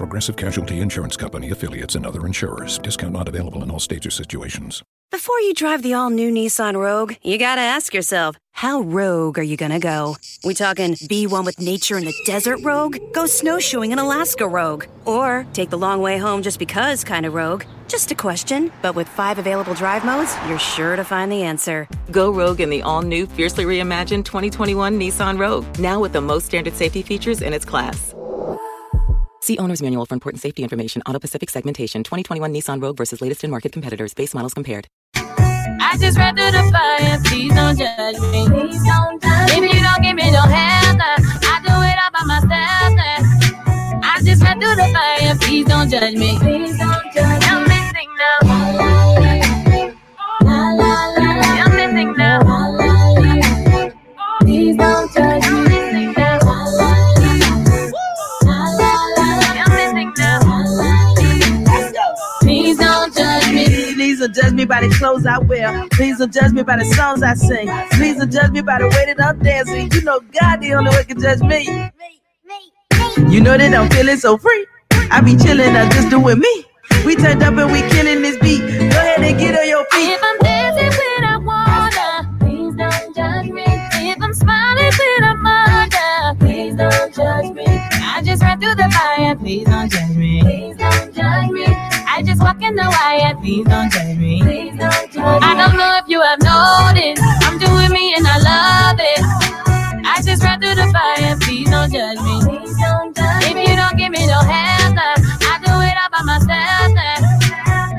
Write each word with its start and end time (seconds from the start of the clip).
Progressive 0.00 0.34
Casualty 0.34 0.80
Insurance 0.80 1.14
Company 1.14 1.50
affiliates 1.50 1.94
and 1.94 2.06
other 2.06 2.24
insurers. 2.24 2.78
Discount 2.78 3.12
not 3.12 3.28
available 3.28 3.62
in 3.62 3.70
all 3.70 3.78
states 3.78 4.06
or 4.06 4.10
situations. 4.10 4.82
Before 5.10 5.38
you 5.40 5.52
drive 5.52 5.82
the 5.82 5.92
all 5.92 6.08
new 6.08 6.32
Nissan 6.32 6.74
Rogue, 6.74 7.16
you 7.22 7.36
gotta 7.36 7.60
ask 7.60 7.92
yourself, 7.92 8.36
how 8.52 8.80
rogue 8.80 9.38
are 9.38 9.42
you 9.42 9.58
gonna 9.58 9.78
go? 9.78 10.16
We 10.42 10.54
talking 10.54 10.96
be 11.06 11.26
one 11.26 11.44
with 11.44 11.60
nature 11.60 11.98
in 11.98 12.06
the 12.06 12.14
desert 12.24 12.60
rogue? 12.62 12.96
Go 13.12 13.26
snowshoeing 13.26 13.92
in 13.92 13.98
Alaska 13.98 14.48
rogue? 14.48 14.86
Or 15.04 15.46
take 15.52 15.68
the 15.68 15.76
long 15.76 16.00
way 16.00 16.16
home 16.16 16.40
just 16.40 16.58
because 16.58 17.04
kind 17.04 17.26
of 17.26 17.34
rogue? 17.34 17.64
Just 17.86 18.10
a 18.10 18.14
question, 18.14 18.72
but 18.80 18.94
with 18.94 19.06
five 19.06 19.38
available 19.38 19.74
drive 19.74 20.02
modes, 20.06 20.34
you're 20.48 20.58
sure 20.58 20.96
to 20.96 21.04
find 21.04 21.30
the 21.30 21.42
answer. 21.42 21.86
Go 22.10 22.30
rogue 22.30 22.62
in 22.62 22.70
the 22.70 22.80
all 22.80 23.02
new, 23.02 23.26
fiercely 23.26 23.66
reimagined 23.66 24.24
2021 24.24 24.98
Nissan 24.98 25.38
Rogue, 25.38 25.66
now 25.78 26.00
with 26.00 26.14
the 26.14 26.22
most 26.22 26.46
standard 26.46 26.74
safety 26.74 27.02
features 27.02 27.42
in 27.42 27.52
its 27.52 27.66
class. 27.66 28.14
See 29.50 29.58
owner's 29.58 29.82
manual 29.82 30.06
for 30.06 30.14
important 30.14 30.40
safety 30.40 30.62
information. 30.62 31.02
AutoPacific 31.08 31.50
segmentation 31.50 32.04
2021 32.04 32.54
Nissan 32.54 32.80
Rogue 32.80 32.96
versus 32.96 33.20
latest 33.20 33.42
in 33.42 33.50
market 33.50 33.72
competitors. 33.72 34.14
Base 34.14 34.32
models 34.32 34.54
compared. 34.54 34.86
I 35.16 35.96
just 35.98 36.16
ran 36.16 36.36
through 36.36 36.52
the 36.52 36.70
fire, 36.70 37.18
please 37.24 37.52
don't 37.52 37.76
judge 37.76 38.20
me. 38.30 38.46
Please 38.46 38.84
don't 38.84 39.20
judge 39.20 39.50
if 39.50 39.74
you 39.74 39.82
don't 39.82 40.02
give 40.02 40.14
me 40.14 40.30
no 40.30 40.42
help, 40.42 41.00
I 41.02 41.58
do 41.66 41.74
it 41.82 41.98
all 41.98 42.12
by 42.14 42.22
myself. 42.30 42.94
I 44.04 44.22
just 44.22 44.40
ran 44.40 44.60
through 44.60 44.76
the 44.76 44.88
fire, 44.94 45.34
please 45.40 45.66
don't 45.66 45.90
judge 45.90 46.14
me. 46.14 46.38
Please 46.38 46.78
don't 46.78 47.12
judge 47.12 47.42
I'm 47.42 47.66
missing 47.66 48.08
now. 48.44 48.99
Don't 64.20 64.34
judge 64.34 64.52
me 64.52 64.64
by 64.66 64.86
the 64.86 64.94
clothes 64.94 65.26
I 65.26 65.38
wear. 65.38 65.88
Please 65.92 66.18
don't 66.18 66.32
judge 66.32 66.52
me 66.52 66.62
by 66.62 66.76
the 66.76 66.84
songs 66.84 67.22
I 67.22 67.34
sing. 67.34 67.68
Please 67.92 68.18
don't 68.18 68.30
judge 68.30 68.50
me 68.52 68.60
by 68.60 68.78
the 68.78 68.86
way 68.88 69.12
that 69.12 69.20
I'm 69.22 69.38
dancing. 69.40 69.90
You 69.92 70.02
know 70.02 70.20
God 70.20 70.60
the 70.60 70.74
only 70.74 70.90
one 70.90 71.04
can 71.04 71.20
judge 71.20 71.40
me. 71.40 71.90
You 73.32 73.40
know 73.40 73.56
that 73.56 73.74
I'm 73.74 73.88
feeling 73.90 74.18
so 74.18 74.36
free. 74.36 74.66
I 75.10 75.20
be 75.20 75.36
chilling, 75.36 75.74
I 75.74 75.88
just 75.90 76.10
doing 76.10 76.38
me. 76.38 76.64
We 77.04 77.16
turned 77.16 77.42
up 77.42 77.54
and 77.56 77.72
we 77.72 77.80
killing 77.90 78.22
this 78.22 78.38
beat. 78.38 78.60
Go 78.60 78.98
ahead 79.00 79.22
and 79.22 79.38
get 79.38 79.58
on 79.58 79.66
your 79.68 79.84
feet. 79.86 80.12
If 80.12 80.20
I'm 80.22 80.38
dancing 80.38 80.92
when 81.00 81.24
I 81.24 81.36
wanna, 81.38 82.38
please 82.40 82.74
don't 82.76 83.16
judge 83.16 83.48
me. 83.48 83.64
If 83.66 84.22
I'm 84.22 84.34
smiling 84.34 84.92
when 85.00 85.24
I'm 85.24 85.46
under, 85.46 86.44
please 86.44 86.74
don't 86.74 87.14
judge 87.14 87.52
me. 87.54 87.64
I 87.66 88.22
just 88.22 88.42
ran 88.42 88.60
through 88.60 88.74
the 88.74 88.90
fire, 88.90 89.34
please 89.36 89.64
don't 89.66 89.90
judge 89.90 90.16
me. 90.16 90.40
Please 90.42 90.76
don't 90.76 91.14
judge 91.14 91.50
me. 91.50 91.79
I 92.20 92.22
just 92.22 92.42
walk 92.42 92.60
in 92.60 92.76
the 92.76 92.84
wire, 92.84 93.34
please 93.40 93.64
don't 93.64 93.90
judge 93.90 94.18
me. 94.18 94.42
Please 94.42 94.76
don't 94.76 94.92
judge 94.92 95.16
me. 95.16 95.22
I 95.24 95.56
don't 95.56 95.72
know 95.72 95.96
if 95.96 96.06
you 96.06 96.20
have 96.20 96.36
noticed, 96.44 97.24
I'm 97.48 97.56
doing 97.56 97.90
me 97.96 98.12
and 98.12 98.26
I 98.28 98.36
love 98.44 99.00
it. 99.00 99.24
I 100.04 100.20
just 100.20 100.42
ran 100.42 100.60
through 100.60 100.74
the 100.74 100.92
fire, 100.92 101.34
please 101.40 101.70
don't 101.70 101.90
judge 101.90 102.20
me. 102.20 102.36
Please 102.44 102.76
don't 102.76 103.16
judge 103.16 103.44
if 103.48 103.56
you 103.56 103.74
don't 103.74 103.96
give 103.96 104.12
me 104.12 104.26
no 104.26 104.36
help, 104.36 105.00
I 105.00 105.56
do 105.64 105.72
it 105.80 105.96
all 105.96 106.12
by 106.12 106.20
myself. 106.28 106.92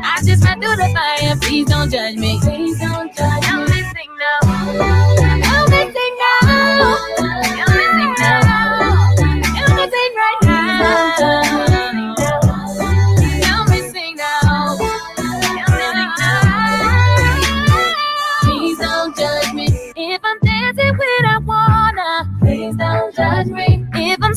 I 0.05 0.21
just 0.23 0.45
ran 0.45 0.61
through 0.61 0.77
the 0.77 0.93
fire, 0.93 1.35
please 1.41 1.65
don't 1.65 1.89
judge 1.89 2.15
me. 2.15 2.39
Please 2.41 2.77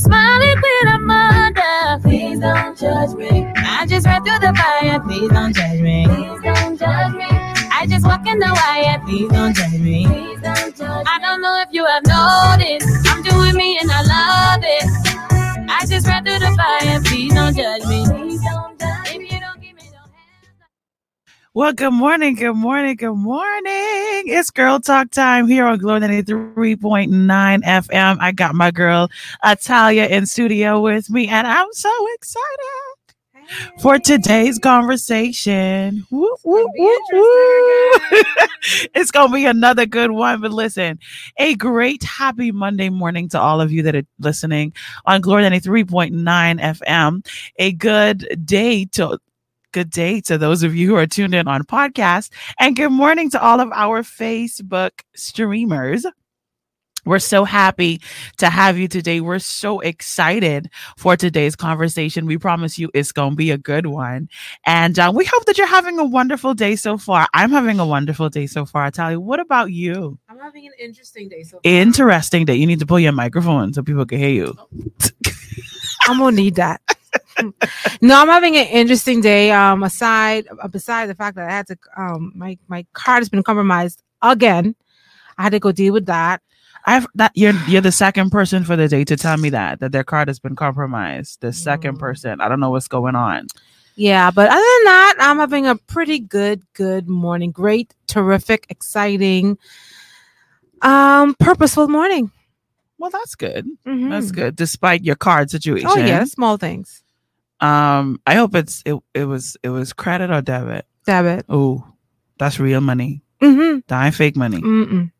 smiling 0.04 0.58
when 0.64 0.88
I'm 0.94 1.10
under. 1.10 2.08
Please 2.08 2.38
don't 2.40 2.78
judge 2.78 3.14
me. 3.16 3.52
I 3.56 3.86
just 3.86 4.06
ran 4.06 4.22
through 4.24 4.38
the 4.40 4.52
fire. 4.54 5.00
Please 5.00 5.30
don't 5.30 5.54
judge 5.54 5.80
me. 5.80 6.06
Please 6.06 6.40
don't 6.42 6.78
judge 6.78 7.14
me. 7.14 7.26
I 7.78 7.86
just 7.88 8.04
walk 8.06 8.26
in 8.26 8.38
the 8.38 8.52
wire. 8.60 8.98
Please 9.06 9.30
don't 9.30 9.54
judge 9.54 9.80
me. 9.80 10.06
Please 10.06 10.40
don't 10.40 10.76
judge 10.76 11.06
I 11.08 11.18
don't 11.20 11.40
know 11.42 11.60
if 11.60 11.68
you 11.72 11.84
have 11.84 12.04
noticed. 12.06 13.08
I'm 13.08 13.22
doing 13.22 13.56
me 13.56 13.78
and 13.80 13.90
I 13.90 14.02
love 14.02 14.62
it. 14.62 15.70
I 15.70 15.86
just 15.86 16.06
ran 16.06 16.24
through 16.24 16.38
the 16.38 16.52
fire. 16.56 17.00
Please 17.02 17.34
don't 17.34 17.54
judge 17.56 17.84
me. 17.86 18.23
Well, 21.56 21.72
good 21.72 21.92
morning, 21.92 22.34
good 22.34 22.56
morning, 22.56 22.96
good 22.96 23.14
morning. 23.14 24.24
It's 24.26 24.50
Girl 24.50 24.80
Talk 24.80 25.12
time 25.12 25.46
here 25.46 25.66
on 25.66 25.78
Glory 25.78 26.00
93.9 26.00 27.08
FM. 27.62 28.16
I 28.18 28.32
got 28.32 28.56
my 28.56 28.72
girl 28.72 29.08
Italia 29.44 30.06
in 30.06 30.26
studio 30.26 30.80
with 30.80 31.08
me, 31.10 31.28
and 31.28 31.46
I'm 31.46 31.68
so 31.70 31.92
excited 32.14 33.04
for 33.80 34.00
today's 34.00 34.58
conversation. 34.58 36.04
Woo, 36.10 36.34
woo, 36.44 36.68
woo, 36.76 37.00
woo. 37.12 37.92
it's 38.92 39.12
going 39.12 39.28
to 39.28 39.34
be 39.34 39.46
another 39.46 39.86
good 39.86 40.10
one. 40.10 40.40
But 40.40 40.50
listen, 40.50 40.98
a 41.38 41.54
great 41.54 42.02
happy 42.02 42.50
Monday 42.50 42.88
morning 42.88 43.28
to 43.28 43.40
all 43.40 43.60
of 43.60 43.70
you 43.70 43.82
that 43.82 43.94
are 43.94 44.06
listening 44.18 44.72
on 45.06 45.20
Glory 45.20 45.44
93.9 45.44 46.12
FM. 46.60 47.26
A 47.58 47.72
good 47.72 48.44
day 48.44 48.86
to 48.86 49.18
good 49.74 49.90
day 49.90 50.20
to 50.20 50.38
those 50.38 50.62
of 50.62 50.76
you 50.76 50.86
who 50.86 50.94
are 50.94 51.04
tuned 51.04 51.34
in 51.34 51.48
on 51.48 51.64
podcast 51.64 52.30
and 52.60 52.76
good 52.76 52.90
morning 52.90 53.28
to 53.28 53.42
all 53.42 53.58
of 53.60 53.72
our 53.72 54.02
Facebook 54.02 54.92
streamers. 55.16 56.06
We're 57.04 57.18
so 57.18 57.44
happy 57.44 58.00
to 58.38 58.48
have 58.50 58.78
you 58.78 58.86
today. 58.86 59.20
We're 59.20 59.40
so 59.40 59.80
excited 59.80 60.70
for 60.96 61.16
today's 61.16 61.56
conversation. 61.56 62.24
We 62.24 62.38
promise 62.38 62.78
you 62.78 62.88
it's 62.94 63.10
going 63.10 63.30
to 63.30 63.36
be 63.36 63.50
a 63.50 63.58
good 63.58 63.86
one. 63.86 64.28
And 64.64 64.96
uh, 64.96 65.12
we 65.12 65.24
hope 65.24 65.44
that 65.46 65.58
you're 65.58 65.66
having 65.66 65.98
a 65.98 66.04
wonderful 66.04 66.54
day 66.54 66.76
so 66.76 66.96
far. 66.96 67.26
I'm 67.34 67.50
having 67.50 67.80
a 67.80 67.84
wonderful 67.84 68.30
day 68.30 68.46
so 68.46 68.64
far. 68.64 68.84
I 68.84 68.90
tell 68.90 69.10
you, 69.10 69.20
what 69.20 69.40
about 69.40 69.72
you? 69.72 70.20
I'm 70.28 70.38
having 70.38 70.66
an 70.66 70.72
interesting 70.78 71.28
day 71.28 71.42
so 71.42 71.56
far. 71.56 71.60
Interesting 71.64 72.44
day. 72.44 72.54
You 72.54 72.66
need 72.68 72.78
to 72.78 72.86
pull 72.86 73.00
your 73.00 73.12
microphone 73.12 73.74
so 73.74 73.82
people 73.82 74.06
can 74.06 74.18
hear 74.18 74.30
you. 74.30 74.56
I'm 76.06 76.18
gonna 76.18 76.36
need 76.36 76.54
that. 76.54 76.80
No, 78.00 78.20
I'm 78.20 78.28
having 78.28 78.56
an 78.56 78.66
interesting 78.66 79.20
day. 79.20 79.50
Um, 79.50 79.82
aside 79.82 80.46
uh, 80.62 80.68
beside 80.68 81.08
the 81.08 81.14
fact 81.14 81.36
that 81.36 81.48
I 81.48 81.52
had 81.52 81.66
to 81.68 81.78
um 81.96 82.32
my 82.34 82.58
my 82.68 82.86
card 82.92 83.18
has 83.20 83.28
been 83.28 83.42
compromised 83.42 84.02
again. 84.22 84.74
I 85.38 85.42
had 85.44 85.52
to 85.52 85.58
go 85.58 85.72
deal 85.72 85.92
with 85.92 86.06
that. 86.06 86.42
I've 86.86 87.06
that 87.14 87.32
you're 87.34 87.54
you're 87.66 87.80
the 87.80 87.92
second 87.92 88.30
person 88.30 88.64
for 88.64 88.76
the 88.76 88.88
day 88.88 89.04
to 89.04 89.16
tell 89.16 89.36
me 89.36 89.50
that 89.50 89.80
that 89.80 89.92
their 89.92 90.04
card 90.04 90.28
has 90.28 90.38
been 90.38 90.54
compromised. 90.56 91.40
The 91.40 91.52
second 91.52 91.96
Mm. 91.96 92.00
person. 92.00 92.40
I 92.40 92.48
don't 92.48 92.60
know 92.60 92.70
what's 92.70 92.88
going 92.88 93.16
on. 93.16 93.46
Yeah, 93.96 94.30
but 94.32 94.48
other 94.48 94.56
than 94.56 94.84
that, 94.84 95.14
I'm 95.20 95.38
having 95.38 95.66
a 95.66 95.76
pretty 95.76 96.18
good, 96.18 96.62
good 96.74 97.08
morning. 97.08 97.52
Great, 97.52 97.94
terrific, 98.08 98.66
exciting, 98.68 99.56
um, 100.82 101.34
purposeful 101.38 101.86
morning. 101.88 102.32
Well, 102.98 103.10
that's 103.10 103.36
good. 103.36 103.66
Mhm. 103.86 104.10
That's 104.10 104.32
good. 104.32 104.56
Despite 104.56 105.04
your 105.04 105.14
card 105.14 105.50
situation. 105.50 105.88
Oh 105.90 105.96
yeah, 105.96 106.24
small 106.24 106.56
things. 106.56 107.03
Um, 107.60 108.20
I 108.26 108.34
hope 108.34 108.54
it's 108.54 108.82
it, 108.84 108.96
it 109.14 109.24
was 109.24 109.56
it 109.62 109.70
was 109.70 109.92
credit 109.92 110.30
or 110.30 110.42
debit. 110.42 110.86
Debit. 111.06 111.46
Oh, 111.48 111.86
that's 112.38 112.58
real 112.58 112.80
money. 112.80 113.22
Mm-hmm. 113.40 113.80
Dying 113.86 114.12
fake 114.12 114.36
money. 114.36 114.60
Mm-mm. 114.60 115.12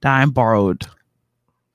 Dying 0.00 0.30
borrowed. 0.30 0.86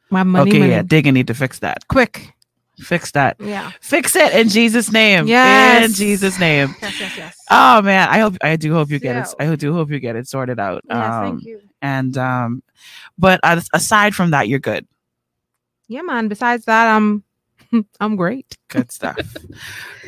My 0.09 0.23
money, 0.23 0.51
okay, 0.51 0.59
money. 0.59 0.71
yeah, 0.71 0.83
Digga 0.83 1.13
need 1.13 1.27
to 1.27 1.33
fix 1.33 1.59
that. 1.59 1.87
Quick. 1.87 2.33
Fix 2.79 3.11
that. 3.11 3.37
Yeah. 3.39 3.71
Fix 3.79 4.15
it 4.15 4.33
in 4.33 4.49
Jesus' 4.49 4.91
name. 4.91 5.27
Yes. 5.27 5.85
In 5.85 5.93
Jesus' 5.93 6.39
name. 6.39 6.75
Yes, 6.81 6.99
yes, 6.99 7.17
yes. 7.17 7.37
Oh 7.49 7.81
man, 7.81 8.09
I 8.09 8.19
hope 8.19 8.37
I 8.41 8.55
do 8.55 8.73
hope 8.73 8.89
you 8.89 8.99
get 8.99 9.15
it. 9.15 9.35
I 9.39 9.55
do 9.55 9.73
hope 9.73 9.91
you 9.91 9.99
get 9.99 10.15
it 10.15 10.27
sorted 10.27 10.59
out. 10.59 10.83
Yes, 10.89 10.97
um, 10.97 11.23
thank 11.23 11.45
you. 11.45 11.61
And 11.81 12.17
um, 12.17 12.63
but 13.17 13.39
aside 13.73 14.15
from 14.15 14.31
that, 14.31 14.47
you're 14.47 14.59
good. 14.59 14.87
Yeah, 15.87 16.01
man. 16.01 16.27
Besides 16.27 16.65
that, 16.65 16.87
I'm 16.87 17.23
I'm 17.99 18.15
great. 18.15 18.57
Good 18.69 18.91
stuff. 18.91 19.17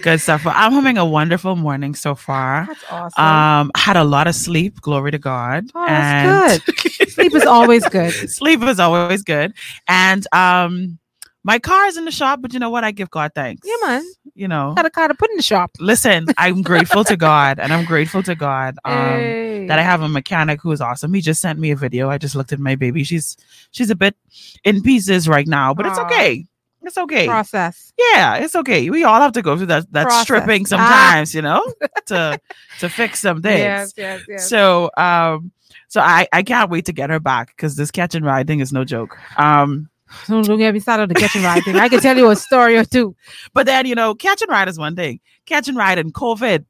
Good 0.02 0.20
stuff. 0.22 0.46
Well, 0.46 0.54
I'm 0.58 0.74
having 0.74 0.98
a 0.98 1.06
wonderful 1.06 1.56
morning 1.56 1.96
so 1.96 2.16
far. 2.16 2.66
That's 2.68 2.84
awesome. 2.90 3.24
Um, 3.24 3.72
had 3.76 3.96
a 3.98 4.04
lot 4.04 4.28
of 4.28 4.36
sleep. 4.36 4.82
Glory 4.82 5.12
to 5.12 5.20
God. 5.20 5.66
Oh, 5.76 5.86
that's 5.86 6.64
good. 6.66 7.10
Sleep 7.14 7.36
is 7.36 7.46
always 7.46 7.88
good. 7.90 8.12
sleep 8.30 8.62
is 8.64 8.80
always 8.80 9.22
good. 9.24 9.54
And 9.88 10.26
um, 10.34 10.98
my 11.44 11.60
car 11.60 11.86
is 11.86 11.96
in 11.98 12.06
the 12.06 12.12
shop, 12.12 12.42
but 12.42 12.54
you 12.54 12.60
know 12.60 12.70
what? 12.72 12.84
I 12.84 12.92
give 12.92 13.10
God 13.12 13.32
thanks. 13.36 13.68
Yeah, 13.68 13.88
man. 13.88 14.04
You 14.34 14.48
know, 14.48 14.74
Got 14.76 14.86
a 14.88 14.90
car 14.90 15.08
to 15.10 15.14
put 15.14 15.30
in 15.30 15.38
the 15.38 15.44
shop. 15.44 15.72
listen, 15.80 16.26
I'm 16.38 16.64
grateful 16.64 17.04
to 17.04 17.16
God, 17.16 17.60
and 17.60 17.72
I'm 17.72 17.86
grateful 17.86 18.24
to 18.24 18.34
God 18.34 18.78
um, 18.84 18.96
Hey. 18.96 19.68
that 19.68 19.78
I 19.78 19.84
have 19.84 20.02
a 20.02 20.10
mechanic 20.10 20.60
who 20.62 20.72
is 20.72 20.82
awesome. 20.82 21.14
He 21.14 21.22
just 21.22 21.40
sent 21.40 21.60
me 21.60 21.70
a 21.70 21.76
video. 21.76 22.10
I 22.10 22.18
just 22.18 22.34
looked 22.36 22.52
at 22.52 22.60
my 22.60 22.76
baby. 22.76 23.04
She's 23.04 23.38
she's 23.72 23.92
a 23.92 23.96
bit 23.96 24.16
in 24.64 24.82
pieces 24.82 25.28
right 25.30 25.46
now, 25.48 25.74
but 25.76 25.86
it's 25.86 26.00
okay. 26.00 26.46
It's 26.84 26.98
okay. 26.98 27.26
process. 27.28 27.94
Yeah, 27.98 28.36
it's 28.36 28.56
okay. 28.56 28.90
We 28.90 29.04
all 29.04 29.20
have 29.22 29.32
to 29.34 29.42
go 29.42 29.56
through 29.58 29.68
that 29.68 29.92
that 29.94 30.04
Process. 30.08 30.24
stripping 30.24 30.64
Ah. 30.66 30.68
sometimes, 30.68 31.34
you 31.34 31.42
know, 31.42 31.64
to 32.08 32.40
to 32.80 32.90
fix 32.90 33.22
some 33.22 33.42
things. 33.42 33.60
Yes, 33.60 33.94
yes, 33.98 34.22
yes. 34.28 34.50
So 34.50 34.92
um 34.98 35.52
so 35.88 36.02
I 36.02 36.28
I 36.34 36.44
can't 36.44 36.70
wait 36.70 36.86
to 36.86 36.94
get 36.94 37.10
her 37.10 37.20
back 37.20 37.48
because 37.56 37.76
this 37.76 37.90
catch 37.92 38.16
and 38.16 38.26
ride 38.26 38.48
thing 38.48 38.60
is 38.60 38.74
no 38.74 38.84
joke. 38.84 39.18
Um 39.40 39.90
Don't, 40.28 40.46
don't 40.46 40.60
get 40.60 40.74
me 40.74 40.80
started 40.80 41.04
on 41.04 41.10
the 41.10 41.16
catch 41.16 41.36
and 41.36 41.44
ride 41.44 41.64
thing. 41.64 41.76
I 41.78 41.90
can 41.90 42.00
tell 42.00 42.18
you 42.18 42.30
a 42.30 42.36
story 42.36 42.78
or 42.78 42.86
two. 42.86 43.16
but 43.54 43.66
then 43.66 43.86
you 43.86 43.96
know 43.96 44.14
catch 44.14 44.42
and 44.42 44.52
ride 44.52 44.68
is 44.68 44.78
one 44.78 44.96
thing. 44.96 45.20
Catch 45.46 45.68
and 45.70 45.78
ride 45.78 45.98
and 45.98 46.14
COVID 46.14 46.66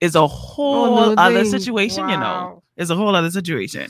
is 0.00 0.14
a 0.14 0.26
whole 0.26 1.12
Another 1.12 1.20
other 1.20 1.42
thing. 1.42 1.50
situation, 1.50 2.08
you 2.08 2.16
know. 2.16 2.22
Wow. 2.22 2.62
Is 2.76 2.90
a 2.90 2.96
whole 2.96 3.14
other 3.14 3.30
situation. 3.30 3.88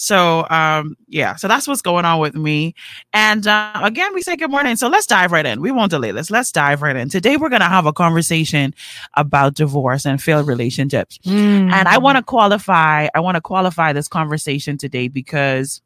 So 0.00 0.46
um 0.48 0.96
yeah, 1.08 1.34
so 1.34 1.48
that's 1.48 1.66
what's 1.66 1.82
going 1.82 2.04
on 2.04 2.20
with 2.20 2.36
me. 2.36 2.74
And 3.12 3.44
uh, 3.48 3.80
again, 3.82 4.14
we 4.14 4.22
say 4.22 4.36
good 4.36 4.50
morning. 4.50 4.76
So 4.76 4.86
let's 4.88 5.06
dive 5.08 5.32
right 5.32 5.44
in. 5.44 5.60
We 5.60 5.72
won't 5.72 5.90
delay 5.90 6.12
this. 6.12 6.30
Let's 6.30 6.52
dive 6.52 6.82
right 6.82 6.94
in. 6.94 7.08
Today 7.08 7.36
we're 7.36 7.48
gonna 7.48 7.68
have 7.68 7.84
a 7.84 7.92
conversation 7.92 8.74
about 9.14 9.54
divorce 9.54 10.06
and 10.06 10.22
failed 10.22 10.46
relationships. 10.46 11.18
And 11.24 11.88
I 11.88 11.96
Mm. 11.96 12.02
want 12.02 12.16
to 12.16 12.22
qualify, 12.22 13.08
I 13.12 13.18
want 13.18 13.34
to 13.34 13.40
qualify 13.40 13.92
this 13.92 14.06
conversation 14.06 14.78
today 14.78 15.08
because 15.08 15.82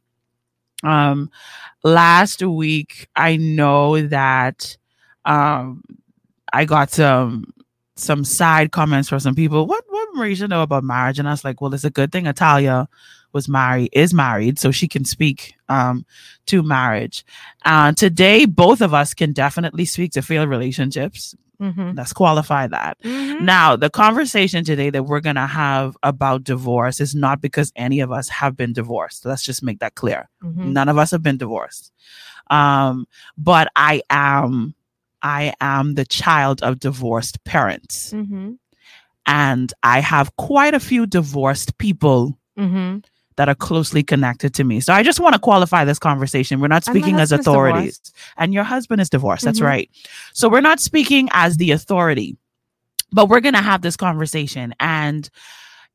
um 0.84 1.30
last 1.82 2.42
week 2.42 3.08
I 3.16 3.36
know 3.36 4.02
that 4.08 4.76
um 5.24 5.82
I 6.52 6.66
got 6.66 6.90
some 6.90 7.46
some 7.96 8.24
side 8.24 8.72
comments 8.72 9.08
from 9.08 9.20
some 9.20 9.34
people. 9.34 9.66
What 9.66 9.84
what 9.88 10.08
Mericha 10.16 10.50
know 10.50 10.60
about 10.62 10.84
marriage? 10.84 11.18
And 11.18 11.26
I 11.26 11.30
was 11.30 11.44
like, 11.44 11.62
well, 11.62 11.72
it's 11.72 11.84
a 11.84 11.90
good 11.90 12.12
thing 12.12 12.26
Italia 12.26 12.88
was 13.32 13.49
married, 13.49 13.90
is 13.93 14.12
married, 14.14 14.58
so 14.58 14.70
she 14.70 14.88
can 14.88 15.05
speak 15.05 15.55
um 15.69 16.05
to 16.46 16.62
marriage. 16.62 17.25
Uh 17.64 17.93
today 17.93 18.44
both 18.46 18.81
of 18.81 18.93
us 18.94 19.14
can 19.14 19.32
definitely 19.32 19.84
speak 19.84 20.12
to 20.12 20.23
failed 20.23 20.49
relationships. 20.49 21.34
Mhm. 21.61 21.96
Let's 21.96 22.12
qualify 22.12 22.67
that. 22.67 22.99
Mhm. 23.05 23.43
Now, 23.43 23.76
the 23.76 23.88
conversation 23.88 24.64
today 24.64 24.90
that 24.90 25.05
we're 25.05 25.20
going 25.20 25.37
to 25.37 25.46
have 25.46 25.96
about 26.02 26.43
divorce 26.43 26.99
is 27.00 27.14
not 27.14 27.40
because 27.40 27.70
any 27.76 28.00
of 28.00 28.11
us 28.11 28.29
have 28.29 28.56
been 28.56 28.73
divorced. 28.73 29.25
Let's 29.25 29.44
just 29.44 29.62
make 29.62 29.79
that 29.79 29.94
clear. 29.94 30.29
Mhm. 30.43 30.73
None 30.73 30.88
of 30.88 30.99
us 30.99 31.12
have 31.12 31.23
been 31.23 31.37
divorced. 31.37 31.93
Um, 32.50 33.06
but 33.38 33.69
I 33.76 34.02
am 34.11 34.75
I 35.23 35.55
am 35.61 35.94
the 35.94 36.05
child 36.05 36.64
of 36.64 36.81
divorced 36.81 37.44
parents. 37.44 38.12
Mhm. 38.12 38.58
And 39.25 39.73
I 39.84 40.00
have 40.00 40.34
quite 40.37 40.75
a 40.75 40.81
few 40.81 41.06
divorced 41.06 41.79
people 41.79 42.37
Mhm. 42.58 43.05
That 43.37 43.49
are 43.49 43.55
closely 43.55 44.02
connected 44.02 44.55
to 44.55 44.64
me. 44.64 44.81
So 44.81 44.93
I 44.93 45.02
just 45.02 45.20
want 45.20 45.34
to 45.34 45.38
qualify 45.38 45.84
this 45.84 45.99
conversation. 45.99 46.61
We're 46.61 46.69
not 46.69 46.84
speaking 46.84 47.17
as 47.20 47.32
authorities. 47.32 48.00
And 48.37 48.52
your 48.55 48.64
husband 48.64 49.00
is 49.00 49.11
divorced. 49.11 49.44
That's 49.44 49.61
Mhm. 49.61 49.67
right. 49.67 49.90
So 50.32 50.49
we're 50.49 50.61
not 50.61 50.81
speaking 50.81 51.29
as 51.32 51.56
the 51.56 51.70
authority, 51.73 52.37
but 53.12 53.29
we're 53.29 53.40
going 53.40 53.55
to 53.55 53.62
have 53.62 53.82
this 53.82 53.96
conversation. 53.96 54.75
And 54.81 55.29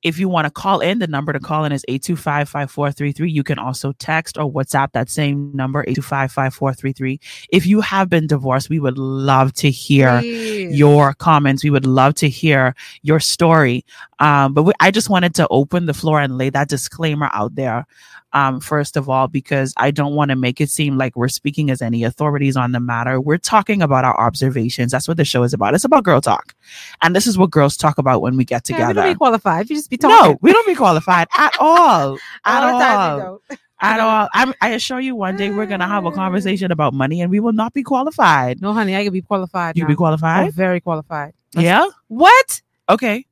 if 0.04 0.20
you 0.20 0.30
want 0.30 0.46
to 0.46 0.52
call 0.52 0.80
in, 0.80 1.00
the 1.00 1.08
number 1.08 1.34
to 1.34 1.40
call 1.40 1.66
in 1.66 1.72
is 1.72 1.84
825 1.88 2.48
5433. 2.48 3.32
You 3.32 3.44
can 3.44 3.58
also 3.58 3.94
text 3.94 4.38
or 4.38 4.50
WhatsApp 4.50 4.92
that 4.92 5.10
same 5.10 5.52
number, 5.56 5.82
825 5.82 6.32
5433. 6.32 7.20
If 7.50 7.66
you 7.66 7.82
have 7.82 8.08
been 8.08 8.28
divorced, 8.28 8.70
we 8.70 8.80
would 8.80 8.98
love 9.00 9.54
to 9.54 9.72
hear 9.72 10.20
Please. 10.20 10.78
your 10.78 11.16
comments. 11.16 11.64
We 11.64 11.72
would 11.72 11.88
love 11.88 12.14
to 12.16 12.30
hear 12.30 12.76
your 13.02 13.20
story. 13.20 13.84
Um, 14.20 14.54
but 14.54 14.64
we, 14.64 14.74
I 14.80 14.92
just 14.92 15.10
wanted 15.10 15.36
to 15.36 15.48
open 15.50 15.86
the 15.86 15.94
floor 15.94 16.20
and 16.20 16.38
lay 16.38 16.50
that 16.50 16.70
disclaimer 16.70 17.30
out 17.34 17.56
there. 17.56 17.86
Um, 18.34 18.60
first 18.60 18.98
of 18.98 19.10
all, 19.10 19.28
because 19.28 19.74
I 19.78 19.90
don't 19.90 20.14
want 20.14 20.30
to 20.30 20.36
make 20.36 20.60
it 20.60 20.70
seem 20.70 20.98
like 20.98 21.16
we're 21.16 21.30
speaking 21.30 21.70
as 21.70 21.82
any 21.82 22.04
authorities 22.04 22.58
on 22.58 22.72
the 22.74 22.80
matter. 22.80 23.22
We're 23.22 23.38
talking 23.38 23.82
about 23.82 24.04
our 24.06 24.20
observations. 24.20 24.92
That's 24.92 25.08
what 25.08 25.18
the 25.18 25.24
show 25.26 25.44
is 25.44 25.54
about. 25.54 25.76
It's 25.76 25.86
about 25.86 26.04
girl 26.04 26.20
talk. 26.20 26.54
And 27.02 27.16
this 27.16 27.26
is 27.26 27.38
what 27.38 27.52
girls 27.52 27.78
talk 27.78 27.98
about 27.98 28.22
when 28.22 28.36
we 28.36 28.44
get 28.44 28.70
Yeah, 28.70 28.76
we 28.76 28.80
together. 28.82 28.94
don't 29.02 29.14
be 29.14 29.18
qualified. 29.18 29.70
You 29.70 29.76
just 29.76 29.90
be 29.90 29.98
talking. 29.98 30.32
no, 30.32 30.38
we 30.42 30.52
don't 30.52 30.68
be 30.68 30.76
qualified 30.76 31.28
at 31.38 31.56
all. 31.60 32.18
At 32.44 32.64
All 32.64 32.78
the 32.80 32.84
time 32.86 33.18
we 33.18 33.24
all. 33.24 33.42
At 33.80 34.00
all. 34.00 34.28
I'm, 34.34 34.54
I 34.62 34.70
assure 34.70 35.00
you, 35.00 35.16
one 35.16 35.38
day 35.38 35.52
we're 35.52 35.68
going 35.68 35.80
to 35.82 35.86
have 35.88 36.06
a 36.06 36.12
conversation 36.12 36.72
about 36.72 36.96
money 36.96 37.22
and 37.22 37.30
we 37.30 37.40
will 37.40 37.54
not 37.54 37.74
be 37.74 37.84
qualified. 37.84 38.60
No, 38.62 38.74
honey, 38.74 38.96
I 38.96 39.04
can 39.04 39.14
be 39.14 39.22
qualified. 39.22 39.78
You 39.78 39.84
now. 39.84 39.88
be 39.90 39.96
qualified? 39.96 40.52
very 40.54 40.82
qualified. 40.82 41.34
Yeah. 41.56 41.86
What? 42.08 42.62
Okay. 42.90 43.27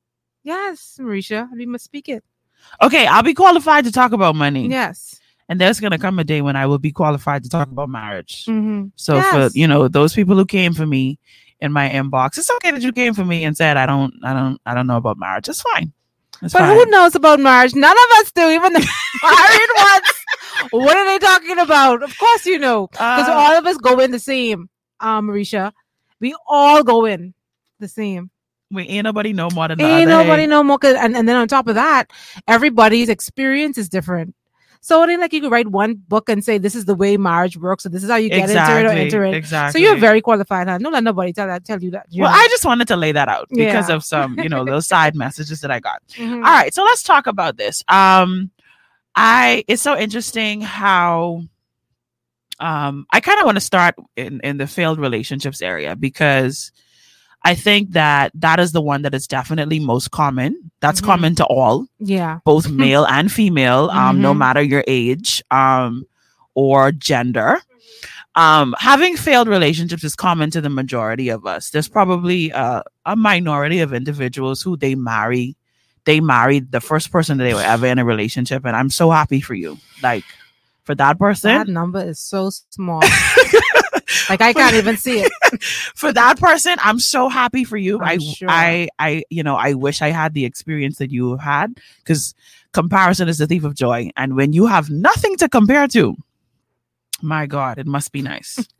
Yes, 0.46 0.98
Mericha. 1.02 1.50
We 1.54 1.66
must 1.66 1.84
speak 1.84 2.08
it. 2.08 2.24
Okay, 2.82 3.06
I'll 3.08 3.24
be 3.24 3.34
qualified 3.34 3.84
to 3.86 3.92
talk 3.92 4.12
about 4.14 4.36
money. 4.36 4.68
Yes. 4.70 5.20
And 5.50 5.60
there's 5.60 5.80
gonna 5.80 5.98
come 6.00 6.18
a 6.20 6.24
day 6.24 6.42
when 6.42 6.56
I 6.56 6.66
will 6.68 6.78
be 6.80 6.92
qualified 6.92 7.44
to 7.44 7.50
talk 7.50 7.68
about 7.70 7.90
marriage. 7.90 8.46
Mm-hmm. 8.46 8.88
So 8.96 9.16
Yes. 9.16 9.52
for 9.52 9.58
you 9.58 9.68
know, 9.68 9.88
those 9.88 10.14
people 10.14 10.36
who 10.36 10.46
came 10.46 10.74
for 10.74 10.86
me 10.86 11.20
in 11.60 11.72
my 11.72 11.90
inbox, 11.90 12.38
it's 12.38 12.50
okay 12.58 12.72
that 12.72 12.82
you 12.84 12.92
came 12.92 13.14
for 13.16 13.26
me 13.26 13.44
and 13.44 13.58
said 13.58 13.76
I 13.78 13.86
don't 13.88 14.14
I 14.24 14.34
don't 14.34 14.62
I 14.66 14.74
don't 14.76 14.88
know 14.88 14.98
about 14.98 15.18
marriage. 15.18 15.50
It's 15.50 15.62
fine. 15.62 15.92
It's 16.44 16.54
But 16.54 16.60
fine. 16.62 16.76
who 16.78 16.86
knows 16.92 17.16
about 17.16 17.40
marriage? 17.40 17.74
None 17.76 17.98
of 18.06 18.10
us 18.20 18.32
do. 18.32 18.48
Even 18.50 18.74
the 18.74 18.80
married 19.24 19.72
ones. 19.78 20.14
What 20.72 20.96
are 20.98 21.06
they 21.06 21.20
talking 21.20 21.60
about? 21.60 22.04
Of 22.04 22.18
course 22.18 22.46
you 22.46 22.60
know, 22.60 22.88
because 22.88 23.28
Uh, 23.30 23.34
all 23.34 23.58
of 23.58 23.66
us 23.66 23.78
go 23.78 24.00
in 24.00 24.12
the 24.12 24.20
same. 24.20 24.70
Um, 25.00 25.28
Mericha, 25.28 25.72
we 26.20 26.36
all 26.48 26.84
go 26.84 27.06
in 27.06 27.34
the 27.80 27.88
same. 27.88 28.30
We 28.72 28.84
ain't 28.88 29.04
nobody 29.04 29.34
know 29.34 29.50
more 29.50 29.68
than 29.68 29.78
the 29.78 29.86
Ain't 29.86 30.10
nobody 30.10 30.48
know 30.48 30.64
more. 30.64 30.80
And, 30.84 31.16
and 31.16 31.28
then 31.28 31.36
on 31.36 31.48
top 31.48 31.68
of 31.68 31.76
that, 31.76 32.12
everybody's 32.48 33.10
experience 33.10 33.78
is 33.78 33.90
different. 33.90 34.36
So 34.82 35.02
it 35.02 35.10
ain't 35.10 35.20
like 35.20 35.34
you 35.34 35.42
could 35.42 35.52
write 35.52 35.68
one 35.68 35.96
book 35.96 36.30
and 36.30 36.46
say 36.46 36.60
this 36.60 36.76
is 36.76 36.86
the 36.86 36.94
way 36.94 37.18
marriage 37.18 37.58
works, 37.58 37.88
or 37.88 37.90
this 37.90 38.04
is 38.04 38.10
how 38.10 38.18
you 38.18 38.30
get 38.30 38.50
exactly, 38.50 38.76
into 38.76 38.88
it 38.88 38.92
or 38.92 38.96
enter 38.96 39.26
it. 39.26 39.34
Exactly. 39.34 39.82
So 39.82 39.84
you're 39.84 39.98
very 39.98 40.22
qualified, 40.22 40.68
huh? 40.68 40.78
Don't 40.78 40.94
let 40.94 41.04
nobody 41.04 41.34
tell 41.34 41.48
that 41.48 41.66
tell 41.66 41.82
you 41.82 41.90
that. 41.92 42.06
well, 42.16 42.32
I 42.32 42.48
just 42.52 42.66
wanted 42.66 42.88
to 42.90 42.96
lay 42.96 43.12
that 43.12 43.28
out 43.28 43.48
because 43.50 43.90
Yeah. 43.90 43.96
of 43.96 44.04
some, 44.04 44.38
you 44.38 44.48
know, 44.48 44.64
those 44.64 44.86
side 44.86 45.16
messages 45.16 45.62
that 45.62 45.72
I 45.72 45.80
got. 45.80 46.04
Mhm. 46.18 46.36
All 46.36 46.42
right, 46.42 46.72
so 46.72 46.84
let's 46.84 47.02
talk 47.02 47.26
about 47.26 47.58
this. 47.58 47.84
Um, 47.88 48.52
I 49.16 49.64
it's 49.68 49.82
so 49.82 49.98
interesting 49.98 50.62
how 50.62 51.42
um 52.60 53.08
I 53.12 53.22
kind 53.22 53.40
of 53.40 53.46
want 53.46 53.56
to 53.56 53.62
start 53.62 53.96
in 54.16 54.40
in 54.44 54.58
the 54.58 54.68
failed 54.68 55.00
relationships 55.00 55.64
area 55.64 55.96
because 55.96 56.72
I 57.46 57.54
think 57.56 57.92
that 57.92 58.32
that 58.36 58.60
is 58.60 58.72
the 58.74 58.82
one 58.82 59.04
that 59.04 59.14
is 59.14 59.28
definitely 59.28 59.80
most 59.80 60.10
common. 60.12 60.72
That's 60.82 61.00
Mhm. 61.00 61.06
common 61.06 61.36
to 61.36 61.46
all, 61.46 61.86
yeah. 62.00 62.40
both 62.44 62.68
male 62.84 63.06
and 63.06 63.32
female, 63.32 63.90
um, 63.94 64.20
no 64.20 64.34
Mhm. 64.34 64.38
matter 64.40 64.62
your 64.64 64.84
age 64.88 65.44
um, 65.52 66.06
or 66.56 66.92
gender. 66.92 67.60
Um, 68.36 68.76
having 68.80 69.16
failed 69.16 69.48
relationships 69.48 70.04
is 70.04 70.16
common 70.16 70.52
to 70.52 70.60
the 70.60 70.70
majority 70.70 71.30
of 71.30 71.46
us. 71.46 71.70
There's 71.70 71.88
probably 71.88 72.52
uh, 72.52 72.82
a 73.06 73.16
minority 73.16 73.80
of 73.80 73.94
individuals 73.94 74.62
who 74.62 74.76
they 74.76 74.96
marry, 74.96 75.56
they 76.06 76.20
married 76.20 76.72
the 76.72 76.82
first 76.82 77.12
person 77.12 77.38
that 77.38 77.46
they 77.46 77.54
were 77.54 77.62
ever 77.62 77.86
in 77.88 77.98
a 78.00 78.04
relationship, 78.06 78.66
and 78.66 78.76
I'm 78.76 78.90
so 78.90 79.10
happy 79.12 79.40
for 79.40 79.54
you. 79.54 79.78
Like 80.04 80.26
for 80.84 80.96
that 80.96 81.18
person, 81.18 81.56
That 81.56 81.68
number 81.70 82.02
is 82.04 82.20
so 82.20 82.50
small. 82.72 83.02
like 84.30 84.42
I 84.42 84.54
can't 84.54 84.76
even 84.76 84.98
see 84.98 85.20
it. 85.20 85.32
for 85.96 86.12
that 86.14 86.40
person, 86.40 86.76
I'm 86.80 87.00
so 87.00 87.30
happy 87.30 87.64
for 87.64 87.78
you. 87.78 88.00
I'm 88.00 88.06
I, 88.06 88.18
sure. 88.18 88.50
I, 88.50 88.88
I, 89.00 89.24
you 89.30 89.44
know, 89.44 89.56
I 89.56 89.74
wish 89.74 90.02
I 90.02 90.10
had 90.10 90.34
the 90.34 90.46
experience 90.46 90.98
that 90.98 91.12
you 91.12 91.32
have 91.32 91.42
had 91.42 91.78
because 92.00 92.34
comparison 92.72 93.28
is 93.30 93.38
the 93.40 93.48
thief 93.48 93.64
of 93.64 93.74
joy. 93.76 94.10
And 94.16 94.36
when 94.36 94.54
you 94.54 94.68
have 94.68 94.90
nothing 94.90 95.38
to 95.38 95.50
compare 95.50 95.88
to, 95.90 96.16
my 97.22 97.46
God, 97.46 97.78
it 97.80 97.88
must 97.88 98.12
be 98.12 98.22
nice. 98.22 98.60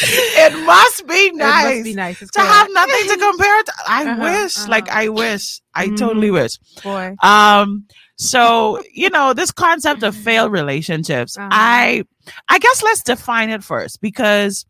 it 0.00 0.52
must 0.66 1.06
be 1.06 1.14
It 1.14 1.34
nice. 1.34 1.64
must 1.76 1.84
be 1.84 1.94
nice. 1.94 2.18
To 2.18 2.26
correct. 2.26 2.48
have 2.52 2.68
nothing 2.72 3.08
to 3.08 3.16
compare 3.18 3.62
to, 3.62 3.72
I 3.86 4.04
Uh-huh, 4.08 4.22
wish, 4.22 4.56
uh-huh. 4.58 4.70
like, 4.70 4.88
I 4.88 5.08
wish, 5.08 5.60
I 5.74 5.86
Mhm. 5.88 5.96
totally 5.98 6.30
wish. 6.30 6.52
boy. 6.82 7.16
Um, 7.22 7.84
so 8.18 8.82
you 8.92 9.10
know, 9.10 9.32
this 9.32 9.50
concept 9.52 10.02
of 10.02 10.14
failed 10.16 10.52
relationships, 10.52 11.36
Uh-huh. 11.36 11.48
I 11.50 12.04
I 12.48 12.58
guess 12.58 12.82
let's 12.82 13.02
define 13.02 13.50
it 13.50 13.62
first 13.64 14.00
because 14.00 14.66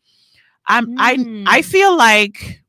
I'm 0.68 0.98
I 0.98 1.12
I 1.46 1.60
Mm. 1.60 1.64
feel 1.64 1.96
like 1.96 2.62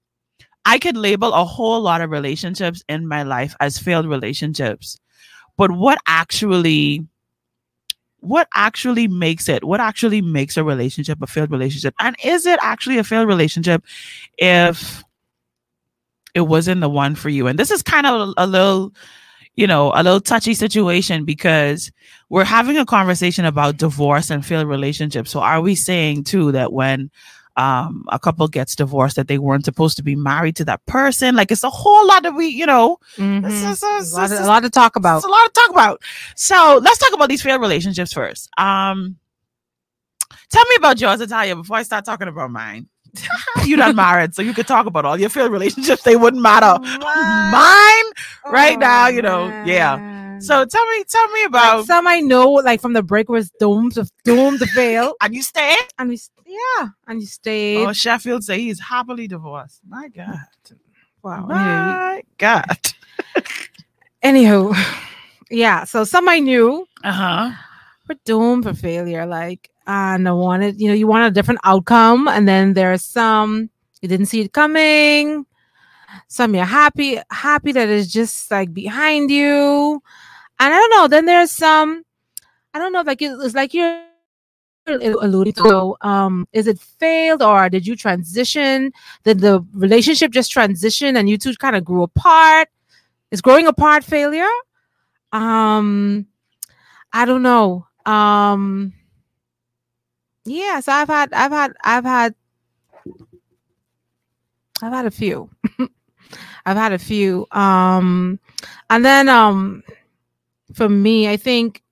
I 0.66 0.80
could 0.80 0.96
label 0.98 1.34
a 1.34 1.44
whole 1.46 1.82
lot 1.82 2.02
of 2.02 2.10
relationships 2.12 2.84
in 2.88 3.08
my 3.08 3.24
life 3.24 3.56
as 3.60 3.78
failed 3.78 4.06
relationships. 4.08 4.98
But 5.58 5.72
what 5.72 5.98
actually 6.08 7.06
what 8.22 8.48
actually 8.54 9.08
makes 9.08 9.48
it 9.48 9.64
what 9.64 9.80
actually 9.80 10.22
makes 10.22 10.58
a 10.58 10.64
relationship 10.64 11.22
a 11.22 11.28
failed 11.28 11.52
relationship 11.52 11.94
and 12.02 12.16
is 12.24 12.46
it 12.46 12.60
actually 12.62 12.98
a 12.98 13.04
failed 13.04 13.28
relationship 13.30 13.82
if 14.38 15.04
it 16.36 16.42
wasn't 16.42 16.82
the 16.82 16.90
one 16.90 17.16
for 17.16 17.30
you 17.30 17.48
and 17.48 17.58
this 17.58 17.72
is 17.72 17.82
kind 17.82 18.06
of 18.06 18.30
a, 18.30 18.34
a 18.44 18.46
little 18.48 18.94
you 19.60 19.68
know 19.68 19.92
a 19.96 20.02
little 20.06 20.22
touchy 20.32 20.54
situation 20.66 21.26
because 21.26 21.92
we're 22.30 22.46
having 22.58 22.78
a 22.78 22.86
conversation 22.86 23.46
about 23.46 23.78
divorce 23.86 24.28
and 24.34 24.46
failed 24.46 24.68
relationships 24.68 25.30
so 25.32 25.40
are 25.52 25.62
we 25.68 25.74
saying 25.76 26.24
too 26.24 26.52
that 26.58 26.72
when 26.80 27.10
um, 27.58 28.06
a 28.18 28.20
couple 28.26 28.48
gets 28.48 28.74
divorced 28.76 29.16
that 29.18 29.28
they 29.28 29.38
weren't 29.38 29.66
supposed 29.66 29.98
to 29.98 30.04
be 30.04 30.16
married 30.16 30.56
to 30.56 30.66
that 30.66 30.86
person 30.86 31.36
like 31.36 31.52
it's 31.52 31.64
a 31.64 31.70
whole 31.82 32.06
lot 32.08 32.26
of 32.26 32.34
we 32.36 32.48
you 32.62 32.66
know 32.66 32.98
Mhm. 33.18 33.42
this 33.44 33.60
is- 33.72 33.80
this 33.82 34.14
a, 34.14 34.16
lot 34.16 34.32
of, 34.32 34.40
a 34.40 34.48
lot 34.54 34.60
to 34.64 34.70
talk 34.70 34.96
about. 34.96 35.18
it's 35.18 35.26
a 35.26 35.30
lot 35.38 35.46
to 35.48 35.52
talk 35.62 35.72
about. 35.78 36.02
So 36.36 36.80
let's 36.82 37.00
talk 37.04 37.14
about 37.14 37.28
these 37.30 37.42
failed 37.42 37.62
relationships 37.62 38.14
first. 38.14 38.50
Um, 38.58 39.18
tell 40.50 40.66
me 40.70 40.76
about 40.78 41.00
yours, 41.02 41.22
Italia, 41.22 41.56
before 41.56 41.78
I 41.78 41.84
start 41.84 42.06
talking 42.06 42.28
about 42.28 42.52
mine. 42.52 42.88
you 43.66 43.76
done 43.78 43.96
married, 43.96 44.34
so 44.36 44.42
you 44.42 44.54
could 44.54 44.68
talk 44.68 44.86
about 44.86 45.06
all 45.06 45.20
your 45.20 45.30
failed 45.30 45.52
relationships. 45.52 46.04
They 46.04 46.16
wouldn't 46.16 46.42
matter. 46.42 46.78
Mine, 47.52 48.06
right 48.52 48.78
now, 48.80 49.08
you 49.08 49.22
know, 49.22 49.54
yeah. 49.66 50.00
So 50.42 50.66
tell 50.66 50.86
me, 50.88 51.04
tell 51.10 51.28
me 51.32 51.42
Like, 51.44 51.50
about. 51.50 51.86
some 51.86 52.08
I 52.08 52.22
know, 52.22 52.50
like 52.52 52.80
from 52.82 52.94
the 52.94 53.04
break, 53.04 53.28
was 53.30 53.52
doomed 53.60 53.94
to 53.96 54.08
doomed 54.24 54.60
to 54.60 54.66
fail, 54.68 55.14
and 55.22 55.34
you 55.36 55.42
stay? 55.42 55.76
and 55.98 56.10
we 56.10 56.20
yeah, 56.46 56.88
and 57.08 57.20
you 57.22 57.28
stayed. 57.28 57.86
Oh, 57.86 57.94
Sheffield 57.94 58.44
say 58.44 58.60
he's 58.60 58.80
happily 58.80 59.28
divorced. 59.28 59.82
My 59.88 60.08
God, 60.08 60.38
wow. 61.24 61.46
My 61.48 62.24
God. 62.38 62.94
Anywho, 64.24 64.76
yeah. 65.50 65.84
So 65.86 66.04
some 66.04 66.28
I 66.28 66.40
knew 66.40 66.86
Uh 67.04 67.12
huh. 67.12 67.52
were 68.08 68.16
doomed 68.26 68.64
for 68.64 68.74
failure. 68.74 69.26
Like, 69.26 69.70
and 69.90 70.30
I 70.30 70.32
wanted, 70.32 70.80
you 70.80 70.88
know, 70.88 70.94
you 70.94 71.08
want 71.08 71.26
a 71.28 71.32
different 71.32 71.60
outcome, 71.66 72.28
and 72.30 72.48
then 72.48 72.74
there's 72.76 73.04
some 73.04 73.70
you 74.02 74.08
didn't 74.08 74.28
see 74.28 74.42
it 74.42 74.54
coming. 74.54 75.46
Some 76.28 76.56
you're 76.56 76.66
happy, 76.66 77.20
happy 77.32 77.72
that 77.74 77.90
it's 77.90 78.12
just 78.12 78.50
like 78.52 78.74
behind 78.74 79.32
you, 79.32 80.02
and 80.60 80.74
I 80.74 80.78
don't 80.78 80.92
know. 80.92 81.08
Then 81.08 81.26
there's 81.26 81.52
some, 81.52 82.04
I 82.74 82.80
don't 82.80 82.94
know, 82.94 83.02
like 83.02 83.22
it- 83.22 83.38
it's 83.42 83.56
like 83.56 83.74
you're 83.74 84.04
alluding 84.88 85.54
to. 85.54 85.96
Um, 86.02 86.48
is 86.54 86.68
it 86.68 86.80
failed 86.80 87.42
or 87.44 87.70
did 87.70 87.86
you 87.88 87.96
transition? 87.96 88.92
Did 89.24 89.40
the 89.40 89.64
relationship 89.74 90.32
just 90.32 90.52
transition 90.52 91.16
and 91.18 91.30
you 91.30 91.38
two 91.38 91.54
kind 91.56 91.76
of 91.76 91.84
grew 91.86 92.04
apart? 92.04 92.70
Is 93.32 93.42
growing 93.42 93.68
apart 93.68 94.04
failure? 94.04 94.50
Um, 95.32 96.26
I 97.14 97.26
don't 97.26 97.44
know. 97.44 97.86
Um, 98.06 98.94
yeah, 100.50 100.80
so 100.80 100.92
I've 100.92 101.08
had, 101.08 101.32
I've 101.32 101.52
had, 101.52 101.74
I've 101.84 102.04
had, 102.06 102.36
I've 104.82 104.94
had 104.94 105.06
a 105.06 105.12
few. 105.12 105.50
I've 106.66 106.78
had 106.78 106.92
a 106.92 106.98
few. 106.98 107.46
Um, 107.52 108.40
and 108.90 109.06
then, 109.06 109.30
um, 109.30 109.84
for 110.74 110.90
me, 110.90 111.30
I 111.30 111.38
think 111.38 111.84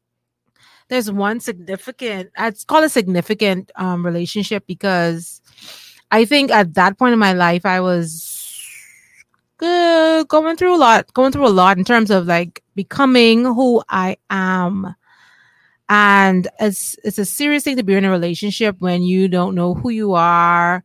there's 0.88 1.12
one 1.12 1.40
significant, 1.40 2.32
I'd 2.36 2.56
call 2.66 2.82
it 2.84 2.90
significant, 2.90 3.72
um, 3.76 4.04
relationship 4.04 4.66
because 4.66 5.42
I 6.10 6.26
think 6.26 6.50
at 6.50 6.74
that 6.74 6.98
point 6.98 7.14
in 7.14 7.20
my 7.20 7.34
life, 7.34 7.64
I 7.64 7.80
was 7.80 8.34
uh, 9.62 10.24
going 10.24 10.58
through 10.58 10.76
a 10.76 10.80
lot, 10.80 11.14
going 11.14 11.32
through 11.32 11.48
a 11.48 11.50
lot 11.50 11.78
in 11.78 11.84
terms 11.84 12.10
of 12.10 12.26
like 12.26 12.64
becoming 12.76 13.46
who 13.46 13.84
I 13.88 14.18
am. 14.32 14.96
And 15.90 16.48
it's 16.60 16.98
it's 17.04 17.18
a 17.18 17.26
serious 17.26 17.64
thing 17.64 17.78
to 17.78 17.84
be 17.84 17.96
in 17.96 18.06
a 18.06 18.12
relationship 18.12 18.76
when 18.80 19.04
you 19.04 19.28
don't 19.28 19.56
know 19.56 19.74
who 19.74 19.90
you 19.90 20.14
are, 20.14 20.84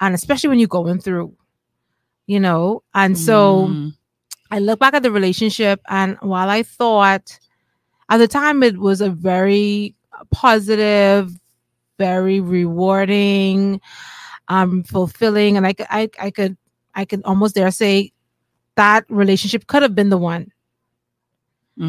and 0.00 0.14
especially 0.14 0.48
when 0.48 0.58
you're 0.58 0.68
going 0.68 0.98
through, 1.00 1.34
you 2.26 2.38
know. 2.40 2.82
And 2.94 3.16
so 3.18 3.68
Mm. 3.68 3.94
I 4.50 4.58
look 4.58 4.78
back 4.78 4.94
at 4.94 5.02
the 5.02 5.10
relationship, 5.10 5.80
and 5.88 6.16
while 6.20 6.50
I 6.50 6.62
thought 6.62 7.38
at 8.10 8.18
the 8.18 8.28
time 8.28 8.62
it 8.62 8.78
was 8.78 9.00
a 9.00 9.08
very 9.10 9.94
positive, 10.30 11.30
very 11.98 12.40
rewarding, 12.40 13.80
um, 14.48 14.82
fulfilling, 14.84 15.56
and 15.56 15.66
I 15.66 15.72
could, 15.72 15.86
I, 15.88 16.10
I 16.20 16.30
could, 16.30 16.56
I 16.94 17.04
could 17.06 17.22
almost 17.24 17.54
dare 17.54 17.70
say 17.70 18.12
that 18.76 19.04
relationship 19.08 19.66
could 19.66 19.82
have 19.82 19.94
been 19.94 20.10
the 20.10 20.18
one. 20.18 20.52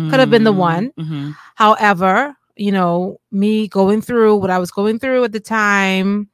Could 0.09 0.19
have 0.19 0.29
been 0.29 0.43
the 0.45 0.53
one. 0.53 0.91
Mhm. 0.97 1.35
However, 1.55 2.35
you 2.55 2.71
know, 2.71 3.19
me 3.31 3.67
going 3.67 4.01
through 4.01 4.37
what 4.37 4.49
I 4.49 4.59
was 4.59 4.71
going 4.71 4.99
through 4.99 5.23
at 5.23 5.31
the 5.31 5.39
time, 5.39 6.29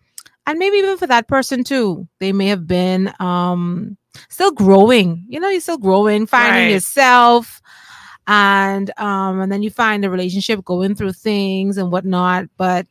and 0.46 0.60
maybe 0.60 0.78
even 0.78 0.98
for 0.98 1.08
that 1.08 1.28
person 1.28 1.64
too, 1.64 2.08
they 2.20 2.32
may 2.34 2.48
have 2.48 2.68
been 2.68 3.14
um 3.20 3.98
still 4.30 4.52
growing. 4.52 5.26
You 5.28 5.40
know, 5.40 5.50
you're 5.50 5.62
still 5.62 5.78
growing, 5.78 6.26
finding 6.26 6.66
Right. 6.66 6.72
yourself. 6.74 7.62
And 8.28 8.92
um, 9.00 9.42
and 9.42 9.52
then 9.52 9.64
you 9.64 9.72
find 9.72 10.04
the 10.04 10.10
relationship 10.10 10.64
going 10.64 10.96
through 10.96 11.14
things 11.14 11.78
and 11.78 11.92
whatnot, 11.92 12.46
but 12.58 12.86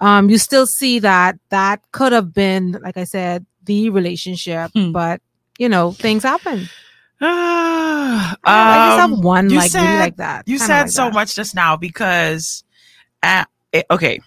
um, 0.00 0.28
you 0.30 0.38
still 0.38 0.66
see 0.66 0.98
that 1.00 1.38
that 1.48 1.80
could 1.92 2.12
have 2.12 2.32
been, 2.32 2.72
like 2.82 2.96
I 2.96 3.04
said, 3.04 3.46
the 3.64 3.90
relationship, 3.90 4.70
Hmm. 4.74 4.92
but 4.92 5.20
you 5.58 5.68
know, 5.68 5.92
things 5.92 6.22
happen. 6.22 6.68
Ah, 7.28 8.36
I 8.44 8.88
just 8.90 9.00
um, 9.04 9.10
have 9.12 9.24
one 9.24 9.48
like 9.48 9.56
really 9.56 9.68
said- 9.70 9.98
like 10.00 10.16
that. 10.16 10.46
You 10.46 10.58
said 10.58 10.82
like 10.82 10.90
so 10.90 11.04
that. 11.06 11.14
much 11.14 11.34
just 11.34 11.54
now 11.54 11.76
because, 11.76 12.62
uh, 13.22 13.44
it- 13.72 13.86
okay. 13.90 14.20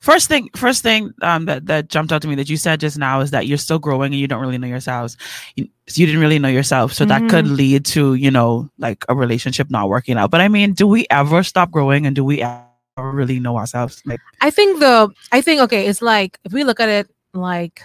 First 0.00 0.28
thing, 0.28 0.50
first 0.54 0.82
thing 0.82 1.12
um, 1.22 1.46
that 1.46 1.66
that 1.66 1.88
jumped 1.88 2.12
out 2.12 2.22
to 2.22 2.28
me 2.28 2.34
that 2.36 2.48
you 2.50 2.56
said 2.56 2.80
just 2.80 2.98
now 2.98 3.20
is 3.20 3.30
that 3.32 3.46
you're 3.46 3.58
still 3.58 3.78
growing 3.78 4.12
and 4.12 4.20
you 4.20 4.28
don't 4.28 4.40
really 4.40 4.58
know 4.58 4.66
yourselves. 4.68 5.16
You, 5.56 5.68
you 5.94 6.06
didn't 6.06 6.20
really 6.20 6.38
know 6.38 6.48
yourself, 6.48 6.92
so 6.92 7.04
that 7.06 7.28
could 7.30 7.46
Mm-hmm. 7.46 7.54
lead 7.54 7.84
to 7.86 8.14
you 8.14 8.30
know 8.30 8.70
like 8.78 9.04
a 9.08 9.14
relationship 9.16 9.70
not 9.70 9.88
working 9.88 10.16
out. 10.18 10.30
But 10.30 10.42
I 10.42 10.48
mean, 10.48 10.74
do 10.74 10.86
we 10.86 11.06
ever 11.10 11.42
stop 11.42 11.70
growing 11.70 12.06
and 12.06 12.14
do 12.14 12.22
we 12.24 12.42
ever 12.42 12.62
really 12.98 13.40
know 13.40 13.56
ourselves? 13.56 14.02
Like, 14.04 14.20
I 14.42 14.50
think 14.50 14.78
the 14.80 15.10
I 15.32 15.40
think 15.40 15.62
okay, 15.62 15.86
it's 15.88 16.02
like 16.02 16.38
if 16.44 16.52
we 16.52 16.62
look 16.62 16.78
at 16.78 16.88
it 16.90 17.08
like 17.32 17.80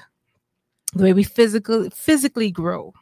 the 0.94 1.04
way 1.04 1.14
we 1.14 1.24
physically 1.24 1.90
physically 1.90 2.52
grow, 2.52 2.94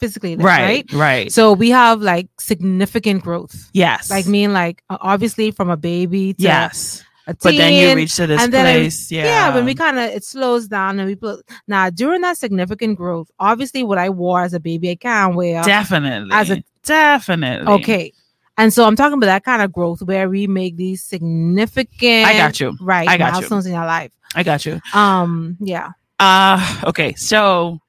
physically, 0.00 0.36
right? 0.36 0.84
right, 0.90 0.92
right, 0.92 1.32
So 1.32 1.52
we 1.52 1.70
have 1.70 2.02
like 2.02 2.28
significant 2.38 3.22
growth, 3.22 3.70
yes, 3.72 4.10
like 4.10 4.26
mean 4.26 4.52
like 4.52 4.82
obviously 4.90 5.50
from 5.50 5.70
a 5.70 5.76
baby 5.76 6.34
to 6.34 6.42
yes. 6.42 7.02
a 7.26 7.34
teen, 7.34 7.38
But 7.42 7.56
then 7.56 7.72
you 7.74 7.94
reach 7.96 8.16
to 8.16 8.26
this 8.26 8.42
and 8.42 8.52
then 8.52 8.64
place, 8.82 9.10
yeah, 9.10 9.24
yeah. 9.24 9.54
when 9.54 9.64
we 9.64 9.74
kind 9.74 9.98
of 9.98 10.04
it 10.10 10.24
slows 10.24 10.68
down 10.68 10.98
and 10.98 11.08
we 11.08 11.14
put 11.14 11.44
now 11.66 11.90
during 11.90 12.20
that 12.22 12.36
significant 12.36 12.96
growth, 12.96 13.30
obviously 13.38 13.82
what 13.84 13.98
I 13.98 14.10
wore 14.10 14.42
as 14.42 14.54
a 14.54 14.60
baby 14.60 14.90
I 14.90 14.96
can't 14.96 15.34
wear 15.34 15.62
definitely, 15.62 16.30
as 16.32 16.50
a- 16.50 16.64
definitely, 16.82 17.72
okay. 17.74 18.12
And 18.58 18.72
so 18.72 18.86
I'm 18.86 18.96
talking 18.96 19.18
about 19.18 19.26
that 19.26 19.44
kind 19.44 19.60
of 19.60 19.70
growth 19.70 20.00
where 20.02 20.30
we 20.30 20.46
make 20.46 20.76
these 20.76 21.04
significant 21.04 22.26
I 22.26 22.32
got 22.38 22.58
you. 22.58 22.76
right 22.80 23.06
I 23.06 23.18
got 23.18 23.26
you. 23.26 23.32
milestones 23.32 23.66
in 23.66 23.74
our 23.74 23.86
life. 23.86 24.12
I 24.34 24.42
got 24.42 24.64
you. 24.64 24.80
Um 24.94 25.56
yeah. 25.60 25.90
Uh 26.18 26.80
okay, 26.84 27.14
so 27.14 27.80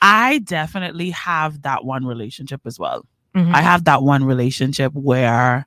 I 0.00 0.38
definitely 0.40 1.10
have 1.10 1.62
that 1.62 1.84
one 1.84 2.06
relationship 2.06 2.60
as 2.64 2.78
well. 2.78 3.04
Mhm. 3.34 3.54
I 3.54 3.60
have 3.60 3.84
that 3.84 4.02
one 4.02 4.24
relationship 4.24 4.92
where 4.94 5.66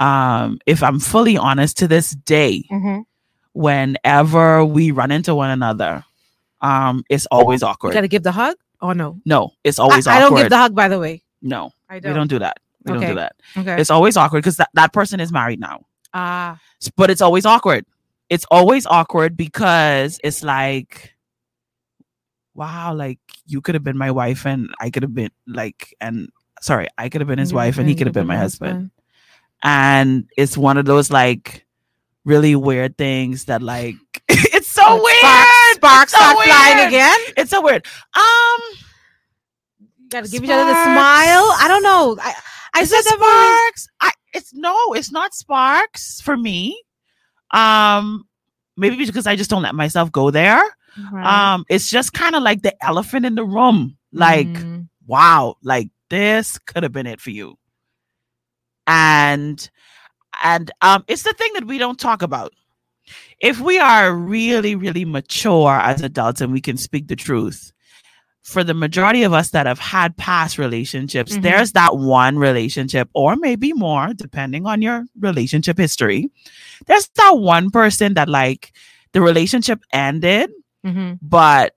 um 0.00 0.58
if 0.66 0.82
I'm 0.82 1.00
fully 1.00 1.36
honest 1.36 1.78
to 1.78 1.88
this 1.88 2.10
day, 2.10 2.64
Mhm. 2.70 3.04
whenever 3.54 4.64
we 4.64 4.90
run 4.90 5.10
into 5.10 5.34
one 5.34 5.50
another, 5.50 6.04
um 6.60 7.02
it's 7.08 7.26
always 7.26 7.62
awkward. 7.62 7.88
You 7.88 7.90
awkward. 7.90 7.94
gotta 7.94 8.08
give 8.08 8.22
the 8.22 8.32
hug? 8.32 8.56
Oh 8.80 8.92
no. 8.92 9.20
no, 9.24 9.50
it's 9.64 9.78
always 9.78 10.06
I, 10.06 10.16
I 10.16 10.20
don't 10.20 10.34
give 10.36 10.50
the 10.50 10.56
hug 10.58 10.74
by 10.74 10.88
the 10.88 10.98
way. 10.98 11.22
no, 11.40 11.70
I 11.88 11.98
don't. 11.98 12.12
We 12.12 12.16
don't 12.18 12.28
do 12.28 12.38
that. 12.40 12.58
We 12.84 12.92
don't 12.92 12.98
Okay. 13.02 13.08
do 13.08 13.14
that. 13.16 13.34
Okay. 13.56 13.80
It's 13.80 13.90
always 13.90 14.16
awkward 14.16 14.40
because 14.42 14.56
that, 14.56 14.70
that 14.74 14.92
person 14.92 15.20
is 15.20 15.30
married 15.32 15.60
now. 15.60 15.86
Ah. 16.14 16.58
S- 16.80 16.90
But 16.96 17.10
it's 17.10 17.20
always 17.20 17.46
awkward. 17.46 17.84
It's 18.28 18.44
always 18.50 18.86
awkward 18.86 19.36
because 19.36 20.18
it's 20.24 20.42
like, 20.42 21.11
wow, 22.54 22.94
like 22.94 23.18
you 23.46 23.60
could 23.60 23.74
have 23.74 23.84
been 23.84 23.96
my 23.98 24.10
wife 24.10 24.46
and 24.46 24.68
I 24.80 24.90
could 24.90 25.02
have 25.02 25.14
been 25.14 25.30
like, 25.46 25.94
and 26.00 26.28
sorry, 26.60 26.86
I 26.98 27.08
could 27.08 27.20
have 27.20 27.28
been 27.28 27.38
his 27.38 27.52
wife 27.52 27.78
and 27.78 27.88
he 27.88 27.94
could 27.94 28.06
have 28.06 28.14
been 28.14 28.26
my 28.26 28.36
husband. 28.36 28.90
And 29.62 30.28
it's 30.36 30.56
one 30.56 30.76
of 30.76 30.84
those 30.86 31.10
like 31.10 31.64
really 32.24 32.54
weird 32.56 32.98
things 32.98 33.44
that 33.46 33.62
like, 33.62 33.96
it's 34.28 34.68
so 34.68 34.82
Sparks- 34.82 35.02
weird. 35.02 35.76
Sparks 35.76 36.12
It's 36.12 36.12
so 36.12 36.18
start 36.18 36.44
flying 36.46 36.86
again. 36.88 37.18
It's 37.36 37.50
so 37.50 37.62
weird. 37.62 37.86
Um, 38.14 38.60
You 39.80 40.08
gotta 40.10 40.28
give 40.28 40.44
each 40.44 40.50
other 40.50 40.64
the 40.66 40.84
smile. 40.84 41.44
I 41.58 41.66
don't 41.68 41.82
know. 41.82 42.16
I 42.20 42.34
I 42.74 42.82
is 42.82 42.90
said 42.90 43.02
sparks? 43.02 43.88
I 44.00 44.10
it's 44.34 44.52
no, 44.54 44.92
it's 44.94 45.10
not 45.12 45.34
sparks 45.34 46.20
for 46.20 46.36
me. 46.36 46.80
Um, 47.50 48.24
maybe 48.76 48.96
because 49.04 49.26
I 49.26 49.36
just 49.36 49.50
don't 49.50 49.62
let 49.62 49.74
myself 49.74 50.10
go 50.10 50.30
there. 50.30 50.62
Right. 51.12 51.24
Um, 51.54 51.64
it's 51.68 51.88
just 51.90 52.12
kind 52.12 52.34
of 52.34 52.42
like 52.42 52.62
the 52.62 52.74
elephant 52.84 53.24
in 53.26 53.34
the 53.34 53.44
room. 53.44 53.96
Like, 54.12 54.48
Mm. 54.48 54.88
wow, 55.06 55.56
like 55.62 55.88
this 56.10 56.58
could 56.58 56.82
have 56.82 56.92
been 56.92 57.06
it 57.06 57.20
for 57.20 57.30
you. 57.30 57.56
and 58.86 59.70
and 60.42 60.70
um 60.80 61.04
it's 61.08 61.22
the 61.22 61.32
thing 61.34 61.52
that 61.54 61.66
we 61.66 61.78
don't 61.78 61.98
talk 62.00 62.22
about 62.22 62.52
if 63.40 63.60
we 63.60 63.78
are 63.78 64.12
really 64.14 64.74
really 64.74 65.04
mature 65.04 65.70
as 65.78 66.02
adults 66.02 66.40
and 66.40 66.52
we 66.52 66.60
can 66.60 66.76
speak 66.76 67.06
the 67.08 67.16
truth 67.16 67.72
for 68.42 68.64
the 68.64 68.74
majority 68.74 69.22
of 69.22 69.32
us 69.32 69.50
that 69.50 69.66
have 69.66 69.78
had 69.78 70.16
past 70.16 70.58
relationships 70.58 71.36
Mhm. 71.36 71.42
there's 71.42 71.72
that 71.72 71.96
one 71.96 72.38
relationship 72.38 73.08
or 73.14 73.36
maybe 73.36 73.72
more 73.72 74.12
depending 74.14 74.66
on 74.66 74.82
your 74.82 75.04
relationship 75.20 75.78
history 75.78 76.28
there's 76.86 77.08
that 77.16 77.38
one 77.38 77.70
person 77.70 78.14
that 78.14 78.28
like 78.28 78.72
the 79.12 79.20
relationship 79.20 79.80
ended 79.92 80.50
Mm-hmm. 80.84 81.14
but 81.22 81.74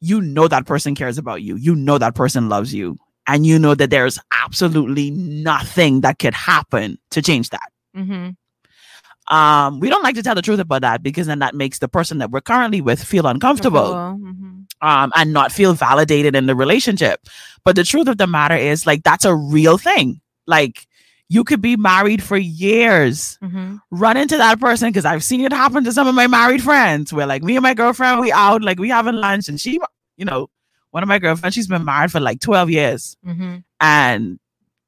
you 0.00 0.20
know 0.20 0.46
that 0.48 0.66
person 0.66 0.94
cares 0.94 1.18
about 1.18 1.42
you. 1.42 1.56
You 1.56 1.74
know 1.74 1.98
that 1.98 2.14
person 2.14 2.48
loves 2.48 2.72
you. 2.74 2.98
And 3.26 3.46
you 3.46 3.58
know 3.58 3.74
that 3.74 3.88
there's 3.88 4.18
absolutely 4.32 5.10
nothing 5.10 6.02
that 6.02 6.18
could 6.18 6.34
happen 6.34 6.98
to 7.10 7.22
change 7.22 7.48
that. 7.50 7.72
Mm-hmm. 7.96 9.34
Um, 9.34 9.80
we 9.80 9.88
don't 9.88 10.02
like 10.02 10.16
to 10.16 10.22
tell 10.22 10.34
the 10.34 10.42
truth 10.42 10.60
about 10.60 10.82
that 10.82 11.02
because 11.02 11.26
then 11.26 11.38
that 11.38 11.54
makes 11.54 11.78
the 11.78 11.88
person 11.88 12.18
that 12.18 12.30
we're 12.30 12.42
currently 12.42 12.82
with 12.82 13.02
feel 13.02 13.26
uncomfortable 13.26 13.94
Mm-hmm. 13.94 14.86
um, 14.86 15.12
and 15.16 15.32
not 15.32 15.52
feel 15.52 15.72
validated 15.72 16.36
in 16.36 16.44
the 16.44 16.54
relationship. 16.54 17.20
But 17.64 17.76
the 17.76 17.84
truth 17.84 18.08
of 18.08 18.18
the 18.18 18.26
matter 18.26 18.56
is, 18.56 18.86
like, 18.86 19.02
that's 19.02 19.24
a 19.24 19.34
real 19.34 19.78
thing. 19.78 20.20
Like, 20.46 20.86
you 21.34 21.42
could 21.44 21.60
be 21.60 21.76
married 21.76 22.22
for 22.22 22.36
years, 22.36 23.38
Mm-hmm. 23.42 23.76
run 23.90 24.16
into 24.16 24.36
that 24.36 24.60
person 24.60 24.88
because 24.88 25.04
I've 25.04 25.24
seen 25.24 25.40
it 25.40 25.52
happen 25.52 25.84
to 25.84 25.92
some 25.92 26.06
of 26.06 26.14
my 26.14 26.26
married 26.26 26.62
friends 26.62 27.12
where, 27.12 27.26
like, 27.26 27.42
me 27.42 27.56
and 27.56 27.62
my 27.62 27.74
girlfriend, 27.74 28.20
we 28.20 28.30
out, 28.32 28.62
like, 28.62 28.78
we 28.78 28.88
having 28.88 29.16
lunch, 29.16 29.48
and 29.48 29.60
she, 29.60 29.80
you 30.16 30.24
know, 30.24 30.48
one 30.90 31.02
of 31.02 31.08
my 31.08 31.18
girlfriends, 31.18 31.54
she's 31.54 31.66
been 31.68 31.84
married 31.84 32.12
for 32.12 32.20
like 32.20 32.40
12 32.40 32.70
years, 32.70 33.16
Mm-hmm. 33.26 33.56
and 33.80 34.38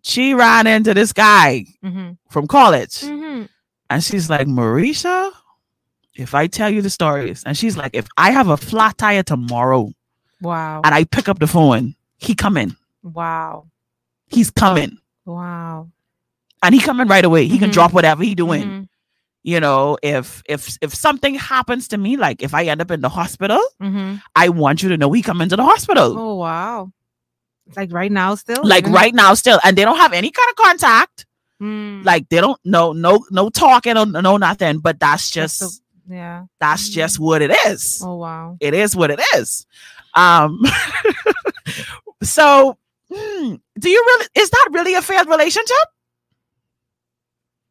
she 0.02 0.34
ran 0.34 0.66
into 0.66 0.94
this 0.94 1.12
guy 1.12 1.64
Mm-hmm. 1.84 2.12
from 2.30 2.46
college, 2.46 3.00
Mm-hmm. 3.00 3.46
and 3.90 4.04
she's 4.04 4.30
like, 4.30 4.46
Mericha, 4.46 5.32
if 6.14 6.34
I 6.34 6.46
tell 6.46 6.70
you 6.70 6.80
the 6.80 6.90
stories, 6.90 7.42
and 7.44 7.56
she's 7.58 7.76
like, 7.76 7.94
if 7.94 8.06
I 8.16 8.30
have 8.30 8.48
a 8.48 8.56
flat 8.56 8.96
tire 8.98 9.22
tomorrow 9.24 9.90
Wow. 10.40 10.80
and 10.84 10.94
I 10.94 11.04
pick 11.04 11.28
up 11.28 11.38
the 11.40 11.46
phone, 11.46 11.94
he 12.18 12.34
coming. 12.34 12.76
Wow. 13.02 13.66
He's 14.28 14.50
coming. 14.50 14.98
Wow. 15.24 15.90
And 16.66 16.74
he 16.74 16.80
coming 16.80 17.06
right 17.06 17.24
away. 17.24 17.46
He 17.46 17.58
can 17.58 17.70
Mhm. 17.70 17.74
drop 17.74 17.92
whatever 17.92 18.22
he 18.24 18.34
doing. 18.34 18.62
Mhm. 18.64 18.88
You 19.44 19.60
know, 19.60 19.96
if 20.02 20.42
if 20.48 20.76
if 20.82 20.92
something 20.94 21.36
happens 21.36 21.86
to 21.88 21.96
me, 21.98 22.16
like 22.16 22.42
if 22.42 22.52
I 22.54 22.64
end 22.64 22.80
up 22.82 22.90
in 22.90 23.00
the 23.00 23.08
hospital, 23.08 23.62
Mhm. 23.80 24.20
I 24.34 24.48
want 24.48 24.82
you 24.82 24.88
to 24.90 24.96
know 24.96 25.12
he 25.12 25.22
coming 25.22 25.48
to 25.48 25.56
the 25.56 25.62
hospital. 25.64 26.18
Oh 26.18 26.34
wow. 26.34 26.90
Like 27.76 27.92
right 27.92 28.10
now 28.10 28.34
still? 28.34 28.62
Like 28.64 28.84
Mhm. 28.86 28.94
right 28.94 29.14
now 29.14 29.34
still. 29.34 29.60
And 29.62 29.78
they 29.78 29.84
don't 29.84 29.98
have 29.98 30.12
any 30.12 30.30
kind 30.32 30.48
of 30.50 30.56
contact. 30.56 31.26
Mm. 31.62 32.04
Like 32.04 32.28
they 32.28 32.40
don't 32.40 32.58
no 32.64 32.92
no 32.92 33.24
no 33.30 33.48
talking 33.50 33.96
or 33.96 34.04
no 34.06 34.36
nothing. 34.36 34.78
But 34.80 34.98
that's 34.98 35.30
That's 35.30 35.58
just 35.60 35.82
the- 36.08 36.14
yeah. 36.16 36.42
that's 36.58 36.88
just 36.88 37.18
what 37.20 37.40
it 37.42 37.52
is. 37.66 38.02
Oh 38.04 38.16
wow. 38.16 38.56
It 38.60 38.74
is 38.74 38.96
what 38.96 39.10
it 39.12 39.20
is. 39.36 39.64
Um 40.14 40.60
so 42.22 42.76
hmm, 43.12 43.54
do 43.78 43.90
you 43.90 44.02
really 44.06 44.26
is 44.34 44.50
that 44.50 44.68
really 44.72 44.94
a 44.94 45.02
failed 45.02 45.28
relationship? 45.28 45.86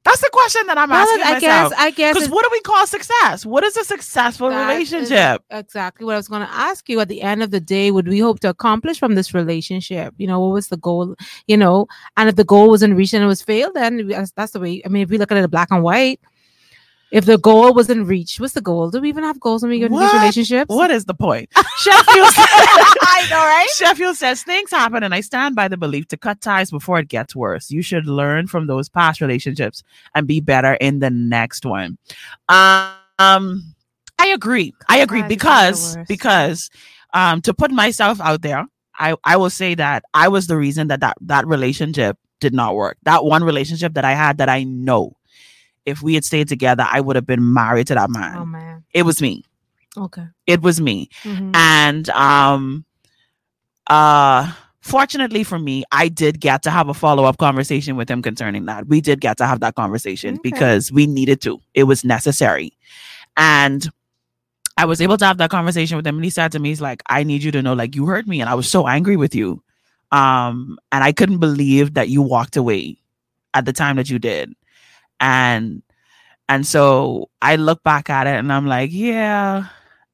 That's 0.05 0.21
the 0.21 0.29
question 0.31 0.67
that 0.67 0.77
I'm 0.77 0.89
Well, 0.91 1.01
asking 1.01 1.24
I 1.24 1.39
guess 1.39 1.63
myself. 1.63 1.74
I 1.77 1.91
guess 1.91 2.13
Because 2.13 2.29
what 2.29 2.43
do 2.43 2.50
we 2.51 2.62
call 2.62 2.85
success? 2.85 3.45
What 3.45 3.63
is 3.63 3.75
a 3.75 3.83
successful 3.83 4.50
relationship? 4.50 5.41
exactly 5.50 6.05
what 6.05 6.13
I 6.13 6.17
was 6.17 6.27
going 6.27 6.43
to 6.43 6.53
ask 6.53 6.88
you. 6.88 7.00
At 7.00 7.07
the 7.07 7.24
end 7.24 7.41
of 7.41 7.50
the 7.51 7.59
day, 7.59 7.89
would 7.89 8.07
we 8.07 8.19
hope 8.19 8.39
to 8.41 8.50
accomplish 8.50 9.00
from 9.00 9.15
this 9.15 9.33
relationship? 9.33 10.13
You 10.17 10.27
know, 10.27 10.39
what 10.39 10.53
was 10.53 10.67
the 10.67 10.77
goal? 10.77 11.15
You 11.47 11.57
know, 11.57 11.88
and 12.17 12.29
if 12.29 12.35
the 12.35 12.43
goal 12.43 12.69
wasn't 12.69 12.95
reached 12.95 13.15
and 13.15 13.24
it 13.24 13.27
was 13.27 13.41
failed, 13.41 13.74
then 13.74 14.07
that's, 14.07 14.31
that's 14.31 14.51
the 14.53 14.59
way. 14.59 14.81
I 14.85 14.89
mean, 14.89 15.01
if 15.01 15.09
we 15.09 15.17
look 15.17 15.31
at 15.31 15.38
it 15.38 15.51
black 15.51 15.69
and 15.71 15.81
white, 15.83 16.19
if 17.15 17.24
the 17.24 17.38
goal 17.38 17.74
wasn't 17.74 18.05
reached, 18.07 18.41
what's 18.41 18.55
the 18.55 18.62
goal? 18.62 18.89
Do 18.91 19.00
we 19.00 19.07
even 19.07 19.24
have 19.24 19.39
goals 19.39 19.62
when 19.63 19.72
we 19.72 19.79
get 19.79 19.86
into 19.86 20.00
these 20.00 20.13
relationships? 20.13 20.67
What 20.67 20.91
is 20.91 21.05
the 21.05 21.13
point? 21.13 21.50
Sheffield, 21.77 22.05
I 22.12 23.25
know, 23.29 23.38
right? 23.38 23.67
Sheffield 23.74 24.17
says 24.17 24.43
things 24.43 24.69
happen, 24.69 25.01
and 25.01 25.15
I 25.15 25.22
stand 25.22 25.55
by 25.55 25.69
the 25.69 25.77
belief 25.77 26.10
to 26.10 26.17
cut 26.17 26.41
ties 26.41 26.72
before 26.72 27.00
it 27.00 27.07
gets 27.07 27.34
worse. 27.34 27.72
You 27.72 27.81
should 27.81 28.05
learn 28.05 28.48
from 28.48 28.67
those 28.67 28.90
past 28.90 29.22
relationships 29.22 29.81
and 30.13 30.27
be 30.27 30.42
better 30.42 30.74
in 30.74 31.00
the 31.00 31.09
next 31.09 31.66
one. 31.66 31.98
Um, 32.50 33.63
I 34.20 34.27
agree. 34.33 34.74
I 34.90 34.98
agree 34.98 35.24
because 35.24 35.98
because 36.09 36.70
um, 37.13 37.42
to 37.44 37.53
put 37.53 37.72
myself 37.72 38.20
out 38.20 38.42
there, 38.42 38.66
I 39.00 39.16
I 39.24 39.37
will 39.37 39.50
say 39.50 39.74
that 39.75 40.03
I 40.13 40.27
was 40.27 40.48
the 40.48 40.57
reason 40.57 40.90
that 40.90 41.00
that 41.00 41.16
that 41.22 41.48
relationship 41.48 42.18
did 42.42 42.53
not 42.53 42.75
work. 42.75 42.98
That 43.03 43.24
one 43.24 43.46
relationship 43.46 43.94
that 43.94 44.03
I 44.03 44.11
had 44.11 44.40
that 44.40 44.50
I 44.50 44.63
know, 44.66 45.16
if 45.85 46.01
we 46.01 46.13
had 46.15 46.25
stayed 46.25 46.48
together, 46.48 46.85
I 46.89 47.00
would 47.01 47.15
have 47.15 47.25
been 47.27 47.53
married 47.53 47.87
to 47.87 47.95
that 47.95 48.09
man. 48.09 48.37
Oh 48.37 48.45
man. 48.45 48.83
It 48.93 49.03
was 49.03 49.21
me. 49.21 49.43
Okay. 49.98 50.25
It 50.48 50.61
was 50.61 50.81
me 50.81 51.09
Mhm. 51.24 51.55
and 51.55 52.09
um 52.09 52.85
uh 53.87 54.51
fortunately 54.81 55.43
for 55.43 55.57
me 55.59 55.83
i 55.91 56.07
did 56.07 56.39
get 56.39 56.61
to 56.63 56.69
have 56.71 56.89
a 56.89 56.93
follow-up 56.93 57.37
conversation 57.37 57.95
with 57.95 58.09
him 58.09 58.21
concerning 58.21 58.65
that 58.65 58.87
we 58.87 59.00
did 59.01 59.21
get 59.21 59.37
to 59.37 59.45
have 59.45 59.59
that 59.59 59.75
conversation 59.75 60.33
Okay. 60.35 60.41
because 60.50 60.91
we 60.91 61.05
needed 61.07 61.39
to 61.41 61.59
it 61.75 61.83
was 61.83 62.03
necessary 62.03 62.74
and 63.37 63.89
i 64.77 64.85
was 64.85 65.01
able 65.01 65.17
to 65.17 65.25
have 65.25 65.37
that 65.37 65.50
conversation 65.51 65.98
with 65.98 66.05
him 66.05 66.15
and 66.15 66.24
he 66.25 66.29
said 66.31 66.51
to 66.51 66.59
me 66.59 66.69
he's 66.69 66.81
like 66.81 67.01
i 67.09 67.24
need 67.24 67.43
you 67.43 67.51
to 67.51 67.61
know 67.61 67.74
like 67.74 67.95
you 67.95 68.05
hurt 68.05 68.27
me 68.27 68.41
and 68.41 68.50
i 68.50 68.53
was 68.55 68.69
so 68.69 68.87
angry 68.87 69.15
with 69.17 69.33
you 69.35 69.61
um 70.11 70.77
and 70.91 71.03
i 71.03 71.11
couldn't 71.11 71.39
believe 71.39 71.93
that 71.93 72.09
you 72.09 72.21
walked 72.21 72.57
away 72.57 72.98
at 73.53 73.65
the 73.65 73.74
time 73.74 73.95
that 73.98 74.09
you 74.09 74.17
did 74.19 74.53
and 75.20 75.82
and 76.50 76.66
so 76.66 77.30
i 77.42 77.56
look 77.56 77.82
back 77.84 78.10
at 78.10 78.28
it 78.28 78.36
and 78.36 78.51
i'm 78.51 78.66
like 78.66 78.92
yeah. 78.94 79.68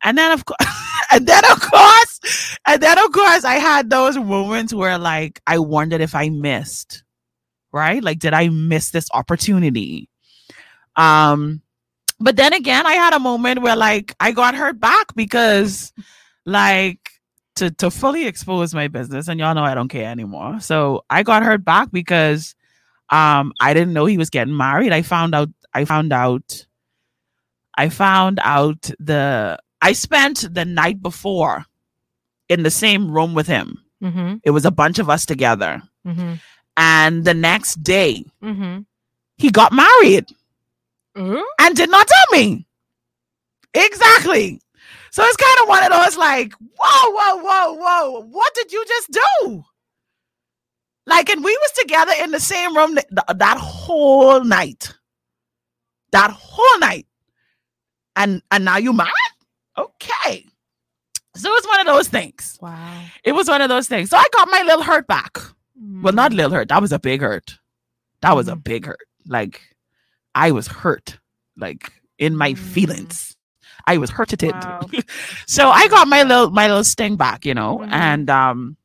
And 0.03 0.17
then 0.17 0.31
of 0.31 0.45
course 0.45 0.57
and 1.11 1.27
then 1.27 1.43
of 1.51 1.61
course 1.61 2.57
and 2.65 2.81
then 2.81 2.97
of 2.97 3.11
course 3.11 3.43
i 3.43 3.55
had 3.55 3.89
those 3.89 4.17
moments 4.17 4.73
where 4.73 4.97
like 4.97 5.41
i 5.45 5.59
wondered 5.59 6.01
if 6.01 6.15
i 6.15 6.29
missed 6.29 7.03
right? 7.73 8.03
Like 8.03 8.19
did 8.19 8.33
i 8.33 8.49
miss 8.49 8.91
this 8.91 9.07
opportunity? 9.13 10.09
Um 10.95 11.61
but 12.19 12.35
then 12.35 12.53
again 12.53 12.85
i 12.85 12.93
had 12.93 13.13
a 13.13 13.19
moment 13.19 13.61
where 13.61 13.75
like 13.75 14.13
i 14.19 14.31
got 14.31 14.53
hurt 14.53 14.79
back 14.79 15.07
because 15.15 15.91
like 16.45 16.99
to 17.55 17.71
to 17.71 17.89
fully 17.89 18.27
expose 18.27 18.75
my 18.75 18.87
business 18.87 19.27
and 19.27 19.39
y'all 19.39 19.55
know 19.55 19.63
i 19.63 19.73
don't 19.73 19.87
care 19.87 20.09
anymore. 20.09 20.59
So 20.59 21.03
i 21.09 21.23
got 21.23 21.43
hurt 21.43 21.63
back 21.63 21.91
because 21.91 22.55
um 23.11 23.51
i 23.59 23.73
didn't 23.73 23.93
know 23.93 24.05
he 24.05 24.17
was 24.17 24.29
getting 24.29 24.55
married 24.55 24.91
i 24.91 25.01
found 25.01 25.35
out 25.35 25.49
i 25.73 25.85
found 25.85 26.11
out 26.13 26.65
i 27.77 27.89
found 27.89 28.39
out 28.43 28.89
the 28.99 29.57
i 29.81 29.91
spent 29.93 30.45
the 30.53 30.65
night 30.65 31.01
before 31.01 31.65
in 32.49 32.63
the 32.63 32.71
same 32.71 33.11
room 33.11 33.33
with 33.33 33.47
him 33.47 33.83
Mhm. 34.01 34.39
it 34.43 34.51
was 34.51 34.65
a 34.65 34.71
bunch 34.71 34.97
of 34.99 35.09
us 35.09 35.25
together 35.25 35.81
Mhm. 36.07 36.39
and 36.77 37.23
the 37.25 37.33
next 37.35 37.83
day 37.83 38.25
Mhm. 38.43 38.85
he 39.37 39.51
got 39.51 39.71
married 39.73 40.25
and 41.59 41.75
did 41.75 41.89
not 41.91 42.07
tell 42.07 42.39
me. 42.39 42.65
Exactly. 43.73 44.61
So 45.11 45.23
it's 45.23 45.35
kind 45.37 45.59
of 45.61 45.67
one 45.67 45.83
of 45.83 45.91
those 45.91 46.17
like, 46.17 46.53
whoa, 46.53 47.11
whoa, 47.11 47.35
whoa, 47.43 47.73
whoa, 47.73 48.21
what 48.23 48.53
did 48.55 48.71
you 48.71 48.83
just 48.87 49.11
do? 49.11 49.63
Like, 51.07 51.29
and 51.29 51.43
we 51.43 51.57
was 51.61 51.71
together 51.71 52.13
in 52.21 52.31
the 52.31 52.39
same 52.39 52.75
room 52.75 52.93
th- 52.95 53.07
th- 53.07 53.37
that 53.37 53.57
whole 53.57 54.43
night. 54.43 54.93
That 56.11 56.31
whole 56.31 56.79
night. 56.79 57.07
And 58.15 58.41
and 58.51 58.65
now 58.65 58.77
you 58.77 58.93
married? 58.93 59.11
Okay. 59.77 60.45
So 61.35 61.49
it 61.49 61.53
was 61.53 61.65
one 61.67 61.79
of 61.79 61.87
those 61.87 62.09
things. 62.09 62.57
Wow. 62.61 63.03
It 63.23 63.31
was 63.31 63.47
one 63.47 63.61
of 63.61 63.69
those 63.69 63.87
things. 63.87 64.09
So 64.09 64.17
I 64.17 64.25
got 64.33 64.49
my 64.51 64.61
little 64.63 64.83
hurt 64.83 65.07
back. 65.07 65.37
Well, 66.01 66.13
not 66.13 66.31
Mm. 66.31 66.35
little 66.35 66.51
hurt. 66.51 66.67
That 66.69 66.81
was 66.81 66.91
a 66.91 66.99
big 66.99 67.21
hurt. 67.21 67.57
That 68.21 68.35
was 68.35 68.47
a 68.47 68.55
Mhm. 68.55 68.63
big 68.63 68.85
hurt. 68.85 68.99
Like 69.25 69.61
I 70.35 70.51
was 70.51 70.67
hurt, 70.67 71.19
like 71.57 71.91
in 72.19 72.35
my 72.35 72.51
Mm. 72.53 72.57
feelings. 72.59 73.35
I 73.87 73.97
was 73.97 74.09
hurted. 74.11 74.43
Wow. 74.51 74.81
so 75.47 75.69
I 75.69 75.87
got 75.87 76.07
my 76.07 76.23
little 76.23 76.51
my 76.51 76.67
little 76.67 76.83
sting 76.83 77.15
back, 77.15 77.45
you 77.45 77.53
know, 77.53 77.79
Mhm. 77.79 77.91
and 77.91 78.29
um 78.29 78.77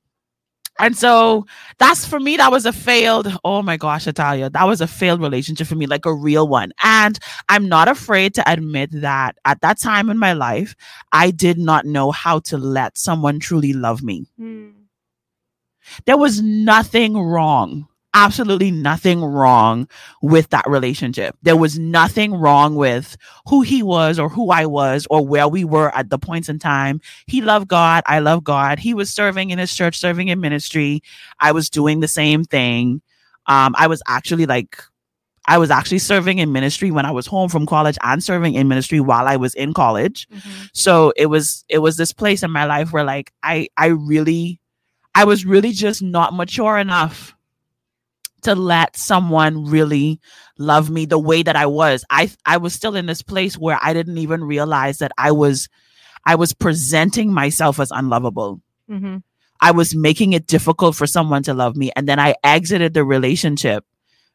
and 0.79 0.97
so 0.97 1.47
that's 1.79 2.05
for 2.07 2.21
me 2.21 2.37
that 2.37 2.51
was 2.53 2.67
a 2.67 2.73
failed 2.73 3.33
oh 3.45 3.63
my 3.63 3.77
gosh 3.77 4.07
Italia 4.07 4.51
that 4.51 4.65
was 4.65 4.81
a 4.81 4.87
failed 4.87 5.21
relationship 5.21 5.67
for 5.67 5.75
me 5.75 5.87
like 5.87 6.05
a 6.07 6.13
real 6.15 6.47
one 6.49 6.73
and 6.83 7.19
I'm 7.49 7.69
not 7.69 7.89
afraid 7.89 8.35
to 8.35 8.51
admit 8.51 8.91
that 8.93 9.37
at 9.45 9.61
that 9.63 9.79
time 9.79 10.11
in 10.11 10.19
my 10.19 10.33
life 10.33 10.75
I 11.13 11.31
did 11.31 11.59
not 11.59 11.85
know 11.87 12.11
how 12.11 12.41
to 12.41 12.59
let 12.59 12.99
someone 12.99 13.41
truly 13.41 13.73
love 13.73 14.03
me 14.03 14.27
Mm. 14.41 14.73
there 16.05 16.19
was 16.19 16.43
nothing 16.43 17.17
wrong 17.19 17.87
absolutely 18.17 18.71
nothing 18.71 19.23
wrong 19.23 19.87
with 20.23 20.49
that 20.49 20.65
relationship. 20.67 21.37
There 21.43 21.57
was 21.57 21.79
nothing 21.79 22.35
wrong 22.35 22.75
with 22.75 23.17
who 23.47 23.61
he 23.61 23.83
was 23.83 24.19
or 24.19 24.31
who 24.31 24.51
i 24.51 24.65
was 24.65 25.07
or 25.11 25.25
where 25.25 25.47
we 25.47 25.65
were 25.65 25.95
at 25.95 26.09
the 26.09 26.19
points 26.19 26.49
in 26.49 26.59
time. 26.59 27.01
He 27.27 27.43
loved 27.43 27.69
god. 27.69 28.03
I 28.07 28.21
love 28.21 28.43
god. 28.43 28.79
He 28.79 28.95
was 28.95 29.11
serving 29.11 29.51
in 29.51 29.59
his 29.59 29.75
church 29.75 29.99
serving 29.99 30.29
in 30.29 30.41
ministry. 30.41 31.03
I 31.41 31.53
was 31.53 31.69
doing 31.69 32.01
the 32.01 32.09
same 32.09 32.43
thing. 32.43 33.03
Um, 33.47 33.75
I 33.79 33.87
was 33.87 34.03
actually 34.09 34.47
like, 34.47 34.83
I 35.47 35.59
was 35.59 35.71
actually 35.71 35.99
serving 35.99 36.39
in 36.39 36.51
ministry 36.53 36.91
when 36.91 37.05
I 37.05 37.11
was 37.13 37.27
home 37.27 37.51
from 37.51 37.67
college 37.67 37.99
and 38.03 38.25
serving 38.25 38.55
in 38.55 38.67
ministry 38.67 38.99
while 38.99 39.29
I 39.29 39.37
was 39.37 39.55
in 39.55 39.75
college. 39.75 40.27
So 40.73 41.13
it 41.17 41.27
was 41.27 41.65
it 41.69 41.79
was 41.79 41.99
this 41.99 42.13
place 42.15 42.43
in 42.43 42.51
my 42.51 42.65
life 42.65 42.93
where 42.93 43.05
like 43.05 43.31
I 43.43 43.69
I 43.77 43.89
really 43.89 44.59
I 45.15 45.25
was 45.25 45.45
really 45.45 45.73
just 45.73 46.03
not 46.03 46.35
mature 46.35 46.79
enough 46.79 47.36
to 48.47 48.55
let 48.55 48.97
someone 48.97 49.65
really 49.67 50.21
love 50.59 50.89
me 50.91 51.05
the 51.07 51.19
way 51.19 51.43
that 51.43 51.57
I 51.57 51.67
was. 51.67 52.05
I 52.11 52.31
I 52.45 52.57
was 52.57 52.73
still 52.75 52.97
in 52.97 53.07
this 53.07 53.23
place 53.23 53.57
where 53.59 53.79
I 53.83 53.93
didn't 53.93 54.19
even 54.19 54.43
realize 54.45 54.99
that 54.99 55.13
I 55.19 55.31
was 55.33 55.69
I 56.25 56.35
was 56.35 56.53
presenting 56.55 57.33
myself 57.33 57.79
as 57.79 57.91
unlovable. 57.91 58.61
Mhm. 58.91 59.23
I 59.61 59.71
was 59.73 59.95
making 59.95 60.33
it 60.33 60.47
difficult 60.47 60.95
for 60.97 61.07
someone 61.07 61.43
to 61.45 61.55
love 61.55 61.77
me 61.77 61.91
and 61.97 62.09
then 62.09 62.19
I 62.19 62.35
exited 62.45 62.95
the 62.95 63.05
relationship 63.05 63.85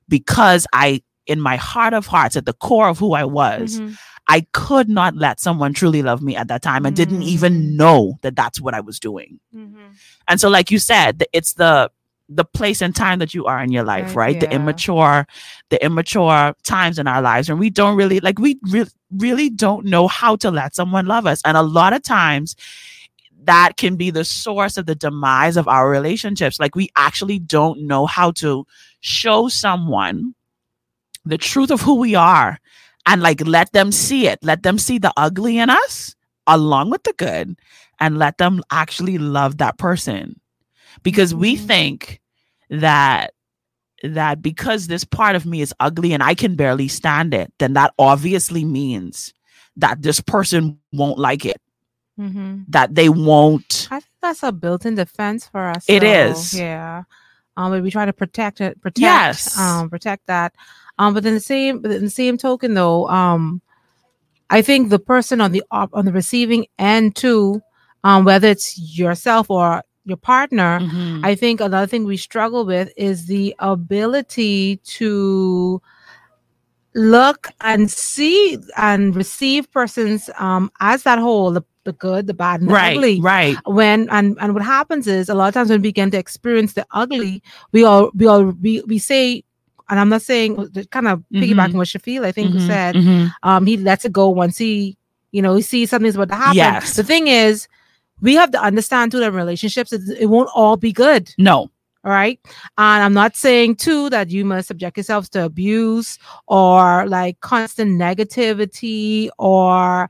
because 0.08 0.66
I 0.74 1.02
in 1.28 1.40
my 1.40 1.56
heart 1.58 1.94
of 1.94 2.08
hearts 2.08 2.36
at 2.36 2.46
the 2.46 2.54
core 2.54 2.88
of 2.90 2.98
who 3.00 3.14
I 3.14 3.26
was 3.26 3.80
Mhm. 3.80 3.98
I 4.28 4.46
could 4.54 4.88
not 4.88 5.16
let 5.16 5.40
someone 5.42 5.74
truly 5.74 6.02
love 6.04 6.22
me 6.22 6.36
at 6.36 6.48
that 6.48 6.62
time 6.62 6.86
and 6.86 6.96
didn't 6.96 7.24
even 7.24 7.76
know 7.76 8.20
that 8.22 8.36
that's 8.36 8.62
what 8.62 8.74
I 8.74 8.80
was 8.80 9.00
doing. 9.00 9.40
Mhm. 9.54 9.96
And 10.28 10.40
so, 10.40 10.48
like 10.48 10.72
you 10.72 10.80
said, 10.80 11.24
it's 11.34 11.54
the 11.54 11.90
the 12.34 12.46
place 12.46 12.82
and 12.82 12.96
time 12.96 13.20
that 13.20 13.34
you 13.34 13.46
are 13.46 13.62
in 13.62 13.72
your 13.72 13.84
life, 13.84 14.16
Right, 14.16 14.16
right? 14.16 14.40
The 14.40 14.54
immature, 14.54 15.28
the 15.70 15.84
immature 15.84 16.54
times 16.64 17.00
in 17.00 17.08
our 17.08 17.22
lives, 17.22 17.50
and 17.50 17.60
we 17.60 17.70
don't 17.70 17.98
really 17.98 18.20
like 18.22 18.40
we 18.40 18.60
re- 18.72 18.86
really 19.18 19.50
don't 19.50 19.86
know 19.86 20.08
how 20.08 20.36
to 20.38 20.52
let 20.52 20.76
someone 20.76 21.08
love 21.08 21.26
us. 21.28 21.42
And 21.46 21.58
a 21.58 21.64
lot 21.64 21.94
of 21.94 22.04
times, 22.04 22.56
that 23.44 23.78
can 23.78 23.96
be 23.96 24.12
the 24.12 24.26
source 24.26 24.78
of 24.78 24.86
the 24.86 24.96
demise 24.96 25.58
of 25.58 25.68
our 25.68 25.90
relationships. 25.90 26.60
Like 26.60 26.76
we 26.76 26.90
actually 26.96 27.40
don't 27.40 27.82
know 27.88 28.06
how 28.06 28.32
to 28.34 28.66
show 29.02 29.48
someone 29.50 30.36
the 31.26 31.38
truth 31.38 31.72
of 31.72 31.82
who 31.82 31.96
we 31.96 32.16
are 32.16 32.60
and 33.06 33.22
like 33.22 33.46
let 33.46 33.72
them 33.74 33.92
see 33.92 34.28
it 34.28 34.40
let 34.44 34.64
them 34.64 34.78
see 34.78 34.98
the 35.00 35.14
ugly 35.18 35.58
in 35.58 35.70
us 35.70 36.16
along 36.48 36.90
with 36.90 37.04
the 37.04 37.14
good 37.18 37.58
and 38.00 38.18
let 38.18 38.38
them 38.38 38.62
actually 38.72 39.18
love 39.18 39.58
that 39.58 39.78
person 39.78 40.40
because 41.04 41.34
we 41.36 41.58
Mhm. 41.58 41.68
think 41.68 42.21
that 42.72 43.34
that 44.04 44.42
because 44.42 44.88
this 44.88 45.04
part 45.04 45.36
of 45.36 45.46
me 45.46 45.62
is 45.62 45.74
ugly 45.80 46.12
and 46.14 46.24
I 46.24 46.34
can 46.34 46.56
barely 46.56 46.88
stand 46.88 47.34
it 47.36 47.54
then 47.60 47.74
that 47.74 47.94
obviously 48.00 48.66
means 48.66 49.34
that 49.78 50.02
this 50.02 50.20
person 50.20 50.80
won't 50.92 51.20
like 51.20 51.46
it 51.46 51.58
Mhm. 52.20 52.66
that 52.70 52.96
they 52.96 53.10
won't 53.10 53.88
I 53.92 54.00
think 54.00 54.10
that's 54.22 54.44
a 54.44 54.52
built-in 54.52 54.96
defense 54.96 55.48
for 55.48 55.68
us. 55.68 55.86
It 55.88 56.04
is. 56.04 56.54
Yeah. 56.54 57.04
Um, 57.58 57.72
but 57.72 57.82
we 57.84 57.90
try 57.92 58.06
to 58.06 58.14
protect 58.14 58.62
it, 58.62 58.80
protect, 58.82 59.00
Yes. 59.00 59.58
um, 59.58 59.90
protect 59.90 60.28
that. 60.28 60.54
Um, 61.00 61.14
but 61.14 61.26
in 61.26 61.34
the 61.34 61.40
same, 61.40 61.80
but 61.82 61.92
in 61.92 62.04
the 62.04 62.10
same 62.10 62.38
token, 62.38 62.74
though, 62.76 63.08
um, 63.10 63.62
I 64.50 64.62
think 64.62 64.90
the 64.90 65.00
person 65.00 65.42
on 65.42 65.52
the 65.52 65.64
op- 65.72 65.94
on 65.94 66.06
the 66.06 66.12
receiving 66.12 66.68
end 66.78 67.16
too, 67.16 67.62
um, 68.04 68.24
whether 68.26 68.48
it's 68.50 68.78
yourself 68.78 69.50
or 69.50 69.82
your 70.06 70.18
partner, 70.18 70.80
Mhm. 70.82 71.20
I 71.24 71.36
think 71.36 71.62
another 71.62 71.88
thing 71.88 72.06
we 72.06 72.18
struggle 72.18 72.66
with 72.66 72.92
is 72.98 73.28
the 73.28 73.56
ability 73.60 74.78
to 74.98 75.82
look 76.94 77.48
and 77.62 77.90
see 77.90 78.58
and 78.76 79.16
receive 79.16 79.72
persons 79.72 80.30
um 80.38 80.70
as 80.82 81.04
that 81.04 81.20
whole 81.20 81.52
the, 81.52 81.62
the 81.86 81.94
good 81.94 82.28
the 82.28 82.34
bad 82.34 82.60
and 82.60 82.70
the 82.70 82.74
right 82.74 82.98
ugly 82.98 83.22
right 83.22 83.56
when 83.66 84.10
and 84.10 84.38
and 84.42 84.54
what 84.54 84.62
happens 84.64 85.08
is 85.08 85.30
a 85.30 85.34
lot 85.34 85.48
of 85.48 85.54
times 85.54 85.70
when 85.70 85.80
we 85.80 85.88
begin 85.88 86.12
to 86.12 86.18
experience 86.18 86.74
the 86.74 86.86
ugly 86.92 87.42
we 87.72 87.86
all 87.86 88.12
we 88.14 88.28
all 88.28 88.44
we, 88.44 88.82
we 88.88 88.98
say 89.00 89.42
and 89.90 90.02
i'm 90.02 90.10
not 90.10 90.22
saying 90.22 90.58
kind 90.92 91.08
of 91.08 91.24
piggybacking 91.34 91.72
Mhm. 91.72 91.78
what 91.78 91.88
Shafiq 91.88 92.26
I 92.26 92.32
think 92.34 92.56
Mhm, 92.56 92.60
said 92.68 92.96
mhm. 92.98 93.32
um 93.44 93.66
he 93.66 93.78
lets 93.78 94.04
it 94.04 94.12
go 94.12 94.28
once 94.28 94.58
he 94.58 94.98
you 95.32 95.42
know 95.42 95.56
he 95.56 95.62
sees 95.62 95.90
something's 95.90 96.16
about 96.16 96.28
to 96.28 96.36
happen 96.36 96.58
Yes. 96.58 96.98
the 96.98 97.06
thing 97.06 97.28
is 97.30 97.70
we 98.22 98.36
have 98.36 98.52
to 98.52 98.62
understand 98.62 99.12
too 99.12 99.20
that 99.20 99.32
relationships 99.32 99.92
it, 99.92 100.02
it 100.20 100.28
won't 100.28 100.50
all 100.54 100.78
be 100.78 100.92
good 100.92 101.34
no 101.38 101.70
all 102.04 102.12
right. 102.12 102.40
And 102.78 103.04
I'm 103.04 103.14
not 103.14 103.36
saying 103.36 103.76
too 103.76 104.10
that 104.10 104.32
you 104.32 104.44
must 104.44 104.68
subject 104.68 104.98
yourselves 104.98 105.30
to 105.30 105.46
abuse 105.46 106.18
or 106.48 107.06
like 107.08 107.40
constant 107.42 108.00
negativity 108.00 109.30
or 109.38 110.10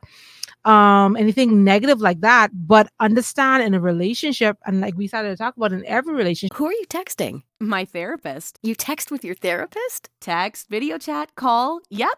um 0.63 1.17
anything 1.17 1.63
negative 1.63 2.00
like 2.00 2.21
that. 2.21 2.52
But 2.54 2.89
understand 3.00 3.63
in 3.63 3.74
a 3.74 3.80
relationship, 3.82 4.58
and 4.65 4.80
like 4.80 4.95
we 4.95 5.08
started 5.08 5.30
to 5.30 5.36
talk 5.36 5.58
about 5.58 5.74
in 5.74 5.86
every 5.86 6.13
relationship, 6.13 6.56
Who 6.56 6.67
are 6.67 6.74
you 6.74 6.86
texting? 6.88 7.43
My 7.60 7.84
therapist. 7.84 8.58
You 8.63 8.74
text 8.74 9.12
with 9.12 9.26
your 9.26 9.36
therapist? 9.36 10.10
Text, 10.21 10.69
video 10.69 10.97
chat, 10.97 11.36
call. 11.36 11.82
Yep. 11.89 12.17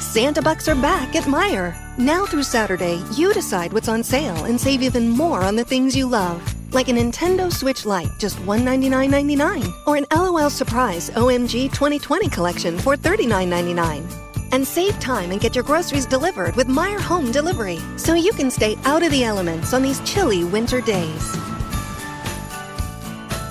Santa 0.00 0.40
Bucks 0.40 0.68
are 0.68 0.76
back 0.76 1.16
at 1.16 1.24
Meijer. 1.24 1.76
Now 1.98 2.24
through 2.24 2.44
Saturday, 2.44 3.02
you 3.16 3.32
decide 3.34 3.72
what's 3.72 3.88
on 3.88 4.04
sale 4.04 4.44
and 4.44 4.60
save 4.60 4.80
even 4.80 5.08
more 5.08 5.42
on 5.42 5.56
the 5.56 5.64
things 5.64 5.96
you 5.96 6.06
love. 6.06 6.40
Like 6.72 6.88
a 6.88 6.92
Nintendo 6.92 7.52
Switch 7.52 7.84
Lite, 7.84 8.10
just 8.18 8.36
$199.99. 8.38 9.86
Or 9.86 9.96
an 9.96 10.06
LOL 10.12 10.50
Surprise 10.50 11.10
OMG 11.10 11.72
2020 11.72 12.28
collection 12.28 12.78
for 12.78 12.96
$39.99. 12.96 14.52
And 14.52 14.66
save 14.66 14.98
time 15.00 15.32
and 15.32 15.40
get 15.40 15.56
your 15.56 15.64
groceries 15.64 16.06
delivered 16.06 16.54
with 16.54 16.68
Meijer 16.68 17.00
Home 17.00 17.32
Delivery 17.32 17.80
so 17.96 18.14
you 18.14 18.32
can 18.32 18.52
stay 18.52 18.76
out 18.84 19.02
of 19.02 19.10
the 19.10 19.24
elements 19.24 19.74
on 19.74 19.82
these 19.82 20.00
chilly 20.00 20.44
winter 20.44 20.80
days. 20.80 21.36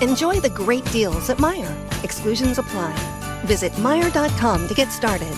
Enjoy 0.00 0.40
the 0.40 0.52
great 0.54 0.84
deals 0.92 1.28
at 1.28 1.36
Meijer. 1.38 2.04
Exclusions 2.04 2.58
apply. 2.58 2.94
Visit 3.44 3.72
Meijer.com 3.72 4.66
to 4.66 4.74
get 4.74 4.90
started. 4.90 5.36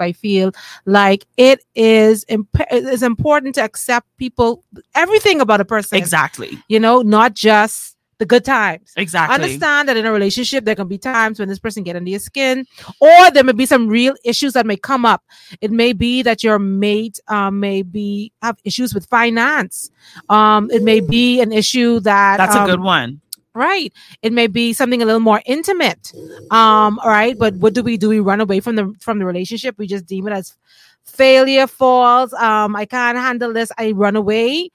I 0.00 0.12
feel 0.12 0.52
like 0.84 1.26
it 1.36 1.64
is 1.74 2.24
imp- 2.28 2.60
it 2.70 2.84
is 2.84 3.02
important 3.02 3.54
to 3.56 3.62
accept 3.62 4.06
people, 4.16 4.64
everything 4.94 5.40
about 5.40 5.60
a 5.60 5.64
person. 5.64 5.98
exactly 5.98 6.58
You 6.68 6.80
know, 6.80 7.02
not 7.02 7.34
just 7.34 7.96
the 8.18 8.26
good 8.26 8.44
times. 8.44 8.92
exactly 8.96 9.34
Understand 9.34 9.88
that 9.88 9.96
in 9.96 10.06
a 10.06 10.12
relationship, 10.12 10.64
there 10.64 10.74
can 10.76 10.86
be 10.86 10.98
times 10.98 11.40
when 11.40 11.48
this 11.48 11.58
person 11.58 11.82
get 11.82 11.96
under 11.96 12.10
your 12.10 12.20
skin, 12.20 12.66
or 13.00 13.30
there 13.32 13.42
may 13.42 13.52
be 13.52 13.66
some 13.66 13.88
real 13.88 14.14
issues 14.24 14.52
that 14.52 14.66
may 14.66 14.76
come 14.76 15.04
up. 15.04 15.24
It 15.60 15.70
may 15.72 15.92
be 15.92 16.22
that 16.22 16.44
your 16.44 16.58
mate 16.58 17.18
um, 17.28 17.58
may 17.58 17.82
be 17.82 18.32
have 18.42 18.58
issues 18.62 18.94
with 18.94 19.06
finance. 19.06 19.90
Um, 20.28 20.70
it 20.70 20.82
may 20.82 21.00
be 21.00 21.40
an 21.40 21.50
issue 21.50 21.98
that 22.00 22.36
that's 22.36 22.54
a 22.54 22.60
um, 22.60 22.66
good 22.66 22.80
one 22.80 23.20
right. 23.60 23.92
It 24.22 24.32
may 24.32 24.46
be 24.48 24.72
something 24.72 25.02
a 25.02 25.04
little 25.06 25.20
more 25.20 25.40
intimate. 25.46 26.12
Um, 26.50 26.98
all 26.98 27.08
right, 27.08 27.38
but 27.38 27.54
what 27.56 27.74
do 27.74 27.82
we 27.82 27.96
do? 27.96 28.08
We 28.08 28.20
run 28.20 28.40
away 28.40 28.60
from 28.60 28.76
the 28.76 28.92
from 29.00 29.18
the 29.20 29.26
relationship. 29.26 29.76
We 29.78 29.86
just 29.86 30.06
deem 30.06 30.26
it 30.28 30.32
as 30.32 30.56
failure, 31.04 31.66
falls. 31.66 32.32
Um, 32.34 32.74
I 32.76 32.86
can't 32.86 33.18
handle 33.18 33.52
this. 33.52 33.70
I 33.78 33.92
run 33.92 34.16
away. 34.16 34.70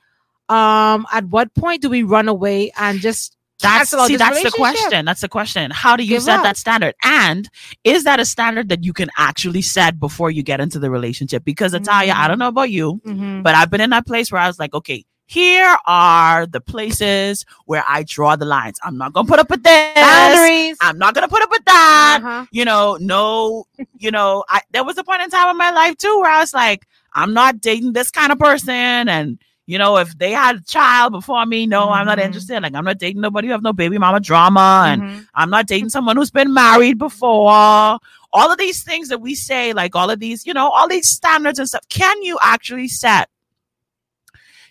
Um, 0.47 1.05
at 1.11 1.25
what 1.25 1.53
point 1.55 1.81
do 1.81 1.89
we 1.89 2.03
run 2.03 2.27
away 2.27 2.71
and 2.77 2.99
just 2.99 3.35
That's 3.61 3.89
see, 3.89 4.15
that's 4.15 4.43
the 4.43 4.51
question. 4.51 5.05
That's 5.05 5.21
the 5.21 5.29
question. 5.29 5.71
How 5.71 5.95
do 5.95 6.03
you 6.03 6.09
Give 6.17 6.21
set 6.23 6.37
up. 6.37 6.43
that 6.43 6.57
standard? 6.57 6.93
And 7.03 7.49
is 7.83 8.03
that 8.03 8.19
a 8.19 8.25
standard 8.25 8.69
that 8.69 8.83
you 8.83 8.93
can 8.93 9.09
actually 9.17 9.63
set 9.63 9.99
before 9.99 10.29
you 10.29 10.43
get 10.43 10.59
into 10.59 10.77
the 10.77 10.91
relationship? 10.91 11.43
Because 11.43 11.73
Italia, 11.73 12.13
I 12.15 12.27
don't 12.27 12.37
know 12.37 12.49
about 12.49 12.69
you, 12.69 13.01
Mhm. 13.07 13.41
but 13.43 13.55
I've 13.55 13.71
been 13.71 13.81
in 13.81 13.89
that 13.91 14.05
place 14.05 14.31
where 14.31 14.41
I 14.41 14.47
was 14.47 14.59
like, 14.59 14.73
okay, 14.75 15.03
here 15.27 15.75
are 15.87 16.45
the 16.45 16.61
places 16.61 17.45
where 17.65 17.83
I 17.87 18.03
draw 18.03 18.35
the 18.35 18.45
lines. 18.45 18.79
I'm 18.83 18.97
not 18.97 19.13
gonna 19.13 19.27
put 19.27 19.39
up 19.39 19.49
with 19.49 19.63
this. 19.63 19.95
boundaries. 19.95 20.77
I'm 20.81 20.97
not 20.97 21.13
gonna 21.15 21.27
put 21.27 21.41
up 21.41 21.49
with 21.49 21.65
that. 21.65 22.19
Uh-huh. 22.23 22.45
You 22.51 22.65
know, 22.65 22.97
no, 23.01 23.65
you 23.97 24.11
know, 24.11 24.43
I 24.49 24.61
there 24.71 24.83
was 24.83 24.97
a 24.97 25.03
point 25.03 25.21
in 25.23 25.29
time 25.29 25.49
in 25.49 25.57
my 25.57 25.71
life 25.71 25.97
too 25.97 26.19
where 26.19 26.31
I 26.31 26.39
was 26.39 26.53
like, 26.53 26.85
I'm 27.13 27.33
not 27.33 27.59
dating 27.61 27.93
this 27.93 28.11
kind 28.11 28.31
of 28.31 28.39
person. 28.39 28.73
And 29.09 29.39
you 29.67 29.79
know, 29.79 29.97
if 29.97 30.15
they 30.19 30.31
had 30.31 30.57
a 30.57 30.61
child 30.61 31.11
before 31.13 31.43
me, 31.47 31.65
no, 31.65 31.89
I'm 31.89 32.05
not 32.05 32.19
Mhm. 32.19 32.25
interested. 32.25 32.61
Like 32.61 32.75
I'm 32.75 32.85
not 32.85 32.99
dating 32.99 33.21
nobody 33.21 33.47
who 33.47 33.53
have 33.53 33.63
no 33.63 33.73
baby 33.73 33.97
mama 33.97 34.19
drama 34.19 34.85
and 34.89 35.01
Mhm. 35.01 35.27
I'm 35.33 35.49
not 35.49 35.65
dating 35.65 35.89
someone 35.89 36.17
who's 36.17 36.29
been 36.29 36.53
married 36.53 36.99
before. 36.99 37.97
All 38.37 38.51
of 38.51 38.57
these 38.59 38.83
things 38.83 39.07
that 39.09 39.21
we 39.21 39.33
say, 39.33 39.73
like 39.73 39.95
all 39.95 40.09
of 40.11 40.19
these, 40.19 40.45
you 40.45 40.53
know, 40.53 40.69
all 40.69 40.87
these 40.87 41.09
standards 41.09 41.57
and 41.57 41.67
stuff. 41.67 41.81
Can 41.89 42.21
you 42.21 42.37
actually 42.43 42.87
set? 42.89 43.29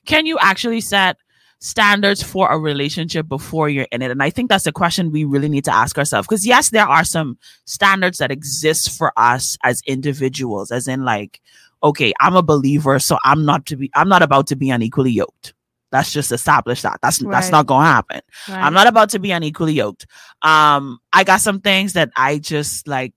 Can 0.05 0.27
you 0.27 0.39
actually 0.41 0.81
set 0.81 1.17
standards 1.61 2.23
for 2.23 2.51
a 2.51 2.59
relationship 2.59 3.27
before 3.29 3.69
you're 3.69 3.87
in 3.91 4.03
it? 4.03 4.11
And 4.11 4.23
I 4.23 4.31
think 4.31 4.51
that's 4.51 4.67
a 4.67 4.73
question 4.73 5.11
we 5.11 5.25
really 5.25 5.49
need 5.49 5.65
to 5.65 5.75
ask 5.75 5.97
ourselves. 5.99 6.27
Because 6.27 6.47
yes, 6.47 6.71
there 6.71 6.87
are 6.87 7.05
some 7.05 7.39
standards 7.65 8.19
that 8.19 8.31
exist 8.31 8.97
for 8.97 9.13
us 9.17 9.57
as 9.63 9.83
individuals, 9.87 10.71
as 10.71 10.89
in 10.89 11.05
like, 11.05 11.41
okay, 11.83 12.13
I'm 12.21 12.37
a 12.37 12.43
believer, 12.43 12.99
so 12.99 13.19
I'm 13.25 13.45
not 13.45 13.67
to 13.67 13.77
be 13.77 13.91
I'm 13.95 14.09
not 14.09 14.23
about 14.23 14.47
to 14.49 14.57
be 14.57 14.71
unequally 14.71 15.13
yoked. 15.13 15.55
Let's 15.93 16.13
just 16.13 16.33
establish 16.33 16.83
that. 16.83 16.99
That's 17.03 17.19
that's 17.19 17.51
not 17.51 17.67
gonna 17.67 17.87
happen. 17.87 18.21
Right. 18.49 18.63
I'm 18.65 18.75
not 18.75 18.89
about 18.89 19.11
to 19.11 19.21
be 19.21 19.31
unequally 19.31 19.75
yoked. 19.75 20.07
Um, 20.43 20.99
I 21.13 21.23
got 21.23 21.41
some 21.41 21.61
things 21.61 21.93
that 21.93 22.11
I 22.17 22.39
just 22.39 22.89
like 22.89 23.13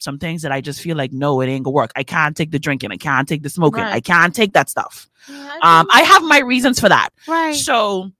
some 0.00 0.18
things 0.18 0.42
that 0.42 0.50
I 0.52 0.60
just 0.60 0.80
feel 0.80 0.96
like 0.96 1.12
no, 1.12 1.40
it 1.40 1.46
ain't 1.46 1.64
gonna 1.64 1.74
work. 1.74 1.92
I 1.94 2.02
can't 2.02 2.36
take 2.36 2.50
the 2.50 2.58
drinking, 2.58 2.90
I 2.92 2.96
can't 2.96 3.28
take 3.28 3.42
the 3.42 3.50
smoking, 3.50 3.84
Right. 3.84 3.94
I 3.94 4.00
can't 4.00 4.34
take 4.34 4.52
that 4.54 4.68
stuff. 4.68 5.08
Yeah, 5.28 5.58
Um, 5.62 5.86
I 5.92 6.02
have 6.02 6.22
my 6.24 6.40
reasons 6.40 6.80
for 6.80 6.88
that. 6.88 7.10
right. 7.28 7.54
So 7.54 8.10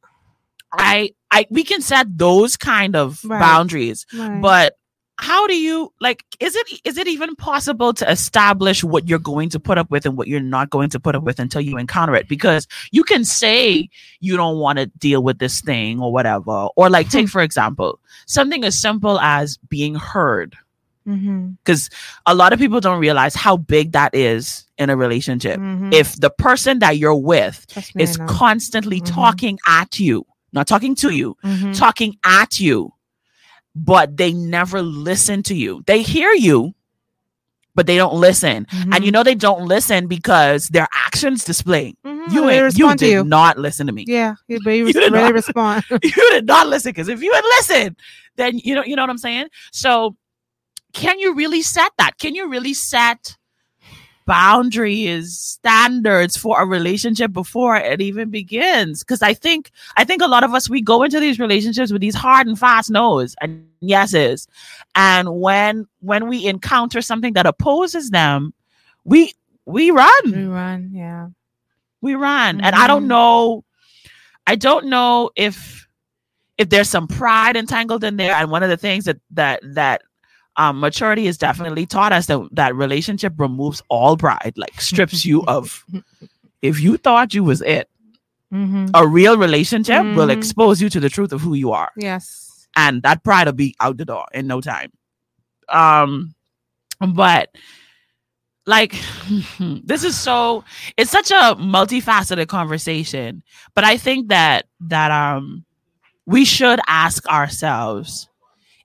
I 0.72 1.10
I 1.30 1.46
we 1.50 1.64
can 1.64 1.80
set 1.80 2.06
those 2.16 2.56
kind 2.56 2.94
of 2.96 3.24
Right. 3.24 3.40
boundaries, 3.40 4.06
right. 4.14 4.40
but 4.40 4.74
how 5.18 5.46
do 5.46 5.54
you 5.54 5.92
like 6.00 6.24
is 6.40 6.56
it 6.56 6.66
is 6.84 6.96
it 6.96 7.06
even 7.06 7.36
possible 7.36 7.92
to 7.92 8.10
establish 8.10 8.82
what 8.82 9.06
you're 9.06 9.18
going 9.18 9.50
to 9.50 9.60
put 9.60 9.76
up 9.76 9.90
with 9.90 10.06
and 10.06 10.16
what 10.16 10.28
you're 10.28 10.40
not 10.40 10.70
going 10.70 10.88
to 10.88 10.98
put 10.98 11.14
up 11.14 11.22
with 11.22 11.38
until 11.38 11.60
you 11.60 11.76
encounter 11.76 12.14
it 12.14 12.26
because 12.26 12.66
you 12.90 13.04
can 13.04 13.22
say 13.22 13.86
you 14.20 14.34
don't 14.34 14.58
want 14.58 14.78
to 14.78 14.86
deal 14.86 15.22
with 15.22 15.38
this 15.38 15.60
thing 15.60 16.00
or 16.00 16.10
whatever 16.10 16.68
or 16.74 16.88
like 16.88 17.10
take 17.10 17.28
for 17.28 17.42
example 17.42 17.98
something 18.26 18.64
as 18.64 18.80
simple 18.80 19.20
as 19.20 19.58
being 19.68 19.94
heard 19.94 20.56
mm-hmm. 21.10 21.48
because 21.64 21.90
a 22.26 22.34
lot 22.34 22.52
of 22.52 22.58
people 22.58 22.80
don't 22.80 23.00
realize 23.00 23.34
how 23.34 23.56
big 23.56 23.92
that 23.92 24.14
is 24.14 24.66
in 24.78 24.90
a 24.90 24.96
relationship 24.96 25.58
Mhm. 25.58 25.92
if 25.92 26.18
the 26.20 26.30
person 26.30 26.78
that 26.78 26.96
you're 26.98 27.14
with 27.32 27.66
Trust 27.68 27.94
me, 27.94 28.02
I 28.02 28.04
is 28.04 28.16
constantly 28.26 29.00
Mhm. 29.00 29.12
talking 29.14 29.58
at 29.66 29.98
you 30.00 30.24
not 30.52 30.66
talking 30.66 30.94
to 30.96 31.10
you 31.10 31.36
Mhm. 31.44 31.76
talking 31.78 32.16
at 32.24 32.58
you, 32.60 32.92
but 33.76 34.16
they 34.16 34.32
never 34.32 34.82
listen 34.82 35.42
to 35.44 35.54
you. 35.54 35.82
They 35.86 36.02
hear 36.02 36.32
you, 36.32 36.74
but 37.76 37.86
they 37.86 37.96
don't 37.96 38.14
listen. 38.14 38.66
And 38.92 39.04
you 39.04 39.12
know 39.12 39.22
they 39.22 39.36
don't 39.36 39.66
listen 39.66 40.08
because 40.08 40.68
their 40.68 40.88
actions 41.06 41.44
display. 41.44 41.94
You 42.32 42.48
ain't, 42.48 42.76
you 42.76 42.94
did 42.96 43.10
you. 43.12 43.24
not 43.24 43.58
listen 43.58 43.86
to 43.86 43.92
me. 43.92 44.04
Yeah, 44.08 44.34
you, 44.48 44.58
but 44.64 44.70
you, 44.72 44.86
You 44.88 44.92
did 44.92 45.12
really 45.12 45.24
not. 45.24 45.32
respond. 45.34 45.84
you 46.02 46.30
did 46.30 46.46
not 46.46 46.66
listen 46.68 46.90
because 46.90 47.08
if 47.08 47.22
you 47.22 47.32
had 47.32 47.44
listened, 47.58 47.96
then 48.36 48.58
you 48.58 48.74
know 48.74 48.82
you 48.84 48.96
know 48.96 49.02
what 49.02 49.10
I'm 49.10 49.18
saying. 49.18 49.46
So, 49.72 50.16
can 50.92 51.18
you 51.18 51.34
really 51.34 51.62
set 51.62 51.92
that? 51.98 52.18
Can 52.18 52.34
you 52.34 52.48
really 52.48 52.74
set 52.74 53.36
boundaries, 54.26 55.36
standards 55.38 56.36
for 56.36 56.60
a 56.62 56.66
relationship 56.66 57.32
before 57.32 57.76
it 57.76 58.00
even 58.00 58.30
begins? 58.30 59.00
Because 59.00 59.22
I 59.22 59.34
think 59.34 59.70
I 59.96 60.04
think 60.04 60.22
a 60.22 60.26
lot 60.28 60.44
of 60.44 60.54
us 60.54 60.68
we 60.70 60.80
go 60.82 61.02
into 61.02 61.20
these 61.20 61.38
relationships 61.40 61.92
with 61.92 62.00
these 62.00 62.14
hard 62.14 62.46
and 62.46 62.58
fast 62.58 62.90
no's 62.90 63.34
and 63.40 63.66
yeses, 63.80 64.46
and 64.94 65.40
when 65.40 65.86
when 66.00 66.28
we 66.28 66.46
encounter 66.46 67.02
something 67.02 67.32
that 67.34 67.46
opposes 67.46 68.10
them, 68.10 68.52
we 69.04 69.32
we 69.66 69.90
run 69.90 70.24
we 70.24 70.44
run, 70.44 70.90
yeah. 70.92 71.28
we 72.00 72.14
run 72.14 72.60
and 72.60 72.74
i 72.74 72.86
don't 72.86 73.04
Mhm. 73.04 73.08
know 73.08 73.64
i 74.46 74.56
don't 74.56 74.86
know 74.86 75.30
if 75.36 75.86
if 76.58 76.70
there's 76.70 76.88
some 76.88 77.06
pride 77.06 77.56
entangled 77.56 78.02
in 78.02 78.16
there 78.16 78.34
and 78.34 78.50
one 78.50 78.62
of 78.62 78.70
the 78.70 78.76
things 78.76 79.04
that 79.04 79.18
that 79.30 79.60
that 79.62 80.02
um 80.56 80.80
maturity 80.80 81.26
has 81.26 81.38
definitely 81.38 81.86
taught 81.86 82.12
us 82.12 82.26
that 82.26 82.40
that 82.52 82.74
relationship 82.74 83.32
removes 83.38 83.82
all 83.88 84.16
pride 84.16 84.52
like 84.56 84.80
strips 84.80 85.24
you 85.24 85.42
of 85.48 85.84
if 86.62 86.80
you 86.80 86.96
thought 86.96 87.34
you 87.34 87.44
was 87.44 87.62
it 87.62 87.88
Mm-hmm. 88.52 88.86
a 88.94 89.06
real 89.06 89.36
relationship 89.38 90.02
will 90.16 90.26
Mhm. 90.26 90.32
expose 90.32 90.82
you 90.82 90.88
to 90.90 90.98
the 90.98 91.08
truth 91.08 91.32
of 91.32 91.40
who 91.40 91.54
you 91.54 91.70
are 91.70 91.92
Yes. 91.96 92.66
and 92.74 93.02
that 93.04 93.22
pride 93.22 93.46
will 93.46 93.52
be 93.52 93.76
out 93.78 93.96
the 93.96 94.04
door 94.04 94.26
in 94.34 94.48
no 94.48 94.60
time. 94.60 94.90
Um, 95.68 96.34
but 96.98 97.54
like 98.66 98.94
this 99.60 100.04
is 100.04 100.18
so 100.18 100.64
it's 100.96 101.10
such 101.10 101.30
a 101.30 101.54
multifaceted 101.56 102.48
conversation, 102.48 103.42
but 103.74 103.84
I 103.84 103.96
think 103.96 104.28
that 104.28 104.66
that 104.80 105.10
um 105.10 105.64
we 106.26 106.44
should 106.44 106.80
ask 106.88 107.26
ourselves 107.28 108.28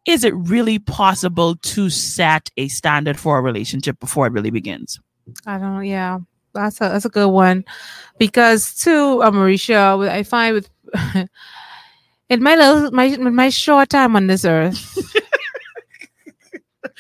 is 0.06 0.24
it 0.24 0.34
really 0.36 0.80
possible 0.80 1.56
to 1.58 1.89
set 1.89 2.50
a 2.58 2.68
standard 2.68 3.20
for 3.20 3.38
a 3.38 3.41
relationship 3.41 4.00
before 4.00 4.28
it 4.28 4.34
really 4.34 4.52
begins? 4.52 5.00
I 5.46 5.58
don't. 5.58 5.86
Yeah, 5.86 6.20
that's 6.54 6.78
a 6.78 6.89
that's 6.89 7.06
a 7.06 7.10
good 7.10 7.30
one, 7.30 7.65
because 8.20 8.74
too, 8.76 9.22
uh, 9.24 9.32
Mericha, 9.32 10.08
I 10.10 10.24
find 10.24 10.54
with 10.56 10.70
in 12.30 12.44
my 12.44 12.56
little 12.56 12.91
my 12.91 13.15
my 13.18 13.50
short 13.50 13.89
time 13.89 14.15
on 14.15 14.28
this 14.28 14.46
earth, 14.46 14.98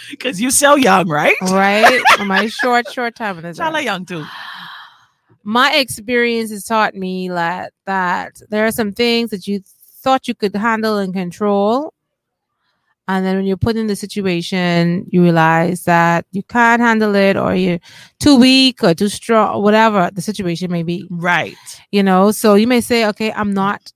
Because 0.09 0.41
you're 0.41 0.51
so 0.51 0.75
young, 0.75 1.07
right? 1.07 1.35
right? 1.43 2.01
my 2.25 2.47
short 2.47 2.91
short 2.91 3.15
time 3.15 3.37
on 3.37 3.43
this 3.43 3.57
Y'all 3.59 3.75
earth, 3.75 3.83
young 3.83 4.05
too. 4.05 4.25
my 5.43 5.73
experience 5.75 6.49
has 6.51 6.63
taught 6.65 6.95
me 6.95 7.29
that 7.29 7.71
that 7.85 8.33
there 8.49 8.65
are 8.65 8.71
some 8.71 8.91
things 8.91 9.29
that 9.29 9.47
you 9.47 9.61
thought 10.01 10.27
you 10.27 10.35
could 10.35 10.55
handle 10.55 10.97
and 10.97 11.13
control. 11.13 11.93
And 13.07 13.23
then 13.25 13.35
when 13.35 13.45
you're 13.45 13.55
put 13.57 13.75
in 13.75 13.85
the 13.85 13.95
situation, 13.95 15.05
you 15.11 15.21
realize 15.21 15.83
that 15.83 16.25
you 16.31 16.41
can't 16.41 16.81
handle 16.81 17.13
it 17.15 17.37
or 17.37 17.53
you're 17.53 17.79
too 18.19 18.35
weak 18.35 18.83
or 18.83 18.95
too 18.95 19.09
strong, 19.09 19.61
whatever 19.61 20.09
the 20.11 20.21
situation 20.23 20.71
may 20.71 20.81
be. 20.83 21.07
Right. 21.11 21.55
you 21.91 22.01
know 22.01 22.31
so 22.31 22.55
you 22.55 22.65
may 22.67 22.81
say 22.81 23.05
okay 23.07 23.31
i'm 23.33 23.53
not 23.53 23.91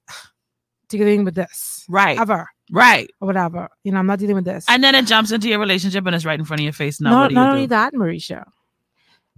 dealing 0.89 1.23
with 1.25 1.35
this 1.35 1.85
Right. 1.89 2.19
ever 2.19 2.47
Right. 2.71 3.09
or 3.19 3.25
whatever 3.27 3.69
you 3.83 3.91
know 3.91 3.97
i'm 3.99 4.05
not 4.07 4.19
dealing 4.19 4.35
with 4.35 4.45
this 4.45 4.65
And 4.67 4.83
then 4.83 4.93
it 4.95 5.05
jumps 5.07 5.31
into 5.31 5.47
your 5.49 5.59
relationship 5.59 6.05
and 6.05 6.15
it's 6.15 6.25
right 6.25 6.39
in 6.39 6.45
front 6.45 6.59
of 6.61 6.63
your 6.63 6.73
face. 6.73 7.01
Now 7.01 7.11
no, 7.11 7.19
what 7.21 7.27
do 7.29 7.33
you 7.33 7.39
not 7.39 7.49
do? 7.49 7.55
only 7.55 7.67
that 7.67 7.93
Mericha 7.93 8.45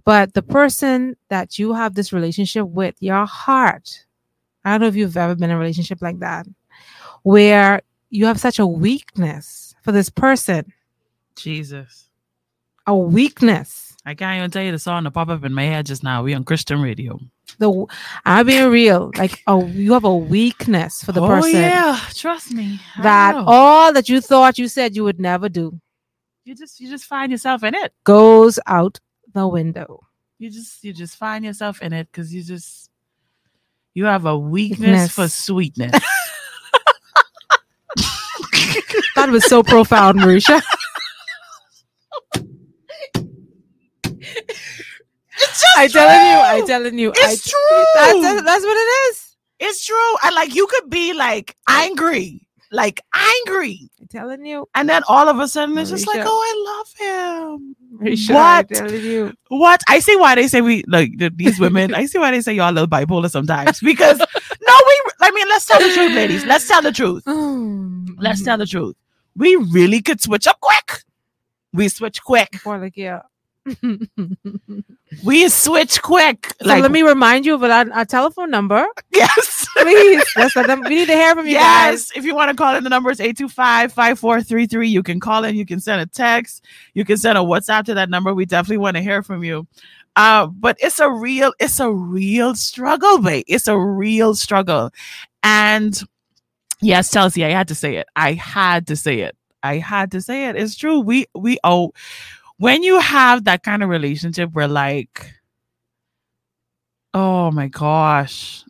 but 0.04 0.34
the 0.34 0.42
person 0.42 1.16
that 1.28 1.58
you 1.58 1.72
have 1.72 1.94
this 1.94 2.12
relationship 2.12 2.66
with 2.66 2.94
your 3.00 3.24
heart 3.26 4.04
i 4.64 4.70
don't 4.70 4.80
know 4.80 4.86
if 4.88 4.96
you've 4.96 5.16
ever 5.16 5.34
been 5.34 5.50
in 5.50 5.56
a 5.56 5.58
relationship 5.58 5.98
like 6.02 6.18
that 6.20 6.46
where 7.22 7.80
you 8.12 8.26
have 8.26 8.38
such 8.38 8.58
a 8.58 8.66
weakness 8.66 9.74
for 9.82 9.90
this 9.92 10.10
person 10.10 10.72
Jesus. 11.36 12.08
a 12.86 12.96
weakness 12.96 13.96
I 14.04 14.14
can't 14.14 14.38
even 14.38 14.50
tell 14.50 14.64
you 14.64 14.72
the 14.72 14.78
song 14.78 15.04
that 15.04 15.12
pop 15.12 15.28
up 15.28 15.44
in 15.44 15.52
my 15.52 15.62
head 15.62 15.86
just 15.86 16.02
now. 16.02 16.24
We 16.24 16.34
on 16.34 16.42
Christian 16.42 16.82
radio. 16.82 17.20
the 17.58 17.86
i'm 18.24 18.46
being 18.46 18.68
real 18.70 19.12
like 19.16 19.42
oh 19.46 19.64
you 19.66 19.92
have 19.92 20.04
a 20.04 20.16
weakness 20.16 21.04
for 21.04 21.12
the 21.12 21.20
person. 21.20 21.32
oh, 21.38 21.42
person 21.42 21.60
yeah. 21.60 22.00
Trust 22.14 22.52
me. 22.52 22.80
I 22.96 23.02
that 23.02 23.34
know. 23.36 23.44
all 23.46 23.92
that 23.92 24.08
you 24.08 24.20
thought 24.20 24.58
you 24.58 24.68
said 24.68 24.96
you 24.96 25.04
would 25.04 25.20
never 25.20 25.48
do 25.48 25.78
you 26.44 26.54
just 26.54 26.80
you 26.80 26.88
just 26.88 27.04
find 27.04 27.30
yourself 27.30 27.62
in 27.62 27.74
it. 27.74 27.92
goes 28.04 28.58
out 28.66 28.98
the 29.32 29.46
window. 29.46 30.00
You 30.38 30.50
just 30.50 30.82
you 30.82 30.92
just 30.92 31.16
find 31.16 31.44
yourself 31.44 31.80
in 31.82 31.92
it 31.92 32.08
because 32.10 32.34
you 32.34 32.42
just 32.42 32.90
you 33.94 34.06
have 34.06 34.26
a 34.26 34.36
weakness 34.36 35.12
for 35.12 35.28
sweetness. 35.28 36.02
That 39.22 39.30
was 39.30 39.44
so 39.44 39.62
profound, 39.62 40.18
Mericha. 40.18 40.60
I'm 45.76 45.88
telling 45.88 46.26
you, 46.26 46.38
I'm 46.42 46.66
telling 46.66 46.98
you, 46.98 47.10
I, 47.10 47.12
It's 47.18 47.48
true. 47.48 47.84
That's, 47.94 48.42
that's 48.42 48.64
what 48.64 48.76
it 48.76 49.10
is. 49.10 49.36
It's 49.60 49.86
true. 49.86 50.16
And 50.24 50.34
like 50.34 50.56
you 50.56 50.66
could 50.66 50.90
be 50.90 51.12
like 51.12 51.56
angry, 51.68 52.48
like 52.72 53.00
angry. 53.14 53.88
I'm 54.00 54.08
telling 54.08 54.44
you, 54.44 54.66
And 54.74 54.88
then 54.88 55.04
all 55.06 55.28
of 55.28 55.38
a 55.38 55.46
sudden 55.46 55.78
it's 55.78 55.90
just 55.90 56.08
like, 56.08 56.24
oh, 56.26 56.26
I 56.26 56.54
love 56.72 57.60
him. 57.60 57.76
Mericha. 58.00 58.34
What? 58.34 58.40
I'm 58.42 58.66
telling 58.66 59.04
you. 59.04 59.32
What? 59.50 59.84
I 59.86 60.00
see 60.00 60.16
why 60.16 60.34
they 60.34 60.48
say 60.48 60.62
we 60.62 60.82
like 60.88 61.12
these 61.36 61.60
women. 61.60 61.94
I 61.94 62.06
see 62.06 62.18
why 62.18 62.32
they 62.32 62.40
say 62.40 62.54
y'all 62.54 62.72
a 62.72 62.74
little 62.74 62.88
bipolar 62.88 63.30
sometimes 63.30 63.78
because 63.78 64.18
no, 64.18 64.24
we. 64.26 65.00
I 65.20 65.30
mean, 65.30 65.48
let's 65.48 65.66
tell 65.66 65.78
the 65.78 65.94
truth, 65.94 66.12
ladies. 66.12 66.44
Let's 66.44 66.66
tell 66.66 66.82
the 66.82 66.90
truth. 66.90 67.22
Let's 68.18 68.42
tell 68.42 68.58
the 68.58 68.66
truth. 68.66 68.96
We 69.36 69.56
really 69.56 70.00
could 70.00 70.20
switch 70.20 70.46
up 70.46 70.60
quick. 70.60 71.02
We 71.72 71.88
switch 71.88 72.22
quick. 72.22 72.60
More 72.64 72.78
like 72.78 72.96
yeah. 72.96 73.22
We 75.24 75.48
switch 75.48 76.02
quick. 76.02 76.52
So 76.60 76.68
like 76.68 76.82
let 76.82 76.90
me 76.90 77.02
remind 77.02 77.46
you 77.46 77.54
of 77.54 77.62
our, 77.62 77.90
our 77.92 78.04
telephone 78.04 78.50
number, 78.50 78.84
yes. 79.14 79.66
please. 79.76 80.24
Let's 80.36 80.56
let 80.56 80.66
them. 80.66 80.80
We 80.82 80.96
need 80.96 81.08
to 81.08 81.14
hear 81.14 81.34
from 81.34 81.46
you 81.46 81.56
guys. 81.56 82.10
If 82.16 82.24
you 82.24 82.34
want 82.34 82.50
to 82.50 82.56
call 82.56 82.74
in, 82.74 82.82
the 82.82 82.90
number 82.90 83.10
is 83.10 83.18
825-5433. 83.20 84.88
You 84.88 85.02
can 85.02 85.20
call 85.20 85.44
in, 85.44 85.54
you 85.54 85.66
can 85.66 85.80
send 85.80 86.00
a 86.00 86.06
text, 86.06 86.64
you 86.94 87.04
can 87.04 87.18
send 87.18 87.38
a 87.38 87.42
WhatsApp 87.42 87.84
to 87.84 87.94
that 87.94 88.10
number. 88.10 88.34
We 88.34 88.46
definitely 88.46 88.78
want 88.78 88.96
to 88.96 89.02
hear 89.02 89.22
from 89.22 89.44
you. 89.44 89.66
Uh, 90.16 90.46
but 90.46 90.76
it's 90.80 90.98
a 90.98 91.10
real, 91.10 91.52
it's 91.58 91.80
a 91.80 91.90
real 91.90 92.54
struggle, 92.54 93.18
babe. 93.18 93.44
It's 93.48 93.68
a 93.68 93.78
real 93.78 94.34
struggle. 94.34 94.90
And 95.42 96.00
yes, 96.82 97.10
Chelsea, 97.10 97.44
I 97.44 97.50
had 97.50 97.68
to 97.68 97.74
say 97.74 97.96
it. 97.96 98.06
I 98.16 98.34
had 98.34 98.86
to 98.88 98.96
say 98.96 99.20
it. 99.20 99.36
I 99.62 99.78
had 99.78 100.10
to 100.12 100.20
say 100.20 100.48
it. 100.48 100.56
It's 100.56 100.76
true. 100.76 101.00
We 101.00 101.26
we 101.34 101.58
oh 101.64 101.92
when 102.58 102.82
you 102.82 103.00
have 103.00 103.44
that 103.44 103.62
kind 103.62 103.82
of 103.82 103.88
relationship 103.88 104.52
where 104.52 104.68
like 104.68 105.32
oh 107.14 107.50
my 107.50 107.68
gosh 107.68 108.64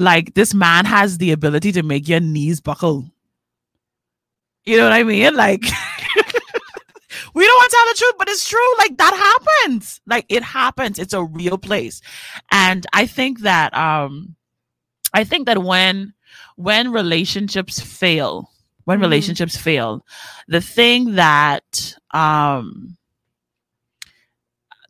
like 0.00 0.32
this 0.34 0.54
man 0.54 0.86
has 0.86 1.18
the 1.18 1.30
ability 1.30 1.72
to 1.72 1.82
make 1.82 2.08
your 2.08 2.20
knees 2.20 2.60
buckle. 2.60 3.04
You 4.64 4.78
know 4.78 4.84
what 4.84 4.94
I 4.94 5.02
mean? 5.02 5.34
Like 5.36 5.60
we 7.34 7.46
don't 7.46 7.58
want 7.58 7.70
to 7.70 7.76
tell 7.76 7.86
the 7.86 7.94
truth, 7.98 8.14
but 8.18 8.28
it's 8.30 8.48
true. 8.48 8.78
Like 8.78 8.96
that 8.96 9.38
happens. 9.62 10.00
Like 10.06 10.24
it 10.30 10.42
happens. 10.42 10.98
It's 10.98 11.12
a 11.12 11.22
real 11.22 11.58
place. 11.58 12.00
And 12.50 12.86
I 12.94 13.04
think 13.04 13.40
that 13.40 13.74
um 13.74 14.36
I 15.12 15.24
think 15.24 15.46
that 15.46 15.62
when 15.62 16.14
when 16.62 16.92
relationships 16.92 17.80
fail, 17.80 18.50
when 18.84 18.98
Mhm. 18.98 19.02
relationships 19.02 19.56
fail, 19.56 20.04
the 20.48 20.60
thing 20.60 21.14
that 21.14 21.94
um 22.12 22.96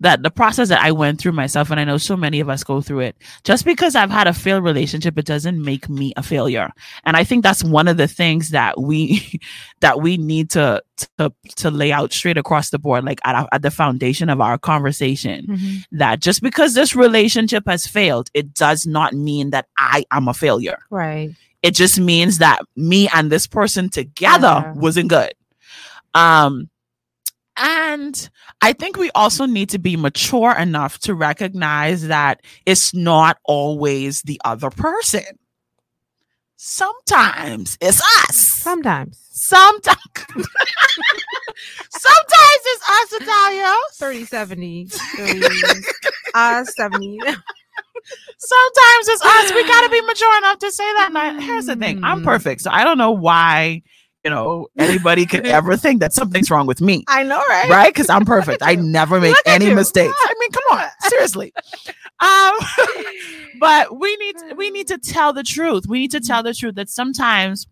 that 0.03 0.23
the 0.23 0.31
process 0.31 0.71
that 0.71 0.81
I 0.83 0.93
went 0.93 1.21
through 1.21 1.33
myself, 1.33 1.71
and 1.71 1.79
I 1.79 1.85
know 1.85 1.99
so 1.99 2.17
many 2.17 2.41
of 2.41 2.49
us 2.49 2.65
go 2.65 2.81
through 2.81 3.01
it. 3.01 3.17
Just 3.45 3.67
because 3.67 3.95
I've 3.95 4.11
had 4.11 4.27
a 4.27 4.33
failed 4.33 4.65
relationship, 4.65 5.19
it 5.19 5.27
doesn't 5.27 5.63
make 5.63 5.91
me 5.91 6.15
a 6.17 6.23
failure. 6.23 6.71
And 7.05 7.19
I 7.19 7.25
think 7.25 7.43
that's 7.43 7.63
one 7.63 7.87
of 7.87 7.99
the 7.99 8.09
things 8.09 8.49
that 8.49 8.81
we 8.81 9.39
that 9.81 10.01
we 10.01 10.17
need 10.17 10.49
to 10.51 10.83
to 11.19 11.31
to 11.57 11.71
lay 11.71 11.93
out 11.93 12.15
straight 12.15 12.39
across 12.39 12.71
the 12.71 12.79
board, 12.79 13.05
like 13.05 13.21
at, 13.25 13.47
at 13.53 13.61
the 13.61 13.71
foundation 13.71 14.31
of 14.31 14.41
our 14.41 14.57
conversation. 14.57 15.47
Mhm. 15.47 15.83
That 15.93 16.21
just 16.21 16.41
because 16.41 16.73
this 16.73 16.97
relationship 16.97 17.65
has 17.67 17.87
failed, 17.87 18.31
it 18.33 18.55
does 18.55 18.87
not 18.87 19.13
mean 19.13 19.51
that 19.51 19.67
I 19.77 20.07
am 20.11 20.29
a 20.29 20.35
failure. 20.35 20.79
Right. 20.89 21.35
It 21.63 21.75
just 21.75 21.99
means 22.01 22.39
that 22.39 22.63
me 22.77 23.09
and 23.15 23.31
this 23.31 23.47
person 23.47 23.89
together 23.91 24.63
Yeah. 24.65 24.73
wasn't 24.75 25.09
good. 25.11 25.33
Um, 26.15 26.71
and 27.57 28.31
I 28.63 28.73
think 28.73 28.97
we 28.97 29.11
also 29.15 29.45
need 29.47 29.69
to 29.71 29.79
be 29.79 29.97
mature 29.97 30.53
enough 30.57 30.99
to 31.01 31.15
recognize 31.15 32.07
that 32.09 32.41
it's 32.65 32.95
not 32.95 33.37
always 33.45 34.23
the 34.23 34.41
other 34.45 34.71
person. 34.71 35.25
Sometimes 36.57 37.77
it's 37.81 38.01
us. 38.29 38.37
Sometimes. 38.37 39.19
Sometimes. 39.31 39.97
Sometimes 41.91 42.63
it's 42.67 42.89
us, 42.89 43.13
Italia. 43.23 43.75
30, 43.95 44.25
70, 44.27 44.87
30, 44.87 45.43
uh, 46.35 46.65
70. 46.65 47.19
Sometimes 48.39 49.09
it's 49.09 49.23
us. 49.25 49.53
We 49.55 49.65
got 49.67 49.83
to 49.83 49.91
be 49.91 50.01
mature 50.03 50.39
enough 50.39 50.59
to 50.59 50.71
say 50.73 50.85
that. 50.95 51.11
Now, 51.13 51.39
here's 51.41 51.67
the 51.67 51.77
thing 51.77 52.03
I'm 52.05 52.21
Mm. 52.21 52.25
perfect. 52.25 52.63
So 52.63 52.71
I 52.71 52.85
don't 52.85 52.99
know 52.99 53.11
why, 53.11 53.83
you 54.25 54.31
know, 54.31 54.69
anybody 54.79 55.27
could 55.27 55.47
ever 55.59 55.77
think 55.77 56.01
that 56.01 56.13
something's 56.13 56.51
wrong 56.51 56.67
with 56.67 56.81
me. 56.81 57.05
I 57.09 57.23
know, 57.23 57.39
right? 57.49 57.69
right? 57.71 57.93
Because 57.93 58.09
I'm 58.11 58.25
perfect. 58.37 58.63
I 58.63 58.75
never 58.77 59.21
make 59.21 59.37
any 59.47 59.67
you. 59.67 59.75
mistakes. 59.75 60.15
I 60.25 60.35
mean, 60.41 60.51
come 60.51 60.79
on, 60.79 60.89
seriously. 61.11 61.53
Um, 62.21 62.55
but 63.59 63.99
we 63.99 64.15
need 64.17 64.35
we 64.57 64.71
need 64.71 64.89
to 64.89 64.99
tell 64.99 65.33
the 65.33 65.43
truth. 65.43 65.85
We 65.89 66.01
need 66.01 66.11
to 66.13 66.21
tell 66.21 66.43
the 66.43 66.55
truth 66.55 66.75
that 66.77 66.89
sometimes 66.89 67.67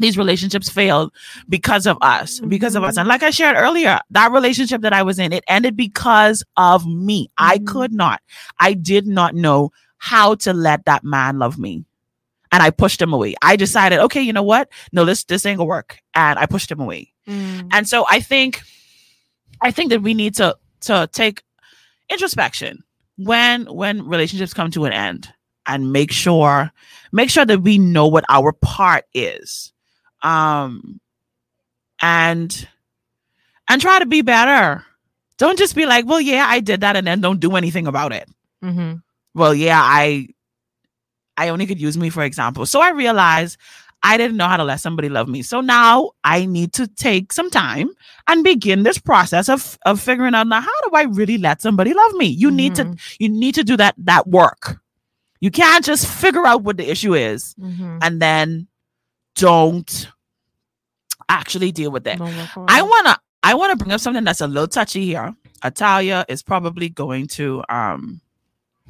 these 0.00 0.18
relationships 0.18 0.68
failed 0.68 1.12
because 1.48 1.86
of 1.86 1.96
us, 2.00 2.40
because 2.40 2.74
of 2.74 2.82
us. 2.82 2.96
And 2.96 3.06
like 3.08 3.22
I 3.22 3.30
shared 3.30 3.56
earlier, 3.56 4.00
that 4.10 4.32
relationship 4.32 4.80
that 4.82 4.92
I 4.92 5.02
was 5.02 5.18
in, 5.18 5.32
it 5.32 5.44
ended 5.46 5.76
because 5.76 6.42
of 6.56 6.86
me. 6.86 7.28
I 7.38 7.58
Mhm. 7.58 7.66
could 7.66 7.92
not. 7.92 8.20
I 8.58 8.72
did 8.74 9.06
not 9.06 9.34
know 9.34 9.70
how 9.98 10.34
to 10.36 10.52
let 10.52 10.84
that 10.86 11.04
man 11.04 11.38
love 11.38 11.58
me. 11.58 11.84
And 12.52 12.62
I 12.62 12.70
pushed 12.70 13.00
him 13.00 13.12
away. 13.12 13.34
I 13.42 13.54
decided, 13.56 14.00
okay, 14.00 14.20
you 14.22 14.32
know 14.32 14.42
what? 14.42 14.68
No, 14.92 15.04
this 15.04 15.22
this 15.24 15.46
ain't 15.46 15.58
gonna 15.58 15.68
work. 15.68 16.00
And 16.14 16.38
I 16.38 16.46
pushed 16.46 16.70
him 16.70 16.80
away. 16.80 17.12
Mm. 17.28 17.68
And 17.72 17.88
so 17.88 18.06
I 18.10 18.20
think 18.20 18.62
I 19.62 19.70
think 19.70 19.90
that 19.90 20.02
we 20.02 20.14
need 20.14 20.34
to 20.36 20.56
to 20.82 21.08
take 21.12 21.42
introspection 22.08 22.82
when 23.16 23.66
when 23.66 24.06
relationships 24.08 24.54
come 24.54 24.70
to 24.72 24.84
an 24.86 24.92
end 24.92 25.28
and 25.66 25.92
make 25.92 26.10
sure 26.10 26.72
make 27.12 27.30
sure 27.30 27.44
that 27.44 27.62
we 27.62 27.78
know 27.78 28.06
what 28.08 28.24
our 28.28 28.52
part 28.52 29.04
is. 29.14 29.72
Um 30.22 31.00
and 32.02 32.68
and 33.68 33.80
try 33.80 33.98
to 33.98 34.06
be 34.06 34.22
better. 34.22 34.84
Don't 35.38 35.58
just 35.58 35.74
be 35.74 35.86
like, 35.86 36.06
"Well, 36.06 36.20
yeah, 36.20 36.46
I 36.48 36.60
did 36.60 36.80
that," 36.82 36.96
and 36.96 37.06
then 37.06 37.20
don't 37.20 37.40
do 37.40 37.56
anything 37.56 37.86
about 37.86 38.12
it. 38.12 38.28
Mm-hmm. 38.62 38.96
well 39.34 39.54
yeah 39.54 39.80
i 39.80 40.28
i 41.38 41.48
only 41.48 41.66
could 41.66 41.80
use 41.80 41.96
me 41.96 42.10
for 42.10 42.22
example. 42.22 42.66
So 42.66 42.80
i 42.80 42.90
realized 42.90 43.56
i 44.02 44.16
didn't 44.18 44.36
know 44.36 44.48
how 44.48 44.56
to 44.58 44.64
let 44.64 44.80
somebody 44.80 45.08
love 45.08 45.28
me. 45.28 45.40
So 45.42 45.60
now 45.62 46.10
i 46.24 46.44
need 46.44 46.72
to 46.74 46.86
take 46.86 47.32
some 47.32 47.48
time 47.50 47.88
and 48.28 48.44
begin 48.44 48.82
this 48.82 48.98
process 48.98 49.48
of 49.48 49.78
of 49.86 50.00
figuring 50.00 50.34
out 50.34 50.46
now 50.46 50.60
how 50.60 50.78
do 50.88 50.94
i 50.94 51.04
really 51.04 51.38
let 51.38 51.62
somebody 51.62 51.94
love 51.94 52.12
me? 52.14 52.26
You 52.26 52.50
need 52.50 52.74
to 52.76 52.84
you 53.18 53.28
need 53.30 53.54
to 53.54 53.64
do 53.64 53.76
that 53.78 53.94
that 53.98 54.26
work. 54.28 54.78
You 55.40 55.50
can't 55.50 55.84
just 55.84 56.06
figure 56.06 56.44
out 56.46 56.62
what 56.62 56.76
the 56.76 56.90
issue 56.90 57.14
is 57.14 57.54
hmm 57.58 57.98
and 58.02 58.20
then 58.20 58.66
don't 59.40 60.08
actually 61.28 61.72
deal 61.72 61.90
with 61.90 62.06
it 62.06 62.20
I 62.20 62.48
I 62.68 62.82
wanna 62.82 63.18
I 63.42 63.54
wanna 63.54 63.76
bring 63.76 63.92
up 63.92 64.00
something 64.00 64.24
that's 64.24 64.40
a 64.40 64.46
little 64.46 64.68
touchy 64.68 65.04
here. 65.04 65.34
Italia 65.64 66.24
is 66.28 66.42
probably 66.42 66.88
going 66.88 67.26
to 67.28 67.62
um 67.68 68.20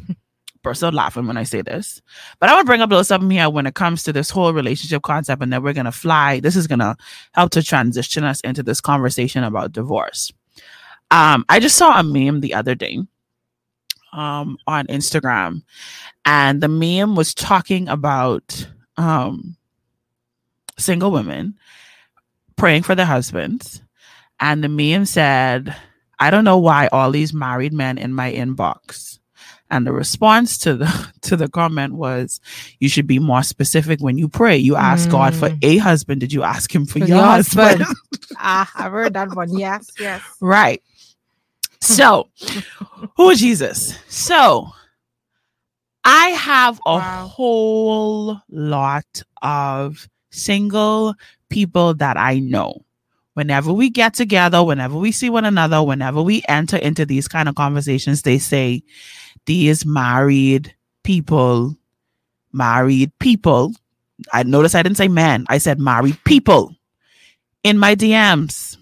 burst 0.62 0.82
out 0.82 0.94
laughing 0.94 1.26
when 1.26 1.36
I 1.36 1.44
say 1.44 1.62
this. 1.62 2.02
But 2.38 2.48
I 2.48 2.54
want 2.54 2.66
to 2.66 2.70
bring 2.70 2.80
up 2.80 2.90
a 2.90 2.94
little 2.94 3.04
something 3.04 3.30
here 3.30 3.48
when 3.48 3.66
it 3.66 3.74
comes 3.74 4.02
to 4.04 4.12
this 4.12 4.30
whole 4.30 4.52
relationship 4.52 5.02
concept, 5.02 5.42
and 5.42 5.52
then 5.52 5.62
we're 5.62 5.72
gonna 5.72 5.92
fly. 5.92 6.40
This 6.40 6.56
is 6.56 6.66
gonna 6.66 6.96
help 7.32 7.50
to 7.52 7.62
transition 7.62 8.24
us 8.24 8.40
into 8.40 8.62
this 8.62 8.80
conversation 8.80 9.44
about 9.44 9.72
divorce. 9.72 10.32
Um, 11.10 11.44
I 11.48 11.60
just 11.60 11.76
saw 11.76 11.98
a 11.98 12.02
meme 12.02 12.40
the 12.40 12.54
other 12.54 12.74
day 12.74 12.98
um 14.12 14.58
on 14.66 14.86
Instagram, 14.88 15.62
and 16.24 16.60
the 16.60 16.68
meme 16.68 17.14
was 17.14 17.34
talking 17.34 17.88
about 17.88 18.66
um 18.96 19.56
single 20.80 21.10
women 21.10 21.54
praying 22.56 22.82
for 22.82 22.94
their 22.94 23.06
husbands. 23.06 23.82
And 24.40 24.64
the 24.64 24.68
meme 24.68 25.04
said, 25.06 25.74
I 26.18 26.30
don't 26.30 26.44
know 26.44 26.58
why 26.58 26.88
all 26.92 27.10
these 27.10 27.32
married 27.32 27.72
men 27.72 27.98
in 27.98 28.12
my 28.12 28.32
inbox. 28.32 29.18
And 29.70 29.86
the 29.86 29.92
response 29.92 30.58
to 30.58 30.76
the 30.76 31.12
to 31.22 31.36
the 31.36 31.48
comment 31.48 31.94
was, 31.94 32.40
you 32.80 32.88
should 32.88 33.06
be 33.06 33.18
more 33.18 33.42
specific 33.42 34.00
when 34.00 34.18
you 34.18 34.28
pray. 34.28 34.56
You 34.56 34.76
ask 34.76 35.08
God 35.08 35.34
for 35.34 35.48
Mm. 35.48 35.58
a 35.62 35.76
husband. 35.78 36.20
Did 36.20 36.32
you 36.32 36.42
ask 36.42 36.74
him 36.74 36.86
for, 36.86 36.98
For 36.98 37.06
your, 37.06 37.18
your 37.18 37.24
husband? 37.24 37.82
husband. 37.82 37.98
ah, 38.36 38.70
I've 38.76 38.92
heard 38.92 39.14
that 39.14 39.30
one. 39.32 39.52
Yes, 39.52 39.94
yes. 39.98 40.22
right. 40.40 40.82
So, 41.80 42.28
who 43.16 43.30
is 43.30 43.40
Jesus? 43.40 43.96
So, 44.08 44.68
I 46.04 46.28
have 46.30 46.80
a 46.86 46.98
Wow. 46.98 47.26
whole 47.28 48.40
lot 48.50 49.22
of 49.42 50.08
single 50.30 51.14
people 51.48 51.94
that 51.94 52.16
I 52.16 52.38
know. 52.38 52.84
Whenever 53.34 53.72
we 53.72 53.90
get 53.90 54.14
together, 54.14 54.62
whenever 54.62 54.96
we 54.96 55.12
see 55.12 55.30
one 55.30 55.44
another, 55.44 55.82
whenever 55.82 56.22
we 56.22 56.42
enter 56.48 56.76
into 56.76 57.06
these 57.06 57.28
kind 57.28 57.48
of 57.48 57.54
conversations, 57.54 58.22
they 58.22 58.38
say, 58.38 58.82
These 59.46 59.86
married 59.86 60.74
people, 61.04 61.76
married 62.52 63.12
people. 63.18 63.72
I 64.32 64.42
notice 64.42 64.74
I 64.74 64.82
didn't 64.82 64.98
say 64.98 65.08
men, 65.08 65.46
I 65.48 65.58
said 65.58 65.78
married 65.78 66.18
people 66.24 66.74
in 67.62 67.78
my 67.78 67.94
DMs. 67.94 68.76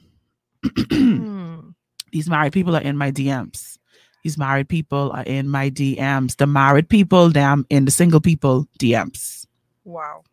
Hmm. 0.64 1.58
These 2.10 2.30
married 2.30 2.54
people 2.54 2.74
are 2.74 2.80
in 2.80 2.96
my 2.96 3.12
DMs. 3.12 3.78
These 4.24 4.38
married 4.38 4.68
people 4.68 5.12
are 5.12 5.22
in 5.22 5.48
my 5.48 5.70
DMs. 5.70 6.36
The 6.36 6.46
married 6.46 6.88
people, 6.88 7.28
them 7.30 7.66
in 7.68 7.84
the 7.84 7.90
single 7.90 8.20
people 8.20 8.66
DMs. 8.80 9.46
Wow. 9.84 10.24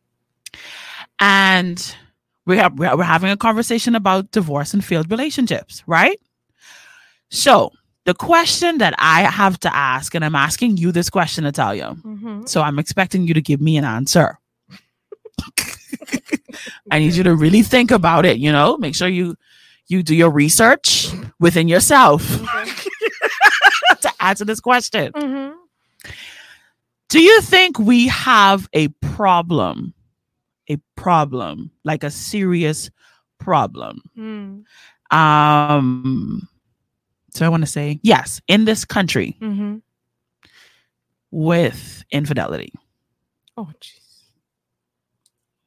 And 1.19 1.95
we 2.45 2.57
have 2.57 2.77
we're, 2.77 3.01
having 3.03 3.31
a 3.31 3.37
conversation 3.37 3.95
about 3.95 4.31
divorce 4.31 4.73
and 4.73 4.83
failed 4.83 5.09
relationships, 5.09 5.83
right? 5.87 6.19
So 7.29 7.71
the 8.05 8.13
question 8.13 8.77
that 8.77 8.93
I 8.99 9.21
have 9.21 9.59
to 9.61 9.75
ask, 9.75 10.13
and 10.13 10.23
I'm 10.23 10.35
asking 10.35 10.77
you 10.77 10.91
this 10.91 11.09
question, 11.09 11.45
Italia. 11.45 11.95
Mhm. 12.03 12.47
So 12.47 12.61
I'm 12.61 12.77
expecting 12.79 13.27
you 13.27 13.33
to 13.33 13.41
give 13.41 13.59
me 13.61 13.77
an 13.77 13.85
answer. 13.85 14.39
I 16.91 16.99
need 16.99 17.13
you 17.13 17.23
to 17.23 17.35
really 17.35 17.63
think 17.63 17.89
about 17.91 18.25
it, 18.25 18.37
you 18.37 18.51
know, 18.51 18.77
make 18.77 18.95
sure 18.95 19.07
you 19.07 19.35
you 19.87 20.03
do 20.03 20.15
your 20.15 20.29
research 20.31 21.07
within 21.39 21.67
yourself 21.67 22.21
to 24.01 24.11
answer 24.19 24.45
this 24.45 24.59
question. 24.59 25.11
Mhm. 25.13 25.53
Do 27.09 27.19
you 27.21 27.41
think 27.41 27.79
we 27.79 28.07
have 28.07 28.67
a 28.73 28.87
problem? 29.01 29.93
A 30.69 30.77
problem, 30.95 31.71
like 31.83 32.03
a 32.03 32.09
serious 32.11 32.89
problem. 33.39 34.01
Hmm. 34.15 34.59
Um 35.15 36.47
so 37.31 37.45
I 37.45 37.49
want 37.49 37.63
to 37.63 37.67
say 37.67 37.99
yes, 38.01 38.41
in 38.47 38.65
this 38.65 38.85
country 38.85 39.35
Mhm. 39.41 39.81
with 41.31 42.03
infidelity. 42.11 42.71
Oh, 43.57 43.69
jeez. 43.81 43.99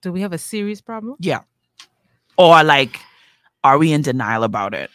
Do 0.02 0.12
we 0.12 0.20
have 0.22 0.32
a 0.32 0.38
serious 0.38 0.80
problem? 0.80 1.16
Yeah. 1.20 1.40
Or 2.36 2.62
like, 2.64 3.00
are 3.64 3.78
we 3.78 3.92
in 3.92 4.02
denial 4.02 4.44
about 4.44 4.72
it? 4.74 4.90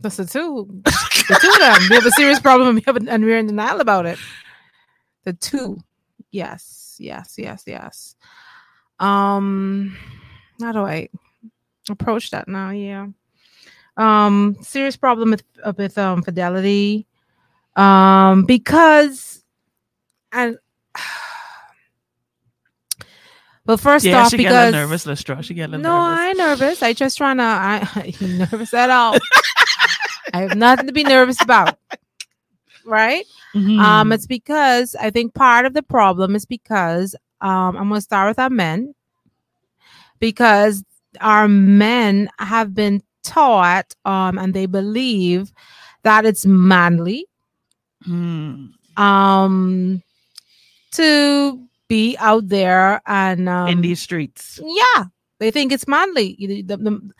That's 0.00 0.16
the 0.16 0.24
two. 0.26 0.66
The 0.84 1.38
two 1.40 1.50
of 1.50 1.58
them. 1.58 1.82
We 1.90 1.96
have 1.96 2.06
a 2.06 2.10
serious 2.12 2.40
problem 2.40 2.68
and, 2.68 2.76
we 2.76 2.82
have 2.86 2.96
a, 2.96 3.10
and 3.10 3.24
we're 3.24 3.38
in 3.38 3.46
denial 3.48 3.80
about 3.80 4.06
it. 4.06 4.18
The 5.24 5.32
two. 5.34 5.78
yes, 6.30 6.96
yes, 6.98 7.34
yes, 7.36 7.64
yes. 7.66 8.14
Um, 9.00 9.96
how 10.60 10.72
do 10.72 10.80
I 10.80 11.08
approach 11.88 12.30
that 12.30 12.48
now? 12.48 12.70
Yeah. 12.70 13.08
Um, 13.96 14.56
serious 14.60 14.96
problem 14.96 15.30
with 15.32 15.42
with 15.76 15.98
um 15.98 16.22
fidelity. 16.22 17.06
Um, 17.76 18.44
because 18.44 19.44
and 20.32 20.58
well, 23.66 23.76
first 23.76 24.04
yeah, 24.04 24.22
off, 24.24 24.30
she 24.30 24.36
get 24.38 24.46
a 24.46 24.48
because 24.48 24.72
little 24.72 24.80
nervous, 24.80 25.04
Lestra. 25.04 25.42
She 25.42 25.54
get 25.54 25.68
a 25.68 25.72
little 25.72 25.82
no, 25.82 26.08
nervous. 26.08 26.18
I 26.18 26.28
ain't 26.28 26.38
nervous. 26.38 26.82
I 26.82 26.92
just 26.92 27.18
trying 27.18 27.38
to. 27.38 27.42
I, 27.42 27.88
I 27.94 28.02
ain't 28.02 28.20
nervous 28.20 28.74
at 28.74 28.90
all. 28.90 29.16
I 30.32 30.42
have 30.42 30.56
nothing 30.56 30.86
to 30.86 30.92
be 30.92 31.04
nervous 31.04 31.40
about. 31.40 31.78
Right? 32.84 33.24
Mhm. 33.54 33.78
Um, 33.80 34.12
it's 34.12 34.26
because 34.26 34.94
I 34.94 35.10
think 35.10 35.34
part 35.34 35.66
of 35.66 35.74
the 35.74 35.82
problem 35.82 36.34
is 36.34 36.44
because 36.46 37.14
um, 37.40 37.76
I'm 37.76 37.88
gonna 37.88 38.00
start 38.00 38.28
with 38.30 38.38
our 38.38 38.50
men 38.50 38.94
because 40.18 40.84
our 41.20 41.48
men 41.48 42.28
have 42.38 42.74
been 42.74 43.02
taught 43.22 43.94
um, 44.04 44.38
and 44.38 44.54
they 44.54 44.66
believe 44.66 45.52
that 46.02 46.24
it's 46.24 46.46
manly 46.46 47.26
Hmm. 48.04 48.66
um, 48.96 50.02
to 50.92 51.60
be 51.88 52.16
out 52.18 52.48
there 52.48 53.00
and 53.06 53.48
um, 53.48 53.68
in 53.68 53.80
these 53.80 54.00
streets. 54.00 54.60
yeah, 54.62 55.04
they 55.40 55.50
think 55.50 55.72
it's 55.72 55.88
manly. 55.88 56.36
You- 56.38 56.62
the- 56.62 56.76
the- 56.76 57.10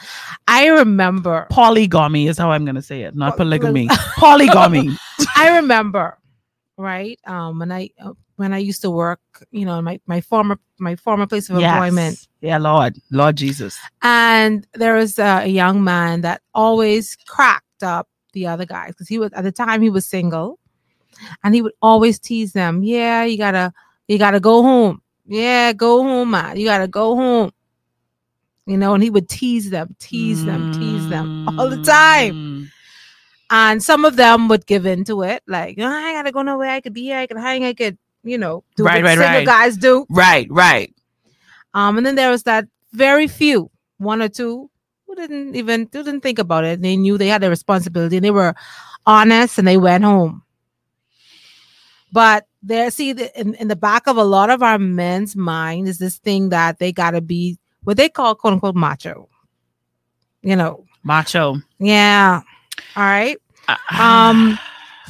I 0.47 0.67
remember 0.69 1.47
Polygamy 1.51 2.29
is 2.29 2.39
how 2.39 2.51
I'm 2.53 2.65
gonna 2.65 2.83
say 2.83 3.03
it, 3.03 3.17
not 3.17 3.37
polygamy. 3.37 3.89
Polygamy. 4.19 4.97
I 5.37 5.57
remember, 5.57 6.19
right? 6.77 7.19
Um, 7.27 7.59
when 7.59 7.73
I 7.73 7.91
uh, 8.03 8.13
when 8.39 8.53
I 8.55 8.59
used 8.59 8.83
to 8.83 8.91
work, 8.91 9.21
you 9.51 9.65
know, 9.67 9.83
my 9.83 10.01
my 10.07 10.21
former 10.21 10.59
my 10.79 10.95
former 10.97 11.27
place 11.27 11.51
of 11.51 11.57
employment, 11.57 12.27
Yeah, 12.41 12.59
Lord, 12.59 12.97
Lord 13.11 13.37
Jesus. 13.37 13.77
and 14.03 14.67
there 14.75 14.95
was 14.95 15.19
uh, 15.19 15.41
a 15.43 15.49
young 15.49 15.83
man 15.83 16.23
that 16.23 16.41
always 16.55 17.17
cracked 17.27 17.83
up 17.83 18.09
the 18.33 18.47
other 18.47 18.65
guys 18.65 18.91
because 18.91 19.09
he 19.09 19.19
was 19.19 19.33
at 19.33 19.43
the 19.43 19.53
time 19.53 19.83
he 19.83 19.91
was 19.91 20.07
single, 20.07 20.59
and 21.43 21.55
he 21.55 21.63
would 21.63 21.73
always 21.83 22.19
tease 22.19 22.53
them. 22.53 22.83
Yeah, 22.83 23.25
you 23.25 23.37
gotta 23.37 23.73
you 24.07 24.19
gotta 24.19 24.41
go 24.41 24.63
home. 24.63 25.03
Yeah, 25.27 25.73
go 25.73 26.03
home, 26.03 26.31
man. 26.31 26.57
You 26.57 26.65
gotta 26.65 26.89
go 26.89 27.17
home. 27.17 27.51
You 28.67 28.77
know, 28.77 28.95
and 28.95 29.03
he 29.03 29.11
would 29.11 29.29
tease 29.29 29.71
them, 29.71 29.97
tease 29.99 30.45
them, 30.45 30.73
tease 30.75 31.09
them 31.09 31.49
all 31.59 31.69
the 31.71 31.83
time. 31.83 32.35
Mm. 32.35 32.69
And 33.51 33.83
some 33.83 34.05
of 34.05 34.17
them 34.17 34.47
would 34.49 34.67
give 34.67 34.85
into 34.85 35.23
it, 35.23 35.43
like, 35.47 35.77
"Oh, 35.79 35.87
I 35.87 36.13
gotta 36.13 36.33
go 36.33 36.43
nowhere. 36.43 36.69
I 36.71 36.81
could 36.83 36.93
be 36.93 37.05
here. 37.05 37.17
I 37.19 37.27
could 37.27 37.39
hang. 37.39 37.65
I 37.65 37.73
could, 37.73 37.97
you 38.25 38.39
know, 38.39 38.65
do 38.77 38.85
Right, 38.85 39.03
what 39.03 39.09
right, 39.09 39.19
single 39.19 39.39
right. 39.39 39.47
guys 39.47 39.77
do. 39.77 40.07
Right, 40.11 40.47
right. 40.51 40.95
Um, 41.75 41.97
and 41.99 42.07
then 42.07 42.15
there 42.15 42.31
was 42.31 42.45
that 42.45 42.67
very 42.93 43.29
few, 43.29 43.71
one 43.99 44.23
or 44.23 44.29
two, 44.29 44.71
who 45.07 45.15
didn't 45.15 45.55
even 45.57 45.87
didn't 45.87 46.21
think 46.21 46.39
about 46.39 46.65
it. 46.65 46.81
They 46.83 46.97
knew 46.97 47.17
they 47.19 47.29
had 47.29 47.45
a 47.45 47.51
responsibility 47.51 48.17
and 48.17 48.25
they 48.25 48.31
were 48.31 48.55
honest 49.07 49.59
and 49.59 49.67
they 49.69 49.77
went 49.79 50.05
home. 50.05 50.43
But 52.13 52.47
there, 52.63 52.91
see, 52.91 53.13
the, 53.13 53.39
in, 53.39 53.55
in 53.55 53.69
the 53.69 53.77
back 53.77 54.07
of 54.07 54.17
a 54.17 54.25
lot 54.25 54.51
of 54.51 54.63
our 54.63 54.79
men's 54.79 55.37
mind 55.37 55.89
is 55.89 55.99
this 55.99 56.17
thing 56.19 56.49
that 56.49 56.79
they 56.79 56.93
gotta 56.93 57.21
be 57.21 57.59
what 57.85 57.97
they 57.97 58.09
call 58.09 58.35
quote 58.35 58.55
unquote 58.55 58.75
macho. 58.75 59.29
You 60.43 60.57
know, 60.57 60.85
Macho. 61.05 61.57
yeah. 61.79 62.41
All 62.97 63.03
right. 63.03 63.37
Ah. 63.69 64.31
Um, 64.31 64.59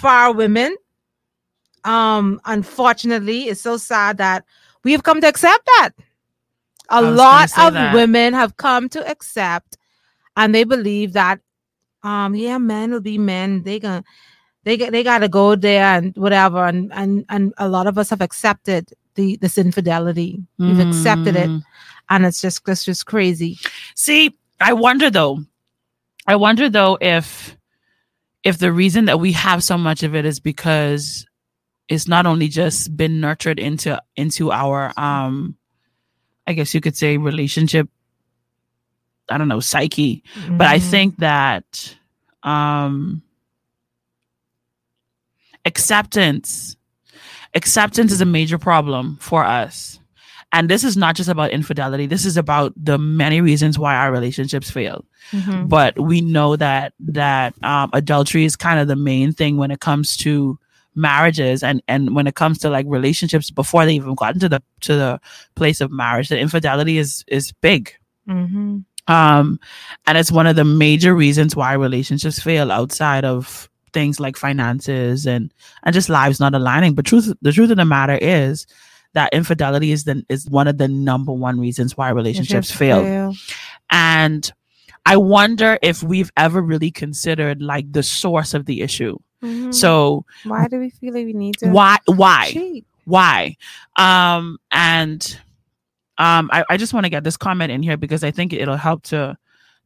for 0.00 0.08
our 0.08 0.32
women, 0.32 0.76
um, 1.84 2.40
unfortunately, 2.44 3.44
it's 3.44 3.60
so 3.60 3.76
sad 3.76 4.18
that 4.18 4.44
we 4.84 4.92
have 4.92 5.02
come 5.02 5.20
to 5.20 5.28
accept 5.28 5.64
that. 5.66 5.90
A 6.90 7.02
lot 7.02 7.50
of 7.58 7.74
that. 7.74 7.94
women 7.94 8.32
have 8.32 8.56
come 8.56 8.88
to 8.90 9.06
accept, 9.10 9.76
and 10.36 10.54
they 10.54 10.64
believe 10.64 11.12
that, 11.12 11.40
um, 12.02 12.34
yeah, 12.34 12.56
men 12.58 12.90
will 12.90 13.00
be 13.00 13.18
men. 13.18 13.62
They 13.62 13.78
gonna, 13.78 14.02
they 14.64 14.76
get, 14.78 14.92
they 14.92 15.02
gotta 15.02 15.28
go 15.28 15.54
there 15.54 15.84
and 15.84 16.16
whatever, 16.16 16.64
and 16.64 16.90
and 16.94 17.26
and 17.28 17.52
a 17.58 17.68
lot 17.68 17.86
of 17.86 17.98
us 17.98 18.08
have 18.10 18.22
accepted 18.22 18.90
the 19.16 19.36
this 19.36 19.58
infidelity. 19.58 20.42
We've 20.58 20.80
accepted 20.80 21.36
it, 21.36 21.50
Mm. 21.50 21.62
and 22.08 22.24
it's 22.24 22.40
just 22.40 22.66
it's 22.66 22.84
just 22.84 23.04
crazy. 23.04 23.58
See, 23.94 24.34
I 24.60 24.72
wonder 24.72 25.10
though. 25.10 25.40
I 26.26 26.36
wonder 26.36 26.70
though 26.70 26.96
if 27.02 27.54
if 28.44 28.56
the 28.58 28.72
reason 28.72 29.04
that 29.06 29.20
we 29.20 29.32
have 29.32 29.62
so 29.62 29.76
much 29.76 30.02
of 30.02 30.14
it 30.14 30.24
is 30.24 30.40
because 30.40 31.26
it's 31.88 32.06
not 32.08 32.26
only 32.26 32.48
just 32.48 32.96
been 32.96 33.20
nurtured 33.20 33.58
into 33.58 34.00
into 34.16 34.50
our 34.52 34.92
um 34.98 35.56
I 36.46 36.52
guess 36.54 36.74
you 36.74 36.80
could 36.80 36.96
say 36.96 37.16
relationship 37.18 37.88
I 39.30 39.38
don't 39.38 39.48
know 39.48 39.60
psyche 39.60 40.22
but 40.56 40.66
I 40.66 40.78
Mhm. 40.78 40.90
think 40.90 41.16
that 41.18 41.96
um 42.42 43.22
acceptance 45.64 46.76
acceptance 47.54 48.12
is 48.12 48.20
a 48.20 48.24
major 48.26 48.58
problem 48.58 49.16
for 49.20 49.44
us 49.44 49.98
and 50.52 50.68
this 50.70 50.84
is 50.84 50.96
not 50.96 51.14
just 51.16 51.28
about 51.28 51.50
infidelity 51.50 52.06
this 52.06 52.24
is 52.24 52.36
about 52.36 52.72
the 52.76 52.96
many 52.98 53.40
reasons 53.40 53.78
why 53.78 53.94
our 53.94 54.12
relationships 54.12 54.70
fail 54.70 55.04
Mhm. 55.32 55.68
but 55.68 55.98
we 55.98 56.20
know 56.22 56.56
that 56.56 56.94
that 57.00 57.52
um, 57.62 57.90
adultery 57.92 58.44
is 58.44 58.56
kind 58.56 58.80
of 58.80 58.88
the 58.88 58.96
main 58.96 59.32
thing 59.32 59.56
when 59.58 59.70
it 59.70 59.80
comes 59.80 60.16
to 60.18 60.58
marriages 60.94 61.62
and 61.62 61.82
and 61.86 62.14
when 62.14 62.26
it 62.26 62.34
comes 62.34 62.58
to 62.58 62.68
like 62.70 62.86
relationships 62.88 63.50
before 63.50 63.84
they 63.84 63.94
even 63.94 64.14
got 64.14 64.34
into 64.34 64.48
the 64.48 64.62
to 64.80 64.94
the 64.96 65.20
place 65.54 65.80
of 65.80 65.90
marriage 65.92 66.28
that 66.28 66.38
infidelity 66.38 66.98
is 66.98 67.24
is 67.28 67.52
big 67.60 67.92
Mhm. 68.28 68.84
um 69.06 69.60
and 70.06 70.18
it's 70.18 70.32
one 70.32 70.46
of 70.46 70.56
the 70.56 70.64
major 70.64 71.14
reasons 71.14 71.54
why 71.54 71.72
relationships 71.74 72.40
fail 72.40 72.72
outside 72.72 73.24
of 73.24 73.70
things 73.92 74.18
like 74.20 74.36
finances 74.36 75.26
and 75.26 75.52
and 75.84 75.94
just 75.94 76.08
lives 76.08 76.40
not 76.40 76.54
aligning 76.54 76.94
but 76.94 77.06
truth 77.06 77.32
the 77.42 77.52
truth 77.52 77.70
of 77.70 77.76
the 77.76 77.84
matter 77.84 78.18
is 78.20 78.66
that 79.14 79.32
infidelity 79.32 79.92
is 79.92 80.04
the 80.04 80.22
is 80.28 80.48
one 80.50 80.66
of 80.68 80.78
the 80.78 80.88
number 80.88 81.32
one 81.32 81.58
reasons 81.60 81.96
why 81.96 82.10
relationships 82.10 82.70
fail 82.70 83.00
and 83.90 84.52
I 85.06 85.16
wonder 85.16 85.78
if 85.80 86.02
we've 86.02 86.30
ever 86.36 86.60
really 86.60 86.90
considered 86.90 87.62
like 87.62 87.90
the 87.92 88.02
source 88.02 88.52
of 88.52 88.66
the 88.66 88.82
issue. 88.82 89.16
Mhm. 89.42 89.72
So 89.74 90.24
why 90.44 90.68
do 90.68 90.78
we 90.78 90.90
feel 90.90 91.14
like 91.14 91.26
we 91.26 91.32
need 91.32 91.58
to? 91.58 91.68
why 91.68 91.98
why 92.06 92.50
cheat? 92.52 92.84
why? 93.04 93.56
Um 93.96 94.58
and 94.70 95.38
um 96.18 96.50
I, 96.52 96.64
I 96.70 96.76
just 96.76 96.92
want 96.92 97.04
to 97.04 97.10
get 97.10 97.24
this 97.24 97.36
comment 97.36 97.70
in 97.70 97.82
here 97.82 97.96
because 97.96 98.24
I 98.24 98.30
think 98.30 98.52
it'll 98.52 98.76
help 98.76 99.02
to 99.04 99.36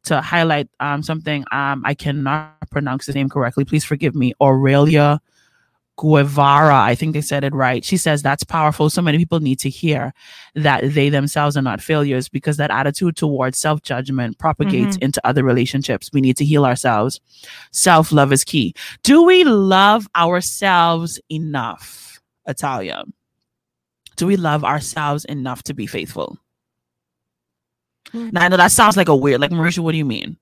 to 0.04 0.20
highlight 0.20 0.68
um 0.80 1.02
something 1.02 1.44
um 1.52 1.82
I 1.84 1.94
cannot 1.94 2.54
pronounce 2.70 3.06
the 3.06 3.12
name 3.12 3.28
correctly. 3.28 3.64
Please 3.64 3.84
forgive 3.84 4.14
me. 4.14 4.32
Aurelia 4.40 5.20
Guevara, 5.98 6.80
I 6.80 6.94
think 6.94 7.12
they 7.12 7.20
said 7.20 7.44
it 7.44 7.54
right. 7.54 7.84
She 7.84 7.96
says 7.96 8.22
that's 8.22 8.44
powerful. 8.44 8.88
So 8.88 9.02
many 9.02 9.18
people 9.18 9.40
need 9.40 9.58
to 9.60 9.68
hear 9.68 10.14
that 10.54 10.94
they 10.94 11.10
themselves 11.10 11.56
are 11.56 11.62
not 11.62 11.80
failures 11.82 12.28
because 12.28 12.56
that 12.56 12.70
attitude 12.70 13.16
towards 13.16 13.58
self 13.58 13.82
judgment 13.82 14.38
propagates 14.38 14.96
into 15.02 15.24
other 15.26 15.44
relationships. 15.44 16.10
We 16.12 16.20
need 16.20 16.36
to 16.38 16.44
heal 16.44 16.64
ourselves. 16.64 17.20
Self 17.72 18.10
love 18.10 18.32
is 18.32 18.42
key. 18.42 18.74
Do 19.02 19.22
we 19.22 19.44
love 19.44 20.08
ourselves 20.16 21.20
enough, 21.30 22.20
Italia? 22.46 23.04
Do 24.16 24.26
we 24.26 24.36
love 24.36 24.64
ourselves 24.64 25.24
enough 25.26 25.62
to 25.64 25.74
be 25.74 25.86
faithful? 25.86 26.38
Mm. 28.12 28.32
Now, 28.32 28.44
I 28.44 28.48
know 28.48 28.56
that 28.56 28.72
sounds 28.72 28.96
like 28.96 29.08
a 29.08 29.16
weird, 29.16 29.40
like, 29.40 29.50
Mericha, 29.50 29.80
what 29.80 29.92
do 29.92 29.98
you 29.98 30.04
mean? 30.04 30.36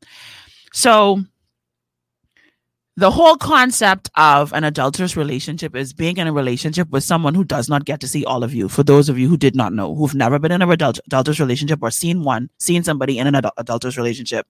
So, 0.73 1.23
the 3.01 3.11
whole 3.11 3.37
concept 3.37 4.11
of 4.15 4.53
an 4.53 4.63
adulterous 4.63 5.17
relationship 5.17 5.75
is 5.75 5.95
being 5.95 6.19
in 6.19 6.27
a 6.27 6.33
relationship 6.35 6.91
with 6.91 7.03
someone 7.03 7.35
who 7.35 7.45
does 7.45 7.67
not 7.67 7.87
get 7.87 7.99
to 8.01 8.07
see 8.07 8.27
all 8.27 8.45
of 8.45 8.53
you. 8.53 8.69
For 8.69 8.83
those 8.83 9.09
of 9.09 9.19
you 9.19 9.27
who 9.27 9.39
did 9.39 9.57
not 9.57 9.73
know, 9.73 9.95
who've 9.95 10.15
never 10.15 10.39
been 10.39 10.53
in 10.53 10.61
an 10.61 10.71
adult, 10.71 11.01
adulterous 11.07 11.41
relationship 11.41 11.79
or 11.81 11.91
seen 11.91 12.25
one, 12.25 12.51
seen 12.59 12.85
somebody 12.85 13.19
in 13.19 13.27
an 13.27 13.35
adult, 13.35 13.55
adulterous 13.57 13.97
relationship, 13.97 14.47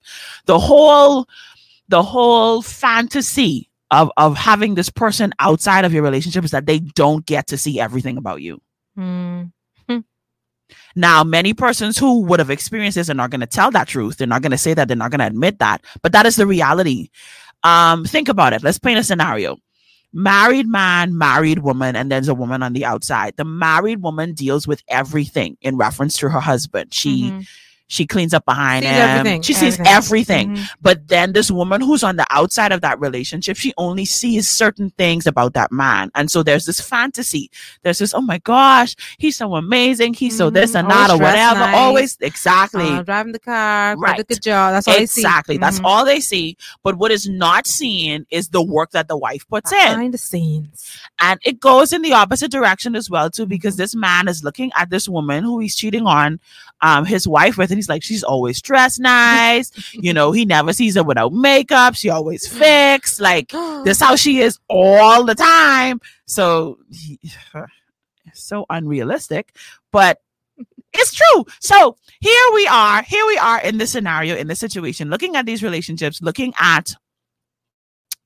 the 0.47 0.59
whole, 0.59 1.29
the 1.87 2.03
whole 2.03 2.61
fantasy 2.61 3.69
of 3.89 4.11
of 4.17 4.35
having 4.35 4.75
this 4.75 4.89
person 4.89 5.33
outside 5.39 5.85
of 5.85 5.93
your 5.93 6.03
relationship 6.03 6.43
is 6.43 6.51
that 6.51 6.65
they 6.65 6.79
don't 6.79 7.25
get 7.25 7.47
to 7.47 7.57
see 7.57 7.79
everything 7.79 8.17
about 8.17 8.41
you. 8.41 8.61
Mm. 8.97 9.53
Now, 10.95 11.23
many 11.23 11.53
persons 11.53 11.97
who 11.97 12.21
would 12.21 12.39
have 12.39 12.49
experienced 12.49 12.95
this 12.95 13.09
are 13.09 13.13
not 13.13 13.29
going 13.29 13.41
to 13.41 13.47
tell 13.47 13.71
that 13.71 13.87
truth. 13.87 14.17
They're 14.17 14.27
not 14.27 14.41
going 14.41 14.51
to 14.51 14.57
say 14.57 14.73
that. 14.73 14.87
They're 14.87 14.97
not 14.97 15.11
going 15.11 15.19
to 15.19 15.27
admit 15.27 15.59
that. 15.59 15.83
But 16.01 16.11
that 16.13 16.25
is 16.25 16.35
the 16.35 16.47
reality. 16.47 17.09
Um, 17.63 18.05
think 18.05 18.29
about 18.29 18.53
it. 18.53 18.63
Let's 18.63 18.79
paint 18.79 18.99
a 18.99 19.03
scenario. 19.03 19.57
Married 20.13 20.67
man, 20.67 21.17
married 21.17 21.59
woman, 21.59 21.95
and 21.95 22.11
there's 22.11 22.27
a 22.27 22.35
woman 22.35 22.63
on 22.63 22.73
the 22.73 22.83
outside. 22.83 23.35
The 23.37 23.45
married 23.45 24.01
woman 24.01 24.33
deals 24.33 24.67
with 24.67 24.83
everything 24.89 25.57
in 25.61 25.77
reference 25.77 26.17
to 26.17 26.29
her 26.29 26.41
husband. 26.41 26.93
She 26.93 27.31
Mhm. 27.31 27.47
She 27.91 28.07
cleans 28.07 28.33
up 28.33 28.45
behind 28.45 28.83
Sees 28.85 28.91
him. 28.93 29.01
everything, 29.01 29.41
She 29.41 29.53
sees 29.53 29.77
everything. 29.81 29.87
everything. 29.87 30.55
Mhm. 30.55 30.67
But 30.81 31.07
then 31.09 31.33
this 31.33 31.51
woman 31.51 31.81
who's 31.81 32.03
on 32.03 32.15
the 32.15 32.25
outside 32.29 32.71
of 32.71 32.79
that 32.81 33.01
relationship, 33.01 33.57
she 33.57 33.73
only 33.77 34.05
sees 34.05 34.47
certain 34.47 34.91
things 34.97 35.27
about 35.27 35.53
that 35.55 35.73
man. 35.73 36.09
And 36.15 36.31
so 36.31 36.41
there's 36.41 36.65
this 36.65 36.79
fantasy. 36.79 37.51
There's 37.83 37.99
this, 37.99 38.13
oh 38.13 38.21
my 38.21 38.37
gosh, 38.37 38.95
he's 39.17 39.35
so 39.35 39.55
amazing. 39.55 40.13
He's 40.13 40.37
so 40.37 40.49
this 40.49 40.71
Mhm. 40.71 40.79
and 40.79 40.89
that 40.89 41.09
or 41.09 41.17
whatever. 41.17 41.59
nice. 41.59 41.75
Always 41.75 42.17
exactly. 42.21 42.87
Uh, 42.89 43.03
driving 43.03 43.33
the 43.33 43.39
car, 43.39 43.97
Right. 43.97 44.21
a 44.21 44.23
good 44.23 44.41
job. 44.41 44.71
That's 44.73 44.87
all 44.87 44.93
they 44.97 45.05
see. 45.05 45.21
exactly. 45.21 45.57
That's 45.57 45.79
Mhm. 45.79 45.85
all 45.85 46.05
they 46.05 46.21
see. 46.21 46.55
But 46.85 46.95
what 46.97 47.11
is 47.11 47.27
not 47.27 47.67
seen 47.67 48.25
is 48.31 48.47
the 48.49 48.61
work 48.63 48.91
that 48.91 49.09
the 49.09 49.17
wife 49.17 49.43
puts 49.49 49.73
in. 49.73 49.77
behind 49.81 50.13
the 50.13 50.17
scenes. 50.17 50.97
And 51.19 51.39
it 51.43 51.59
goes 51.59 51.91
in 51.91 52.03
the 52.03 52.13
opposite 52.13 52.51
direction 52.51 52.95
as 52.95 53.09
well, 53.09 53.29
too, 53.29 53.45
because 53.45 53.73
Mm-hmm. 53.73 53.81
this 53.81 53.95
man 53.95 54.27
is 54.29 54.43
looking 54.45 54.71
at 54.77 54.89
this 54.89 55.09
woman 55.09 55.43
who 55.43 55.59
he's 55.59 55.75
cheating 55.75 56.05
on 56.07 56.39
um 56.83 57.05
his 57.05 57.27
wife 57.27 57.57
with, 57.57 57.69
and 57.71 57.77
he's 57.81 57.89
like, 57.89 58.03
she's 58.03 58.23
always 58.23 58.61
dressed 58.61 58.99
nice. 58.99 59.71
you 59.93 60.13
know, 60.13 60.31
he 60.31 60.45
never 60.45 60.71
sees 60.71 60.95
her 60.95 61.03
without 61.03 61.33
makeup. 61.33 61.95
She 61.95 62.09
always 62.09 62.47
fixed. 62.47 63.19
Like 63.19 63.51
this 63.83 63.99
how 63.99 64.15
she 64.15 64.39
is 64.39 64.59
all 64.69 65.25
the 65.25 65.35
time. 65.35 65.99
So 66.25 66.77
he, 66.91 67.19
so 68.33 68.65
unrealistic, 68.69 69.55
but 69.91 70.19
it's 70.93 71.13
true. 71.15 71.45
So 71.59 71.97
here 72.19 72.47
we 72.53 72.67
are. 72.67 73.01
Here 73.01 73.25
we 73.25 73.37
are 73.37 73.61
in 73.61 73.77
this 73.79 73.91
scenario, 73.91 74.35
in 74.35 74.47
this 74.47 74.59
situation, 74.59 75.09
looking 75.09 75.35
at 75.35 75.45
these 75.47 75.63
relationships, 75.63 76.21
looking 76.21 76.53
at 76.59 76.93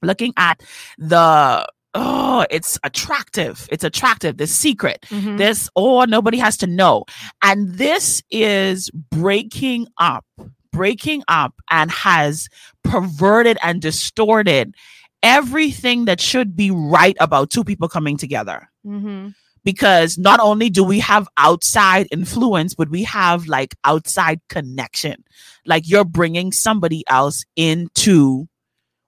looking 0.01 0.33
at 0.35 0.61
the 0.97 1.65
oh, 1.95 2.45
it's 2.51 2.77
attractive. 2.83 3.67
It's 3.71 3.83
attractive. 3.83 4.37
This 4.37 4.53
secret. 4.53 5.05
Mhm. 5.09 5.37
This 5.37 5.69
oh, 5.75 6.03
nobody 6.05 6.37
has 6.37 6.57
to 6.57 6.67
know. 6.67 7.05
And 7.41 7.73
this 7.75 8.21
is 8.29 8.91
breaking 9.09 9.87
up, 9.97 10.25
breaking 10.71 11.23
up 11.27 11.53
and 11.71 11.89
has 11.89 12.47
perverted 12.83 13.57
and 13.63 13.81
distorted 13.81 14.75
everything 15.23 16.05
that 16.05 16.21
should 16.21 16.55
be 16.55 16.69
right 16.69 17.15
about 17.19 17.49
two 17.49 17.63
people 17.63 17.87
coming 17.87 18.15
together 18.17 18.69
Mhm. 18.85 19.33
because 19.63 20.17
not 20.19 20.39
only 20.39 20.69
do 20.69 20.83
we 20.83 20.99
have 20.99 21.27
outside 21.37 22.07
influence, 22.11 22.75
but 22.75 22.89
we 22.89 23.03
have 23.03 23.47
like 23.47 23.73
outside 23.83 24.39
connection. 24.49 25.23
Like 25.65 25.89
you're 25.89 26.05
bringing 26.05 26.51
somebody 26.51 27.03
else 27.07 27.43
into 27.55 28.47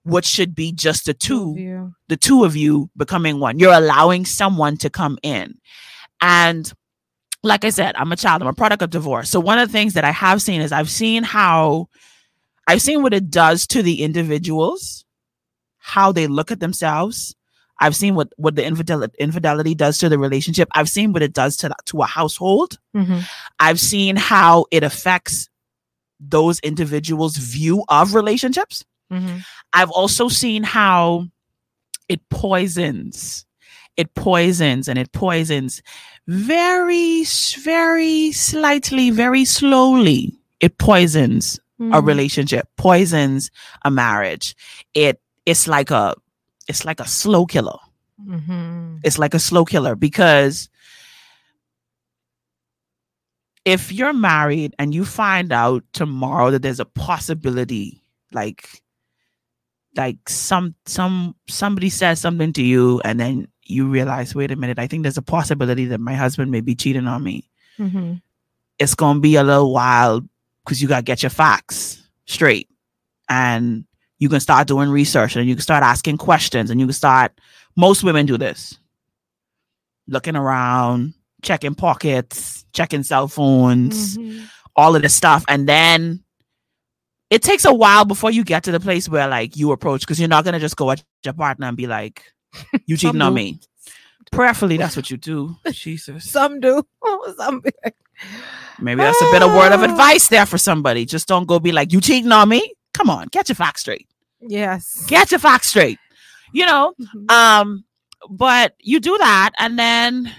what 0.07 0.25
should 0.25 0.55
be 0.55 0.71
just 0.71 1.05
the 1.05 1.13
two, 1.13 1.55
the 2.07 2.17
two 2.17 2.43
of 2.45 2.55
you 2.55 2.89
becoming 2.95 3.39
one. 3.39 3.59
You're 3.59 3.73
allowing 3.73 4.25
someone 4.25 4.77
to 4.77 4.89
come 4.89 5.17
in. 5.21 5.55
And 6.21 6.71
like 7.43 7.65
I 7.65 7.69
said, 7.69 7.95
I'm 7.95 8.11
a 8.11 8.15
child, 8.15 8.41
I'm 8.41 8.47
a 8.47 8.53
product 8.53 8.81
of 8.81 8.89
divorce. 8.89 9.29
So 9.29 9.39
one 9.39 9.59
of 9.59 9.67
the 9.67 9.71
things 9.71 9.93
that 9.93 10.03
I 10.05 10.11
have 10.11 10.41
seen 10.41 10.61
is 10.61 10.71
I've 10.71 10.89
seen 10.89 11.23
how 11.23 11.87
I've 12.67 12.81
seen 12.81 13.01
what 13.01 13.13
it 13.13 13.29
does 13.29 13.67
to 13.67 13.81
the 13.83 14.01
individuals, 14.03 15.05
how 15.77 16.11
they 16.11 16.27
look 16.27 16.51
at 16.51 16.59
themselves. 16.59 17.35
I've 17.79 17.95
seen 17.95 18.15
what 18.15 18.29
what 18.37 18.55
the 18.55 18.65
infidelity 18.65 19.13
infidelity 19.19 19.75
does 19.75 19.99
to 19.99 20.09
the 20.09 20.17
relationship. 20.17 20.67
I've 20.73 20.89
seen 20.89 21.13
what 21.13 21.21
it 21.21 21.33
does 21.33 21.57
to 21.57 21.73
to 21.85 22.01
a 22.01 22.05
household. 22.05 22.79
Mhm. 22.95 23.23
I've 23.59 23.79
seen 23.79 24.15
how 24.15 24.65
it 24.71 24.83
affects 24.83 25.47
those 26.19 26.59
individuals' 26.61 27.37
view 27.37 27.83
of 27.89 28.15
relationships. 28.15 28.83
Mhm. 29.11 29.43
I've 29.73 29.91
also 29.91 30.27
seen 30.29 30.63
how 30.63 31.27
it 32.09 32.21
poisons, 32.29 33.45
it 33.97 34.13
poisons 34.15 34.87
and 34.87 34.99
it 34.99 35.11
poisons 35.11 35.81
very, 36.27 37.23
very 37.63 38.31
slightly, 38.31 39.09
very 39.11 39.45
slowly. 39.45 40.33
It 40.59 40.77
poisons 40.77 41.59
a 41.79 41.83
Mhm. 42.01 42.05
relationship, 42.07 42.67
poisons 42.77 43.51
a 43.85 43.91
marriage. 43.91 44.55
It 44.93 45.21
it's 45.45 45.67
like 45.67 45.91
a 45.91 46.15
it's 46.67 46.83
like 46.83 46.99
a 46.99 47.07
slow 47.07 47.45
killer. 47.45 47.77
Mhm. 48.25 48.99
It's 49.03 49.17
like 49.19 49.33
a 49.33 49.39
slow 49.39 49.63
killer 49.63 49.95
because 49.95 50.69
if 53.65 53.91
you're 53.91 54.13
married 54.13 54.73
and 54.79 54.93
you 54.93 55.05
find 55.05 55.51
out 55.51 55.83
tomorrow 55.93 56.51
that 56.51 56.61
there's 56.61 56.79
a 56.79 56.85
possibility 56.85 58.01
like 58.31 58.81
like 59.97 60.17
some 60.29 60.75
some 60.85 61.35
somebody 61.49 61.89
says 61.89 62.19
something 62.21 62.53
to 62.53 62.63
you 62.63 63.01
and 63.03 63.19
then 63.19 63.47
you 63.63 63.87
realize 63.87 64.33
wait 64.35 64.51
a 64.51 64.55
minute 64.55 64.79
i 64.79 64.87
think 64.87 65.03
there's 65.03 65.17
a 65.17 65.21
possibility 65.21 65.85
that 65.85 65.99
my 65.99 66.13
husband 66.13 66.51
may 66.51 66.61
be 66.61 66.75
cheating 66.75 67.07
on 67.07 67.23
me 67.23 67.49
Mhm. 67.79 68.21
it's 68.79 68.95
gonna 68.95 69.19
be 69.19 69.35
a 69.35 69.43
little 69.43 69.73
while 69.73 70.21
because 70.63 70.81
you 70.81 70.87
gotta 70.87 71.03
get 71.03 71.21
your 71.23 71.29
facts 71.31 72.01
straight 72.25 72.69
and 73.29 73.85
you 74.19 74.29
can 74.29 74.39
start 74.39 74.67
doing 74.67 74.89
research 74.89 75.35
and 75.35 75.47
you 75.47 75.55
can 75.55 75.61
start 75.61 75.83
asking 75.83 76.17
questions 76.17 76.69
and 76.69 76.79
you 76.79 76.85
can 76.87 76.93
start 76.93 77.31
most 77.75 78.03
women 78.03 78.25
do 78.25 78.37
this 78.37 78.79
looking 80.07 80.35
around 80.35 81.13
checking 81.41 81.75
pockets 81.75 82.65
checking 82.73 83.03
cell 83.03 83.27
phones 83.27 84.17
Mhm. 84.17 84.47
all 84.75 84.95
of 84.95 85.01
this 85.01 85.15
stuff 85.15 85.43
and 85.47 85.67
then 85.67 86.23
it 87.30 87.41
takes 87.41 87.65
a 87.65 87.73
while 87.73 88.05
before 88.05 88.32
you 88.32 88.43
get 88.43 88.63
to 88.63 88.71
the 88.71 88.80
place 88.80 89.09
where 89.09 89.28
like 89.28 89.55
you 89.57 89.71
approach 89.71 90.01
because 90.01 90.19
you're 90.19 90.30
not 90.30 90.45
gonna 90.45 90.59
just 90.59 90.75
go 90.78 90.91
at 90.91 91.03
your 91.23 91.34
partner 91.34 91.67
and 91.67 91.78
be 91.78 91.88
like 91.88 92.23
you 92.86 92.95
cheating 93.01 93.21
on 93.21 93.34
me 93.34 93.59
prayerfully 94.32 94.78
that's 94.78 94.95
what 94.95 95.09
you 95.11 95.17
do 95.17 95.55
jesus 95.71 96.30
Some 96.30 96.59
do. 96.59 96.84
Some 97.38 97.59
be 97.61 97.71
like, 97.84 97.95
Maybe 98.80 98.99
that's 98.99 99.21
a 99.21 99.32
bit 99.32 99.41
of 99.43 99.51
word 99.53 99.71
of 99.73 99.84
advice 99.89 100.28
there 100.28 100.45
for 100.47 100.57
somebody. 100.57 101.05
Just 101.05 101.28
don't 101.28 101.45
go 101.47 101.59
be 101.59 101.71
like, 101.71 101.93
you 101.93 102.01
cheating 102.01 102.32
on 102.32 102.49
me? 102.49 102.73
Come 102.93 103.09
on, 103.11 103.28
get 103.32 103.47
your 103.49 103.55
facts 103.55 103.82
straight. 103.82 104.07
yes. 104.41 105.05
Get 105.07 105.30
your 105.32 105.39
facts 105.39 105.67
straight. 105.67 105.99
You 106.51 106.65
know, 106.65 106.93
Mhm. 106.99 107.32
um, 107.32 107.84
but 108.30 108.73
you 108.80 108.99
do 108.99 109.15
that 109.19 109.51
and 109.59 109.78
then 109.78 110.32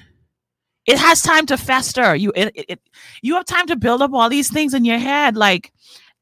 it 0.86 0.98
has 0.98 1.22
time 1.22 1.46
to 1.46 1.56
fester. 1.56 2.16
You 2.16 2.32
it, 2.34 2.50
it, 2.54 2.64
it- 2.68 2.80
you 3.22 3.34
have 3.34 3.44
time 3.44 3.66
to 3.68 3.76
build 3.76 4.02
up 4.02 4.12
all 4.12 4.28
these 4.28 4.50
things 4.50 4.74
in 4.74 4.84
your 4.84 4.98
head, 4.98 5.36
like, 5.36 5.72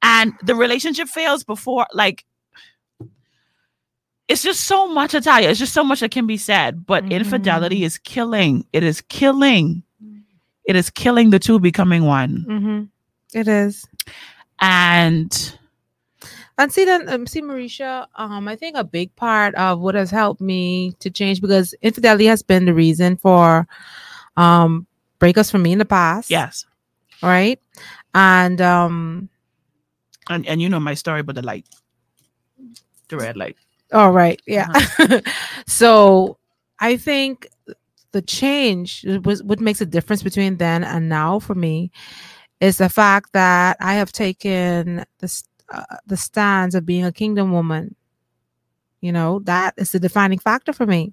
and 0.07 0.33
the 0.45 0.55
relationship 0.55 1.09
fails 1.09 1.43
before, 1.45 1.87
like, 1.93 2.25
it's 4.29 4.43
just 4.43 4.63
so 4.63 4.89
much, 4.89 5.15
Italia. 5.15 5.49
It's 5.51 5.59
just 5.59 5.73
so 5.73 5.85
much 5.85 6.01
that 6.01 6.11
can 6.11 6.27
be 6.27 6.37
said. 6.37 6.85
But 6.87 7.05
Mhm. 7.05 7.11
infidelity 7.11 7.85
is 7.85 7.99
killing. 7.99 8.67
It 8.73 8.83
is 8.83 9.01
killing. 9.03 9.83
It 10.65 10.75
is 10.75 10.91
killing 10.91 11.31
the 11.31 11.39
two 11.39 11.61
becoming 11.61 12.05
one. 12.05 12.45
Mhm. 12.49 12.89
It 13.35 13.47
is. 13.49 13.87
And 14.61 15.31
And 16.59 16.73
see 16.73 16.87
then 16.87 17.07
um, 17.11 17.27
see 17.27 17.43
Mericha, 17.43 18.07
um, 18.17 18.49
I 18.49 18.57
think 18.57 18.77
a 18.77 18.83
big 18.85 19.15
part 19.15 19.55
of 19.57 19.79
what 19.79 19.95
has 19.95 20.11
helped 20.11 20.41
me 20.41 20.93
to 21.01 21.11
change 21.11 21.41
because 21.43 21.75
infidelity 21.83 22.25
has 22.27 22.43
been 22.43 22.65
the 22.65 22.73
reason 22.75 23.17
for 23.19 23.69
um 24.39 24.87
breakups 25.21 25.51
for 25.51 25.59
me 25.59 25.73
in 25.73 25.79
the 25.79 25.85
past. 25.85 26.31
yes, 26.31 26.65
Right. 27.23 27.61
And 28.15 28.61
um 28.63 29.29
and 30.29 30.47
and 30.47 30.61
you 30.61 30.69
know 30.69 30.81
my 30.81 30.95
story, 30.95 31.23
but 31.23 31.35
the 31.35 31.43
light, 31.43 31.67
the 33.09 33.17
red 33.17 33.37
light. 33.37 33.57
all 33.93 34.13
right, 34.13 34.41
yeah. 34.47 34.69
Uh-huh. 34.75 35.21
so 35.67 36.39
I 36.81 36.97
think 36.97 37.49
the 38.13 38.23
change 38.23 39.05
was 39.25 39.43
what 39.43 39.61
makes 39.61 39.81
a 39.81 39.87
difference 39.87 40.23
between 40.23 40.57
then 40.57 40.85
and 40.85 41.09
now 41.09 41.39
for 41.39 41.55
me 41.55 41.91
is 42.61 42.79
the 42.79 42.89
fact 42.89 43.33
that 43.33 43.77
I 43.81 43.95
have 43.95 44.13
taken 44.13 45.05
the 45.19 45.43
uh, 45.69 45.97
the 46.07 46.17
stance 46.17 46.75
of 46.75 46.87
being 46.87 47.05
a 47.05 47.13
kingdom 47.13 47.53
woman. 47.53 47.95
You 49.01 49.13
know, 49.13 49.41
that 49.41 49.75
is 49.77 49.93
the 49.93 50.01
defining 50.01 50.39
factor 50.39 50.73
for 50.73 50.87
me. 50.87 51.13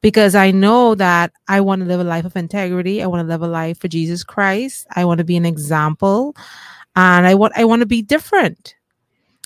Because 0.00 0.34
I 0.34 0.50
know 0.50 0.94
that 0.96 1.32
I 1.48 1.60
want 1.60 1.80
to 1.82 1.88
live 1.88 2.00
a 2.00 2.04
life 2.04 2.24
of 2.24 2.36
integrity. 2.36 3.02
I 3.02 3.06
want 3.06 3.20
to 3.20 3.28
live 3.28 3.42
a 3.42 3.46
life 3.46 3.78
for 3.78 3.88
Jesus 3.88 4.24
Christ. 4.24 4.86
I 4.94 5.04
want 5.04 5.18
to 5.18 5.24
be 5.24 5.36
an 5.36 5.46
example. 5.46 6.34
And 6.94 7.26
I 7.26 7.34
want 7.34 7.54
I 7.56 7.64
want 7.64 7.80
to 7.80 7.86
be 7.86 8.02
different. 8.02 8.74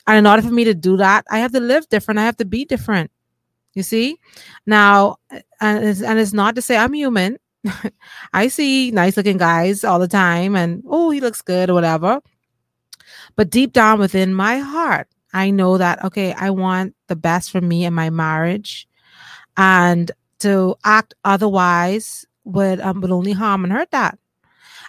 And 0.07 0.18
in 0.18 0.26
order 0.26 0.42
for 0.42 0.53
me 0.53 0.64
to 0.64 0.74
do 0.74 0.97
that, 0.99 1.24
I 1.30 1.38
have 1.38 1.53
to 1.53 1.61
live 1.61 1.88
different. 1.88 2.18
I 2.18 2.24
have 2.24 2.36
to 2.36 2.44
be 2.44 2.64
different. 2.64 3.11
You 3.74 3.82
see? 3.82 4.18
Now, 4.64 5.16
and 5.61 5.84
it's, 5.84 6.01
and 6.01 6.18
it's 6.18 6.32
not 6.32 6.55
to 6.55 6.62
say 6.62 6.76
I'm 6.76 6.92
human. 6.92 7.38
I 8.32 8.49
see 8.49 8.90
nice 8.90 9.16
looking 9.16 9.36
guys 9.36 9.84
all 9.84 9.99
the 9.99 10.09
time 10.09 10.55
and 10.57 10.82
oh, 10.88 11.11
he 11.11 11.20
looks 11.20 11.42
good 11.42 11.68
or 11.68 11.74
whatever. 11.74 12.20
But 13.34 13.51
deep 13.51 13.72
down 13.72 13.99
within 13.99 14.34
my 14.34 14.59
heart, 14.59 15.09
I 15.32 15.51
know 15.51 15.76
that 15.78 16.03
okay, 16.05 16.32
I 16.32 16.51
want 16.51 16.94
the 17.09 17.16
best 17.16 17.51
for 17.51 17.61
me 17.61 17.84
and 17.84 17.94
my 17.94 18.09
marriage, 18.09 18.88
and 19.57 20.11
to 20.40 20.76
act 20.84 21.14
otherwise 21.24 22.24
would 22.44 22.80
um, 22.80 23.01
would 23.03 23.11
only 23.11 23.32
harm 23.32 23.64
and 23.64 23.72
hurt 23.72 23.90
that. 23.90 24.18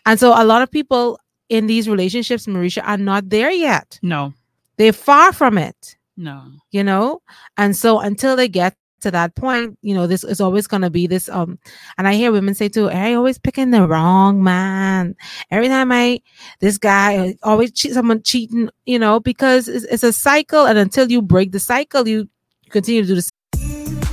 And 0.05 0.18
so, 0.20 0.32
a 0.32 0.45
lot 0.45 0.62
of 0.62 0.72
people 0.72 1.20
in 1.50 1.68
these 1.68 1.88
relationships, 1.89 2.45
Mericha, 2.45 2.84
are 2.86 2.98
not 2.98 3.30
there 3.30 3.52
yet. 3.52 4.00
No, 4.02 4.34
They're 4.78 4.93
far 4.93 5.34
from 5.34 5.58
it, 5.58 5.95
no. 6.16 6.43
you 6.72 6.84
know. 6.84 7.22
And 7.58 7.76
so, 7.76 8.00
until 8.00 8.36
they 8.36 8.48
get 8.48 8.76
to 9.02 9.12
that 9.12 9.36
point, 9.36 9.78
you 9.82 9.93
know, 9.93 10.08
this 10.08 10.24
is 10.24 10.41
always 10.41 10.68
going 10.68 10.82
to 10.82 10.89
be 10.89 11.08
this. 11.08 11.30
Um, 11.30 11.60
and 11.98 12.08
I 12.08 12.16
hear 12.16 12.32
women 12.32 12.56
say 12.56 12.68
too, 12.68 12.89
I 12.89 13.14
always 13.14 13.38
picking 13.38 13.72
the 13.72 13.88
wrong 13.88 14.43
man. 14.43 15.16
Every 15.52 15.68
time 15.68 15.91
I, 15.91 16.22
this 16.60 16.78
guy 16.78 17.18
uh, 17.18 17.34
always 17.43 17.72
cheat, 17.72 17.93
someone 17.93 18.24
cheating, 18.24 18.70
you 18.86 18.98
know, 18.98 19.20
because 19.20 19.68
it's, 19.68 19.86
it's 19.86 20.04
a 20.04 20.14
cycle. 20.14 20.66
And 20.66 20.80
until 20.80 21.12
you 21.12 21.22
break 21.22 21.52
the 21.52 21.60
cycle, 21.60 22.08
you 22.08 22.28
continue 22.70 23.04
to 23.04 23.08
do 23.08 23.16
the 23.16 23.32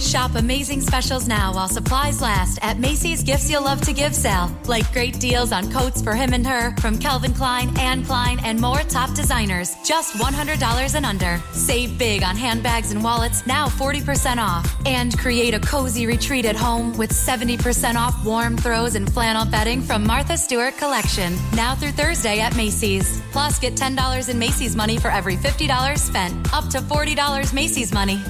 Shop 0.05 0.35
amazing 0.35 0.83
specials 0.83 1.27
now 1.27 1.55
while 1.55 1.69
supplies 1.69 2.21
last 2.21 2.59
at 2.61 2.79
Macy's 2.79 3.23
Gifts 3.23 3.51
You'll 3.51 3.65
Love 3.65 3.81
to 3.81 3.93
Give 3.93 4.15
sale. 4.15 4.55
Like 4.67 4.93
great 4.93 5.19
deals 5.19 5.51
on 5.51 5.73
coats 5.73 6.03
for 6.03 6.13
him 6.13 6.35
and 6.35 6.47
her 6.47 6.77
from 6.77 6.99
Calvin 6.99 7.33
Klein, 7.33 7.77
Anne 7.79 8.05
Klein, 8.05 8.39
and 8.45 8.61
more 8.61 8.81
top 8.81 9.15
designers. 9.15 9.75
Just 9.83 10.15
$100 10.17 10.95
and 10.95 11.07
under. 11.07 11.41
Save 11.53 11.97
big 11.99 12.23
on 12.23 12.37
handbags 12.37 12.93
and 12.93 13.03
wallets, 13.03 13.47
now 13.47 13.67
40% 13.67 14.37
off. 14.37 14.71
And 14.85 15.19
create 15.19 15.55
a 15.55 15.61
cozy 15.61 16.07
retreat 16.07 16.45
at 16.45 16.55
home 16.55 16.97
with 16.99 17.11
70% 17.11 17.97
off 17.97 18.25
warm 18.27 18.59
throws 18.59 18.97
and 18.97 19.11
flannel 19.11 19.47
bedding 19.47 19.81
from 19.81 20.07
Martha 20.07 20.37
Stewart 20.37 20.77
Collection. 20.77 21.35
Now 21.55 21.75
through 21.75 21.93
Thursday 21.93 22.41
at 22.41 22.55
Macy's. 22.57 23.23
Plus, 23.33 23.59
get 23.59 23.75
$10 23.75 24.29
in 24.29 24.39
Macy's 24.39 24.77
money 24.77 24.99
for 24.99 25.09
every 25.09 25.37
$50 25.37 25.99
spent. 25.99 26.53
Up 26.53 26.69
to 26.69 26.79
$40 26.79 27.55
Macy's 27.55 27.93
money. 27.93 28.23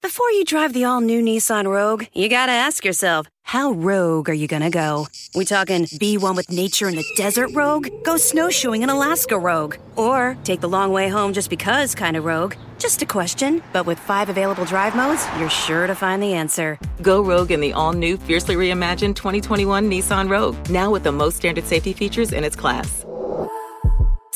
Before 0.00 0.30
you 0.30 0.44
drive 0.44 0.74
the 0.74 0.84
all 0.84 1.00
new 1.00 1.20
Nissan 1.22 1.66
Rogue, 1.66 2.04
you 2.14 2.28
gotta 2.28 2.52
ask 2.52 2.84
yourself, 2.84 3.26
how 3.42 3.72
rogue 3.72 4.30
are 4.30 4.34
you 4.34 4.46
gonna 4.46 4.70
go? 4.70 5.08
We 5.34 5.44
talking 5.44 5.88
be 5.98 6.16
one 6.16 6.36
with 6.36 6.52
nature 6.52 6.88
in 6.88 6.94
the 6.94 7.04
desert 7.16 7.50
rogue? 7.52 7.88
Go 8.04 8.16
snowshoeing 8.16 8.82
in 8.82 8.90
Alaska 8.90 9.36
rogue? 9.36 9.74
Or 9.96 10.36
take 10.44 10.60
the 10.60 10.68
long 10.68 10.92
way 10.92 11.08
home 11.08 11.32
just 11.32 11.50
because 11.50 11.96
kind 11.96 12.16
of 12.16 12.24
rogue? 12.24 12.54
Just 12.78 13.02
a 13.02 13.06
question, 13.06 13.60
but 13.72 13.86
with 13.86 13.98
five 13.98 14.28
available 14.28 14.64
drive 14.64 14.94
modes, 14.94 15.26
you're 15.36 15.50
sure 15.50 15.88
to 15.88 15.96
find 15.96 16.22
the 16.22 16.32
answer. 16.32 16.78
Go 17.02 17.20
rogue 17.20 17.50
in 17.50 17.60
the 17.60 17.72
all 17.72 17.92
new, 17.92 18.16
fiercely 18.18 18.54
reimagined 18.54 19.16
2021 19.16 19.90
Nissan 19.90 20.30
Rogue, 20.30 20.56
now 20.70 20.92
with 20.92 21.02
the 21.02 21.12
most 21.12 21.36
standard 21.36 21.64
safety 21.64 21.92
features 21.92 22.32
in 22.32 22.44
its 22.44 22.54
class. 22.54 23.04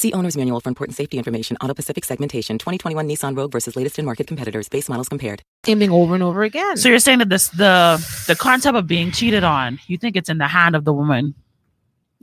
See 0.03 0.13
Owner's 0.15 0.37
Manual 0.37 0.59
for 0.59 0.69
important 0.69 0.97
safety 0.97 1.17
information. 1.17 1.57
AutoPacific 1.63 2.05
segmentation 2.05 2.59
2021 2.59 3.09
Nissan 3.09 3.37
Rogue 3.37 3.53
versus 3.53 3.77
latest 3.77 4.01
in 4.01 4.05
market 4.05 4.27
competitors. 4.27 4.69
Base 4.69 4.89
models 4.89 5.09
compared. 5.09 5.45
same 5.65 5.79
thing 5.79 5.93
over 5.93 6.15
and 6.15 6.25
over 6.25 6.43
again. 6.43 6.77
So 6.77 6.89
you're 6.89 6.99
saying 6.99 7.21
that 7.21 7.29
this 7.29 7.51
the 7.51 8.05
the 8.27 8.35
concept 8.35 8.77
of 8.77 8.89
being 8.89 9.13
cheated 9.13 9.45
on, 9.45 9.79
you 9.87 9.97
think 9.97 10.17
it's 10.17 10.29
in 10.29 10.39
the 10.39 10.49
hand 10.49 10.75
of 10.75 10.85
the 10.85 10.93
woman? 10.93 11.37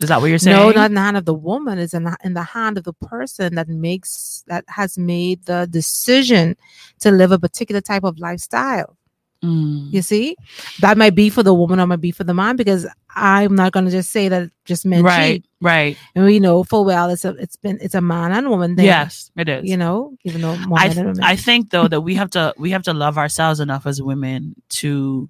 Is 0.02 0.10
that 0.10 0.20
what 0.20 0.28
you're 0.28 0.40
saying? 0.40 0.58
No, 0.58 0.72
not 0.72 0.88
in 0.88 0.96
the 0.96 1.00
hand 1.00 1.16
of 1.16 1.24
the 1.24 1.34
woman. 1.34 1.80
It's 1.80 1.94
in 1.94 2.04
the, 2.04 2.18
in 2.22 2.34
the 2.34 2.44
hand 2.44 2.78
of 2.78 2.84
the 2.84 2.92
person 2.92 3.56
that 3.56 3.70
makes 3.70 4.44
that 4.48 4.66
has 4.68 4.98
made 4.98 5.46
the 5.46 5.66
decision 5.72 6.58
to 7.00 7.12
live 7.12 7.32
a 7.32 7.40
particular 7.40 7.80
type 7.80 8.04
of 8.04 8.20
lifestyle. 8.20 8.98
Mm. 9.44 9.94
You 9.94 10.02
see, 10.02 10.36
that 10.82 10.98
might 10.98 11.16
be 11.16 11.30
for 11.30 11.44
the 11.44 11.54
woman 11.54 11.80
or 11.80 11.88
might 11.88 12.02
be 12.02 12.12
for 12.12 12.26
the 12.26 12.34
man 12.34 12.58
because 12.58 12.86
I'm 13.16 13.56
not 13.56 13.72
going 13.72 13.86
to 13.86 13.92
just 13.92 14.12
say 14.12 14.28
that 14.28 14.52
just 14.66 14.86
men 14.86 15.02
Right, 15.04 15.36
cheat. 15.44 15.46
right. 15.62 15.98
And 16.14 16.26
we 16.26 16.40
know 16.40 16.64
full 16.66 16.84
well 16.84 17.10
it's 17.10 17.24
a 17.24 17.30
it's 17.36 17.56
been 17.56 17.78
it's 17.82 17.96
a 17.96 18.02
man 18.02 18.34
and 18.34 18.50
woman 18.50 18.76
thing. 18.76 18.86
Yes, 18.86 19.32
it 19.38 19.48
is. 19.48 19.64
you 19.70 19.78
know, 19.78 20.14
even 20.26 20.42
though 20.42 20.58
I 20.76 20.90
women. 20.90 21.22
I 21.24 21.38
think 21.38 21.70
though 21.70 21.88
that 21.88 22.02
we 22.02 22.16
have 22.16 22.30
to 22.32 22.54
we 22.58 22.72
have 22.72 22.84
to 22.84 22.94
love 22.94 23.18
ourselves 23.18 23.62
enough 23.62 23.86
as 23.86 24.02
women 24.02 24.56
to 24.70 25.30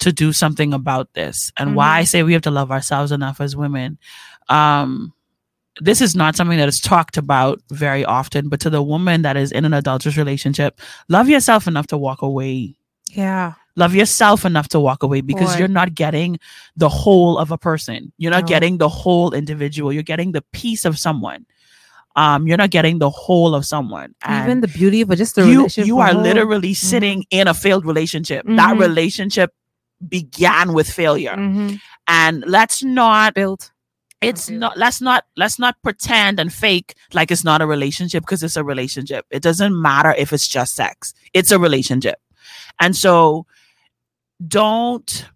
to 0.00 0.12
do 0.12 0.32
something 0.32 0.72
about 0.72 1.12
this. 1.14 1.52
And 1.58 1.76
why 1.76 1.98
I 1.98 2.04
say 2.04 2.22
we 2.22 2.32
have 2.32 2.42
to 2.42 2.50
love 2.50 2.70
ourselves 2.70 3.12
enough 3.12 3.40
as 3.40 3.54
women, 3.54 3.98
um, 4.48 5.12
this 5.80 6.00
is 6.00 6.14
not 6.14 6.36
something 6.36 6.58
that 6.58 6.68
is 6.68 6.80
talked 6.80 7.16
about 7.16 7.60
very 7.70 8.04
often. 8.04 8.48
But 8.48 8.60
to 8.60 8.70
the 8.70 8.82
woman 8.82 9.22
that 9.22 9.36
is 9.36 9.52
in 9.52 9.64
an 9.64 9.72
adulterous 9.72 10.16
relationship, 10.16 10.80
love 11.08 11.28
yourself 11.28 11.66
enough 11.66 11.86
to 11.88 11.98
walk 11.98 12.22
away. 12.22 12.76
Yeah, 13.14 13.54
Love 13.76 13.94
yourself 13.94 14.44
enough 14.44 14.68
to 14.68 14.78
walk 14.78 15.02
away 15.02 15.20
because 15.20 15.52
Boy. 15.54 15.58
you're 15.58 15.68
not 15.68 15.94
getting 15.94 16.38
the 16.76 16.88
whole 16.88 17.36
of 17.38 17.50
a 17.50 17.58
person. 17.58 18.12
You're 18.18 18.30
not 18.30 18.42
No. 18.44 18.48
getting 18.48 18.78
the 18.78 18.88
whole 18.88 19.34
individual. 19.34 19.92
You're 19.92 20.04
getting 20.04 20.30
the 20.30 20.42
piece 20.52 20.84
of 20.84 20.96
someone. 20.96 21.44
Um, 22.14 22.46
you're 22.46 22.56
not 22.56 22.70
getting 22.70 23.00
the 23.00 23.10
whole 23.10 23.52
of 23.56 23.66
someone. 23.66 24.14
even 24.30 24.60
the 24.60 24.68
beauty 24.68 25.00
of 25.00 25.08
just 25.16 25.34
the 25.34 25.42
you 25.42 25.56
relationship 25.58 25.86
you 25.88 25.98
are 25.98 26.12
whole. 26.12 26.22
literally 26.22 26.72
sitting 26.74 27.24
in 27.30 27.48
a 27.48 27.54
failed 27.54 27.84
relationship. 27.84 28.46
That 28.46 28.76
Mhm. 28.76 28.80
relationship 28.80 29.50
began 30.08 30.72
with 30.72 30.88
failure. 30.88 31.34
Mhm. 31.36 31.80
And 32.06 32.44
let's 32.46 32.84
not 32.84 33.34
build 33.34 33.70
it's 34.20 34.48
not 34.48 34.78
let's 34.78 35.00
not 35.02 35.24
let's 35.36 35.58
not 35.58 35.74
pretend 35.82 36.40
and 36.40 36.50
fake 36.52 36.94
like 37.12 37.30
it's 37.30 37.44
not 37.44 37.60
a 37.60 37.66
relationship 37.66 38.22
because 38.22 38.42
it's 38.42 38.56
a 38.56 38.64
relationship. 38.64 39.26
It 39.30 39.42
doesn't 39.42 39.74
matter 39.80 40.14
if 40.16 40.32
it's 40.32 40.46
just 40.48 40.74
sex. 40.76 41.12
It's 41.34 41.50
a 41.50 41.58
relationship. 41.58 42.16
And 42.80 42.94
so 42.96 43.46
don't 44.46 45.26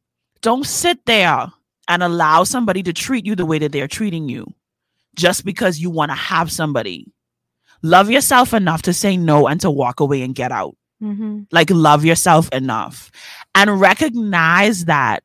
don't 0.41 0.67
sit 0.67 1.05
there 1.07 1.47
and 1.89 2.03
allow 2.03 2.45
somebody 2.45 2.83
to 2.83 2.93
treat 2.93 3.25
you 3.27 3.35
the 3.35 3.47
way 3.47 3.59
that 3.59 3.73
they're 3.73 3.89
treating 3.89 4.29
you 4.29 4.47
just 5.17 5.45
because 5.45 5.79
you 5.81 5.91
want 5.91 6.11
to 6.11 6.15
have 6.17 6.51
somebody. 6.53 7.11
Love 7.83 8.11
yourself 8.11 8.53
enough 8.55 8.83
to 8.83 8.93
say 8.93 9.17
no 9.17 9.47
and 9.49 9.61
to 9.61 9.71
walk 9.71 10.01
away 10.01 10.23
and 10.23 10.35
get 10.35 10.53
out 10.53 10.77
Mhm. 11.03 11.47
like 11.53 11.71
love 11.71 12.05
yourself 12.05 12.49
enough 12.53 13.11
and 13.55 13.81
recognize 13.81 14.87
that 14.87 15.23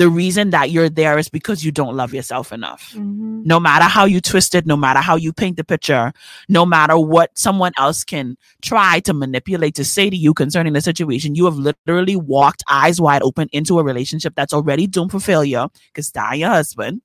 the 0.00 0.08
reason 0.08 0.50
that 0.54 0.70
you're 0.70 0.88
there 1.00 1.18
is 1.22 1.28
because 1.36 1.64
you 1.66 1.72
don't 1.78 1.96
love 2.00 2.12
yourself 2.18 2.52
enough 2.56 2.82
Mhm. 2.96 3.44
no 3.52 3.58
matter 3.66 3.88
how 3.96 4.04
you 4.12 4.20
twist 4.30 4.54
it 4.58 4.66
no 4.72 4.76
matter 4.84 5.00
how 5.08 5.16
you 5.24 5.32
paint 5.42 5.56
the 5.60 5.64
picture 5.72 6.12
no 6.58 6.64
matter 6.74 6.96
what 7.12 7.30
someone 7.46 7.72
else 7.84 8.04
can 8.12 8.36
try 8.70 9.00
to 9.08 9.12
manipulate 9.22 9.74
to 9.80 9.84
say 9.84 10.06
to 10.14 10.16
you 10.24 10.34
concerning 10.42 10.72
the 10.78 10.80
situation 10.90 11.34
you 11.40 11.44
have 11.50 11.58
literally 11.68 12.16
walked 12.36 12.62
eyes 12.80 13.00
wide 13.08 13.22
open 13.30 13.48
into 13.60 13.78
a 13.78 13.84
relationship 13.90 14.34
that's 14.36 14.52
already 14.60 14.86
doomed 14.86 15.10
for 15.16 15.20
failure 15.20 15.66
because 15.92 16.10
die 16.20 16.34
your 16.44 16.50
husband 16.50 17.00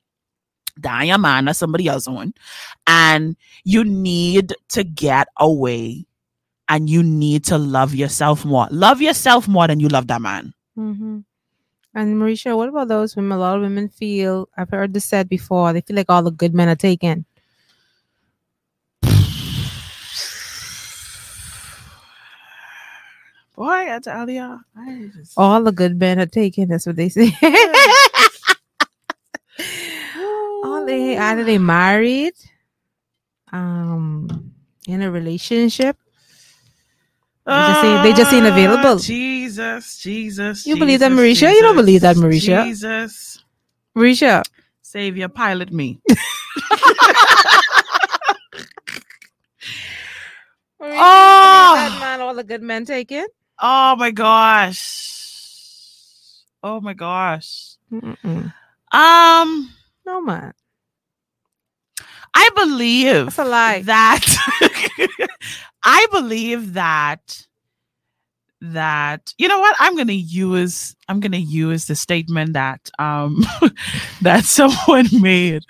die 0.88 1.04
your 1.12 1.18
man 1.28 1.48
or 1.50 1.54
somebody 1.54 1.88
else 1.88 2.08
on 2.08 2.34
and 2.88 3.36
you 3.64 3.84
need 3.84 4.54
to 4.70 4.84
get 4.84 5.28
away 5.40 6.06
and 6.70 6.90
you 6.90 7.04
need 7.04 7.44
to 7.46 7.58
love 7.58 7.94
yourself 7.94 8.46
more. 8.46 8.68
Love 8.72 9.02
yourself 9.02 9.48
more 9.48 9.68
than 9.68 9.80
you 9.80 9.90
love 9.90 10.08
that 10.08 10.22
man. 10.22 10.54
hmm 10.76 11.20
And 11.96 12.16
Mericha, 12.18 12.56
what 12.58 12.70
about 12.70 12.88
those 12.88 13.16
women? 13.16 13.38
A 13.38 13.40
lot 13.40 13.56
of 13.58 13.62
women 13.62 13.88
feel, 13.90 14.50
I've 14.58 14.70
heard 14.72 14.94
this 14.94 15.06
said 15.06 15.30
before, 15.30 15.74
they 15.74 15.82
feel 15.82 15.96
like 15.96 16.10
all 16.10 16.24
the 16.24 16.32
good 16.32 16.54
men 16.54 16.68
are 16.70 16.76
taken. 16.76 17.26
Boy, 23.56 23.94
I 23.94 24.00
tell 24.02 24.28
ya, 24.30 24.58
I 24.76 25.10
just- 25.14 25.34
All 25.38 25.62
the 25.64 25.72
good 25.72 26.00
men 26.00 26.20
are 26.20 26.26
taken. 26.26 26.70
That's 26.70 26.88
what 26.88 26.96
they 26.96 27.10
say. 27.10 27.32
all 30.64 30.86
they 30.86 31.18
either 31.18 31.44
they 31.44 31.58
married, 31.60 32.34
um, 33.52 34.54
in 34.88 35.02
a 35.04 35.12
relationship. 35.12 35.98
They 37.46 37.54
just 37.54 37.84
ain't, 37.84 38.04
they 38.04 38.14
just 38.14 38.34
ain't 38.34 38.46
Ah, 38.46 38.50
available. 38.50 39.00
Jesus, 39.00 40.00
Jesus. 40.00 40.66
You 40.66 40.78
believe 40.78 41.00
that, 41.02 41.10
Jesus, 41.12 41.20
Mericha? 41.20 41.56
You 41.56 41.62
don't 41.64 41.76
believe 41.76 42.02
that, 42.02 42.16
Mericha? 42.16 42.64
Jesus, 42.66 43.44
Mericha, 43.98 44.44
Savior, 44.82 45.28
pilot 45.30 45.72
me. 45.74 46.00
Mericha, 50.82 51.00
Oh! 51.02 51.74
that 51.76 51.92
man, 52.00 52.22
all 52.22 52.34
the 52.36 52.44
good 52.44 52.62
men 52.62 52.86
taken. 52.86 53.26
Oh 53.60 53.96
my 53.98 54.12
gosh. 54.12 55.12
Oh 56.64 56.80
my 56.82 56.94
gosh. 56.94 57.76
Mm-mm. 57.92 58.54
Um, 58.92 59.70
No 60.06 60.22
man, 60.22 60.54
I 62.36 62.50
believe 62.56 63.26
That's 63.26 63.40
a 63.40 63.46
lie. 63.46 63.82
that 63.84 64.26
I 65.84 66.08
believe 66.12 66.74
that 66.74 67.46
that 68.62 69.34
you 69.38 69.48
know 69.48 69.60
what 69.60 69.76
I'm 69.80 69.96
gonna 69.98 70.14
use 70.14 70.96
I'm 71.10 71.20
gonna 71.20 71.38
use 71.38 71.86
the 71.86 71.96
statement 71.96 72.54
that 72.54 72.90
um 72.98 73.44
that 74.22 74.46
someone 74.46 75.08
made. 75.22 75.64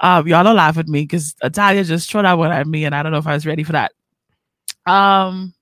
Um 0.00 0.26
y'all 0.26 0.42
don't 0.44 0.56
laugh 0.56 0.76
at 0.78 0.88
me 0.88 1.02
because 1.02 1.34
Italia 1.42 1.84
just 1.84 2.10
threw 2.10 2.22
that 2.22 2.32
one 2.38 2.50
at 2.50 2.66
me 2.66 2.84
and 2.84 2.94
I 2.94 3.02
don't 3.02 3.12
know 3.12 3.18
if 3.18 3.26
I 3.26 3.34
was 3.34 3.46
ready 3.46 3.62
for 3.62 3.72
that. 3.72 3.92
Um 4.86 5.54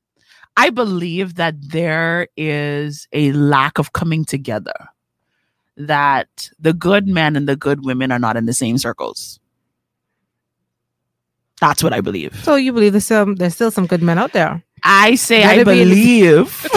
I 0.56 0.70
believe 0.70 1.36
that 1.36 1.54
there 1.60 2.28
is 2.36 3.06
a 3.12 3.32
lack 3.32 3.78
of 3.78 3.92
coming 3.92 4.24
together. 4.24 4.74
That 5.76 6.50
the 6.58 6.72
good 6.72 7.06
men 7.06 7.36
and 7.36 7.48
the 7.48 7.56
good 7.56 7.84
women 7.84 8.10
are 8.12 8.18
not 8.18 8.36
in 8.36 8.46
the 8.46 8.52
same 8.52 8.76
circles. 8.78 9.38
That's 11.60 11.82
what 11.82 11.92
I 11.92 12.00
believe. 12.00 12.34
so 12.42 12.54
you 12.56 12.72
believe 12.72 12.92
there's 12.92 13.06
some 13.06 13.34
there's 13.36 13.54
still 13.54 13.70
some 13.70 13.86
good 13.86 14.02
men 14.02 14.18
out 14.18 14.32
there. 14.32 14.62
I 14.82 15.14
say 15.16 15.44
I 15.44 15.58
Better 15.62 15.70
be 15.72 15.84
believe. 15.84 16.66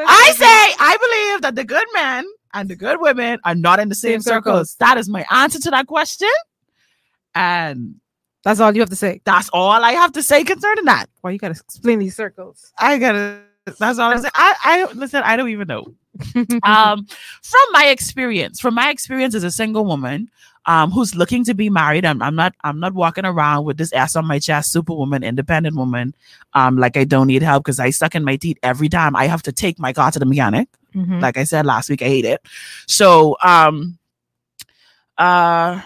I 0.00 0.32
say 0.36 0.74
I 0.80 0.96
believe 1.00 1.42
that 1.42 1.54
the 1.54 1.64
good 1.64 1.86
men 1.94 2.24
and 2.54 2.68
the 2.68 2.76
good 2.76 3.00
women 3.00 3.38
are 3.44 3.54
not 3.54 3.78
in 3.80 3.88
the 3.88 3.94
same, 3.94 4.20
Same 4.20 4.22
circles. 4.22 4.70
circles. 4.70 4.76
That 4.80 4.98
is 4.98 5.08
my 5.08 5.24
answer 5.30 5.58
to 5.60 5.70
that 5.70 5.86
question. 5.86 6.28
And 7.34 7.96
That's 8.44 8.60
all 8.60 8.74
you 8.74 8.80
have 8.80 8.90
to 8.90 8.96
say. 8.96 9.20
That's 9.24 9.50
all 9.52 9.84
I 9.84 9.92
have 9.92 10.12
to 10.12 10.22
say 10.22 10.44
concerning 10.44 10.84
that. 10.86 11.06
Why 11.20 11.30
you 11.32 11.38
gotta 11.38 11.52
explain 11.54 11.98
these 11.98 12.16
circles? 12.16 12.72
I 12.78 12.98
gotta. 12.98 13.40
That's 13.78 13.98
all 13.98 14.10
I'm 14.10 14.18
saying. 14.18 14.30
I, 14.34 14.54
I 14.64 14.92
listen. 14.94 15.22
I 15.24 15.36
don't 15.36 15.50
even 15.50 15.68
know. 15.68 15.94
um, 16.64 17.06
from 17.42 17.60
my 17.72 17.86
experience, 17.88 18.58
from 18.60 18.74
my 18.74 18.90
experience 18.90 19.34
as 19.34 19.44
a 19.44 19.50
single 19.50 19.84
woman, 19.84 20.30
um, 20.68 20.90
who's 20.92 21.16
looking 21.16 21.42
to 21.44 21.54
be 21.54 21.70
married, 21.70 22.04
I'm, 22.04 22.22
I'm 22.22 22.36
not. 22.36 22.54
I'm 22.62 22.78
not 22.78 22.92
walking 22.94 23.24
around 23.24 23.64
with 23.64 23.78
this 23.78 23.92
ass 23.92 24.14
on 24.14 24.26
my 24.26 24.38
chest, 24.38 24.70
superwoman, 24.70 25.24
independent 25.24 25.74
woman. 25.74 26.14
Um, 26.52 26.76
like 26.76 26.96
I 26.96 27.04
don't 27.04 27.26
need 27.26 27.42
help 27.42 27.64
because 27.64 27.80
I 27.80 27.90
suck 27.90 28.14
in 28.14 28.22
my 28.22 28.36
teeth 28.36 28.58
every 28.62 28.88
time 28.88 29.16
I 29.16 29.26
have 29.26 29.42
to 29.44 29.52
take 29.52 29.78
my 29.80 29.92
car 29.92 30.10
to 30.12 30.18
the 30.18 30.26
mechanic. 30.26 30.68
Mhm. 30.94 31.20
Like 31.20 31.36
I 31.38 31.44
said 31.44 31.66
last 31.66 31.88
week, 31.90 32.02
I 32.02 32.04
hate 32.06 32.24
it. 32.26 32.40
So, 32.86 33.36
um, 33.42 33.98
uh, 35.16 35.80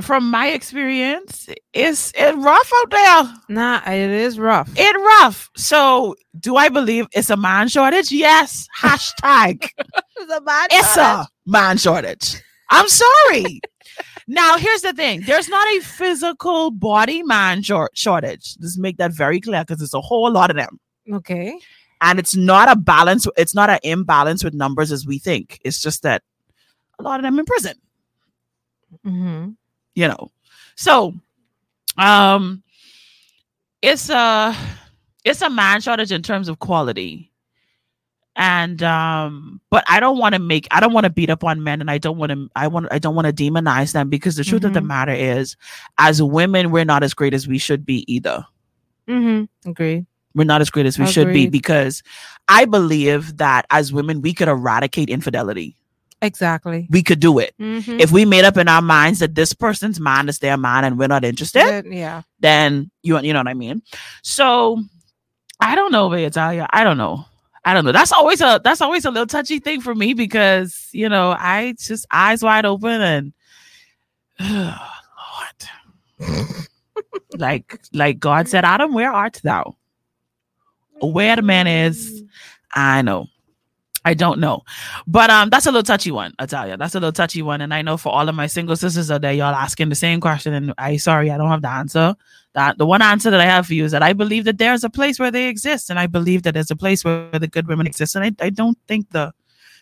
from 0.00 0.30
my 0.30 0.48
experience, 0.48 1.48
it's 1.72 2.10
it's 2.16 2.36
rough 2.36 2.72
out 2.80 2.90
there. 2.90 3.34
Nah, 3.48 3.80
it 3.86 4.10
is 4.10 4.38
rough. 4.38 4.70
It 4.76 4.96
rough. 4.96 5.50
So, 5.56 6.16
do 6.40 6.56
I 6.56 6.68
believe 6.68 7.06
it's 7.12 7.30
a 7.30 7.36
man 7.36 7.68
shortage? 7.68 8.10
Yes. 8.10 8.66
Hashtag. 8.80 9.68
It's 10.16 10.32
a 10.32 10.40
bad 10.40 10.68
it's 10.72 10.96
a 10.96 11.26
man 11.44 11.76
shortage. 11.76 12.40
I'm 12.70 12.88
sorry. 12.88 13.60
Now, 14.26 14.56
here's 14.56 14.82
the 14.82 14.92
thing: 14.92 15.22
there's 15.26 15.48
not 15.48 15.66
a 15.76 15.80
physical 15.80 16.70
body 16.70 17.22
man 17.22 17.62
short 17.62 17.96
shortage. 17.96 18.56
Let's 18.60 18.78
make 18.78 18.96
that 18.98 19.12
very 19.12 19.40
clear 19.40 19.62
because 19.62 19.78
there's 19.78 19.94
a 19.94 20.00
whole 20.00 20.30
lot 20.30 20.50
of 20.50 20.56
them 20.56 20.78
Okay. 21.12 21.58
and 22.00 22.18
it's 22.18 22.34
not 22.34 22.70
a 22.70 22.76
balance 22.76 23.26
it's 23.36 23.54
not 23.54 23.68
an 23.70 23.78
imbalance 23.82 24.42
with 24.42 24.54
numbers 24.54 24.90
as 24.90 25.06
we 25.06 25.18
think 25.18 25.58
it's 25.64 25.80
just 25.82 26.02
that 26.02 26.22
a 26.98 27.02
lot 27.02 27.20
of 27.20 27.24
them 27.24 27.38
in 27.38 27.44
prison 27.44 27.74
Mm-hmm. 29.04 29.50
you 29.94 30.08
know 30.08 30.30
so 30.76 31.12
um 31.98 32.62
it's 33.82 34.08
a 34.08 34.56
it's 35.24 35.42
a 35.42 35.50
man 35.50 35.80
shortage 35.80 36.12
in 36.12 36.22
terms 36.22 36.48
of 36.48 36.58
quality 36.58 37.30
and 38.36 38.82
um 38.82 39.60
but 39.70 39.84
i 39.88 40.00
don't 40.00 40.18
want 40.18 40.34
to 40.34 40.40
make 40.40 40.66
i 40.72 40.80
don't 40.80 40.92
want 40.92 41.04
to 41.04 41.10
beat 41.10 41.30
up 41.30 41.44
on 41.44 41.62
men 41.62 41.80
and 41.80 41.90
i 41.90 41.98
don't 41.98 42.18
want 42.18 42.32
to 42.32 42.48
i 42.56 42.66
want 42.66 42.86
i 42.90 42.98
don't 42.98 43.14
want 43.14 43.26
to 43.26 43.32
demonize 43.32 43.92
them 43.92 44.08
because 44.08 44.34
the 44.36 44.42
truth 44.44 44.64
of 44.64 44.72
the 44.74 44.80
Mhm. 44.80 44.86
matter 44.86 45.12
is 45.12 45.56
as 45.98 46.20
women 46.22 46.70
we're 46.72 46.84
not 46.84 47.02
as 47.04 47.14
great 47.14 47.32
as 47.34 47.46
we 47.46 47.58
should 47.58 47.86
be 47.86 48.04
either 48.12 48.44
Mm-hmm. 49.08 49.68
Agree. 49.70 50.06
we're 50.34 50.44
not 50.44 50.60
as 50.62 50.70
great 50.70 50.86
as 50.86 50.98
we 50.98 51.06
should 51.06 51.32
be 51.32 51.46
because 51.46 52.02
I 52.48 52.64
believe 52.64 53.36
that 53.36 53.66
as 53.70 53.92
women 53.92 54.20
we 54.22 54.32
could 54.34 54.48
eradicate 54.48 55.08
infidelity. 55.10 55.76
Exactly. 56.22 56.86
We 56.90 57.02
could 57.02 57.20
do 57.20 57.38
it. 57.38 57.54
Mhm. 57.60 58.00
If 58.00 58.10
we 58.12 58.24
made 58.24 58.44
up 58.46 58.56
in 58.56 58.66
our 58.66 58.80
minds 58.80 59.18
that 59.20 59.34
this 59.34 59.52
person's 59.52 60.00
mind 60.00 60.28
is 60.30 60.38
their 60.38 60.56
mind 60.56 60.86
and 60.86 60.98
we're 60.98 61.06
not 61.08 61.22
interested, 61.24 61.84
yeah. 61.86 62.22
then 62.40 62.90
you 63.02 63.18
you 63.20 63.32
know 63.34 63.40
what 63.40 63.48
I 63.48 63.54
mean. 63.54 63.82
So 64.22 64.82
I 65.60 65.74
don't 65.74 65.92
know, 65.92 66.10
Italia. 66.14 66.66
I 66.72 66.82
don't 66.82 66.96
know. 66.98 67.26
I 67.64 67.72
don't 67.72 67.84
know. 67.84 67.92
That's 67.92 68.12
always 68.12 68.40
a 68.40 68.60
that's 68.62 68.80
always 68.80 69.04
a 69.04 69.10
little 69.10 69.26
touchy 69.26 69.58
thing 69.58 69.80
for 69.80 69.94
me 69.94 70.12
because 70.14 70.88
you 70.92 71.08
know 71.08 71.34
I 71.38 71.74
just 71.78 72.06
eyes 72.10 72.42
wide 72.42 72.66
open 72.66 73.00
and 73.00 73.32
Lord, 74.40 74.78
like 77.38 77.80
like 77.92 78.18
God 78.18 78.48
said, 78.48 78.64
Adam, 78.64 78.92
where 78.92 79.10
art 79.10 79.40
thou? 79.42 79.76
Where 81.00 81.36
the 81.36 81.42
man 81.42 81.66
is, 81.66 82.22
I 82.74 83.02
know. 83.02 83.28
I 84.04 84.12
don't 84.12 84.38
know. 84.38 84.62
But 85.06 85.30
um 85.30 85.48
that's 85.48 85.66
a 85.66 85.70
little 85.70 85.82
touchy 85.82 86.10
one, 86.10 86.34
I 86.38 86.46
tell 86.46 86.68
you. 86.68 86.76
That's 86.76 86.94
a 86.94 87.00
little 87.00 87.12
touchy 87.12 87.40
one. 87.40 87.62
And 87.62 87.72
I 87.72 87.80
know 87.80 87.96
for 87.96 88.12
all 88.12 88.28
of 88.28 88.34
my 88.34 88.46
single 88.46 88.76
sisters 88.76 89.10
out 89.10 89.22
there, 89.22 89.32
y'all 89.32 89.54
asking 89.54 89.88
the 89.88 89.94
same 89.94 90.20
question. 90.20 90.52
And 90.52 90.74
I 90.76 90.98
sorry, 90.98 91.30
I 91.30 91.38
don't 91.38 91.48
have 91.48 91.62
the 91.62 91.70
answer. 91.70 92.14
That 92.54 92.78
the 92.78 92.86
one 92.86 93.02
answer 93.02 93.30
that 93.30 93.40
I 93.40 93.46
have 93.46 93.66
for 93.66 93.74
you 93.74 93.84
is 93.84 93.92
that 93.92 94.02
I 94.02 94.12
believe 94.12 94.44
that 94.44 94.58
there's 94.58 94.84
a 94.84 94.90
place 94.90 95.18
where 95.18 95.30
they 95.30 95.48
exist. 95.48 95.90
And 95.90 95.98
I 95.98 96.06
believe 96.06 96.44
that 96.44 96.54
there's 96.54 96.70
a 96.70 96.76
place 96.76 97.04
where 97.04 97.30
the 97.32 97.48
good 97.48 97.66
women 97.66 97.86
exist. 97.86 98.14
And 98.14 98.24
I, 98.24 98.44
I 98.44 98.50
don't 98.50 98.78
think 98.86 99.10
the 99.10 99.32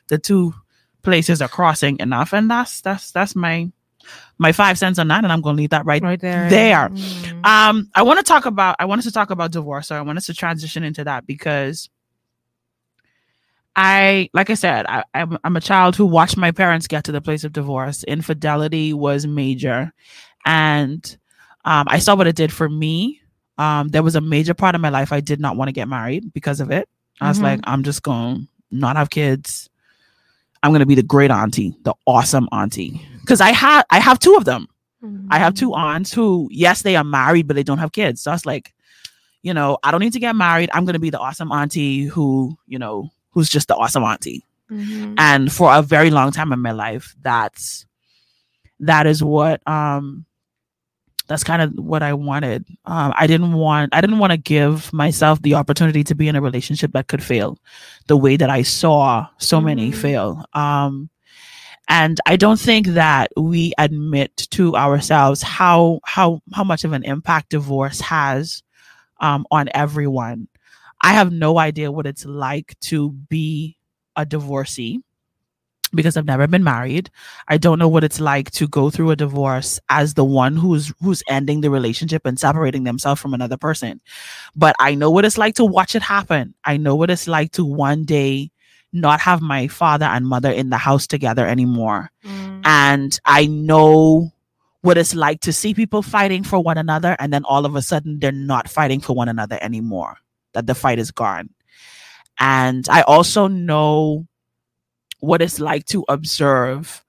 the 0.09 0.19
two 0.19 0.55
places 1.03 1.43
are 1.43 1.49
crossing 1.49 1.99
enough. 2.01 2.33
And 2.33 2.51
that's 2.51 2.81
that's 2.81 3.13
that's 3.13 3.37
my 3.37 3.71
my 4.39 4.53
five 4.53 4.79
cents 4.79 4.99
on 4.99 5.09
that. 5.09 5.23
And 5.23 5.33
I'm 5.33 5.43
gonna 5.43 5.59
leave 5.59 5.71
that 5.71 5.85
right, 5.85 6.03
Right 6.03 6.21
there. 6.21 6.49
there. 6.49 6.89
Mm. 6.89 7.47
Um, 7.47 7.91
I 7.95 8.03
want 8.03 8.19
to 8.19 8.25
talk 8.25 8.47
about 8.47 8.77
I 8.79 8.87
wanted 8.87 9.03
to 9.03 9.13
talk 9.13 9.31
about 9.31 9.53
divorce, 9.53 9.89
so 9.89 9.97
I 9.97 10.01
wanted 10.01 10.23
to 10.25 10.35
transition 10.35 10.83
into 10.83 11.05
that 11.05 11.27
because 11.27 11.91
I, 13.75 14.29
like 14.35 14.51
I 14.51 14.55
said, 14.55 14.85
I, 14.87 15.05
I'm, 15.15 15.39
I'm 15.45 15.57
a 15.57 15.61
child 15.61 15.97
who 15.97 16.05
watched 16.05 16.37
my 16.37 16.51
parents 16.51 16.87
get 16.87 17.05
to 17.05 17.13
the 17.13 17.23
place 17.23 17.43
of 17.45 17.53
divorce. 17.55 18.05
Infidelity 18.05 18.93
was 18.93 19.27
major, 19.27 19.93
and 20.45 21.17
um, 21.65 21.87
I 21.89 21.99
saw 21.99 22.15
what 22.17 22.27
it 22.27 22.37
did 22.37 22.53
for 22.53 22.69
me. 22.69 23.21
Um, 23.59 23.89
there 23.89 24.03
was 24.03 24.17
a 24.17 24.21
major 24.21 24.55
part 24.55 24.75
of 24.75 24.81
my 24.81 24.89
life 24.89 25.13
I 25.13 25.21
did 25.21 25.41
not 25.41 25.57
want 25.57 25.69
to 25.69 25.73
get 25.73 25.89
married 25.89 26.33
because 26.33 26.61
of 26.61 26.71
it. 26.71 26.89
I 27.21 27.29
was 27.29 27.39
Mhm. 27.39 27.43
like, 27.43 27.61
I'm 27.65 27.83
just 27.85 28.03
going 28.03 28.37
to 28.37 28.49
not 28.71 28.97
have 28.97 29.11
kids. 29.11 29.69
I'm 30.63 30.71
going 30.71 30.81
to 30.81 30.87
be 30.87 30.95
the 30.95 31.03
great 31.03 31.31
auntie, 31.31 31.75
the 31.83 31.95
awesome 32.07 32.49
auntie, 32.53 33.01
because 33.21 33.41
I 33.41 33.51
had 33.53 33.83
I 33.91 33.99
have 33.99 34.19
two 34.19 34.35
of 34.37 34.45
them. 34.45 34.69
I 35.31 35.39
have 35.41 35.55
two 35.55 35.75
aunts 35.75 36.13
who, 36.13 36.49
yes, 36.53 36.83
they 36.83 36.95
are 36.95 37.03
married, 37.03 37.49
but 37.49 37.55
they 37.57 37.65
don't 37.65 37.79
have 37.79 37.91
kids. 37.91 38.21
So 38.21 38.31
I 38.31 38.35
was 38.35 38.47
like, 38.47 38.73
you 39.43 39.53
know, 39.53 39.77
I 39.83 39.91
don't 39.91 39.99
need 40.01 40.13
to 40.13 40.21
get 40.21 40.37
married. 40.37 40.71
I'm 40.73 40.85
going 40.85 40.95
to 40.95 41.01
be 41.01 41.11
the 41.11 41.19
awesome 41.19 41.51
auntie 41.51 42.05
who, 42.05 42.57
you 42.69 42.79
know, 42.79 43.11
who's 43.31 43.49
just 43.49 43.67
the 43.67 43.75
awesome 43.75 44.05
auntie. 44.05 44.45
Mhm. 44.71 45.15
And 45.19 45.53
for 45.53 45.75
a 45.75 45.83
very 45.83 46.11
long 46.11 46.31
time 46.31 46.53
in 46.53 46.61
my 46.61 46.71
life, 46.71 47.17
that's 47.21 47.85
that 48.79 49.07
is 49.09 49.23
what 49.25 49.61
um 49.69 50.25
that's 51.33 51.45
kind 51.45 51.63
of 51.63 51.73
what 51.75 52.03
I 52.03 52.13
wanted. 52.13 52.67
Um, 52.85 53.15
I 53.17 53.27
didn't 53.27 53.55
want 53.55 53.95
I 53.95 54.01
didn't 54.03 54.19
want 54.19 54.33
to 54.33 54.37
give 54.37 54.93
myself 54.93 55.41
the 55.43 55.55
opportunity 55.55 56.05
to 56.05 56.15
be 56.15 56.29
in 56.29 56.37
a 56.37 56.43
relationship 56.43 56.93
that 56.93 57.09
could 57.09 57.23
fail, 57.23 57.59
the 58.07 58.17
way 58.19 58.37
that 58.37 58.51
I 58.51 58.63
saw 58.63 59.27
so 59.39 59.61
many 59.61 59.91
Mhm. 59.91 59.95
fail. 59.95 60.45
Um, 60.53 61.09
and 61.89 62.21
I 62.27 62.37
don't 62.37 62.61
think 62.61 62.89
that 62.89 63.33
we 63.37 63.73
admit 63.79 64.37
to 64.53 64.77
ourselves 64.77 65.43
how 65.43 66.01
how 66.05 66.43
how 66.53 66.65
much 66.65 66.85
of 66.85 66.93
an 66.93 67.05
impact 67.05 67.51
divorce 67.51 68.01
has 68.01 68.63
um, 69.21 69.47
on 69.51 69.69
everyone. 69.75 70.49
I 71.01 71.15
have 71.15 71.33
no 71.33 71.59
idea 71.59 71.91
what 71.91 72.07
it's 72.07 72.27
like 72.27 72.79
to 72.83 73.11
be 73.11 73.79
a 74.17 74.27
divorcee 74.27 75.01
because 75.95 76.17
I've 76.17 76.27
never 76.27 76.47
been 76.47 76.65
married. 76.65 77.11
I 77.49 77.59
don't 77.59 77.79
know 77.79 77.89
what 77.89 78.05
it's 78.05 78.21
like 78.21 78.51
to 78.53 78.67
go 78.67 78.91
through 78.91 79.11
a 79.11 79.17
divorce 79.17 79.79
as 79.89 80.15
the 80.15 80.25
one 80.25 80.57
who's 80.57 80.93
who's 81.03 81.23
ending 81.29 81.61
the 81.61 81.71
relationship 81.71 82.27
and 82.27 82.39
separating 82.39 82.85
themselves 82.85 83.21
from 83.21 83.35
another 83.35 83.57
person. 83.57 84.01
But 84.57 84.75
I 84.79 84.95
know 84.95 85.11
what 85.11 85.25
it's 85.25 85.39
like 85.39 85.55
to 85.57 85.65
watch 85.65 85.95
it 85.95 86.03
happen. 86.03 86.55
I 86.65 86.77
know 86.77 86.97
what 86.97 87.11
it's 87.11 87.29
like 87.29 87.53
to 87.53 87.65
one 87.65 88.05
day 88.05 88.51
not 88.93 89.21
have 89.21 89.41
my 89.41 89.69
father 89.69 90.07
and 90.07 90.27
mother 90.27 90.51
in 90.51 90.71
the 90.71 90.77
house 90.77 91.07
together 91.07 91.47
anymore. 91.47 92.11
Mm. 92.25 92.61
And 92.65 93.21
I 93.25 93.47
know 93.47 94.33
what 94.83 94.99
it's 94.99 95.15
like 95.15 95.41
to 95.41 95.53
see 95.53 95.75
people 95.75 96.03
fighting 96.03 96.43
for 96.43 96.61
one 96.61 96.77
another 96.77 97.17
and 97.19 97.33
then 97.33 97.45
all 97.45 97.65
of 97.65 97.77
a 97.77 97.83
sudden 97.83 98.19
they're 98.19 98.33
not 98.33 98.69
fighting 98.69 99.01
for 99.01 99.15
one 99.15 99.29
another 99.29 99.59
anymore. 99.63 100.19
That 100.53 100.67
the 100.67 100.75
fight 100.75 100.99
is 100.99 101.11
gone. 101.11 101.49
And 102.39 102.87
I 102.91 103.03
also 103.03 103.47
know 103.47 104.27
what 105.23 105.41
it's 105.41 105.61
like 105.61 105.87
to 105.87 106.05
observe 106.09 107.05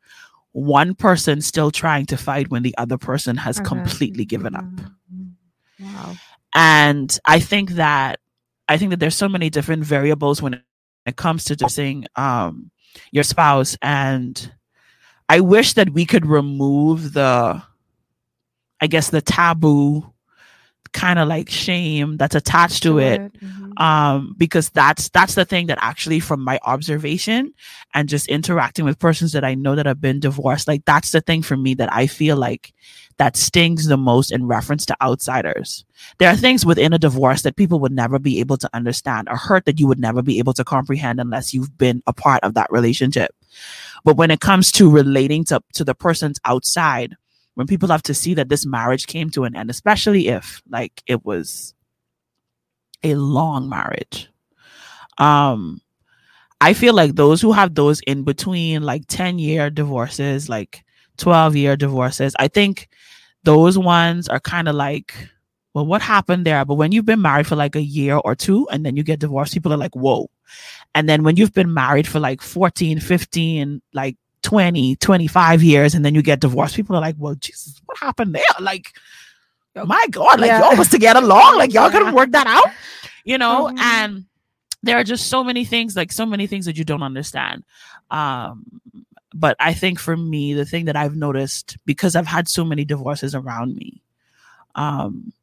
one 0.52 0.94
person 0.94 1.42
still 1.42 1.72
trying 1.72 2.06
to 2.06 2.16
fight 2.16 2.52
when 2.52 2.62
the 2.62 2.78
other 2.78 2.98
person 2.98 3.36
has 3.38 3.58
Okay. 3.60 3.68
completely 3.68 4.24
given 4.24 4.56
up. 4.56 4.64
Mhm. 4.66 5.34
Wow. 5.80 6.16
And 6.54 7.20
I 7.26 7.40
think 7.40 7.72
that 7.72 8.20
I 8.70 8.78
think 8.78 8.92
that 8.92 9.00
there's 9.00 9.16
so 9.16 9.28
many 9.28 9.50
different 9.50 9.84
variables 9.84 10.42
when 10.44 10.62
it 11.08 11.16
comes 11.16 11.44
to 11.46 11.56
divorcing 11.56 12.06
um 12.16 12.70
your 13.12 13.24
spouse 13.24 13.76
and 13.82 14.54
I 15.28 15.40
wish 15.40 15.74
that 15.74 15.90
we 15.90 16.06
could 16.06 16.26
remove 16.28 17.14
the 17.14 17.64
I 18.80 18.88
guess 18.88 19.10
the 19.10 19.22
taboo 19.22 20.13
kind 20.94 21.20
of 21.20 21.28
like 21.28 21.50
shame 21.50 22.18
that's 22.18 22.36
attached 22.36 22.84
to 22.84 23.00
it 23.00 23.20
Mhm. 23.42 23.80
um 23.82 24.36
because 24.38 24.70
that's 24.70 25.10
that's 25.10 25.36
the 25.36 25.46
thing 25.46 25.68
that 25.68 25.78
actually 25.82 26.20
from 26.20 26.42
my 26.44 26.60
observation 26.64 27.54
and 27.94 28.08
just 28.08 28.28
interacting 28.28 28.86
with 28.86 29.00
persons 29.00 29.32
that 29.34 29.44
i 29.44 29.56
know 29.56 29.76
that 29.76 29.86
have 29.86 30.00
been 30.00 30.20
divorced 30.20 30.68
like 30.68 30.86
that's 30.86 31.12
the 31.12 31.22
thing 31.22 31.42
for 31.42 31.58
me 31.58 31.74
that 31.74 31.92
i 31.92 32.08
feel 32.08 32.38
like 32.38 32.74
that 33.18 33.38
stings 33.38 33.88
the 33.88 33.96
most 33.98 34.32
in 34.32 34.48
reference 34.48 34.88
to 34.88 34.96
outsiders. 35.00 35.86
There 36.18 36.28
are 36.32 36.36
things 36.36 36.66
within 36.66 36.94
a 36.94 36.98
divorce 36.98 37.44
that 37.44 37.56
people 37.56 37.80
would 37.82 37.92
never 37.92 38.18
be 38.18 38.40
able 38.40 38.58
to 38.58 38.70
understand 38.74 39.30
or 39.30 39.38
hurt 39.38 39.66
that 39.66 39.80
you 39.80 39.86
would 39.86 40.00
never 40.00 40.24
be 40.24 40.40
able 40.40 40.54
to 40.54 40.64
comprehend 40.64 41.20
unless 41.20 41.54
you've 41.54 41.78
been 41.78 42.02
a 42.08 42.12
part 42.14 42.44
of 42.44 42.56
that 42.56 42.72
relationship. 42.72 43.30
But 44.04 44.18
when 44.18 44.32
it 44.32 44.40
comes 44.40 44.72
to 44.74 44.90
relating 44.90 45.44
to 45.46 45.62
to 45.74 45.84
the 45.84 45.94
persons 45.94 46.40
outside 46.44 47.16
when 47.56 47.68
people 47.68 47.90
have 47.90 48.04
to 48.04 48.14
see 48.14 48.34
that 48.34 48.50
this 48.50 48.66
marriage 48.66 49.08
came 49.08 49.30
to 49.30 49.44
an 49.44 49.56
end 49.56 49.70
especially 49.70 50.28
if 50.28 50.62
like 50.70 51.04
it 51.08 51.24
was 51.26 51.74
a 53.04 53.16
long 53.16 53.70
marriage. 53.70 54.30
Um, 55.18 55.82
I 56.62 56.74
feel 56.74 56.94
like 56.94 57.16
those 57.16 57.42
who 57.42 57.52
have 57.52 57.76
those 57.76 58.00
in 58.02 58.24
between, 58.24 58.84
like 58.84 59.04
10 59.08 59.38
year 59.40 59.70
divorces, 59.70 60.50
like 60.50 60.84
12 61.18 61.56
year 61.56 61.76
divorces, 61.76 62.36
I 62.40 62.48
think 62.48 62.88
those 63.44 63.78
ones 63.78 64.30
are 64.30 64.40
kind 64.40 64.68
of 64.68 64.76
like, 64.76 65.14
well, 65.74 65.86
what 65.86 66.02
happened 66.02 66.46
there? 66.46 66.64
But 66.66 66.76
when 66.76 66.92
you've 66.92 67.06
been 67.06 67.22
married 67.22 67.48
for 67.48 67.56
like 67.56 67.76
a 67.76 67.82
year 67.82 68.16
or 68.16 68.36
two 68.36 68.68
and 68.70 68.86
then 68.86 68.96
you 68.96 69.04
get 69.04 69.20
divorced, 69.20 69.54
people 69.54 69.74
are 69.74 69.78
like, 69.78 69.96
whoa. 69.96 70.30
And 70.96 71.10
then 71.10 71.24
when 71.24 71.36
you've 71.36 71.54
been 71.54 71.74
married 71.74 72.08
for 72.08 72.20
like 72.20 72.42
14, 72.42 73.00
15, 73.00 73.82
like 73.94 74.16
20, 74.44 74.96
25 74.98 75.64
years, 75.64 75.96
and 75.96 76.06
then 76.06 76.14
you 76.16 76.22
get 76.22 76.40
divorced, 76.40 76.76
people 76.76 76.96
are 76.96 77.02
like, 77.02 77.16
well, 77.18 77.36
Jesus, 77.36 77.82
what 77.86 77.98
happened 77.98 78.36
there? 78.36 78.44
Like, 78.60 78.94
my 79.76 80.06
God, 80.12 80.40
like 80.40 80.50
Yeah. 80.50 80.60
y'all 80.70 80.78
was 80.78 80.90
to 80.90 81.00
get 81.00 81.16
along, 81.16 81.58
like 81.58 81.74
y'all 81.74 81.90
could 81.90 82.06
have 82.06 82.14
worked 82.14 82.34
that 82.34 82.46
out, 82.48 82.72
you 83.24 83.38
know? 83.38 83.72
Mhm. 83.74 83.80
And 83.80 84.26
there 84.84 84.98
are 84.98 85.04
just 85.04 85.28
so 85.28 85.44
many 85.44 85.66
things, 85.66 85.96
like 85.96 86.12
so 86.12 86.26
many 86.26 86.46
things 86.46 86.66
that 86.66 86.78
you 86.78 86.84
don't 86.84 87.02
understand. 87.04 87.64
Um, 88.12 88.66
but 89.34 89.56
I 89.60 89.74
think 89.74 89.98
for 90.00 90.16
me, 90.16 90.54
the 90.54 90.66
thing 90.66 90.86
that 90.86 90.96
I've 90.96 91.16
noticed 91.16 91.78
because 91.86 92.16
I've 92.16 92.28
had 92.28 92.48
so 92.48 92.64
many 92.64 92.86
divorces 92.86 93.34
around 93.34 93.76
me, 93.76 94.04
um, 94.76 95.34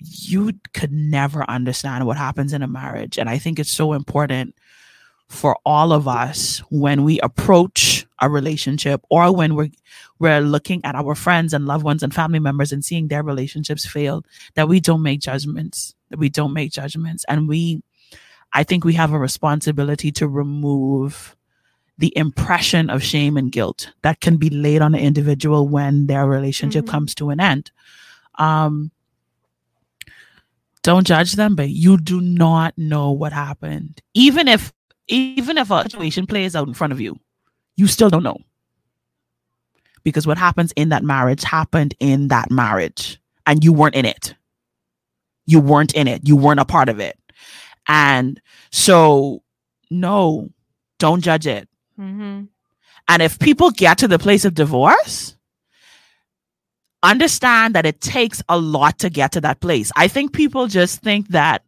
you 0.00 0.52
could 0.74 0.92
never 0.92 1.48
understand 1.48 2.06
what 2.06 2.16
happens 2.16 2.52
in 2.52 2.62
a 2.62 2.68
marriage. 2.68 3.16
And 3.18 3.28
I 3.30 3.38
think 3.38 3.58
it's 3.58 3.70
so 3.70 3.94
important 3.94 4.54
for 5.28 5.56
all 5.64 5.92
of 5.92 6.06
us 6.06 6.58
when 6.70 7.04
we 7.04 7.18
approach 7.20 7.97
a 8.20 8.28
relationship 8.28 9.00
or 9.10 9.34
when 9.34 9.54
we're 9.54 9.70
we're 10.18 10.40
looking 10.40 10.84
at 10.84 10.94
our 10.94 11.14
friends 11.14 11.52
and 11.54 11.66
loved 11.66 11.84
ones 11.84 12.02
and 12.02 12.14
family 12.14 12.38
members 12.40 12.72
and 12.72 12.84
seeing 12.84 13.08
their 13.08 13.22
relationships 13.22 13.86
fail 13.86 14.24
that 14.54 14.68
we 14.68 14.80
don't 14.80 15.02
make 15.02 15.20
judgments 15.20 15.94
that 16.10 16.18
we 16.18 16.28
don't 16.28 16.52
make 16.52 16.72
judgments. 16.72 17.24
And 17.28 17.48
we 17.48 17.82
i 18.54 18.62
think 18.64 18.84
we 18.84 18.94
have 18.94 19.12
a 19.12 19.18
responsibility 19.18 20.10
to 20.12 20.26
remove 20.26 21.36
the 21.98 22.12
impression 22.16 22.88
of 22.90 23.02
shame 23.02 23.36
and 23.36 23.52
guilt 23.52 23.90
that 24.02 24.20
can 24.20 24.36
be 24.36 24.48
laid 24.50 24.80
on 24.82 24.94
an 24.94 25.00
individual 25.00 25.68
when 25.68 26.06
their 26.06 26.26
relationship 26.26 26.84
Mhm. 26.84 26.88
comes 26.88 27.14
to 27.16 27.30
an 27.30 27.40
end. 27.40 27.70
Um 28.38 28.90
don't 30.82 31.06
judge 31.06 31.32
them 31.34 31.54
but 31.56 31.68
you 31.70 31.98
do 31.98 32.20
not 32.20 32.76
know 32.78 33.10
what 33.12 33.32
happened. 33.32 34.00
Even 34.14 34.48
if 34.48 34.72
even 35.08 35.58
if 35.58 35.70
a 35.70 35.82
situation 35.84 36.26
plays 36.26 36.54
out 36.54 36.68
in 36.68 36.74
front 36.74 36.92
of 36.92 37.00
you 37.00 37.18
you 37.78 37.86
still 37.86 38.10
don't 38.10 38.22
know. 38.24 38.38
Because 40.02 40.26
what 40.26 40.36
happens 40.36 40.72
in 40.76 40.90
that 40.90 41.02
marriage 41.02 41.42
happened 41.44 41.94
in 42.00 42.28
that 42.28 42.50
marriage 42.50 43.20
and 43.46 43.64
you 43.64 43.72
weren't 43.72 43.94
in 43.94 44.04
it. 44.04 44.34
You 45.46 45.60
weren't 45.60 45.94
in 45.94 46.08
it. 46.08 46.26
You 46.28 46.36
weren't 46.36 46.60
a 46.60 46.64
part 46.64 46.88
of 46.88 47.00
it. 47.00 47.18
And 47.86 48.40
so 48.70 49.42
no 49.90 50.50
don't 50.98 51.22
judge 51.22 51.46
it. 51.46 51.68
Mm-hmm. 51.98 52.44
and 53.08 53.22
if 53.22 53.40
people 53.40 53.72
get 53.72 53.98
to 53.98 54.06
the 54.06 54.20
place 54.20 54.44
of 54.44 54.54
divorce, 54.54 55.36
understand 57.02 57.74
that 57.74 57.86
it 57.86 58.00
takes 58.00 58.40
a 58.48 58.56
lot 58.56 59.00
to 59.00 59.10
get 59.10 59.32
to 59.32 59.40
that 59.40 59.58
place. 59.60 59.90
I 59.96 60.06
think 60.06 60.32
people 60.32 60.68
just 60.68 61.00
think 61.00 61.28
that 61.28 61.64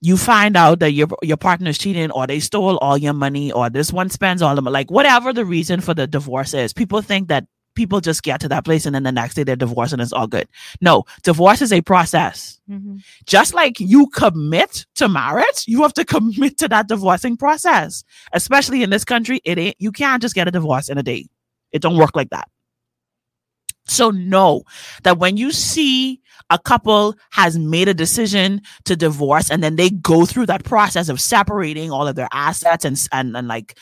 you 0.00 0.16
find 0.16 0.56
out 0.56 0.80
that 0.80 0.92
your 0.92 1.08
your 1.22 1.36
partner's 1.36 1.78
cheating 1.78 2.10
or 2.10 2.26
they 2.26 2.40
stole 2.40 2.78
all 2.78 2.96
your 2.96 3.12
money 3.12 3.52
or 3.52 3.68
this 3.70 3.92
one 3.92 4.08
spends 4.10 4.42
all 4.42 4.54
the 4.54 4.62
money, 4.62 4.72
like 4.72 4.90
whatever 4.90 5.32
the 5.32 5.44
reason 5.44 5.80
for 5.80 5.94
the 5.94 6.06
divorce 6.06 6.54
is. 6.54 6.72
People 6.72 7.02
think 7.02 7.28
that 7.28 7.46
people 7.76 8.00
just 8.00 8.22
get 8.22 8.40
to 8.40 8.48
that 8.48 8.64
place 8.64 8.84
and 8.84 8.94
then 8.94 9.04
the 9.04 9.12
next 9.12 9.34
day 9.34 9.44
they're 9.44 9.56
divorced 9.56 9.92
and 9.92 10.02
it's 10.02 10.12
all 10.12 10.26
good. 10.26 10.48
No, 10.80 11.04
divorce 11.22 11.62
is 11.62 11.72
a 11.72 11.80
process 11.82 12.56
Mm-hmm. 12.70 12.98
just 13.26 13.52
like 13.52 13.80
you 13.80 14.06
commit 14.08 14.86
to 14.94 15.08
marriage, 15.08 15.64
you 15.66 15.82
have 15.82 15.92
to 15.94 16.04
commit 16.04 16.56
to 16.58 16.68
that 16.68 16.86
divorcing 16.86 17.36
process. 17.36 18.04
Especially 18.32 18.84
in 18.84 18.90
this 18.90 19.04
country, 19.04 19.40
it 19.44 19.58
ain't 19.58 19.76
you 19.80 19.90
can't 19.92 20.22
just 20.22 20.34
get 20.36 20.46
a 20.46 20.52
divorce 20.52 20.88
in 20.88 20.96
a 20.96 21.02
day. 21.02 21.26
It 21.72 21.82
don't 21.82 21.96
work 21.96 22.14
like 22.14 22.30
that. 22.30 22.48
So 23.90 24.10
know 24.10 24.64
that 25.02 25.18
when 25.18 25.36
you 25.36 25.50
see 25.52 26.20
a 26.48 26.58
couple 26.58 27.16
has 27.30 27.58
made 27.58 27.88
a 27.88 27.94
decision 27.94 28.62
to 28.84 28.96
divorce 28.96 29.50
and 29.50 29.62
then 29.62 29.76
they 29.76 29.90
go 29.90 30.26
through 30.26 30.46
that 30.46 30.64
process 30.64 31.08
of 31.08 31.20
separating 31.20 31.90
all 31.90 32.08
of 32.08 32.16
their 32.16 32.28
assets 32.32 32.84
and 32.84 33.00
and, 33.12 33.36
and 33.36 33.48
like 33.48 33.76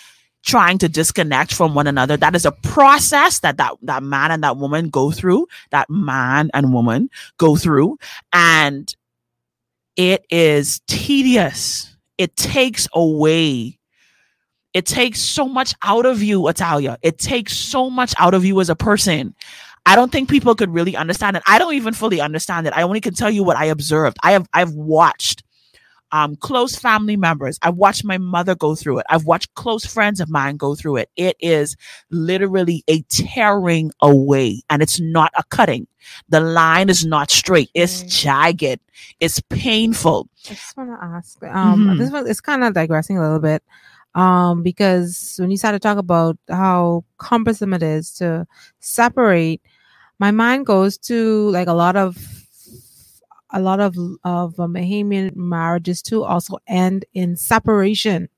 trying 0.44 0.78
to 0.78 0.88
disconnect 0.88 1.52
from 1.52 1.74
one 1.74 1.86
another 1.86 2.16
that 2.16 2.34
is 2.34 2.46
a 2.46 2.52
process 2.52 3.40
that, 3.40 3.56
that 3.56 3.72
that 3.82 4.02
man 4.02 4.30
and 4.30 4.44
that 4.44 4.56
woman 4.56 4.88
go 4.88 5.10
through 5.10 5.46
that 5.70 5.88
man 5.90 6.50
and 6.54 6.72
woman 6.72 7.10
go 7.36 7.56
through. 7.56 7.98
And 8.32 8.94
it 9.96 10.24
is 10.30 10.80
tedious. 10.86 11.96
It 12.18 12.36
takes 12.36 12.88
away. 12.94 13.78
It 14.72 14.86
takes 14.86 15.20
so 15.20 15.48
much 15.48 15.74
out 15.82 16.06
of 16.06 16.22
you 16.22 16.48
Italia. 16.48 16.98
it 17.02 17.18
takes 17.18 17.56
so 17.56 17.90
much 17.90 18.14
out 18.18 18.34
of 18.34 18.44
you 18.44 18.60
as 18.60 18.70
a 18.70 18.76
person 18.76 19.34
i 19.88 19.96
don't 19.96 20.12
think 20.12 20.30
people 20.30 20.54
could 20.54 20.72
really 20.72 20.96
understand 20.96 21.36
it 21.36 21.42
i 21.48 21.58
don't 21.58 21.74
even 21.74 21.94
fully 21.94 22.20
understand 22.20 22.66
it 22.68 22.72
i 22.76 22.82
only 22.82 23.00
can 23.00 23.14
tell 23.14 23.30
you 23.30 23.42
what 23.42 23.56
i 23.56 23.66
observed 23.66 24.16
i 24.22 24.32
have 24.32 24.46
i've 24.54 24.72
watched 24.74 25.42
um, 26.12 26.36
close 26.36 26.76
family 26.76 27.16
members. 27.16 27.58
I've 27.62 27.76
watched 27.76 28.04
my 28.04 28.18
mother 28.18 28.54
go 28.54 28.74
through 28.74 29.00
it. 29.00 29.06
I've 29.10 29.26
watched 29.26 29.54
close 29.54 29.84
friends 29.84 30.20
of 30.20 30.30
mine 30.30 30.56
go 30.56 30.74
through 30.74 30.96
it. 30.96 31.10
It 31.16 31.36
is 31.40 31.76
literally 32.10 32.82
a 32.88 33.02
tearing 33.10 33.90
away 34.00 34.62
and 34.70 34.82
it's 34.82 35.00
not 35.00 35.32
a 35.36 35.44
cutting. 35.50 35.86
The 36.30 36.40
line 36.40 36.88
is 36.88 37.04
not 37.04 37.30
straight. 37.30 37.70
It's 37.74 38.04
jagged. 38.04 38.80
It's 39.20 39.40
painful. 39.50 40.28
I 40.48 40.54
just 40.54 40.76
want 40.78 40.90
to 40.98 41.04
ask. 41.04 41.42
Um, 41.44 41.88
Mhm. 41.88 41.98
this 41.98 42.10
one 42.10 42.26
it's 42.26 42.40
kind 42.40 42.64
of 42.64 42.72
digressing 42.72 43.18
a 43.18 43.22
little 43.22 43.40
bit, 43.40 43.62
um, 44.14 44.62
because 44.62 45.36
when 45.38 45.50
you 45.50 45.58
started 45.58 45.80
to 45.82 45.86
talk 45.88 45.98
about 45.98 46.38
how 46.48 47.04
cumbersome 47.18 47.74
it 47.74 47.82
is 47.82 48.12
to 48.14 48.46
separate, 48.80 49.60
my 50.18 50.30
mind 50.30 50.66
goes 50.66 50.98
to 50.98 51.50
like 51.50 51.68
a 51.68 51.72
lot 51.72 51.96
of 51.96 52.16
a 53.50 53.60
lot 53.60 53.80
of 53.80 53.96
of 54.24 54.58
um, 54.60 54.74
Bahamian 54.74 55.34
marriages 55.36 56.02
too 56.02 56.24
also 56.24 56.58
end 56.66 57.04
in 57.14 57.36
separation. 57.36 58.28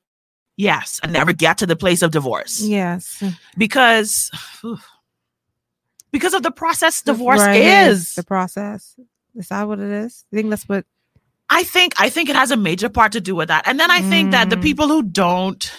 Yes. 0.57 1.01
And 1.03 1.12
never 1.12 1.33
get 1.33 1.59
to 1.59 1.66
the 1.66 1.74
place 1.76 2.03
of 2.03 2.11
divorce 2.11 2.61
Yes, 2.61 3.22
because, 3.57 4.31
because 6.12 6.35
of 6.35 6.43
the 6.43 6.51
process 6.51 7.01
divorce 7.03 7.41
Right, 7.41 7.62
is. 7.62 8.14
the 8.14 8.22
process. 8.24 8.95
Is 9.37 9.49
that 9.49 9.66
what 9.66 9.78
it 9.81 9.91
is? 9.91 10.24
I 10.33 10.37
think 10.37 10.51
that's 10.51 10.68
what. 10.68 10.85
I 11.49 11.64
think 11.64 11.95
I 11.99 12.11
think 12.11 12.28
it 12.28 12.37
has 12.37 12.51
a 12.51 12.57
major 12.57 12.89
part 12.89 13.12
to 13.12 13.20
do 13.20 13.35
with 13.35 13.49
that. 13.49 13.66
And 13.66 13.81
then 13.81 13.91
I 13.91 14.03
think 14.03 14.33
that 14.33 14.51
the 14.51 14.57
Mm. 14.57 14.62
people 14.62 14.89
who 14.89 15.03
don't 15.03 15.72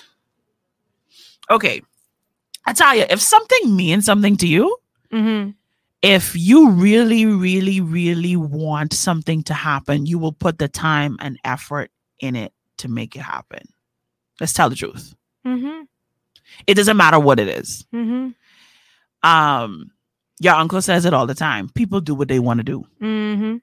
Okay. 1.50 1.82
I 2.66 2.74
tell 2.74 2.96
you, 2.96 3.06
if 3.10 3.22
something 3.22 3.76
means 3.76 4.06
something 4.06 4.36
to 4.38 4.48
you, 4.48 4.78
Mm-hmm. 5.14 5.52
If 6.02 6.36
you 6.36 6.72
really 6.72 7.26
really 7.26 7.80
really 7.80 8.36
want 8.36 8.94
something 8.94 9.44
to 9.44 9.54
happen, 9.54 10.06
you 10.06 10.18
will 10.18 10.34
put 10.34 10.58
the 10.58 10.68
time 10.68 11.18
and 11.20 11.40
effort 11.44 11.92
in 12.20 12.36
it 12.36 12.54
to 12.78 12.88
make 12.88 13.16
it 13.16 13.22
happen. 13.22 13.62
Let's 14.40 14.54
tell 14.54 14.70
the 14.70 14.76
truth. 14.76 15.14
Mm-hmm. 15.46 15.84
It 16.68 16.76
doesn't 16.76 16.98
matter 16.98 17.20
what 17.20 17.40
it 17.40 17.48
is. 17.48 17.86
Mm-hmm. 17.94 19.30
Um 19.30 19.92
your 20.40 20.56
uncle 20.56 20.82
says 20.82 21.06
it 21.06 21.14
all 21.14 21.28
the 21.28 21.36
time. 21.36 21.70
People 21.70 22.02
do 22.02 22.16
what 22.16 22.28
they 22.28 22.40
want 22.40 22.58
to 22.58 22.64
do. 22.64 22.84
Mm-hmm. 23.02 23.58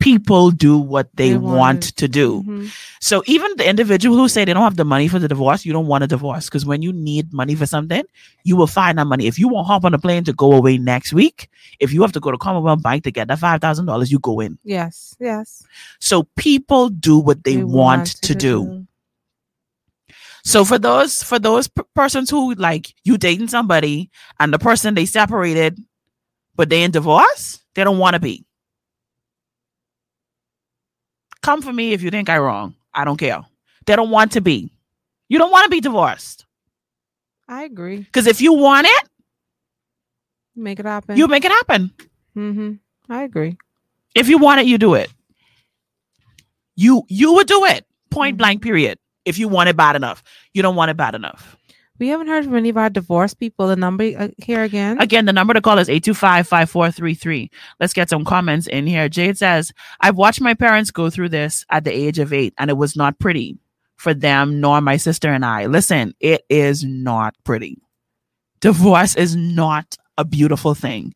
People 0.00 0.50
do 0.50 0.78
what 0.78 1.14
they, 1.14 1.30
They 1.30 1.36
want, 1.36 1.56
want. 1.56 1.82
to 1.96 2.08
do. 2.08 2.40
Mm-hmm. 2.42 2.66
So 3.00 3.22
even 3.26 3.52
the 3.56 3.68
individual 3.68 4.16
who 4.16 4.28
say 4.28 4.44
they 4.44 4.52
don't 4.54 4.62
have 4.62 4.76
the 4.76 4.84
money 4.84 5.08
for 5.08 5.18
the 5.18 5.28
divorce, 5.28 5.64
you 5.64 5.72
don't 5.72 5.86
want 5.86 6.02
a 6.02 6.06
divorce 6.06 6.46
because 6.46 6.64
when 6.66 6.80
you 6.82 6.92
need 6.92 7.32
money 7.32 7.54
for 7.54 7.66
something, 7.66 8.02
you 8.42 8.56
will 8.56 8.66
find 8.66 8.98
that 8.98 9.06
money. 9.06 9.26
If 9.26 9.38
you 9.38 9.46
won't 9.48 9.66
hop 9.66 9.84
on 9.84 9.94
a 9.94 9.98
plane 9.98 10.24
to 10.24 10.32
go 10.32 10.52
away 10.52 10.78
next 10.78 11.12
week, 11.12 11.50
if 11.78 11.92
you 11.92 12.00
have 12.02 12.12
to 12.12 12.20
go 12.20 12.30
to 12.30 12.38
Commonwealth 12.38 12.82
Bank 12.82 13.04
to 13.04 13.10
get 13.10 13.28
that 13.28 13.38
five 13.38 13.60
thousand 13.60 13.86
dollars, 13.86 14.10
you 14.10 14.18
go 14.18 14.40
in. 14.40 14.58
Yes. 14.64 15.14
Yes. 15.20 15.62
So 16.00 16.24
people 16.36 16.88
do 16.88 17.18
what 17.18 17.44
they, 17.44 17.58
want, 17.62 18.06
to 18.22 18.34
do. 18.34 18.86
So 20.42 20.64
for 20.64 20.78
those 20.78 21.22
for 21.22 21.38
those 21.38 21.68
p- 21.68 21.82
persons 21.94 22.30
who 22.30 22.54
like 22.54 22.94
you 23.04 23.18
dating 23.18 23.48
somebody 23.48 24.10
and 24.38 24.52
the 24.52 24.58
person 24.58 24.94
they 24.94 25.04
separated, 25.04 25.78
but 26.56 26.70
they 26.70 26.82
in 26.82 26.90
divorce, 26.90 27.60
they 27.74 27.84
don't 27.84 27.98
want 27.98 28.14
to 28.14 28.20
be. 28.20 28.46
Come 31.42 31.62
for 31.62 31.72
me 31.72 31.92
if 31.92 32.02
you 32.02 32.10
think 32.10 32.28
I 32.28 32.38
wrong. 32.38 32.74
I 32.92 33.04
don't 33.04 33.16
care. 33.16 33.40
They 33.86 33.96
don't 33.96 34.10
want 34.10 34.32
to 34.32 34.40
be. 34.40 34.70
You 35.28 35.38
don't 35.38 35.50
want 35.50 35.64
to 35.64 35.70
be 35.70 35.80
divorced 35.80 36.44
I 37.48 37.64
agree. 37.64 37.98
because 37.98 38.26
if 38.26 38.40
you 38.40 38.52
want 38.52 38.86
it, 38.86 39.08
Make 40.56 40.80
it 40.80 40.86
happen. 40.86 41.16
you 41.16 41.26
make 41.28 41.44
it 41.44 41.52
happen. 41.52 41.92
mm-hmm. 42.36 42.72
I 43.12 43.22
agree. 43.22 43.56
If 44.14 44.28
you 44.28 44.38
want 44.38 44.60
it, 44.60 44.66
you 44.66 44.76
do 44.78 44.94
it. 44.94 45.10
You 46.76 47.02
you 47.08 47.32
would 47.34 47.46
do 47.46 47.64
it. 47.64 47.86
Point 48.10 48.34
Mhm. 48.34 48.38
blank. 48.38 48.62
Period. 48.62 48.98
If 49.24 49.38
you 49.38 49.48
want 49.48 49.68
it 49.68 49.76
bad 49.76 49.96
enough, 49.96 50.22
you 50.54 50.62
don't 50.62 50.76
want 50.76 50.90
it 50.90 50.96
bad 50.96 51.14
enough. 51.14 51.56
We 52.00 52.08
haven't 52.08 52.28
heard 52.28 52.46
from 52.46 52.56
any 52.56 52.70
of 52.70 52.78
our 52.78 52.88
divorced 52.88 53.38
people. 53.38 53.68
The 53.68 53.76
number 53.76 54.04
uh, 54.18 54.28
here 54.38 54.62
again. 54.62 54.98
Again, 55.00 55.26
the 55.26 55.34
number 55.34 55.52
to 55.52 55.60
call 55.60 55.78
is 55.78 55.88
825-5433. 55.88 57.50
Let's 57.78 57.92
get 57.92 58.08
some 58.08 58.24
comments 58.24 58.66
in 58.66 58.86
here. 58.86 59.10
Jade 59.10 59.36
says, 59.36 59.72
I've 60.00 60.16
watched 60.16 60.40
my 60.40 60.54
parents 60.54 60.90
go 60.90 61.10
through 61.10 61.28
this 61.28 61.66
at 61.70 61.84
the 61.84 61.92
age 61.92 62.18
of 62.18 62.32
eight, 62.32 62.54
and 62.56 62.70
it 62.70 62.78
was 62.78 62.96
not 62.96 63.18
pretty 63.18 63.58
for 63.96 64.14
them 64.14 64.60
nor 64.60 64.80
my 64.80 64.96
sister 64.96 65.30
and 65.30 65.44
I. 65.44 65.66
Listen, 65.66 66.14
it 66.20 66.42
is 66.48 66.82
not 66.82 67.34
pretty. 67.44 67.82
Divorce 68.60 69.14
is 69.14 69.36
not 69.36 69.98
a 70.20 70.24
beautiful 70.24 70.74
thing. 70.74 71.14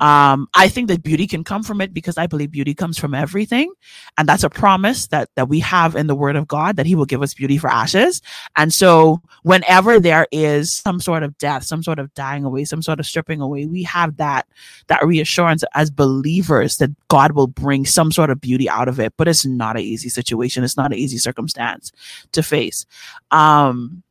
Um, 0.00 0.48
I 0.54 0.68
think 0.68 0.86
that 0.88 1.02
beauty 1.02 1.26
can 1.26 1.42
come 1.42 1.64
from 1.64 1.80
it 1.80 1.92
because 1.92 2.16
I 2.16 2.28
believe 2.28 2.52
beauty 2.52 2.72
comes 2.72 2.96
from 2.96 3.14
everything. 3.14 3.72
And 4.16 4.28
that's 4.28 4.44
a 4.44 4.50
promise 4.50 5.08
that, 5.08 5.28
that 5.34 5.48
we 5.48 5.58
have 5.60 5.96
in 5.96 6.06
the 6.06 6.14
word 6.14 6.36
of 6.36 6.46
God 6.46 6.76
that 6.76 6.86
he 6.86 6.94
will 6.94 7.04
give 7.04 7.20
us 7.20 7.34
beauty 7.34 7.58
for 7.58 7.68
ashes. 7.68 8.22
And 8.56 8.72
so 8.72 9.20
whenever 9.42 9.98
there 9.98 10.28
is 10.30 10.72
some 10.72 11.00
sort 11.00 11.24
of 11.24 11.36
death, 11.38 11.64
some 11.64 11.82
sort 11.82 11.98
of 11.98 12.14
dying 12.14 12.44
away, 12.44 12.64
some 12.64 12.80
sort 12.80 13.00
of 13.00 13.06
stripping 13.06 13.40
away, 13.40 13.66
we 13.66 13.82
have 13.82 14.16
that, 14.18 14.46
that 14.86 15.04
reassurance 15.04 15.64
as 15.74 15.90
believers 15.90 16.76
that 16.76 16.90
God 17.08 17.32
will 17.32 17.48
bring 17.48 17.84
some 17.84 18.12
sort 18.12 18.30
of 18.30 18.40
beauty 18.40 18.70
out 18.70 18.86
of 18.86 19.00
it. 19.00 19.14
But 19.16 19.26
it's 19.26 19.44
not 19.44 19.76
an 19.76 19.82
easy 19.82 20.08
situation. 20.08 20.62
It's 20.62 20.76
not 20.76 20.92
an 20.92 20.98
easy 20.98 21.18
circumstance 21.18 21.90
to 22.32 22.42
face. 22.44 22.86
Um, 23.32 24.04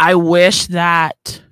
I 0.00 0.16
wish 0.16 0.66
that 0.66 1.43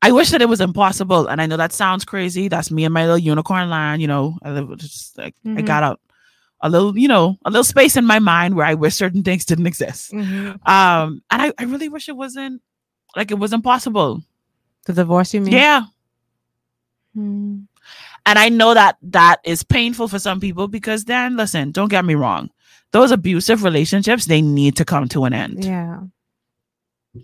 I 0.00 0.12
wish 0.12 0.30
that 0.30 0.40
it 0.42 0.48
was 0.48 0.60
impossible. 0.60 1.26
And 1.26 1.40
I 1.40 1.46
know 1.46 1.56
that 1.56 1.72
sounds 1.72 2.04
crazy. 2.04 2.48
That's 2.48 2.70
me 2.70 2.84
and 2.84 2.94
my 2.94 3.02
little 3.04 3.18
unicorn 3.18 3.68
line. 3.68 4.00
You 4.00 4.06
know, 4.06 4.38
I 4.42 4.50
live 4.52 4.76
just 4.78 5.18
like 5.18 5.34
I 5.44 5.48
Mhm. 5.48 5.66
got 5.66 5.82
a, 5.82 5.96
a 6.60 6.68
little, 6.70 6.96
you 6.96 7.08
know, 7.08 7.36
a 7.44 7.50
little 7.50 7.64
space 7.64 7.96
in 7.96 8.04
my 8.04 8.18
mind 8.20 8.54
where 8.54 8.66
I 8.66 8.74
wish 8.74 8.94
certain 8.94 9.22
things 9.24 9.44
didn't 9.44 9.66
exist. 9.66 10.12
Mhm. 10.12 10.66
Um, 10.68 11.22
and 11.30 11.42
I, 11.42 11.52
I 11.58 11.64
really 11.64 11.88
wish 11.88 12.08
it 12.08 12.16
wasn't 12.16 12.62
like 13.16 13.30
it 13.32 13.38
was 13.38 13.52
impossible. 13.52 14.22
The 14.86 14.92
divorce, 14.92 15.34
you 15.34 15.40
mean? 15.40 15.52
Yeah. 15.52 15.82
Mm. 17.16 17.66
And 18.26 18.38
I 18.38 18.48
know 18.50 18.74
that 18.74 18.96
that 19.02 19.40
is 19.44 19.62
painful 19.64 20.08
for 20.08 20.18
some 20.18 20.40
people 20.40 20.68
because 20.68 21.04
then 21.06 21.36
listen, 21.36 21.72
don't 21.72 21.88
get 21.88 22.04
me 22.04 22.14
wrong. 22.14 22.50
Those 22.92 23.10
abusive 23.10 23.64
relationships, 23.64 24.26
they 24.26 24.40
need 24.42 24.76
to 24.76 24.84
come 24.84 25.08
to 25.08 25.24
an 25.24 25.32
end. 25.32 25.64
Yeah. 25.64 26.00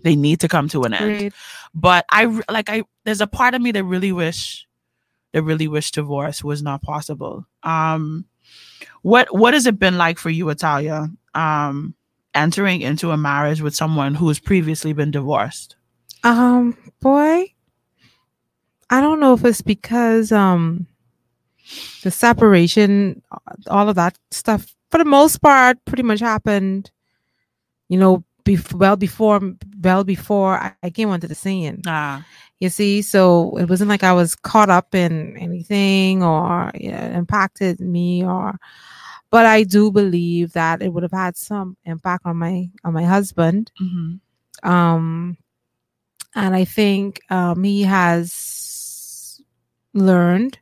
They 0.03 0.15
need 0.15 0.39
to 0.41 0.47
come 0.47 0.69
to 0.69 0.83
an 0.83 0.93
end. 0.93 1.33
But 1.73 2.05
I 2.09 2.25
like 2.49 2.69
I 2.69 2.83
there's 3.03 3.21
a 3.21 3.27
part 3.27 3.53
of 3.53 3.61
me 3.61 3.71
that 3.71 3.83
really 3.83 4.11
wish 4.11 4.67
that 5.33 5.43
really 5.43 5.67
wish 5.67 5.91
divorce 5.91 6.43
was 6.43 6.61
not 6.61 6.81
possible. 6.81 7.45
Um 7.63 8.25
what 9.01 9.33
what 9.35 9.53
has 9.53 9.65
it 9.65 9.79
been 9.79 9.97
like 9.97 10.17
for 10.19 10.29
you, 10.29 10.49
Italia? 10.49 11.07
Um 11.33 11.95
entering 12.33 12.81
into 12.81 13.11
a 13.11 13.17
marriage 13.17 13.61
with 13.61 13.75
someone 13.75 14.15
who 14.15 14.27
has 14.27 14.39
previously 14.39 14.93
been 14.93 15.09
divorced? 15.09 15.77
Um, 16.23 16.75
boy, 17.01 17.53
I 18.89 19.01
don't 19.01 19.19
know 19.19 19.33
if 19.33 19.45
it's 19.45 19.61
because 19.61 20.31
um 20.31 20.87
the 22.03 22.11
separation, 22.11 23.21
all 23.67 23.89
of 23.89 23.95
that 23.95 24.17
stuff, 24.31 24.75
for 24.91 24.97
the 24.99 25.05
most 25.05 25.41
part, 25.41 25.83
pretty 25.85 26.03
much 26.03 26.19
happened. 26.19 26.91
You 27.89 27.97
know, 27.99 28.23
bef- 28.45 28.73
well 28.73 28.95
before, 28.95 29.41
well 29.81 30.03
before 30.03 30.57
I, 30.57 30.73
I 30.83 30.89
came 30.89 31.09
onto 31.09 31.27
the 31.27 31.35
scene. 31.35 31.81
Ah, 31.87 32.25
You 32.59 32.69
see, 32.69 33.01
so 33.01 33.57
it 33.57 33.67
wasn't 33.69 33.89
like 33.89 34.03
I 34.03 34.13
was 34.13 34.35
caught 34.35 34.69
up 34.69 34.95
in 34.95 35.35
anything 35.37 36.23
or 36.23 36.71
yeah, 36.75 37.17
impacted 37.17 37.79
me 37.81 38.23
or. 38.23 38.55
But 39.31 39.45
I 39.45 39.63
do 39.63 39.91
believe 39.91 40.53
that 40.53 40.81
it 40.81 40.93
would 40.93 41.03
have 41.03 41.11
had 41.11 41.35
some 41.35 41.75
impact 41.83 42.25
on 42.25 42.37
my 42.37 42.69
on 42.85 42.93
my 42.93 43.03
husband 43.03 43.71
mhm. 43.81 44.19
um 44.63 45.35
and 46.35 46.55
i 46.55 46.63
think 46.63 47.19
um 47.29 47.63
he 47.63 47.83
has 47.83 49.41
learned 49.93 50.59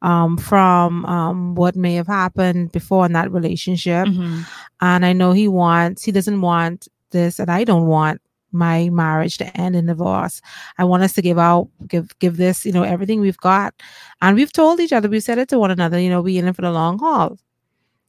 um 0.00 0.36
from 0.36 1.04
um 1.06 1.54
what 1.54 1.76
may 1.76 1.94
have 1.94 2.08
happened 2.08 2.72
before 2.72 3.06
in 3.06 3.12
that 3.12 3.30
relationship 3.30 4.08
Mhm. 4.08 4.44
and 4.80 5.06
i 5.06 5.12
know 5.12 5.32
he 5.32 5.46
wants 5.48 6.04
he 6.04 6.12
doesn't 6.12 6.40
want 6.40 6.88
this 7.12 7.38
and 7.38 7.50
i 7.50 7.62
don't 7.64 7.86
want 7.86 8.20
my 8.54 8.90
marriage 8.90 9.38
to 9.38 9.46
end 9.56 9.74
in 9.74 9.86
divorce 9.86 10.42
i 10.76 10.84
want 10.84 11.02
us 11.02 11.14
to 11.14 11.22
give 11.22 11.38
out 11.38 11.68
give 11.86 12.12
give 12.18 12.36
this 12.36 12.66
you 12.66 12.72
know 12.72 12.82
everything 12.82 13.20
we've 13.20 13.38
got 13.38 13.72
and 14.20 14.36
we've 14.36 14.52
told 14.52 14.78
each 14.80 14.92
other 14.92 15.08
we've 15.08 15.22
said 15.22 15.38
it 15.38 15.48
to 15.48 15.58
one 15.58 15.70
another 15.70 15.98
you 15.98 16.10
know 16.10 16.20
we 16.20 16.36
in 16.36 16.46
it 16.46 16.54
for 16.56 16.62
the 16.62 16.70
long 16.70 16.98
haul 16.98 17.38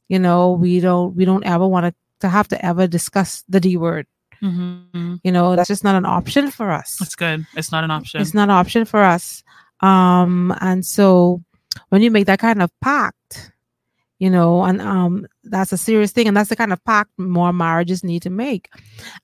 you 0.08 0.18
know 0.18 0.52
we 0.52 0.80
don't 0.80 1.16
we 1.16 1.24
don't 1.24 1.46
ever 1.46 1.66
want 1.66 1.86
to 1.86 1.94
to 2.20 2.28
have 2.28 2.46
to 2.48 2.58
ever 2.64 2.86
discuss 2.86 3.42
the 3.48 3.60
d 3.60 3.76
word 3.76 4.06
Mhm. 4.42 5.20
you 5.24 5.32
know 5.32 5.56
that's 5.56 5.68
just 5.68 5.84
not 5.84 5.94
an 5.94 6.04
option 6.04 6.50
for 6.50 6.70
us 6.70 6.96
That's 7.00 7.14
good. 7.14 7.46
It's 7.56 7.72
not 7.72 7.84
an 7.84 7.90
option. 7.90 8.20
it's 8.20 8.34
not 8.34 8.44
an 8.50 8.56
option 8.60 8.84
for 8.84 9.00
us 9.02 9.42
um 9.80 10.52
and 10.60 10.84
so 10.84 11.40
when 11.88 12.02
you 12.02 12.10
make 12.10 12.26
that 12.26 12.38
kind 12.40 12.60
of 12.60 12.70
pact 12.82 13.52
you 14.18 14.30
know 14.30 14.62
and 14.62 14.80
um 14.80 15.26
that's 15.44 15.72
a 15.72 15.76
serious 15.76 16.12
thing 16.12 16.28
and 16.28 16.36
that's 16.36 16.48
the 16.48 16.56
kind 16.56 16.72
of 16.72 16.82
pact 16.84 17.10
more 17.18 17.52
marriages 17.52 18.04
need 18.04 18.22
to 18.22 18.30
make. 18.30 18.68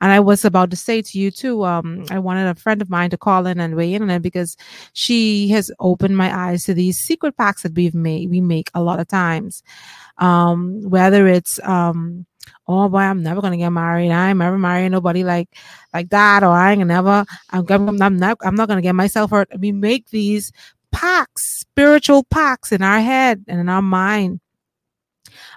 And 0.01 0.13
i 0.13 0.21
was 0.21 0.45
about 0.45 0.71
to 0.71 0.77
say 0.77 1.03
to 1.03 1.19
you 1.19 1.31
too 1.31 1.65
um 1.65 2.05
i 2.11 2.19
wanted 2.19 2.47
a 2.49 2.55
friend 2.55 2.83
of 2.83 2.91
mine 2.91 3.11
to 3.11 3.19
call 3.19 3.47
in 3.47 3.61
and 3.61 3.77
weigh 3.77 3.95
in 3.95 4.03
on 4.03 4.11
it 4.11 4.23
because 4.23 4.57
she 4.93 5.49
has 5.49 5.71
opened 5.79 6.17
my 6.17 6.35
eyes 6.37 6.65
to 6.65 6.75
these 6.75 6.99
secret 6.99 7.37
pacts 7.37 7.63
that 7.63 7.75
we've 7.75 7.95
made 7.95 8.31
we 8.31 8.41
make 8.41 8.71
a 8.75 8.83
lot 8.83 9.01
of 9.01 9.09
times. 9.09 9.63
Um 10.19 10.83
whether 10.83 11.27
it's 11.27 11.61
um 11.65 12.27
oh 12.69 12.89
boy 12.89 12.99
i'm 12.99 13.23
never 13.23 13.41
gonna 13.41 13.57
get 13.57 13.71
married 13.71 14.11
i'm 14.11 14.39
never 14.39 14.59
marrying 14.59 14.91
nobody 14.93 15.23
like 15.25 15.49
like 15.95 16.09
that 16.11 16.43
or 16.43 16.51
i 16.51 16.73
ain't 16.73 16.87
never 16.87 17.25
i'm, 17.51 17.67
I'm, 17.69 18.03
I'm 18.03 18.17
not 18.17 18.39
i'm 18.43 18.55
not 18.55 18.69
gonna 18.69 18.83
get 18.83 18.95
myself 18.95 19.31
hurt. 19.31 19.49
We 19.59 19.73
make 19.73 20.09
these 20.09 20.53
pacts 20.93 21.61
spiritual 21.61 22.25
pacts 22.25 22.73
in 22.73 22.83
our 22.83 23.01
head 23.01 23.45
and 23.47 23.61
in 23.61 23.69
our 23.69 23.83
mind 23.83 24.41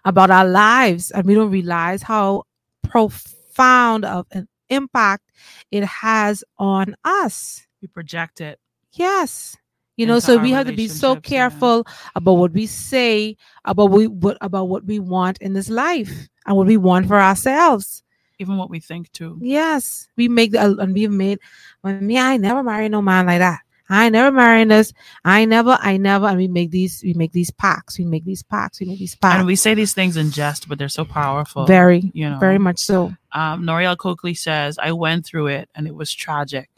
about 0.06 0.32
our 0.32 0.46
lives 0.46 1.12
and 1.12 1.26
we 1.26 1.34
don't 1.34 1.52
realize 1.52 2.02
how 2.02 2.44
profound 2.84 4.06
of 4.06 4.26
an 4.32 4.48
impact 4.70 5.24
it 5.72 5.84
has 5.84 6.44
on 6.58 6.96
us 7.04 7.66
we 7.82 7.88
project 7.88 8.42
it. 8.42 8.60
yes 8.94 9.56
you 9.98 10.06
know 10.06 10.20
so 10.20 10.38
we 10.38 10.52
have 10.52 10.66
to 10.66 10.74
be 10.74 10.88
so 10.88 11.10
relationships, 11.10 11.32
yeah. 11.32 11.38
careful 11.38 11.88
about 12.16 12.34
what 12.34 12.52
we 12.52 12.66
say 12.66 13.38
about 13.66 13.92
we 13.92 14.08
what 14.08 14.38
about 14.42 14.66
what 14.66 14.84
we 14.86 15.00
want 15.00 15.38
in 15.40 15.54
this 15.54 15.70
life 15.70 16.28
and 16.46 16.58
what 16.58 16.68
we 16.68 16.78
want 16.78 17.08
for 17.08 17.20
ourselves 17.20 18.04
Even 18.40 18.58
what 18.58 18.70
we 18.70 18.80
think 18.80 19.12
too. 19.12 19.38
yes 19.42 20.08
we 20.18 20.28
make 20.28 20.52
the 20.52 20.76
and 20.80 20.94
we've 20.94 21.12
made 21.12 21.40
well, 21.84 22.00
me 22.00 22.18
i 22.18 22.38
never 22.38 22.64
marry 22.64 22.90
no 22.90 23.02
man 23.02 23.28
like 23.28 23.40
that 23.40 23.60
i 23.90 24.06
ain't 24.06 24.14
never 24.14 24.32
marrying 24.36 24.70
this 24.70 24.94
i 25.26 25.44
never 25.46 25.78
i 25.82 25.98
never 25.98 26.26
and 26.28 26.38
we 26.38 26.48
make 26.48 26.72
these 26.72 27.02
we 27.04 27.14
make 27.14 27.32
these 27.34 27.52
packs 27.52 27.98
we 28.00 28.06
make 28.06 28.24
these 28.26 28.42
packs 28.44 28.80
we 28.80 28.86
make 28.86 29.00
these 29.00 29.16
packs 29.16 29.38
And 29.38 29.46
we 29.48 29.56
say 29.56 29.74
these 29.74 29.94
things 29.94 30.16
in 30.18 30.32
jest, 30.32 30.68
but 30.70 30.78
they're 30.80 30.90
so 30.90 31.06
powerful. 31.06 31.66
very 31.66 32.10
you 32.14 32.30
know. 32.30 32.40
very 32.40 32.58
much 32.60 32.80
so 32.80 33.14
Um, 33.34 33.64
Noriel 33.64 33.98
Coakley 33.98 34.36
says, 34.36 34.78
I 34.78 34.92
went 34.94 35.26
through 35.26 35.48
it 35.48 35.70
and 35.76 35.88
it 35.88 35.96
was 35.96 36.14
tragic. 36.14 36.70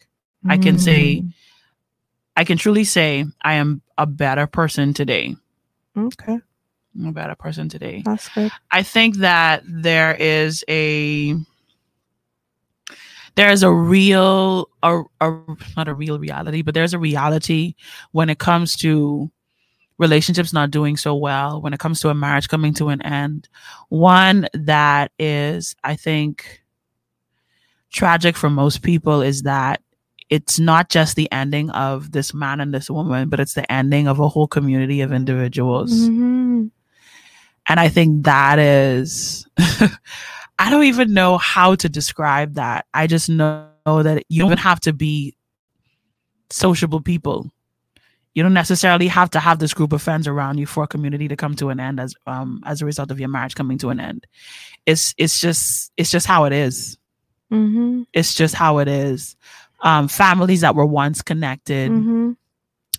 I 0.47 0.58
can 0.58 0.78
say, 0.80 1.22
Mm, 1.22 1.34
I 2.38 2.43
can 2.43 2.58
truly 2.58 2.84
say 2.86 3.26
I 3.41 3.53
am 3.56 3.82
a 3.97 4.06
better 4.06 4.47
person 4.47 4.93
today. 4.93 5.36
okay 5.97 6.39
I'm 6.97 7.08
a 7.08 7.12
better 7.12 7.36
person 7.36 7.68
today. 7.70 8.01
that's 8.06 8.30
good 8.30 8.51
I 8.72 8.84
think 8.84 9.18
that 9.18 9.64
there 9.68 10.14
is 10.16 10.64
a 10.70 11.36
there's 13.36 13.64
a 13.64 13.72
real 13.72 14.70
a, 14.84 15.02
a 15.22 15.40
not 15.76 15.88
a 15.88 15.94
real 15.94 16.20
reality, 16.20 16.62
but 16.62 16.74
there's 16.74 16.94
a 16.94 17.00
reality 17.00 17.76
when 18.12 18.30
it 18.30 18.40
comes 18.40 18.76
to 18.78 19.30
relationships 19.98 20.52
not 20.54 20.72
doing 20.72 20.98
so 20.98 21.16
well, 21.16 21.62
when 21.62 21.74
it 21.74 21.80
comes 21.80 22.00
to 22.02 22.10
a 22.10 22.14
marriage 22.14 22.50
coming 22.50 22.74
to 22.74 22.90
an 22.90 23.02
end. 23.02 23.48
One 23.90 24.48
that 24.54 25.12
is, 25.20 25.76
I 25.84 25.96
think, 25.96 26.62
tragic 27.92 28.36
for 28.36 28.50
most 28.50 28.82
people 28.82 29.22
is 29.22 29.44
that 29.44 29.82
it's 30.30 30.60
not 30.60 30.90
just 30.90 31.16
the 31.16 31.32
ending 31.32 31.70
of 31.72 32.12
this 32.12 32.34
man 32.34 32.60
and 32.60 32.74
this 32.74 32.90
woman, 32.90 33.30
but 33.30 33.40
it's 33.40 33.54
the 33.54 33.72
ending 33.72 34.08
of 34.08 34.20
a 34.20 34.28
whole 34.28 34.48
community 34.48 35.02
of 35.02 35.14
individuals. 35.14 35.94
Mhm. 35.94 36.72
And 37.68 37.80
I 37.80 37.90
think 37.90 38.26
that 38.26 38.60
is, 38.60 39.48
I 40.58 40.70
don't 40.70 40.86
even 40.86 41.14
know 41.14 41.38
how 41.38 41.76
to 41.76 41.89
describe 41.89 42.53
that. 42.53 42.86
I 42.93 43.08
just 43.08 43.30
know 43.30 43.68
that 43.86 44.24
you 44.30 44.43
don't 44.47 44.60
have 44.60 44.80
to 44.82 44.93
be 44.93 45.36
sociable 46.49 47.01
people. 47.01 47.51
You 48.34 48.43
don't 48.43 48.53
necessarily 48.53 49.08
have 49.08 49.30
to 49.32 49.39
have 49.39 49.60
this 49.60 49.74
group 49.74 49.93
of 49.93 50.01
friends 50.01 50.28
around 50.28 50.58
you 50.58 50.66
for 50.66 50.84
a 50.84 50.88
community 50.88 51.28
to 51.30 51.36
come 51.38 51.56
to 51.56 51.70
an 51.70 51.80
end 51.80 51.99
as 51.99 52.14
um 52.28 52.62
as 52.66 52.82
a 52.82 52.86
result 52.86 53.12
of 53.12 53.20
your 53.20 53.30
marriage 53.30 53.56
coming 53.56 53.78
to 53.80 53.89
an 53.89 53.99
end. 53.99 54.28
It's 54.86 55.14
it's 55.18 55.39
just 55.39 55.91
it's 55.97 56.12
just 56.12 56.28
how 56.28 56.43
it 56.45 56.51
is. 56.53 56.97
Mhm. 57.51 58.06
It's 58.14 58.34
just 58.34 58.53
how 58.56 58.80
it 58.80 58.88
is. 58.88 59.36
Um, 59.82 60.08
families 60.08 60.62
that 60.62 60.76
were 60.76 60.86
once 60.86 61.22
connected 61.22 61.91
Mhm. 61.91 62.36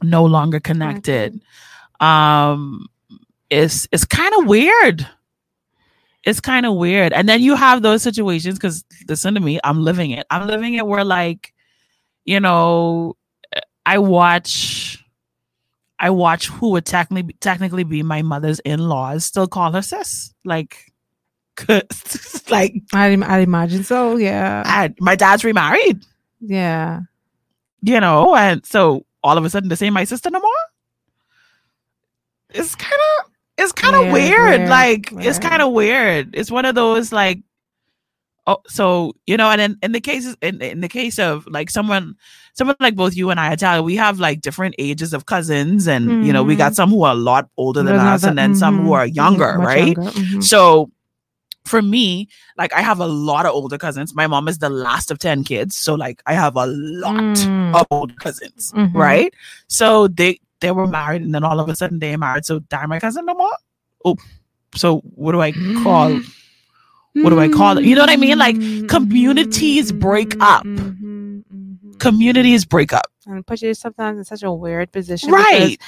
no 0.03 0.25
longer 0.25 0.61
connected. 0.61 1.41
Um, 2.01 2.87
it's 3.51 3.87
it's 3.93 4.05
kind 4.05 4.33
of 4.39 4.47
weird. 4.47 5.07
It's 6.27 6.41
kind 6.41 6.67
of 6.67 6.75
weird. 6.75 7.13
And 7.15 7.29
then 7.29 7.41
you 7.41 7.55
have 7.55 7.83
those 7.83 8.03
situations 8.03 8.59
because 8.59 8.85
listen 9.09 9.35
to 9.35 9.41
me, 9.41 9.59
I'm 9.65 9.83
living 9.83 10.11
it. 10.11 10.27
I'm 10.31 10.47
living 10.47 10.75
it 10.75 10.87
where 10.87 11.05
like, 11.05 11.55
you 12.25 12.41
know, 12.41 13.17
I 13.87 13.99
watch 13.99 15.03
I 15.99 16.11
watch 16.11 16.49
who 16.49 16.71
would 16.71 16.85
technically 16.85 17.35
technically 17.41 17.85
be 17.85 18.03
my 18.03 18.21
mother's 18.21 18.59
in-laws 18.61 19.25
still 19.25 19.47
call 19.47 19.73
her 19.73 19.83
sis. 19.83 20.35
Like 20.45 20.93
like 22.51 22.75
I, 22.93 23.17
I 23.17 23.39
imagine 23.39 23.85
so 23.85 24.17
yeah 24.17 24.63
I, 24.67 24.93
my 25.01 25.15
dad's 25.15 25.45
remarried. 25.45 26.05
yeah 26.41 27.01
you 27.87 28.01
know, 28.01 28.35
and 28.35 28.67
so 28.67 29.07
all 29.23 29.39
of 29.39 29.45
a 29.45 29.51
sudden, 29.51 29.69
this 29.69 29.81
ain't 29.81 29.95
my 29.95 30.05
sister 30.05 30.29
no 30.31 30.41
more. 30.41 30.53
It's 32.51 32.75
kind 32.75 33.01
of, 33.21 33.26
it's 33.59 33.73
kind 33.73 33.95
of 33.97 34.13
Weird, 34.13 34.13
weird. 34.13 34.59
weird, 34.61 34.69
Like 34.69 35.13
it's 35.13 35.39
kind 35.39 35.63
of 35.63 35.73
weird. 35.73 36.35
It's 36.35 36.51
one 36.51 36.65
of 36.65 36.75
those 36.75 37.13
like, 37.13 37.41
oh, 38.47 38.59
so 38.67 39.13
you 39.27 39.37
know, 39.37 39.51
and 39.51 39.61
in, 39.61 39.79
in 39.83 39.93
the 39.93 40.01
cases, 40.01 40.37
in, 40.43 40.61
in 40.63 40.81
the 40.81 40.89
case 40.89 41.19
of 41.19 41.47
like 41.47 41.71
someone, 41.71 42.17
someone 42.55 42.77
like 42.81 42.97
both 42.97 43.17
you 43.17 43.31
and 43.31 43.41
I, 43.41 43.53
Italia, 43.53 43.83
we 43.83 43.97
have 43.97 44.19
like 44.21 44.41
different 44.41 44.75
ages 44.79 45.13
of 45.13 45.27
cousins, 45.27 45.87
and 45.89 46.27
you 46.27 46.33
know, 46.33 46.43
we 46.43 46.55
got 46.57 46.75
some 46.75 46.91
who 46.91 47.03
are 47.05 47.13
a 47.13 47.17
lot 47.19 47.49
older 47.57 47.83
than 47.83 47.97
us, 47.97 48.25
and 48.25 48.39
then 48.39 48.55
some 48.55 48.79
who 48.79 48.91
mhm, 48.91 48.97
are 48.97 49.07
younger, 49.07 49.57
right? 49.59 49.97
younger, 49.97 50.11
mhm. 50.13 50.43
So 50.45 50.91
for 51.65 51.83
me, 51.83 52.29
like 52.57 52.73
I 52.73 52.81
have 52.81 53.01
a 53.01 53.07
lot 53.09 53.45
of 53.45 53.53
older 53.53 53.77
cousins. 53.79 54.15
My 54.15 54.29
mom 54.29 54.47
is 54.47 54.59
the 54.59 54.71
last 54.71 55.11
of 55.11 55.19
10 55.19 55.43
kids. 55.43 55.77
So 55.77 55.95
like 55.97 56.23
I 56.25 56.35
have 56.35 56.55
a 56.57 56.67
lot 56.67 57.15
Mm. 57.17 57.75
of 57.75 57.87
older 57.91 58.15
cousins. 58.15 58.73
Mhm. 58.77 58.95
Right. 58.95 59.35
So 59.67 60.07
they 60.07 60.39
they 60.61 60.71
were 60.71 60.87
married 60.87 61.23
and 61.23 61.35
then 61.35 61.45
all 61.45 61.61
of 61.61 61.69
a 61.69 61.77
sudden 61.77 61.99
they're 61.99 62.19
married. 62.19 62.45
So 62.45 62.61
my 62.87 62.99
cousin 62.99 63.27
no 63.27 63.35
more. 63.35 63.57
Oh, 64.05 64.17
so 64.75 64.99
what 65.01 65.33
do 65.33 65.41
I 65.41 65.53
call 65.53 66.11
mm-hmm. 66.11 67.23
what 67.23 67.31
do 67.31 67.41
I 67.41 67.49
call 67.49 67.79
it? 67.79 67.85
You 67.85 67.95
know 67.95 68.03
what 68.03 68.11
I 68.11 68.17
mean? 68.17 68.39
Like 68.39 68.57
mm-hmm. 68.57 68.87
communities 68.87 69.93
break 69.93 70.31
mm-hmm. 70.31 70.43
up. 70.43 71.99
Communities 71.99 72.65
break 72.65 72.93
up. 72.93 73.11
and 73.27 73.47
put 73.47 73.63
you 73.63 73.75
sometimes 73.75 74.19
in 74.19 74.25
such 74.25 74.43
a 74.43 74.53
weird 74.53 74.93
position 74.93 75.31
Right. 75.31 75.79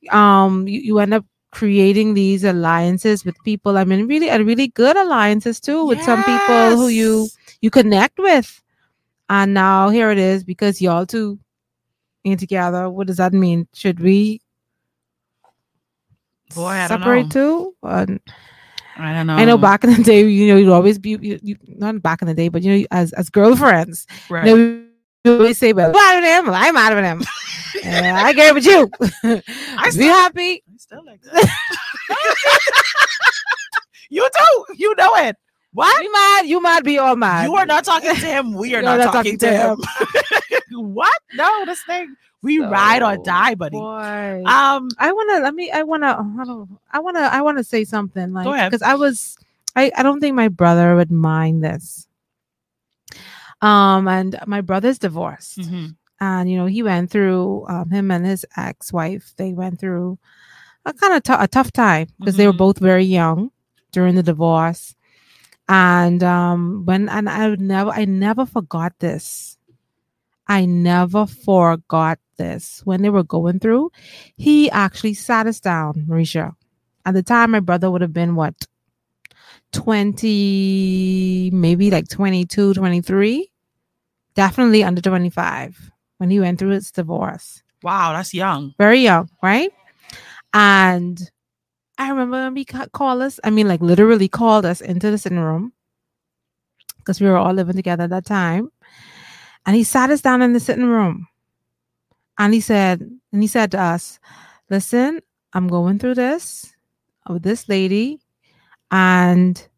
because, 0.00 0.14
um 0.14 0.68
you, 0.68 0.80
you 0.80 0.98
end 0.98 1.14
up 1.14 1.24
creating 1.52 2.14
these 2.14 2.44
alliances 2.44 3.26
with 3.26 3.36
people 3.44 3.76
i 3.76 3.84
mean 3.84 4.06
really 4.08 4.30
and 4.30 4.46
really 4.46 4.68
good 4.68 4.96
alliances 4.96 5.60
too 5.60 5.84
with 5.84 6.02
some 6.02 6.24
people 6.24 6.76
who 6.76 6.88
you 6.88 7.28
you 7.60 7.70
connect 7.70 8.18
with 8.18 8.62
and 9.28 9.52
now 9.52 9.90
here 9.90 10.10
it 10.10 10.16
is 10.16 10.44
because 10.44 10.80
y'all 10.80 11.04
two 11.04 11.38
ain't 12.24 12.40
together 12.40 12.88
what 12.90 13.06
does 13.06 13.16
that 13.16 13.32
mean 13.32 13.66
should 13.74 14.00
we 14.00 14.40
Boy, 16.54 16.66
I 16.68 16.86
separate 16.86 17.30
too 17.30 17.74
Uh, 17.82 18.06
I 18.98 19.14
don't 19.14 19.26
know. 19.26 19.36
I 19.36 19.46
know 19.46 19.56
back 19.56 19.84
in 19.84 19.94
the 19.94 20.02
day, 20.02 20.20
you 20.28 20.48
know, 20.48 20.56
you'd 20.58 20.68
always 20.70 20.98
be 20.98 21.16
you, 21.20 21.38
you, 21.42 21.56
not 21.66 22.02
back 22.02 22.20
in 22.20 22.28
the 22.28 22.34
day, 22.34 22.48
but 22.50 22.62
you 22.62 22.78
know, 22.80 22.86
as 22.90 23.14
as 23.14 23.30
girlfriends, 23.30 24.06
Right. 24.28 24.46
you 24.46 24.56
know, 24.56 24.84
we 25.24 25.30
always 25.30 25.56
say, 25.56 25.72
"Well, 25.72 25.92
I'm 25.96 25.96
out 25.96 26.18
of 26.18 26.24
him. 26.46 26.52
I'm 26.54 26.76
out 26.76 26.92
of 26.92 26.98
him. 27.02 27.24
Yeah, 27.82 28.20
I 28.26 28.34
get 28.34 28.48
it 28.48 28.54
with 28.54 28.66
you. 28.66 28.90
I 29.24 29.86
be 29.86 29.90
still- 29.92 30.12
happy." 30.12 30.62
I 30.68 30.76
still 30.76 31.02
like 31.06 31.22
that. 31.22 31.48
you 34.10 34.28
do. 34.28 34.64
You 34.76 34.94
know 34.96 35.14
it. 35.16 35.36
What? 35.74 36.02
You 36.02 36.12
mad? 36.12 36.46
You 36.46 36.62
mad? 36.62 36.84
Be 36.84 36.98
all 36.98 37.16
mad. 37.16 37.44
You 37.44 37.54
are 37.56 37.66
not 37.66 37.84
talking 37.84 38.14
to 38.14 38.26
him. 38.26 38.52
We 38.54 38.68
are 38.74 38.82
You're 38.82 38.96
not, 38.98 39.12
talking, 39.12 39.38
to 39.38 39.48
him. 39.48 39.78
him. 40.70 40.94
what? 40.94 41.18
No, 41.34 41.64
this 41.64 41.82
thing. 41.84 42.14
We 42.42 42.58
ride 42.58 43.02
or 43.02 43.16
die, 43.22 43.54
buddy. 43.54 43.76
Boy. 43.78 44.42
Um, 44.44 44.88
I 44.98 45.12
wanna 45.12 45.40
let 45.44 45.54
me. 45.54 45.70
I 45.70 45.82
wanna. 45.84 46.08
I 46.40 46.44
don't. 46.44 46.78
I 46.92 46.98
wanna. 46.98 47.20
I 47.20 47.40
wanna 47.40 47.62
say 47.64 47.84
something. 47.84 48.32
Like, 48.32 48.46
ahead. 48.46 48.70
because 48.70 48.82
I 48.82 48.94
was. 48.96 49.36
I. 49.76 49.92
I 49.96 50.02
don't 50.02 50.20
think 50.20 50.34
my 50.34 50.48
brother 50.48 50.96
would 50.96 51.10
mind 51.12 51.62
this. 51.64 52.06
Um, 53.60 54.08
and 54.08 54.36
my 54.46 54.60
brother's 54.60 54.98
divorced. 54.98 55.58
mhm. 55.58 55.94
and 56.20 56.50
you 56.50 56.56
know 56.56 56.66
he 56.66 56.82
went 56.82 57.10
through 57.10 57.64
um, 57.68 57.90
him 57.90 58.10
and 58.10 58.26
his 58.26 58.44
ex-wife 58.56 59.32
they 59.36 59.52
went 59.52 59.78
through 59.78 60.18
a 60.84 60.92
kind 60.92 61.14
of 61.14 61.22
tou- 61.22 61.38
a 61.38 61.46
tough 61.46 61.72
time 61.72 62.08
because 62.18 62.36
they 62.36 62.46
were 62.46 62.52
Mhm. 62.52 62.58
both 62.64 62.78
very 62.78 63.04
young 63.04 63.50
during 63.92 64.14
the 64.16 64.22
divorce 64.22 64.96
and 65.68 66.22
um 66.22 66.84
when 66.84 67.08
and 67.08 67.28
i 67.28 67.48
would 67.48 67.60
never 67.60 67.90
i 67.90 68.04
never 68.04 68.44
forgot 68.44 68.92
this 68.98 69.56
i 70.48 70.64
never 70.64 71.26
forgot 71.26 72.18
this 72.36 72.80
when 72.84 73.02
they 73.02 73.10
were 73.10 73.22
going 73.22 73.58
through 73.58 73.90
he 74.36 74.70
actually 74.70 75.14
sat 75.14 75.46
us 75.46 75.60
down 75.60 75.94
Mericha 76.08 76.52
at 77.04 77.14
the 77.14 77.22
time 77.22 77.52
my 77.52 77.60
brother 77.60 77.90
would 77.90 78.00
have 78.00 78.12
been 78.12 78.34
what 78.34 78.54
20 79.72 81.50
maybe 81.52 81.90
like 81.90 82.08
22 82.08 82.74
23 82.74 83.52
definitely 84.34 84.82
under 84.84 85.00
25 85.00 85.90
when 86.18 86.30
he 86.30 86.40
went 86.40 86.58
through 86.58 86.70
his 86.70 86.90
divorce. 86.90 87.62
Wow, 87.82 88.12
that's 88.12 88.32
young. 88.32 88.74
Very 88.78 89.00
young, 89.00 89.28
right? 89.42 89.70
And 90.54 91.18
I 91.98 92.08
remember 92.08 92.44
when 92.44 92.56
he 92.56 92.64
called 92.64 93.22
us, 93.22 93.38
I 93.44 93.50
mean, 93.50 93.68
like 93.68 93.80
literally 93.80 94.28
called 94.28 94.64
us 94.64 94.80
into 94.80 95.10
the 95.10 95.18
sitting 95.18 95.38
room 95.38 95.72
because 96.98 97.20
we 97.20 97.28
were 97.28 97.36
all 97.36 97.52
living 97.52 97.76
together 97.76 98.04
at 98.04 98.10
that 98.10 98.26
time. 98.26 98.70
And 99.66 99.76
he 99.76 99.84
sat 99.84 100.10
us 100.10 100.20
down 100.20 100.42
in 100.42 100.52
the 100.52 100.60
sitting 100.60 100.86
room 100.86 101.28
and 102.38 102.54
he 102.54 102.60
said, 102.60 103.00
and 103.32 103.42
he 103.42 103.46
said 103.46 103.70
to 103.72 103.80
us, 103.80 104.18
Listen, 104.70 105.20
I'm 105.52 105.68
going 105.68 105.98
through 105.98 106.14
this 106.14 106.72
with 107.28 107.42
this 107.42 107.68
lady, 107.68 108.20
and 108.90 109.68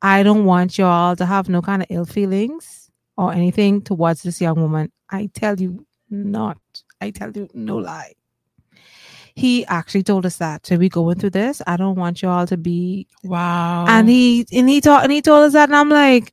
I 0.00 0.22
don't 0.22 0.44
want 0.44 0.78
y'all 0.78 1.14
to 1.16 1.26
have 1.26 1.48
no 1.48 1.60
kind 1.60 1.82
of 1.82 1.88
ill 1.90 2.06
feelings 2.06 2.90
or 3.16 3.32
anything 3.32 3.82
towards 3.82 4.22
this 4.22 4.40
young 4.40 4.60
woman. 4.60 4.90
I 5.10 5.28
tell 5.34 5.60
you 5.60 5.86
not. 6.10 6.58
I 7.00 7.10
tell 7.10 7.32
you 7.32 7.48
no 7.52 7.76
lie. 7.76 8.14
He 9.38 9.64
actually 9.66 10.02
told 10.02 10.26
us 10.26 10.36
that. 10.38 10.66
So 10.66 10.76
we 10.76 10.88
going 10.88 11.18
through 11.18 11.30
this. 11.30 11.62
I 11.66 11.76
don't 11.76 11.94
want 11.94 12.22
y'all 12.22 12.46
to 12.46 12.56
be 12.56 13.06
Wow. 13.22 13.86
and 13.86 14.08
he 14.08 14.46
and 14.52 14.68
he 14.68 14.80
told 14.80 15.02
and 15.04 15.12
he 15.12 15.22
told 15.22 15.44
us 15.44 15.52
that 15.52 15.68
and 15.68 15.76
I'm 15.76 15.88
like 15.88 16.32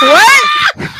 what? 0.00 0.42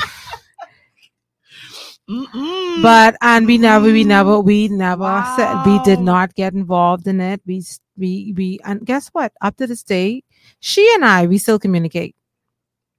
Mm-mm. 2.09 2.83
But 2.83 3.17
and 3.23 3.47
we 3.47 3.57
never 3.57 3.87
we 3.91 4.05
never 4.05 4.33
mm. 4.33 4.45
we 4.45 4.69
never 4.69 5.25
said 5.37 5.65
we 5.65 5.79
did 5.85 6.01
not 6.01 6.35
get 6.35 6.53
involved 6.53 7.07
in 7.07 7.21
it. 7.21 7.41
We 7.47 7.63
we 7.97 8.35
we 8.37 8.59
and 8.65 8.85
guess 8.85 9.09
what? 9.09 9.33
Up 9.41 9.57
to 9.57 9.67
this 9.67 9.83
day, 9.83 10.23
she 10.61 10.91
and 10.95 11.05
I 11.05 11.27
we 11.27 11.39
still 11.39 11.59
communicate. 11.59 12.15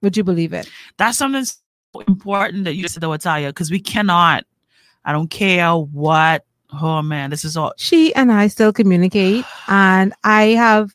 Would 0.01 0.17
you 0.17 0.23
believe 0.23 0.53
it? 0.53 0.69
that's 0.97 1.17
something 1.17 1.45
so 1.45 1.59
important 2.07 2.63
that 2.65 2.75
you 2.75 2.87
said 2.87 3.01
though, 3.01 3.13
Italia, 3.13 3.49
because 3.49 3.69
we 3.69 3.79
cannot. 3.79 4.43
I 5.05 5.11
don't 5.13 5.29
care 5.29 5.71
what. 5.75 6.43
Oh 6.81 7.01
man, 7.01 7.29
this 7.29 7.45
is 7.45 7.55
all. 7.55 7.73
she 7.77 8.13
and 8.15 8.31
I 8.31 8.47
still 8.47 8.73
communicate, 8.73 9.45
and 9.67 10.13
I 10.23 10.47
have, 10.65 10.93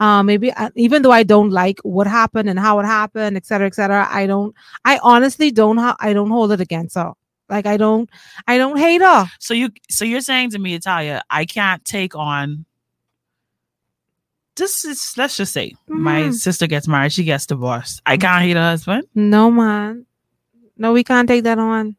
uh, 0.00 0.22
maybe 0.22 0.50
uh, 0.52 0.70
even 0.74 1.02
though 1.02 1.12
I 1.12 1.22
don't 1.22 1.50
like 1.50 1.78
what 1.84 2.06
happened 2.06 2.48
and 2.48 2.58
how 2.58 2.80
it 2.80 2.84
happened, 2.86 3.36
et 3.36 3.46
cetera, 3.46 3.66
et 3.68 3.74
cetera. 3.74 4.08
I 4.10 4.26
don't. 4.26 4.54
I 4.84 4.98
honestly 5.02 5.50
don't. 5.52 5.76
Ha- 5.78 5.96
I 6.00 6.12
don't 6.14 6.30
hold 6.30 6.50
it 6.52 6.60
against 6.60 6.96
her. 6.96 7.12
Like 7.48 7.66
I 7.66 7.76
don't. 7.76 8.08
I 8.48 8.58
don't 8.58 8.78
hate 8.78 9.02
her. 9.02 9.26
So 9.38 9.54
you, 9.54 9.70
so 9.90 10.04
you're 10.04 10.20
saying 10.22 10.50
to 10.52 10.58
me, 10.58 10.74
Italia, 10.74 11.22
I 11.30 11.44
can't 11.44 11.84
take 11.84 12.16
on. 12.16 12.64
This 14.56 14.84
is 14.84 15.14
let's 15.16 15.36
just 15.36 15.52
say 15.52 15.74
my 15.88 16.22
Mhm. 16.22 16.34
sister 16.34 16.66
gets 16.66 16.86
married, 16.88 17.12
she 17.12 17.24
gets 17.24 17.46
divorced. 17.46 18.02
I 18.04 18.16
can't 18.16 18.42
hate 18.42 18.56
her 18.56 18.62
husband. 18.62 19.04
No 19.14 19.50
man. 19.50 20.06
No, 20.76 20.92
we 20.92 21.04
can't 21.04 21.28
take 21.28 21.44
that 21.44 21.58
on. 21.58 21.96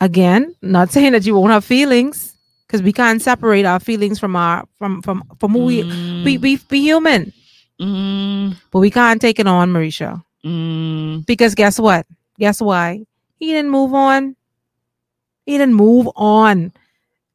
Again, 0.00 0.54
not 0.62 0.90
saying 0.90 1.12
that 1.12 1.26
you 1.26 1.34
won't 1.34 1.52
have 1.52 1.64
feelings, 1.64 2.34
because 2.66 2.82
we 2.82 2.92
can't 2.92 3.20
separate 3.20 3.66
our 3.66 3.80
feelings 3.80 4.18
from 4.18 4.34
our 4.36 4.64
from 4.78 5.02
from 5.02 5.22
from 5.38 5.52
who 5.52 5.64
we 5.64 5.84
we 6.24 6.38
we 6.38 6.56
be 6.56 6.80
human. 6.80 7.32
Mm, 7.80 8.56
But 8.70 8.80
we 8.80 8.90
can't 8.90 9.20
take 9.20 9.38
it 9.38 9.46
on, 9.46 9.72
Mericha. 9.72 10.22
mm, 10.44 11.24
Because 11.26 11.54
guess 11.54 11.78
what? 11.80 12.06
Guess 12.38 12.60
why? 12.60 13.04
He 13.38 13.46
didn't 13.52 13.70
move 13.70 13.94
on. 13.94 14.36
He 15.46 15.56
didn't 15.58 15.74
move 15.74 16.08
on 16.16 16.72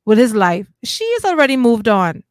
with 0.05 0.18
his 0.20 0.34
life. 0.36 0.68
She's 0.84 1.26
already 1.26 1.57
moved 1.57 1.88
on. 1.88 2.23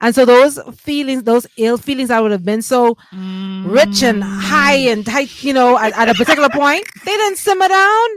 And 0.00 0.14
so 0.14 0.24
those 0.24 0.58
feelings, 0.76 1.22
those 1.24 1.46
ill 1.56 1.78
feelings 1.78 2.08
that 2.10 2.20
would 2.22 2.32
have 2.32 2.44
been 2.44 2.62
so 2.62 2.96
rich 3.66 4.02
and 4.02 4.22
high 4.22 4.76
and 4.90 5.04
tight, 5.06 5.42
you 5.42 5.52
know, 5.52 5.78
at, 5.78 5.92
at 5.98 6.08
a 6.08 6.14
particular 6.14 6.48
point, 6.50 6.84
they 7.04 7.12
didn't 7.12 7.38
simmer 7.38 7.68
down. 7.68 8.08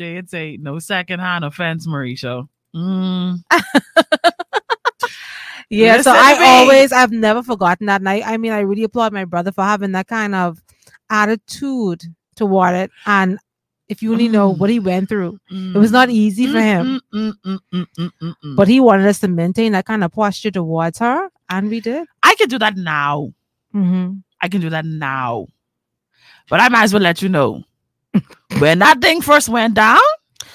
And 0.00 0.28
say 0.28 0.56
no 0.60 0.78
second 0.78 1.20
hand 1.20 1.44
offense, 1.44 1.86
Mericha. 1.86 2.48
Mm. 2.74 3.42
Yeah, 5.70 6.00
so 6.00 6.12
Listen 6.12 6.12
to 6.14 6.18
I 6.18 6.46
always, 6.46 6.92
I've 6.92 7.12
never 7.12 7.42
forgotten 7.42 7.86
that. 7.88 8.00
And 8.00 8.08
I, 8.08 8.36
mean, 8.38 8.52
I 8.52 8.60
really 8.60 8.84
applaud 8.84 9.12
my 9.12 9.26
brother 9.26 9.52
for 9.52 9.62
having 9.64 9.92
that 9.92 10.06
kind 10.06 10.34
of 10.34 10.62
attitude 11.10 12.04
toward 12.36 12.74
it. 12.74 12.90
And 13.04 13.38
if 13.88 14.02
you 14.02 14.12
only 14.12 14.28
know 14.28 14.54
Mm. 14.54 14.58
what 14.58 14.70
he 14.70 14.80
went 14.80 15.10
through, 15.10 15.38
it 15.50 15.76
was 15.76 15.92
not 15.92 16.08
easy 16.08 16.46
for 16.46 16.60
him. 16.60 17.00
Mm, 17.12 17.32
mm, 17.44 17.58
mm, 17.72 17.86
mm, 17.98 18.10
mm, 18.22 18.34
mm. 18.44 18.56
But 18.56 18.68
he 18.68 18.80
wanted 18.80 19.06
us 19.06 19.18
to 19.20 19.28
maintain 19.28 19.72
that 19.72 19.84
kind 19.84 20.02
of 20.04 20.12
posture 20.12 20.50
towards 20.50 20.98
her, 21.00 21.28
and 21.50 21.68
we 21.68 21.80
did. 21.80 22.06
I 22.22 22.34
can 22.36 22.48
do 22.48 22.58
that 22.60 22.76
now. 22.76 23.32
hmm 23.72 24.12
I 24.40 24.48
can 24.48 24.60
do 24.62 24.70
that 24.70 24.86
now. 24.86 25.48
But 26.48 26.60
I 26.60 26.68
might 26.70 26.84
as 26.84 26.92
well 26.94 27.02
let 27.02 27.20
you 27.20 27.28
know 27.28 27.62
when 28.58 28.78
that 28.80 29.00
thing 29.00 29.20
first 29.22 29.48
went 29.48 29.74
down, 29.74 30.00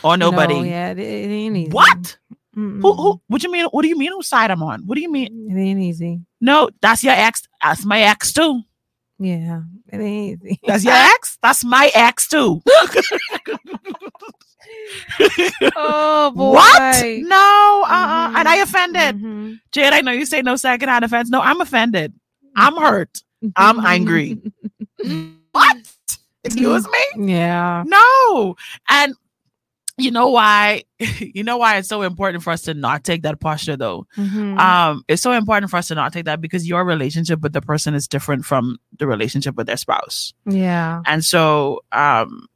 or 0.03 0.17
nobody. 0.17 0.55
No, 0.55 0.63
yeah, 0.63 0.91
it, 0.91 0.99
it 0.99 1.01
ain't 1.31 1.57
easy. 1.57 1.71
What? 1.71 2.17
Mm-mm. 2.55 2.81
Who? 2.81 2.93
Who? 2.93 3.21
What 3.27 3.43
you 3.43 3.51
mean? 3.51 3.65
What 3.65 3.81
do 3.81 3.87
you 3.87 3.97
mean? 3.97 4.11
Whose 4.11 4.27
side 4.27 4.51
I'm 4.51 4.61
on? 4.63 4.85
What 4.85 4.95
do 4.95 5.01
you 5.01 5.11
mean? 5.11 5.47
It 5.49 5.57
ain't 5.59 5.79
easy. 5.79 6.21
No, 6.39 6.69
that's 6.81 7.03
your 7.03 7.13
ex. 7.13 7.43
That's 7.63 7.83
my 7.85 8.01
ex 8.01 8.31
too. 8.33 8.61
Yeah, 9.19 9.61
it 9.91 9.97
ain't 9.99 10.41
easy. 10.43 10.59
That's 10.67 10.83
your 10.83 10.93
ex? 10.93 11.37
That's 11.41 11.63
my 11.63 11.89
ex 11.93 12.27
too. 12.27 12.61
oh 15.75 16.31
boy. 16.35 16.53
What? 16.53 17.05
No, 17.21 17.83
uh-uh. 17.87 18.33
And 18.35 18.47
I 18.47 18.57
offended. 18.57 19.21
Mhm. 19.21 19.59
Jade, 19.71 19.93
I 19.93 20.01
know 20.01 20.11
you 20.11 20.25
say 20.25 20.41
no 20.41 20.55
secondhand 20.55 21.05
offense. 21.05 21.29
No, 21.29 21.39
I'm 21.41 21.61
offended. 21.61 22.13
I'm 22.55 22.75
hurt. 22.75 23.21
I'm 23.55 23.79
angry. 23.85 24.39
what? 25.51 25.77
Excuse 26.43 26.87
me? 26.87 27.31
Yeah. 27.33 27.83
No. 27.85 28.55
And 28.89 29.15
you 29.97 30.11
know 30.11 30.29
why? 30.29 30.83
You 31.19 31.43
know 31.43 31.57
why 31.57 31.77
it's 31.77 31.87
so 31.89 32.01
important 32.03 32.43
for 32.43 32.51
us 32.51 32.61
to 32.63 32.73
not 32.73 33.03
take 33.03 33.23
that 33.23 33.39
posture 33.39 33.75
though. 33.77 34.05
Mhm. 34.17 34.57
Um, 34.59 35.03
it's 35.07 35.21
so 35.21 35.31
important 35.31 35.69
for 35.71 35.77
us 35.77 35.87
to 35.89 35.95
not 35.95 36.13
take 36.13 36.25
that 36.25 36.41
because 36.41 36.67
your 36.67 36.83
relationship 36.85 37.41
with 37.41 37.53
the 37.53 37.61
person 37.61 37.93
is 37.93 38.07
different 38.07 38.45
from 38.45 38.77
the 38.99 39.07
relationship 39.07 39.55
with 39.55 39.67
their 39.67 39.77
spouse. 39.77 40.33
yeah. 40.45 41.01
And 41.05 41.23
so, 41.25 41.83
um, 41.91 42.47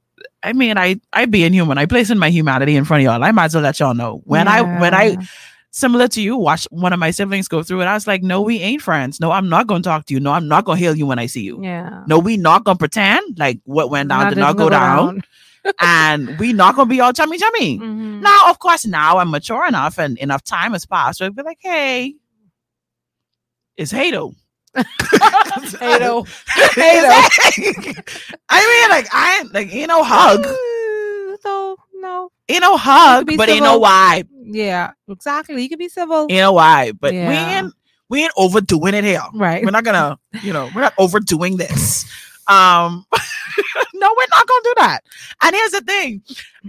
I 0.44 0.54
mean, 0.54 0.78
I 0.78 1.00
I 1.14 1.26
being 1.26 1.54
human, 1.54 1.78
I 1.78 1.86
place 1.86 2.10
in 2.10 2.18
my 2.20 2.30
humanity 2.30 2.76
in 2.76 2.86
front 2.86 3.02
of 3.02 3.06
y'all. 3.06 3.24
I 3.24 3.32
might 3.32 3.46
as 3.46 3.56
well 3.56 3.64
let 3.64 3.80
y'all 3.80 3.94
know 3.94 4.22
when 4.26 4.48
I 4.48 4.62
when 4.80 4.94
I 4.94 5.04
Yeah. 5.04 5.22
Similar 5.72 6.08
to 6.10 6.22
you 6.22 6.38
watch 6.38 6.68
one 6.72 6.94
of 6.94 7.00
my 7.00 7.12
siblings 7.12 7.48
go 7.48 7.64
through 7.64 7.82
it. 7.82 7.86
I 7.86 7.94
was 7.94 8.08
like, 8.08 8.24
no, 8.24 8.42
we 8.42 8.60
ain't 8.60 8.82
friends. 8.82 9.20
No, 9.20 9.32
I'm 9.32 9.50
not 9.50 9.68
gonna 9.68 9.84
talk 9.84 10.06
to 10.08 10.14
you. 10.14 10.20
No, 10.20 10.32
I'm 10.32 10.48
not 10.48 10.66
gonna 10.66 10.80
hail 10.80 10.96
you 10.96 11.06
when 11.06 11.20
I 11.20 11.26
see 11.28 11.44
you. 11.44 11.62
Yeah. 11.64 12.04
No, 12.08 12.20
we 12.20 12.38
not 12.38 12.64
gonna 12.64 12.78
pretend 12.78 13.38
like 13.38 13.60
what 13.66 13.90
went 13.90 14.10
down 14.10 14.24
Not 14.24 14.30
did 14.30 14.40
not 14.40 14.58
go 14.58 14.70
down, 14.70 15.22
and 15.82 16.38
we 16.40 16.54
not 16.54 16.76
gonna 16.76 16.90
be 16.90 17.02
all 17.02 17.14
chummy 17.14 17.38
chummy. 17.38 17.80
Mhm. 17.80 18.22
Now, 18.22 18.50
of 18.50 18.60
course, 18.60 18.86
now 18.86 19.18
I'm 19.18 19.30
mature 19.30 19.68
enough 19.68 20.00
and 20.00 20.18
enough 20.18 20.44
time 20.44 20.74
has 20.74 20.86
passed. 20.86 21.20
So 21.20 21.26
I'd 21.26 21.36
be 21.36 21.44
like, 21.44 21.60
hey, 21.62 22.16
it's 23.76 23.92
Hato. 23.92 24.34
Hato. 24.76 26.26
I 28.50 28.82
mean, 28.82 28.90
like, 28.90 29.08
I 29.12 29.44
like 29.54 29.74
you 29.74 29.88
know, 29.88 30.04
hug, 30.04 30.46
So 31.42 31.78
no. 32.02 32.32
ain't 32.48 32.62
no 32.62 32.78
hug, 32.78 33.26
but 33.38 33.50
ain't 33.50 33.64
no 33.64 33.74
civil. 33.74 33.88
vibe, 33.88 34.28
Yeah. 34.44 34.92
Exactly. 35.08 35.62
You 35.62 35.70
can 35.70 35.78
be 35.78 35.90
civil. 35.90 36.28
ain't 36.30 36.42
no 36.42 36.54
vibe. 36.54 36.98
But 37.00 37.14
we 37.14 37.20
ain't 37.20 37.74
we 38.10 38.24
ain't 38.24 38.34
overdoing 38.38 38.94
it 38.94 39.04
here. 39.04 39.22
Right. 39.34 39.64
We're 39.64 39.72
not 39.72 39.84
gonna, 39.84 40.18
you 40.42 40.54
know, 40.54 40.70
we're 40.74 40.82
not 40.82 40.94
overdoing 40.98 41.58
this. 41.58 42.06
Um, 42.48 43.06
no, 43.94 44.16
we're 44.18 44.28
not 44.32 44.48
gonna 44.48 44.64
do 44.64 44.74
that. 44.78 45.00
And 45.42 45.56
here's 45.56 45.72
the 45.72 45.82
thing. 45.82 46.22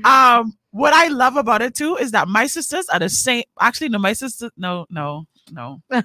Um, 0.04 0.56
what 0.70 0.92
I 0.92 1.08
love 1.08 1.36
about 1.36 1.62
it 1.62 1.74
too 1.74 1.96
is 1.96 2.10
that 2.12 2.28
my 2.28 2.46
sisters 2.46 2.88
are 2.88 2.98
the 2.98 3.08
same. 3.08 3.44
Actually, 3.60 3.90
no, 3.90 3.98
my 3.98 4.12
sister, 4.12 4.50
no, 4.56 4.86
no, 4.90 5.26
no. 5.52 5.80
My 5.90 6.02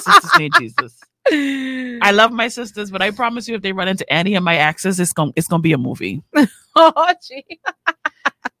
sisters 0.00 0.30
need 0.38 0.52
Jesus. 0.58 0.98
I 1.30 2.10
love 2.12 2.32
my 2.32 2.48
sisters, 2.48 2.90
but 2.90 3.00
I 3.00 3.12
promise 3.12 3.46
you, 3.46 3.54
if 3.54 3.62
they 3.62 3.72
run 3.72 3.86
into 3.88 4.10
any 4.12 4.34
of 4.34 4.42
my 4.42 4.56
exes, 4.56 4.98
it's 4.98 5.12
gonna 5.12 5.32
it's 5.36 5.46
gonna 5.46 5.62
be 5.62 5.72
a 5.72 5.78
movie. 5.78 6.22
oh, 6.76 7.14
gee. 7.26 7.60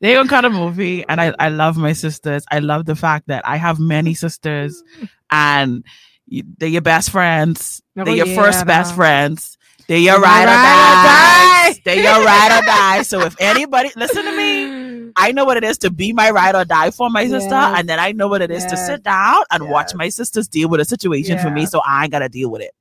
They're 0.02 0.16
gonna 0.16 0.28
cut 0.28 0.44
a 0.44 0.50
movie, 0.50 1.04
and 1.08 1.20
I 1.20 1.32
I 1.38 1.48
love 1.48 1.78
my 1.78 1.94
sisters. 1.94 2.44
I 2.50 2.58
love 2.58 2.84
the 2.84 2.96
fact 2.96 3.28
that 3.28 3.46
I 3.48 3.56
have 3.56 3.78
many 3.78 4.12
sisters, 4.14 4.82
and 5.30 5.84
you- 6.26 6.44
they're 6.58 6.68
your 6.68 6.82
best 6.82 7.08
friends. 7.10 7.80
Oh, 7.96 8.04
They're 8.04 8.16
your 8.16 8.26
yeah, 8.26 8.34
first 8.36 8.66
best 8.66 8.94
friends. 8.94 9.56
They're 9.88 9.98
your 9.98 10.20
ride 10.20 10.44
or 10.44 10.46
ride 10.46 11.70
or 11.70 11.74
die. 11.74 11.80
They're 11.84 12.02
your 12.02 12.24
ride 12.26 12.58
or 12.62 12.64
die. 12.66 13.02
So 13.02 13.20
if 13.20 13.36
anybody 13.40 13.90
listen 13.96 14.24
to 14.24 14.36
me, 14.36 15.12
I 15.16 15.30
know 15.32 15.44
what 15.44 15.56
it 15.56 15.64
is 15.64 15.78
to 15.78 15.90
be 15.90 16.12
my 16.12 16.30
ride 16.30 16.54
or 16.54 16.64
die 16.64 16.90
for 16.90 17.10
my 17.10 17.26
sister, 17.28 17.50
Yes. 17.50 17.78
and 17.78 17.88
then 17.88 17.98
I 18.00 18.12
know 18.12 18.28
what 18.28 18.42
it 18.42 18.50
is 18.50 18.64
to 18.66 18.76
sit 18.76 19.02
down 19.02 19.42
and 19.50 19.68
watch 19.68 19.94
my 19.94 20.08
sisters 20.08 20.48
deal 20.48 20.68
with 20.68 20.80
a 20.80 20.84
situation 20.84 21.38
for 21.38 21.50
me, 21.50 21.66
so 21.66 21.80
I 21.86 22.04
ain't 22.04 22.12
gotta 22.12 22.28
deal 22.28 22.50
with 22.50 22.62
it. 22.62 22.74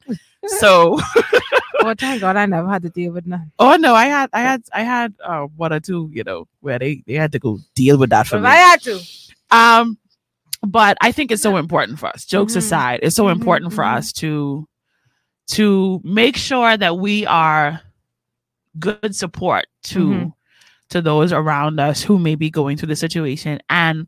So, 0.60 0.99
oh, 1.81 1.93
thank 1.95 2.21
God 2.21 2.35
I 2.37 2.45
never 2.45 2.67
had 2.69 2.83
to 2.83 2.89
deal 2.89 3.11
with 3.13 3.25
none. 3.25 3.51
oh 3.59 3.75
no, 3.77 3.93
I 3.95 4.05
had, 4.05 4.29
I 4.33 4.41
had, 4.41 4.63
I 4.73 4.83
had 4.83 5.13
uh, 5.23 5.43
one 5.57 5.73
or 5.73 5.79
two, 5.79 6.09
you 6.13 6.23
know, 6.23 6.47
where 6.61 6.79
they 6.79 7.03
they 7.07 7.13
had 7.13 7.31
to 7.33 7.39
go 7.39 7.59
deal 7.75 7.97
with 7.97 8.09
that 8.11 8.27
for 8.27 8.37
If 8.37 8.43
me. 8.43 8.49
I 8.49 8.55
had 8.55 8.81
to. 8.83 9.01
Um, 9.51 9.97
but 10.65 10.97
I 11.01 11.11
think 11.11 11.31
it's 11.31 11.41
so 11.41 11.57
important 11.57 11.99
for 11.99 12.07
us. 12.07 12.25
Jokes 12.25 12.53
Mhm. 12.53 12.57
aside, 12.57 12.99
it's 13.03 13.15
so 13.15 13.25
Mhm, 13.25 13.31
important 13.31 13.73
for 13.73 13.83
mhm. 13.83 13.97
us 13.97 14.11
to 14.13 14.67
to 15.47 15.99
make 16.03 16.37
sure 16.37 16.77
that 16.77 16.97
we 16.97 17.25
are 17.25 17.81
good 18.79 19.15
support 19.15 19.65
to 19.83 20.07
Mhm. 20.07 20.33
to 20.89 21.01
those 21.01 21.31
around 21.33 21.79
us 21.79 22.01
who 22.03 22.19
may 22.19 22.35
be 22.35 22.49
going 22.49 22.77
through 22.77 22.87
the 22.89 22.95
situation. 22.95 23.59
And 23.69 24.07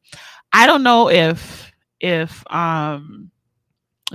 I 0.53 0.67
don't 0.67 0.83
know 0.83 1.09
if 1.09 1.71
if 1.99 2.43
um 2.53 3.31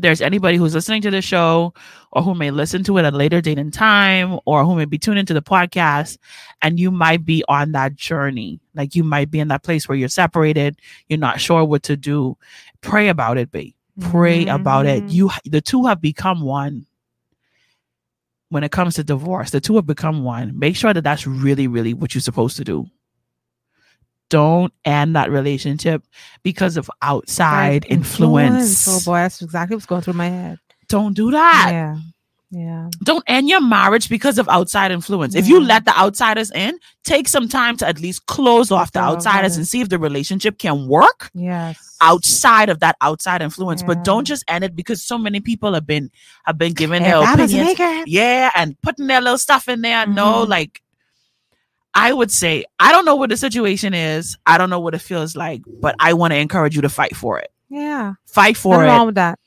there's 0.00 0.20
anybody 0.20 0.56
who's 0.56 0.74
listening 0.74 1.02
to 1.02 1.10
the 1.10 1.20
show 1.20 1.74
or 2.12 2.22
who 2.22 2.34
may 2.34 2.50
listen 2.50 2.84
to 2.84 2.98
it 2.98 3.04
at 3.04 3.12
a 3.12 3.16
later 3.16 3.40
date 3.40 3.58
and 3.58 3.72
time 3.72 4.38
or 4.44 4.64
who 4.64 4.74
may 4.76 4.84
be 4.84 4.98
tuned 4.98 5.18
into 5.18 5.34
the 5.34 5.42
podcast 5.42 6.18
and 6.62 6.78
you 6.78 6.90
might 6.90 7.24
be 7.24 7.44
on 7.48 7.72
that 7.72 7.94
journey 7.96 8.60
like 8.74 8.94
you 8.94 9.02
might 9.04 9.30
be 9.30 9.40
in 9.40 9.48
that 9.48 9.62
place 9.62 9.88
where 9.88 9.98
you're 9.98 10.08
separated 10.08 10.78
you're 11.08 11.18
not 11.18 11.40
sure 11.40 11.64
what 11.64 11.82
to 11.82 11.96
do 11.96 12.36
pray 12.80 13.08
about 13.08 13.38
it 13.38 13.50
babe. 13.50 13.74
Pray 14.00 14.46
about 14.46 14.86
it. 14.86 15.02
Mhm. 15.02 15.12
you 15.12 15.30
the 15.44 15.60
two 15.60 15.84
have 15.86 16.00
become 16.00 16.40
one 16.42 16.86
when 18.48 18.62
it 18.62 18.70
comes 18.70 18.94
to 18.94 19.02
divorce. 19.02 19.50
The 19.50 19.60
two 19.60 19.74
have 19.74 19.86
become 19.86 20.22
one. 20.22 20.56
Make 20.56 20.76
sure 20.76 20.94
that 20.94 21.02
that's 21.02 21.26
really 21.26 21.66
really 21.66 21.94
what 21.94 22.14
you're 22.14 22.22
supposed 22.22 22.56
to 22.58 22.64
do 22.64 22.86
don't 24.30 24.72
end 24.84 25.16
that 25.16 25.30
relationship 25.30 26.02
because 26.42 26.76
of 26.76 26.90
outside 27.02 27.84
Right, 27.84 27.90
influence, 27.90 28.86
Oh 28.88 29.00
boy, 29.04 29.18
that's 29.18 29.40
exactly 29.42 29.76
what's 29.76 29.86
going 29.86 30.02
through 30.02 30.14
my 30.14 30.28
head. 30.28 30.58
don't 30.88 31.14
do 31.14 31.30
that 31.30 31.68
Yeah. 31.70 31.96
Yeah. 32.50 32.88
don't 33.04 33.22
end 33.26 33.46
your 33.50 33.60
marriage 33.60 34.08
because 34.08 34.38
of 34.38 34.48
outside 34.48 34.90
influence. 34.90 35.34
If 35.34 35.48
you 35.48 35.60
let 35.60 35.84
the 35.84 35.94
outsiders 35.98 36.50
in, 36.52 36.78
take 37.04 37.28
some 37.28 37.46
time 37.46 37.76
to 37.76 37.86
at 37.86 38.00
least 38.00 38.24
close 38.24 38.70
off 38.70 38.92
the 38.92 39.00
off 39.00 39.16
outsiders 39.16 39.58
and 39.58 39.68
see 39.68 39.82
if 39.82 39.90
the 39.90 39.98
relationship 39.98 40.58
can 40.58 40.88
work 40.88 41.30
Yes. 41.34 41.76
outside 42.00 42.70
of 42.70 42.80
that 42.80 42.96
outside 43.02 43.42
influence. 43.42 43.82
But 43.82 44.02
don't 44.02 44.24
just 44.24 44.44
end 44.48 44.64
it 44.64 44.74
because 44.74 45.02
so 45.04 45.18
many 45.18 45.40
people 45.40 45.74
have 45.74 45.86
been 45.86 46.10
have 46.46 46.56
been 46.56 46.72
giving 46.72 47.02
If 47.02 47.08
their 47.08 47.18
I 47.18 47.34
opinions. 47.34 48.08
Yeah, 48.08 48.50
and 48.54 48.80
putting 48.80 49.08
their 49.08 49.20
little 49.20 49.36
stuff 49.38 49.68
in 49.68 49.82
there. 49.82 50.06
No, 50.06 50.46
Mhm. 50.46 50.48
like 50.48 50.80
I 51.94 52.12
would 52.12 52.30
say, 52.30 52.64
I 52.78 52.92
don't 52.92 53.04
know 53.04 53.16
what 53.16 53.30
the 53.30 53.36
situation 53.36 53.94
is. 53.94 54.36
I 54.46 54.58
don't 54.58 54.70
know 54.70 54.80
what 54.80 54.94
it 54.94 55.00
feels 55.00 55.34
like, 55.36 55.62
but 55.80 55.96
I 55.98 56.12
want 56.12 56.32
to 56.32 56.36
encourage 56.38 56.76
you 56.76 56.82
to 56.82 56.88
fight 56.88 57.16
for 57.16 57.38
it. 57.38 57.50
Yeah. 57.68 58.14
Fight 58.26 58.56
for 58.56 58.74
Nothing 58.76 58.86
it. 58.88 58.90
wrong 58.92 59.06
with 59.06 59.14
that. 59.16 59.38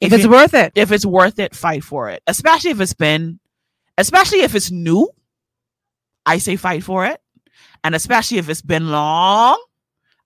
If, 0.00 0.12
If 0.12 0.18
it's 0.18 0.24
it- 0.24 0.30
worth 0.30 0.54
it. 0.54 0.72
if 0.76 0.92
it's 0.92 1.04
worth 1.06 1.38
it, 1.38 1.54
fight 1.54 1.82
for 1.84 2.08
it. 2.10 2.22
Especially 2.26 2.70
if 2.70 2.80
it's 2.80 2.94
been, 2.94 3.38
especially 3.98 4.40
if 4.40 4.54
it's 4.54 4.70
new, 4.70 5.08
I 6.26 6.38
say 6.38 6.56
fight 6.56 6.84
for 6.84 7.06
it. 7.06 7.20
And 7.82 7.94
especially 7.94 8.38
if 8.38 8.48
it's 8.48 8.62
been 8.62 8.90
long, 8.90 9.62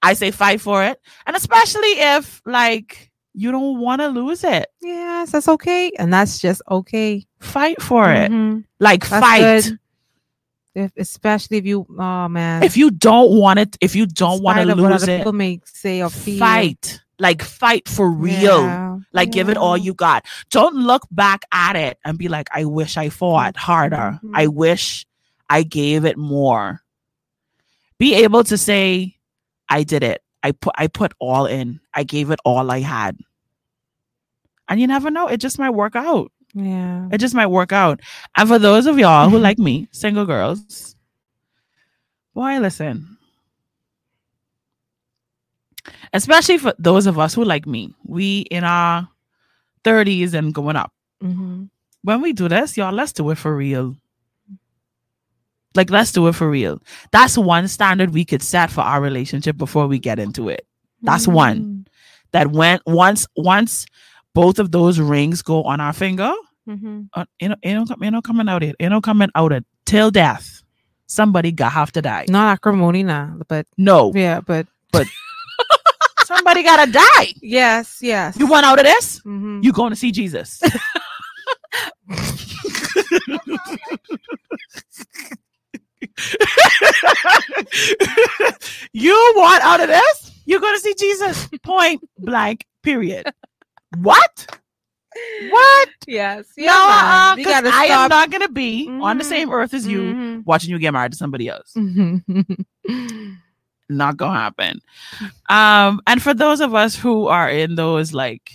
I 0.03 0.13
say 0.15 0.31
fight 0.33 0.61
for 0.61 0.85
it. 0.85 1.01
And 1.27 1.35
especially 1.37 1.89
if 2.01 2.43
like 2.45 3.11
you 3.33 3.51
don't 3.51 3.81
want 3.81 4.01
to 4.01 4.09
lose 4.09 4.45
it, 4.45 4.67
Yes, 4.83 5.33
that's 5.33 5.49
okay. 5.49 5.91
And 5.99 6.13
that's 6.13 6.39
just 6.41 6.63
okay. 6.71 7.27
fight 7.41 7.81
for 7.81 8.13
it. 8.13 8.31
Mhm. 8.31 8.65
Like 8.81 9.09
That's 9.09 9.25
fight. 9.27 9.41
good. 9.41 9.79
If, 10.75 10.91
especially 10.97 11.59
if 11.59 11.67
you, 11.67 11.87
oh 11.99 12.29
man. 12.29 12.63
If 12.65 12.77
you 12.77 12.91
don't 12.91 13.31
want 13.39 13.59
it, 13.61 13.77
if 13.81 13.95
you 13.95 14.07
don't 14.07 14.43
want 14.43 14.59
to 14.59 14.75
lose 14.75 15.05
it, 15.05 15.19
people 15.19 15.33
may 15.33 15.61
say 15.65 16.03
or 16.03 16.11
feel. 16.11 16.39
fight. 16.39 17.01
Like 17.21 17.43
fight 17.43 17.89
for 17.89 18.11
real. 18.11 18.63
Yeah, 18.63 18.99
Like 19.13 19.31
give 19.31 19.49
it 19.49 19.57
all 19.57 19.77
you 19.77 19.95
got. 19.95 20.27
Don't 20.51 20.75
look 20.75 21.07
back 21.13 21.45
at 21.53 21.77
it 21.77 21.97
and 22.05 22.19
be 22.19 22.27
like, 22.27 22.49
I 22.53 22.65
wish 22.65 22.97
I 22.97 23.09
fought 23.09 23.57
harder. 23.57 24.19
Mhm. 24.25 24.31
I 24.35 24.49
wish 24.49 25.07
I 25.49 25.63
gave 25.63 26.05
it 26.05 26.17
more. 26.19 26.81
Be 27.99 28.15
able 28.17 28.43
to 28.45 28.59
say, 28.59 29.17
I 29.69 29.85
did 29.85 30.03
it. 30.03 30.23
I 30.43 30.51
put 30.51 30.75
I 30.77 30.89
put 30.89 31.13
all 31.21 31.47
in. 31.47 31.79
I 31.95 32.03
gave 32.03 32.31
it 32.33 32.41
all 32.45 32.69
I 32.71 32.81
had. 32.81 33.17
And 34.69 34.81
you 34.81 34.87
never 34.89 35.11
know. 35.11 35.29
It 35.29 35.37
just 35.39 35.59
might 35.59 35.71
work 35.71 35.95
out. 35.95 36.33
Yeah. 36.55 37.09
It 37.11 37.19
just 37.19 37.35
might 37.35 37.49
work 37.49 37.73
out. 37.73 38.01
And 38.37 38.49
for 38.49 38.59
those 38.59 38.87
of 38.87 38.99
y'all 38.99 39.29
who 39.29 39.39
like 39.39 39.59
me, 39.59 39.89
single 39.91 40.25
girls, 40.25 40.95
boy, 42.35 42.59
listen. 42.59 43.19
Especially 46.13 46.59
for 46.59 46.73
those 46.79 47.07
of 47.07 47.19
us 47.19 47.35
who 47.35 47.45
like 47.45 47.67
me, 47.67 47.95
we 48.05 48.41
in 48.51 48.65
our 48.65 49.09
30s 49.83 50.33
and 50.33 50.55
going 50.55 50.77
up. 50.77 50.93
Mhm. 51.23 51.69
When 52.03 52.21
we 52.21 52.33
do 52.33 52.49
this, 52.49 52.77
y'all, 52.77 52.95
let's 52.95 53.13
do 53.13 53.29
it 53.31 53.39
for 53.39 53.55
real. 53.55 53.97
Like, 55.75 55.91
let's 55.91 56.13
do 56.13 56.29
it 56.29 56.35
for 56.35 56.49
real. 56.49 56.81
That's 57.11 57.37
one 57.37 57.67
standard 57.67 58.15
we 58.15 58.25
could 58.25 58.43
set 58.43 58.71
for 58.71 58.83
our 58.83 59.01
relationship 59.01 59.57
before 59.57 59.89
we 59.89 59.99
get 59.99 60.21
into 60.21 60.49
it. 60.49 60.67
That's 61.03 61.27
one. 61.27 61.87
That 62.31 62.53
when 62.53 62.79
once 62.87 63.27
once 63.37 63.87
both 64.35 64.59
of 64.59 64.73
those 64.73 65.01
rings 65.01 65.43
go 65.43 65.63
on 65.63 65.81
our 65.81 65.93
finger. 65.93 66.33
Mm-hmm. 66.69 67.03
Uh, 67.13 67.25
you 67.41 67.49
know, 67.49 67.57
you 67.63 68.11
know, 68.11 68.23
coming 68.23 68.49
out 68.49 68.63
it, 68.63 68.77
you 68.81 68.89
know, 68.89 69.01
coming 69.01 69.31
out 69.35 69.53
it 69.53 69.65
till 69.87 70.11
death. 70.11 70.63
Somebody 71.07 71.53
got 71.53 71.73
have 71.73 71.93
to 71.93 72.03
die. 72.03 72.25
Not 72.29 72.55
acrimony, 72.55 73.03
nah, 73.03 73.31
but 73.49 73.67
no, 73.77 74.13
yeah, 74.15 74.41
but 74.41 74.67
but 74.91 75.07
somebody 76.25 76.63
gotta 76.63 76.91
die. 76.91 77.35
Yes, 77.43 77.99
yes. 78.01 78.37
You 78.39 78.47
want 78.47 78.67
out 78.67 78.79
of 78.79 78.85
this? 78.85 79.21
Mm-hmm. 79.21 79.61
You 79.63 79.73
going 79.73 79.91
to 79.91 79.97
see 79.97 80.11
Jesus? 80.11 80.63
you 88.93 89.33
want 89.37 89.63
out 89.63 89.81
of 89.81 89.89
this? 89.89 90.33
You 90.47 90.61
going 90.61 90.75
to 90.75 90.81
see 90.81 90.95
Jesus. 90.95 91.49
Point 91.63 92.03
blank, 92.19 92.67
period. 92.83 93.27
What? 94.01 94.59
What? 95.51 95.89
Yes. 96.09 96.47
no, 96.59 96.73
uh, 96.73 97.35
You 97.39 97.45
'cause 97.45 97.53
gotta 97.63 97.71
I 97.73 97.85
am 97.85 98.09
not 98.09 98.31
gonna 98.31 98.49
be 98.49 98.89
on 98.89 99.19
the 99.19 99.25
Mhm. 99.25 99.29
same 99.29 99.51
earth 99.51 99.73
as 99.73 99.87
you, 99.87 100.01
Mhm. 100.01 100.45
watching 100.45 100.71
you 100.71 100.79
get 100.79 100.93
married 100.93 101.13
to 101.13 101.19
somebody 101.19 101.49
else. 101.49 101.73
Mhm. 101.77 102.65
Not 103.89 104.17
gonna 104.17 104.39
happen. 104.39 104.81
Um, 105.49 106.01
and 106.07 106.21
for 106.23 106.33
those 106.35 106.61
of 106.61 106.75
us 106.75 106.97
who 106.97 107.27
are 107.29 107.49
in 107.51 107.75
those 107.75 108.13
like 108.15 108.51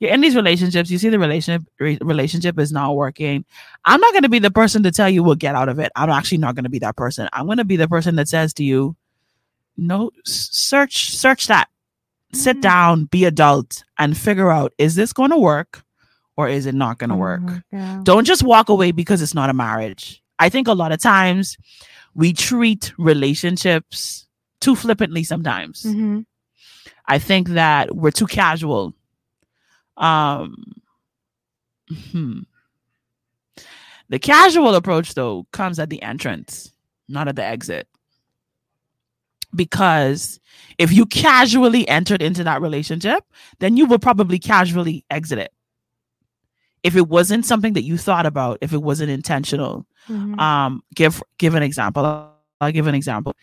you're 0.00 0.10
in 0.10 0.20
these 0.20 0.34
relationships, 0.36 0.90
you 0.90 0.98
see 0.98 1.08
the 1.08 1.18
relationship 1.18 1.62
re- 1.78 1.98
relationship 2.02 2.58
is 2.58 2.72
not 2.72 2.96
working. 2.96 3.44
I'm 3.84 4.00
not 4.00 4.12
gonna 4.12 4.28
be 4.28 4.40
the 4.40 4.50
person 4.50 4.82
to 4.82 4.90
tell 4.90 5.08
you 5.08 5.22
we'll 5.22 5.36
get 5.36 5.54
out 5.54 5.68
of 5.68 5.78
it. 5.78 5.92
I'm 5.96 6.10
actually 6.10 6.38
not 6.38 6.54
gonna 6.56 6.68
be 6.68 6.80
that 6.80 6.96
person. 6.96 7.28
I'm 7.32 7.46
gonna 7.46 7.64
be 7.64 7.76
the 7.76 7.88
person 7.88 8.16
that 8.16 8.28
says 8.28 8.52
to 8.54 8.64
you, 8.64 8.96
no, 9.76 10.10
search, 10.24 11.14
search 11.14 11.46
that. 11.46 11.68
Sit 12.34 12.60
down, 12.60 13.04
be 13.06 13.24
adult, 13.24 13.84
and 13.98 14.16
figure 14.16 14.50
out 14.50 14.72
is 14.78 14.94
this 14.96 15.12
gonna 15.12 15.38
work 15.38 15.84
or 16.36 16.48
is 16.48 16.66
it 16.66 16.74
not 16.74 16.98
gonna 16.98 17.16
work? 17.16 17.40
Mhm. 17.42 17.62
Yeah. 17.72 18.00
Don't 18.02 18.24
just 18.24 18.42
walk 18.42 18.68
away 18.68 18.90
because 18.92 19.22
it's 19.22 19.34
not 19.34 19.50
a 19.50 19.54
marriage. 19.54 20.22
I 20.38 20.48
think 20.48 20.66
a 20.68 20.72
lot 20.72 20.92
of 20.92 21.00
times 21.00 21.56
we 22.14 22.32
treat 22.32 22.92
relationships 22.98 24.26
too 24.60 24.74
flippantly 24.74 25.22
sometimes. 25.24 25.82
Mhm. 25.84 26.26
I 27.06 27.18
think 27.18 27.50
that 27.50 27.94
we're 27.94 28.10
too 28.10 28.26
casual. 28.26 28.94
Um 29.96 30.56
hmm. 32.12 32.40
The 34.08 34.18
casual 34.18 34.74
approach 34.74 35.14
though 35.14 35.46
comes 35.52 35.78
at 35.78 35.88
the 35.90 36.02
entrance, 36.02 36.72
not 37.08 37.28
at 37.28 37.36
the 37.36 37.44
exit. 37.44 37.88
Because 39.54 40.40
if 40.78 40.92
you 40.92 41.06
casually 41.06 41.86
entered 41.88 42.22
into 42.22 42.44
that 42.44 42.60
relationship, 42.60 43.24
then 43.60 43.76
you 43.76 43.86
will 43.86 43.98
probably 43.98 44.38
casually 44.38 45.04
exit 45.10 45.38
it. 45.38 45.52
If 46.82 46.96
it 46.96 47.08
wasn't 47.08 47.46
something 47.46 47.72
that 47.74 47.82
you 47.84 47.96
thought 47.96 48.26
about, 48.26 48.58
if 48.60 48.72
it 48.72 48.82
wasn't 48.82 49.10
intentional, 49.10 49.86
Mhm. 50.08 50.38
um 50.38 50.82
give 50.94 51.22
give 51.38 51.54
an 51.54 51.62
example 51.62 52.04
i'll 52.60 52.70
give 52.72 52.86
an 52.86 52.94
example 52.94 53.34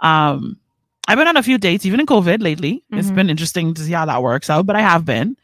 um 0.00 0.58
i've 1.06 1.16
been 1.16 1.28
on 1.28 1.36
a 1.36 1.42
few 1.44 1.56
dates 1.58 1.86
even 1.86 2.00
in 2.00 2.06
covid 2.06 2.42
lately 2.42 2.82
it's 2.90 3.08
Mhm. 3.08 3.14
been 3.14 3.30
interesting 3.30 3.72
to 3.72 3.82
see 3.82 3.92
how 3.92 4.04
that 4.04 4.20
works 4.20 4.50
out 4.50 4.66
but 4.66 4.74
i 4.74 4.80
have 4.80 5.04
been 5.04 5.36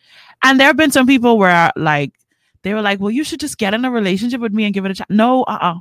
and 0.42 0.58
there 0.58 0.66
have 0.66 0.76
been 0.76 0.90
some 0.90 1.06
people 1.06 1.38
where 1.38 1.70
like 1.76 2.10
they 2.64 2.74
were 2.74 2.82
like 2.82 2.98
well 2.98 3.12
you 3.12 3.22
should 3.22 3.38
just 3.38 3.56
get 3.56 3.72
in 3.72 3.84
a 3.84 3.90
relationship 3.90 4.40
with 4.40 4.52
me 4.52 4.64
and 4.64 4.74
give 4.74 4.84
it 4.84 4.90
a 4.90 4.94
chance 4.94 5.08
no 5.10 5.44
uh-uh 5.44 5.76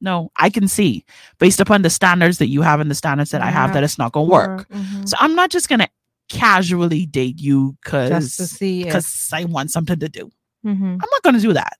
no 0.00 0.30
i 0.36 0.50
can 0.50 0.68
see 0.68 1.04
based 1.38 1.60
upon 1.60 1.82
the 1.82 1.90
standards 1.90 2.38
that 2.38 2.48
you 2.48 2.62
have 2.62 2.80
and 2.80 2.90
the 2.90 2.94
standards 2.94 3.30
that 3.30 3.40
i 3.42 3.50
have 3.50 3.72
that 3.74 3.82
it's 3.84 3.98
not 3.98 4.12
gonna 4.12 4.28
work 4.28 4.68
Mhm. 4.68 5.08
so 5.08 5.16
i'm 5.20 5.34
not 5.34 5.50
just 5.50 5.68
gonna 5.68 5.88
casually 6.28 7.06
date 7.06 7.40
you 7.40 7.72
to 7.72 7.76
because 7.84 8.38
because 8.84 9.30
i 9.32 9.44
want 9.44 9.70
something 9.70 9.98
to 9.98 10.08
do 10.08 10.30
Mhm. 10.64 10.92
I'm 10.94 11.10
not 11.12 11.22
going 11.22 11.36
to 11.36 11.40
do 11.40 11.52
that. 11.52 11.74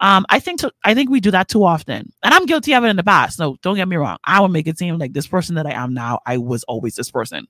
Um, 0.00 0.24
I 0.30 0.38
think 0.40 0.60
to, 0.60 0.72
I 0.84 0.94
think 0.94 1.10
we 1.10 1.20
do 1.20 1.30
that 1.32 1.48
too 1.48 1.64
often, 1.64 2.10
and 2.22 2.32
I'm 2.34 2.46
guilty 2.46 2.72
of 2.74 2.82
it 2.82 2.88
in 2.88 2.96
the 2.96 3.02
past. 3.04 3.38
No, 3.38 3.56
don't 3.60 3.76
get 3.76 3.86
me 3.88 3.96
wrong. 3.96 4.16
I 4.24 4.40
will 4.40 4.48
make 4.48 4.66
it 4.66 4.78
seem 4.78 4.96
like 4.96 5.12
this 5.12 5.26
person 5.26 5.56
that 5.56 5.66
I 5.66 5.72
am 5.72 5.92
now, 5.92 6.20
I 6.24 6.38
was 6.38 6.64
always 6.64 6.94
this 6.94 7.10
person. 7.10 7.46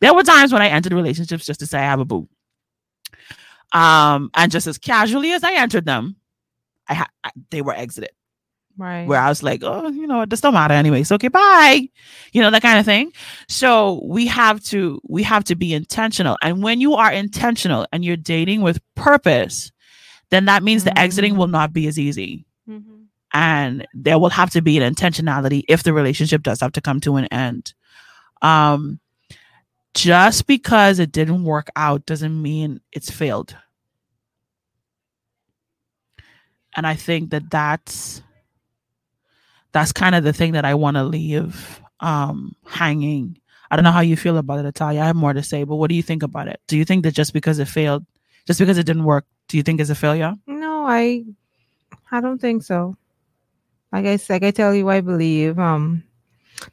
There 0.00 0.12
were 0.14 0.24
times 0.24 0.52
when 0.52 0.62
I 0.62 0.68
entered 0.68 0.92
relationships 0.94 1.46
just 1.46 1.60
to 1.60 1.66
say 1.66 1.78
I 1.78 1.82
have 1.82 2.00
a 2.00 2.04
boo, 2.04 2.28
um, 3.72 4.30
and 4.34 4.50
just 4.50 4.66
as 4.66 4.78
casually 4.78 5.32
as 5.32 5.44
I 5.44 5.54
entered 5.54 5.84
them, 5.84 6.16
I 6.88 6.94
had 6.94 7.08
they 7.50 7.62
were 7.62 7.74
exited. 7.74 8.10
Right. 8.78 9.06
Where 9.06 9.20
I 9.20 9.28
was 9.28 9.42
like, 9.42 9.62
oh, 9.62 9.88
you 9.88 10.06
know 10.06 10.18
what, 10.18 10.30
this 10.30 10.40
don't 10.40 10.54
matter 10.54 10.74
anyway. 10.74 11.02
So 11.02 11.16
okay, 11.16 11.28
bye. 11.28 11.88
You 12.32 12.40
know 12.40 12.50
that 12.50 12.62
kind 12.62 12.78
of 12.78 12.84
thing. 12.86 13.12
So 13.48 14.00
we 14.04 14.26
have 14.26 14.62
to 14.64 15.00
we 15.08 15.22
have 15.24 15.44
to 15.44 15.54
be 15.54 15.74
intentional, 15.74 16.38
and 16.42 16.62
when 16.62 16.80
you 16.80 16.94
are 16.94 17.12
intentional 17.12 17.86
and 17.92 18.04
you're 18.04 18.16
dating 18.16 18.62
with 18.62 18.80
purpose, 18.94 19.70
then 20.30 20.46
that 20.46 20.62
means 20.62 20.84
the 20.84 20.98
exiting 20.98 21.36
will 21.36 21.48
not 21.48 21.72
be 21.72 21.86
as 21.86 21.98
easy. 21.98 22.46
Mhm. 22.68 23.06
And 23.34 23.86
there 23.94 24.18
will 24.18 24.30
have 24.30 24.50
to 24.50 24.62
be 24.62 24.78
an 24.78 24.94
intentionality 24.94 25.62
if 25.68 25.82
the 25.82 25.92
relationship 25.92 26.42
does 26.42 26.60
have 26.60 26.72
to 26.72 26.80
come 26.80 27.00
to 27.00 27.16
an 27.16 27.26
end. 27.26 27.74
Um, 28.40 29.00
just 29.94 30.46
because 30.46 30.98
it 30.98 31.12
didn't 31.12 31.44
work 31.44 31.68
out 31.76 32.06
doesn't 32.06 32.40
mean 32.40 32.80
it's 32.92 33.10
failed. 33.10 33.56
And 36.74 36.86
I 36.86 36.94
think 36.94 37.30
that 37.30 37.50
that's 37.50 38.22
that's 39.72 39.92
kind 39.92 40.14
of 40.14 40.24
the 40.24 40.32
thing 40.32 40.52
that 40.52 40.64
I 40.64 40.74
want 40.74 40.96
to 40.96 41.04
leave 41.04 41.80
um 42.00 42.54
hanging. 42.66 43.38
I 43.70 43.76
don't 43.76 43.84
know 43.84 43.92
how 43.92 44.00
you 44.00 44.16
feel 44.16 44.36
about 44.36 44.58
it, 44.58 44.66
Italia. 44.66 45.00
I 45.00 45.06
have 45.06 45.16
more 45.16 45.32
to 45.32 45.42
say, 45.42 45.64
but 45.64 45.76
what 45.76 45.88
do 45.88 45.94
you 45.94 46.02
think 46.02 46.22
about 46.22 46.46
it? 46.48 46.60
Do 46.66 46.76
you 46.76 46.84
think 46.84 47.04
that 47.04 47.14
just 47.14 47.32
because 47.32 47.58
it 47.58 47.68
failed, 47.68 48.04
just 48.46 48.58
because 48.60 48.76
it 48.76 48.84
didn't 48.84 49.04
work, 49.04 49.24
do 49.48 49.56
you 49.56 49.62
think 49.62 49.80
it's 49.80 49.88
a 49.90 49.94
failure? 49.94 50.34
No, 50.46 50.84
I 50.86 51.24
I 52.10 52.20
don't 52.20 52.38
think 52.40 52.62
so. 52.64 52.96
Like 53.92 54.06
I 54.06 54.18
like 54.28 54.42
I 54.42 54.50
tell 54.50 54.74
you, 54.74 54.88
I 54.90 55.00
believe. 55.00 55.58
Um 55.58 56.02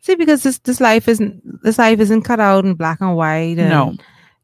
see 0.02 0.16
because 0.16 0.44
this 0.44 0.58
this 0.60 0.82
life 0.82 1.08
isn't 1.08 1.64
this 1.64 1.78
life 1.78 2.00
isn't 2.00 2.24
cut 2.24 2.40
out 2.40 2.66
in 2.66 2.74
black 2.76 3.02
and 3.02 3.16
white 3.16 3.58
and 3.60 3.70
No. 3.70 3.96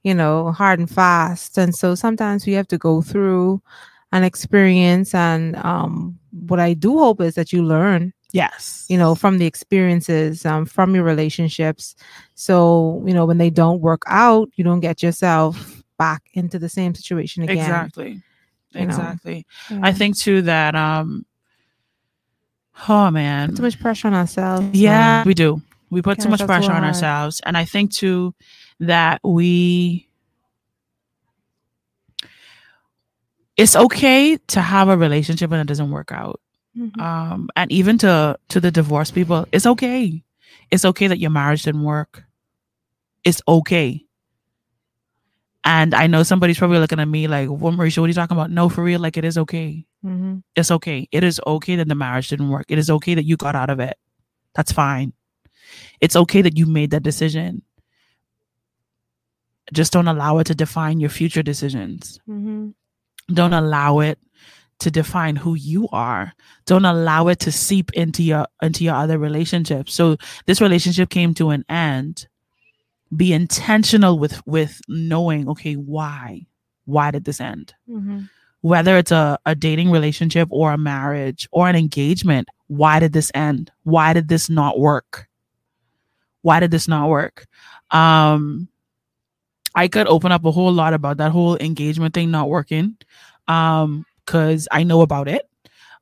you 0.03 0.13
know, 0.13 0.51
hard 0.51 0.79
and 0.79 0.89
fast. 0.89 1.57
And 1.57 1.75
so 1.75 1.93
sometimes 1.95 2.45
we 2.45 2.53
have 2.53 2.67
to 2.69 2.77
go 2.77 3.01
through 3.01 3.61
an 4.11 4.23
experience 4.23 5.13
and 5.13 5.55
um 5.57 6.17
what 6.47 6.59
I 6.59 6.73
do 6.73 6.99
hope 6.99 7.19
is 7.21 7.35
that 7.35 7.51
you 7.51 7.63
learn 7.63 8.13
Yes. 8.35 8.85
you 8.89 8.97
know 8.97 9.15
from 9.15 9.37
the 9.37 9.45
experiences 9.45 10.45
um, 10.45 10.65
from 10.65 10.93
your 10.93 11.03
relationships 11.03 11.95
so 12.35 13.01
you 13.05 13.13
know 13.13 13.25
when 13.25 13.37
they 13.37 13.49
don't 13.49 13.79
work 13.81 14.03
out 14.07 14.49
you 14.55 14.63
don't 14.63 14.81
get 14.81 15.01
yourself 15.01 15.83
back 15.97 16.21
into 16.33 16.59
the 16.59 16.69
same 16.69 16.93
situation 16.93 17.43
again 17.43 17.57
Exactly. 17.57 18.11
you. 18.11 18.21
Exactly. 18.81 19.45
Yeah. 19.71 19.79
I 19.83 19.93
think 19.93 20.17
too 20.17 20.41
that 20.43 20.75
um 20.75 21.25
oh 22.89 23.09
man. 23.09 23.55
too 23.55 23.63
much 23.63 23.79
pressure 23.79 24.07
on 24.07 24.13
ourselves 24.13 24.67
Yeah, 24.77 25.21
um, 25.21 25.27
we 25.27 25.33
do. 25.33 25.61
We 25.89 26.01
put 26.01 26.19
too 26.19 26.29
much 26.29 26.45
pressure 26.45 26.73
on 26.73 26.83
ourselves. 26.83 27.39
And 27.45 27.57
I 27.57 27.63
think 27.63 27.93
too 27.93 28.33
that 28.81 29.21
we 29.23 30.09
it's 33.55 33.75
okay 33.75 34.37
to 34.47 34.59
have 34.59 34.89
a 34.89 34.97
relationship 34.97 35.51
and 35.51 35.61
it 35.61 35.67
doesn't 35.67 35.89
work 35.89 36.11
out. 36.11 36.41
Mhm. 36.77 36.99
Um 36.99 37.49
and 37.55 37.71
even 37.71 37.97
to 37.99 38.37
to 38.49 38.59
the 38.59 38.71
divorced 38.71 39.13
people, 39.15 39.45
it's 39.51 39.65
okay. 39.65 40.23
It's 40.71 40.85
okay 40.85 41.07
that 41.07 41.19
your 41.19 41.31
marriage 41.31 41.63
didn't 41.63 41.83
work. 41.83 42.25
It's 43.23 43.41
okay. 43.47 44.01
And 45.63 45.95
I 45.95 46.05
know 46.07 46.21
somebody's 46.23 46.59
probably 46.59 46.77
looking 46.77 46.99
at 46.99 47.07
me 47.07 47.27
like, 47.27 47.49
well, 47.49 47.73
Mericha, 47.73 47.97
what 47.99 48.05
are 48.05 48.07
you 48.09 48.13
talking 48.13 48.37
about? 48.37 48.51
No, 48.51 48.69
for 48.69 48.83
real, 48.83 48.99
like 48.99 49.17
it 49.17 49.25
is 49.25 49.37
okay. 49.37 49.85
Mhm. 50.05 50.43
It's 50.55 50.69
okay. 50.69 51.07
It 51.11 51.23
is 51.23 51.41
okay 51.47 51.75
that 51.77 51.87
the 51.87 51.95
marriage 51.95 52.27
didn't 52.29 52.49
work. 52.49 52.65
It 52.69 52.77
is 52.77 52.89
okay 52.89 53.15
that 53.15 53.25
you 53.25 53.35
got 53.35 53.55
out 53.55 53.69
of 53.71 53.79
it. 53.79 53.97
That's 54.53 54.71
fine. 54.71 55.13
It's 56.01 56.15
okay 56.15 56.41
that 56.43 56.57
you 56.57 56.65
made 56.67 56.91
that 56.91 57.01
decision. 57.03 57.63
Just 59.73 59.91
don't 59.93 60.07
allow 60.07 60.37
it 60.37 60.45
to 60.47 60.55
define 60.55 60.99
your 60.99 61.09
future 61.09 61.41
decisions. 61.41 62.19
Mhm. 62.29 62.75
Don't 63.33 63.53
allow 63.53 63.99
it 63.99 64.19
to 64.79 64.91
define 64.91 65.35
who 65.37 65.53
you 65.55 65.87
are. 65.91 66.33
Don't 66.65 66.85
allow 66.85 67.27
it 67.29 67.39
to 67.39 67.51
seep 67.51 67.91
into 67.93 68.21
your 68.23 68.47
into 68.61 68.83
your 68.83 68.95
other 68.95 69.17
relationships. 69.17 69.93
So 69.93 70.17
this 70.45 70.61
relationship 70.61 71.09
came 71.09 71.33
to 71.35 71.49
an 71.51 71.63
end. 71.69 72.27
Be 73.15 73.33
intentional 73.33 74.19
with 74.19 74.45
with 74.45 74.81
knowing, 74.87 75.47
okay, 75.49 75.75
why? 75.75 76.45
Why 76.85 77.11
did 77.11 77.25
this 77.25 77.39
end? 77.41 77.73
Mhm. 77.89 78.29
whether 78.61 78.97
it's 78.97 79.11
a, 79.11 79.37
a 79.45 79.53
dating 79.53 79.91
relationship 79.91 80.47
or 80.51 80.71
a 80.71 80.77
marriage 80.77 81.47
or 81.51 81.69
an 81.69 81.75
engagement 81.75 82.47
why 82.65 82.99
did 82.99 83.13
this 83.13 83.29
end 83.35 83.69
why 83.83 84.11
did 84.11 84.27
this 84.27 84.49
not 84.49 84.79
work 84.79 85.27
why 86.41 86.59
did 86.59 86.71
this 86.71 86.87
not 86.87 87.07
work 87.07 87.45
um 87.91 88.67
i 89.75 89.87
could 89.87 90.07
open 90.07 90.31
up 90.31 90.43
a 90.45 90.51
whole 90.51 90.71
lot 90.73 90.95
about 90.95 91.17
that 91.17 91.31
whole 91.31 91.55
engagement 91.57 92.15
thing 92.15 92.31
not 92.31 92.49
working 92.49 92.95
um 93.47 94.03
because 94.25 94.67
i 94.71 94.83
know 94.83 95.01
about 95.01 95.27
it 95.27 95.47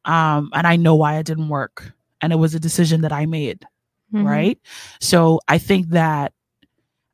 um 0.06 0.50
and 0.54 0.68
i 0.68 0.76
know 0.76 0.96
why 0.96 1.18
it 1.18 1.26
didn't 1.26 1.50
work 1.50 1.94
and 2.22 2.34
it 2.34 2.38
was 2.38 2.56
a 2.56 2.60
decision 2.60 3.02
that 3.02 3.12
i 3.12 3.26
made 3.26 3.66
Mhm. 4.14 4.26
right? 4.26 4.60
So 5.00 5.40
i 5.48 5.58
think 5.58 5.90
that 5.90 6.34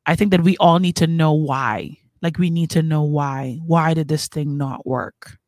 i 0.06 0.16
think 0.16 0.32
that 0.32 0.42
we 0.44 0.56
all 0.58 0.78
need 0.78 0.96
to 0.96 1.06
know 1.06 1.32
why 1.32 1.96
like 2.22 2.38
we 2.38 2.50
need 2.50 2.70
to 2.70 2.82
know 2.82 3.02
why 3.02 3.58
why 3.66 3.94
did 3.94 4.08
this 4.08 4.28
thing 4.28 4.58
not 4.58 4.86
work? 4.86 5.38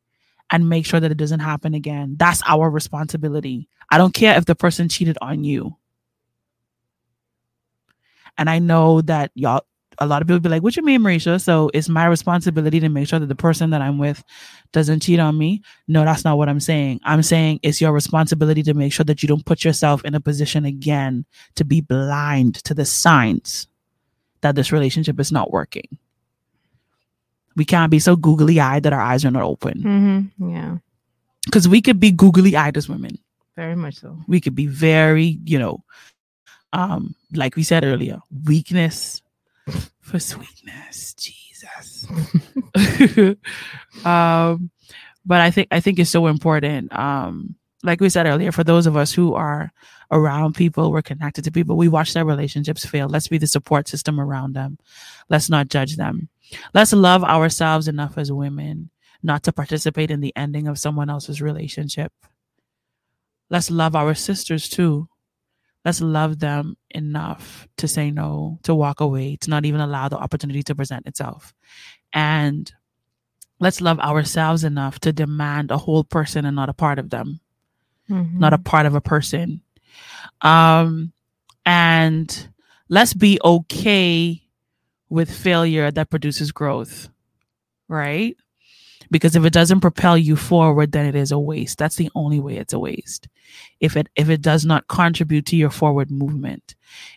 And 0.51 0.69
make 0.69 0.85
sure 0.85 0.99
that 0.99 1.11
it 1.11 1.17
doesn't 1.17 1.39
happen 1.39 1.73
again. 1.73 2.15
That's 2.19 2.41
our 2.47 2.69
responsibility. 2.69 3.69
I 3.89 3.97
don't 3.97 4.13
care 4.13 4.37
if 4.37 4.45
the 4.45 4.55
person 4.55 4.87
cheated 4.89 5.17
on 5.21 5.43
you. 5.43 5.77
And 8.37 8.49
i 8.49 8.59
know 8.59 9.01
that 9.01 9.31
y'all 9.35 9.65
a 9.99 10.05
lot 10.07 10.21
of 10.21 10.27
people 10.27 10.39
be 10.39 10.49
like, 10.49 10.63
"What 10.63 10.75
you 10.75 10.83
mean, 10.83 11.01
Mericha?" 11.01 11.41
So 11.41 11.69
it's 11.73 11.89
my 11.89 12.05
responsibility 12.05 12.79
to 12.79 12.89
make 12.89 13.07
sure 13.07 13.19
that 13.19 13.27
the 13.27 13.35
person 13.35 13.69
that 13.71 13.81
I'm 13.81 13.97
with 13.97 14.23
doesn't 14.71 15.01
cheat 15.01 15.19
on 15.19 15.37
me. 15.37 15.61
No, 15.87 16.03
that's 16.05 16.23
not 16.25 16.37
what 16.37 16.49
I'm 16.49 16.59
saying. 16.59 16.99
I'm 17.03 17.23
saying 17.23 17.59
it's 17.63 17.79
your 17.81 17.91
responsibility 17.93 18.63
to 18.63 18.73
make 18.73 18.91
sure 18.93 19.03
that 19.05 19.21
you 19.23 19.27
don't 19.27 19.45
put 19.45 19.63
yourself 19.63 20.03
in 20.05 20.15
a 20.15 20.19
position 20.19 20.65
again 20.65 21.25
to 21.55 21.63
be 21.65 21.81
blind 21.81 22.55
to 22.65 22.73
the 22.73 22.85
signs 22.85 23.67
that 24.41 24.55
this 24.55 24.71
relationship 24.71 25.19
is 25.19 25.31
not 25.31 25.51
working. 25.51 25.97
We 27.55 27.65
can't 27.65 27.91
be 27.91 27.99
so 27.99 28.15
googly 28.15 28.59
eyed 28.59 28.83
that 28.83 28.93
our 28.93 29.01
eyes 29.01 29.23
are 29.25 29.31
not 29.31 29.43
open. 29.43 29.83
Mm-hmm. 29.83 30.49
Yeah, 30.49 30.77
Because 31.45 31.67
we 31.67 31.81
could 31.81 31.99
be 31.99 32.11
googly 32.11 32.55
eyed 32.55 32.77
as 32.77 32.89
women. 32.89 33.19
very 33.55 33.75
much 33.75 33.95
so. 33.97 34.17
We 34.27 34.41
could 34.41 34.55
be 34.55 34.65
very, 34.65 35.37
you 35.45 35.59
know, 35.59 35.83
um, 36.73 37.13
like 37.35 37.55
we 37.55 37.61
said 37.61 37.83
earlier, 37.85 38.17
weakness 38.45 39.21
for 40.03 40.19
sweetness. 40.19 41.15
Jesus. 41.15 42.07
um, 44.05 44.69
but 45.25 45.41
I 45.41 45.49
think 45.49 45.69
I 45.71 45.79
think 45.79 45.97
it's 45.97 46.11
so 46.11 46.27
important. 46.27 46.93
Um, 46.93 47.55
like 47.83 47.99
we 47.99 48.09
said 48.09 48.27
earlier, 48.27 48.51
for 48.51 48.63
those 48.63 48.85
of 48.85 48.95
us 48.95 49.11
who 49.11 49.33
are 49.33 49.71
around 50.11 50.55
people, 50.55 50.91
we're 50.91 51.01
connected 51.01 51.43
to 51.45 51.51
people, 51.51 51.75
we 51.75 51.87
watch 51.87 52.13
their 52.13 52.25
relationships 52.25 52.85
fail. 52.85 53.07
Let's 53.07 53.27
be 53.27 53.37
the 53.37 53.47
support 53.47 53.87
system 53.87 54.19
around 54.19 54.53
them. 54.53 54.77
Let's 55.29 55.49
not 55.49 55.69
judge 55.69 55.95
them. 55.95 56.29
Let's 56.73 56.93
love 56.93 57.23
ourselves 57.23 57.87
enough 57.87 58.17
as 58.17 58.31
women 58.31 58.89
not 59.23 59.43
to 59.43 59.53
participate 59.53 60.11
in 60.11 60.19
the 60.19 60.35
ending 60.35 60.67
of 60.67 60.77
someone 60.77 61.09
else's 61.09 61.41
relationship. 61.41 62.11
Let's 63.49 63.71
love 63.71 63.95
our 63.95 64.13
sisters 64.13 64.69
too. 64.69 65.07
Let's 65.85 66.01
love 66.01 66.39
them 66.39 66.77
enough 66.91 67.67
to 67.77 67.87
say 67.87 68.09
no, 68.09 68.59
to 68.63 68.73
walk 68.73 69.01
away, 69.01 69.35
to 69.41 69.49
not 69.49 69.65
even 69.65 69.81
allow 69.81 70.07
the 70.07 70.17
opportunity 70.17 70.63
to 70.63 70.75
present 70.75 71.07
itself. 71.07 71.53
And 72.13 72.71
let's 73.59 73.81
love 73.81 73.99
ourselves 73.99 74.63
enough 74.63 74.99
to 75.01 75.11
demand 75.11 75.71
a 75.71 75.77
whole 75.77 76.03
person 76.03 76.45
and 76.45 76.55
not 76.55 76.69
a 76.69 76.73
part 76.73 76.99
of 76.99 77.09
them, 77.09 77.41
Mhm. 78.09 78.39
not 78.39 78.53
a 78.53 78.57
part 78.57 78.85
of 78.85 78.95
a 78.95 79.01
person. 79.01 79.61
Um, 80.41 81.11
and 81.65 82.49
let's 82.89 83.13
be 83.13 83.39
okay 83.43 84.41
with 85.09 85.31
failure 85.31 85.91
that 85.91 86.09
produces 86.09 86.51
growth, 86.51 87.09
right? 87.87 88.35
Because 89.13 89.35
if 89.35 89.45
it 89.45 89.53
doesn't 89.53 89.81
propel 89.81 90.17
you 90.17 90.35
forward, 90.35 90.91
then 90.91 91.05
it 91.05 91.13
is 91.13 91.31
a 91.31 91.37
waste. 91.37 91.77
That's 91.77 91.97
the 91.97 92.09
only 92.15 92.39
way 92.39 92.57
it's 92.57 92.73
a 92.73 92.79
waste. 92.79 93.27
If 93.79 93.95
it 93.95 94.07
if 94.15 94.27
it 94.27 94.41
does 94.41 94.65
not 94.65 94.87
contribute 94.87 95.45
to 95.47 95.55
your 95.55 95.69
forward 95.69 96.09
movement, 96.09 96.73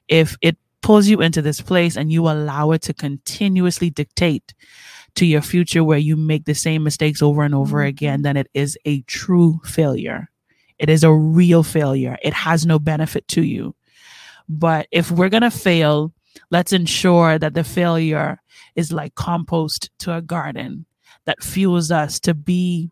if 0.07 0.37
it 0.43 0.59
pulls 0.83 1.09
you 1.09 1.23
into 1.23 1.41
this 1.41 1.63
place 1.63 1.97
and 1.97 2.13
you 2.13 2.29
allow 2.29 2.73
it 2.73 2.83
to 2.83 2.93
continuously 2.93 3.89
dictate 3.89 4.53
to 5.15 5.25
your 5.25 5.41
future 5.41 5.83
where 5.83 5.97
you 5.97 6.17
make 6.17 6.45
the 6.45 6.55
same 6.55 6.85
mistakes 6.85 7.23
over 7.23 7.43
and 7.43 7.55
over 7.55 7.79
mm-hmm. 7.79 7.89
again, 7.89 8.21
then 8.21 8.37
it 8.37 8.51
is 8.53 8.77
a 8.85 9.01
true 9.03 9.59
failure. 9.65 10.29
It 10.79 10.91
is 10.91 11.03
a 11.03 11.15
real 11.15 11.63
failure. 11.63 12.19
It 12.23 12.35
has 12.35 12.67
no 12.67 12.79
benefit 12.79 13.27
to 13.29 13.43
you. 13.43 13.75
But 14.51 14.87
if 14.91 15.11
we're 15.11 15.31
going 15.31 15.45
to 15.45 15.51
fail, 15.51 16.13
let's 16.51 16.75
ensure 16.75 17.39
that 17.39 17.55
the 17.55 17.65
failure 17.65 18.43
is 18.75 18.93
like 18.93 19.15
compost 19.15 19.89
to 20.01 20.15
a 20.15 20.21
garden 20.21 20.85
that 21.27 21.43
fuels 21.43 21.91
us 21.91 22.19
to 22.21 22.35
be 22.35 22.91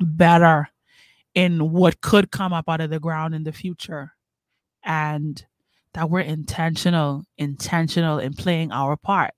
better 0.00 0.68
in 1.34 1.72
what 1.72 2.00
could 2.00 2.30
come 2.30 2.52
up 2.52 2.68
out 2.68 2.80
of 2.80 2.90
the 2.90 3.00
ground 3.00 3.34
in 3.34 3.44
the 3.44 3.52
future. 3.52 4.12
And 4.84 5.44
that 5.94 6.10
we're 6.10 6.20
intentional, 6.20 7.24
intentional 7.38 8.18
in 8.18 8.34
playing 8.34 8.70
our 8.72 8.96
part. 8.96 9.32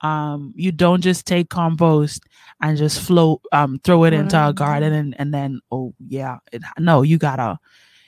Um, 0.00 0.52
you 0.56 0.72
don't 0.72 1.00
just 1.00 1.26
take 1.26 1.48
compost 1.48 2.24
and 2.60 2.76
just 2.76 3.00
float, 3.00 3.40
um, 3.52 3.78
throw 3.84 4.04
it 4.04 4.12
into 4.12 4.48
a 4.48 4.52
garden 4.52 4.92
and, 4.92 5.14
and 5.18 5.32
then, 5.32 5.60
oh 5.70 5.94
yeah, 6.08 6.38
it, 6.52 6.62
no, 6.78 7.02
you 7.02 7.18
gotta, 7.18 7.58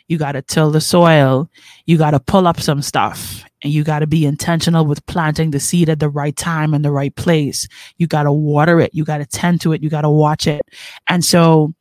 you 0.09 0.19
gotta 0.19 0.43
till 0.43 0.71
the 0.71 0.81
soil. 0.81 1.49
You 1.87 1.99
gotta 1.99 2.21
pull 2.21 2.47
up 2.47 2.61
some 2.61 2.83
stuff 2.83 3.45
and 3.63 3.73
you 3.73 3.85
gotta 3.85 4.07
be 4.07 4.27
intentional 4.27 4.85
with 4.85 5.05
planting 5.07 5.51
the 5.51 5.61
seed 5.61 5.89
at 5.89 6.01
the 6.01 6.09
right 6.09 6.37
time 6.37 6.75
and 6.75 6.85
the 6.85 6.93
right 6.93 7.15
place. 7.17 7.67
You 7.99 8.07
gotta 8.07 8.33
water 8.33 8.81
it. 8.81 8.95
You 8.95 9.05
gotta 9.05 9.27
tend 9.27 9.61
to 9.63 9.73
it. 9.73 9.83
You 9.83 9.89
gotta 9.91 10.11
watch 10.11 10.47
it. 10.47 10.63
And 11.09 11.25
so, 11.25 11.73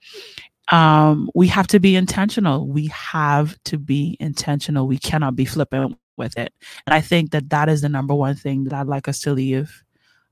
um, 0.72 1.30
we 1.36 1.48
have 1.48 1.68
to 1.68 1.80
be 1.80 1.96
intentional. 1.96 2.68
We 2.68 2.88
have 2.88 3.62
to 3.66 3.78
be 3.78 4.18
intentional. 4.20 4.88
We 4.88 4.98
cannot 4.98 5.36
be 5.36 5.46
flippant 5.46 5.98
with 6.18 6.38
it. 6.38 6.54
And 6.88 6.94
I 6.94 7.02
think 7.02 7.32
that 7.32 7.50
that 7.50 7.70
is 7.70 7.82
the 7.82 7.90
number 7.90 8.14
one 8.16 8.36
thing 8.36 8.64
that 8.66 8.74
I'd 8.74 8.88
like 8.88 9.08
us 9.08 9.20
to 9.22 9.34
leave 9.34 9.84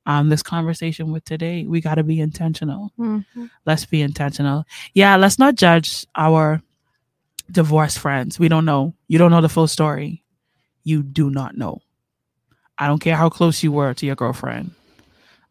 um, 0.05 0.29
this 0.29 0.41
conversation 0.41 1.11
with 1.11 1.23
today. 1.25 1.65
We 1.67 1.81
got 1.81 1.95
to 1.95 2.03
be 2.03 2.19
intentional. 2.19 2.91
Mhm. 2.97 3.49
Let's 3.65 3.85
be 3.85 4.01
intentional. 4.01 4.63
Yeah, 4.93 5.15
let's 5.17 5.37
not 5.37 5.55
judge 5.55 6.05
our 6.15 6.61
divorced 7.51 7.99
friends. 7.99 8.39
We 8.39 8.47
don't 8.47 8.65
know. 8.65 8.95
You 9.07 9.17
don't 9.17 9.31
know 9.31 9.41
the 9.41 9.49
full 9.49 9.67
story. 9.67 10.23
You 10.83 11.03
do 11.03 11.29
not 11.29 11.57
know. 11.57 11.79
I 12.77 12.87
don't 12.87 12.99
care 12.99 13.15
how 13.15 13.29
close 13.29 13.61
you 13.61 13.71
were 13.71 13.93
to 13.93 14.05
your 14.05 14.15
girlfriend. 14.15 14.71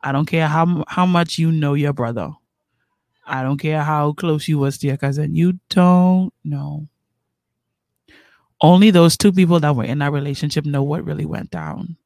I 0.03 0.13
don't 0.13 0.27
care 0.27 0.49
how 0.49 0.85
how 0.89 1.07
much 1.07 1.39
you 1.39 1.53
know 1.53 1.75
your 1.75 1.93
brother. 1.93 2.31
I 3.27 3.43
don't 3.43 3.59
care 3.59 3.83
how 3.83 4.13
close 4.13 4.49
you 4.49 4.59
was 4.59 4.79
to 4.79 4.89
your 4.89 4.97
cousin. 4.97 5.35
You 5.35 5.61
don't 5.69 6.33
know. 6.43 6.89
Only 8.61 8.91
those 8.91 9.17
two 9.17 9.33
people 9.33 9.61
that 9.61 9.77
were 9.77 9.85
in 9.85 9.99
that 9.99 10.13
relationship 10.13 10.67
know 10.67 10.83
what 10.83 11.05
really 11.05 11.25
went 11.25 11.51
down. 11.51 11.97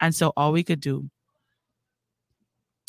And 0.00 0.14
so 0.14 0.32
all 0.36 0.52
we 0.52 0.62
could 0.62 0.80
do 0.80 1.10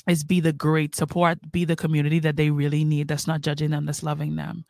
is 0.07 0.23
be 0.23 0.39
the 0.39 0.53
great 0.53 0.95
support, 0.95 1.51
be 1.51 1.65
the 1.65 1.75
community 1.75 2.19
that 2.19 2.35
they 2.35 2.49
really 2.49 2.83
need 2.83 3.07
that's 3.07 3.27
not 3.27 3.41
judging 3.41 3.71
them, 3.71 3.85
that's 3.85 4.03
loving 4.03 4.35
them. 4.35 4.65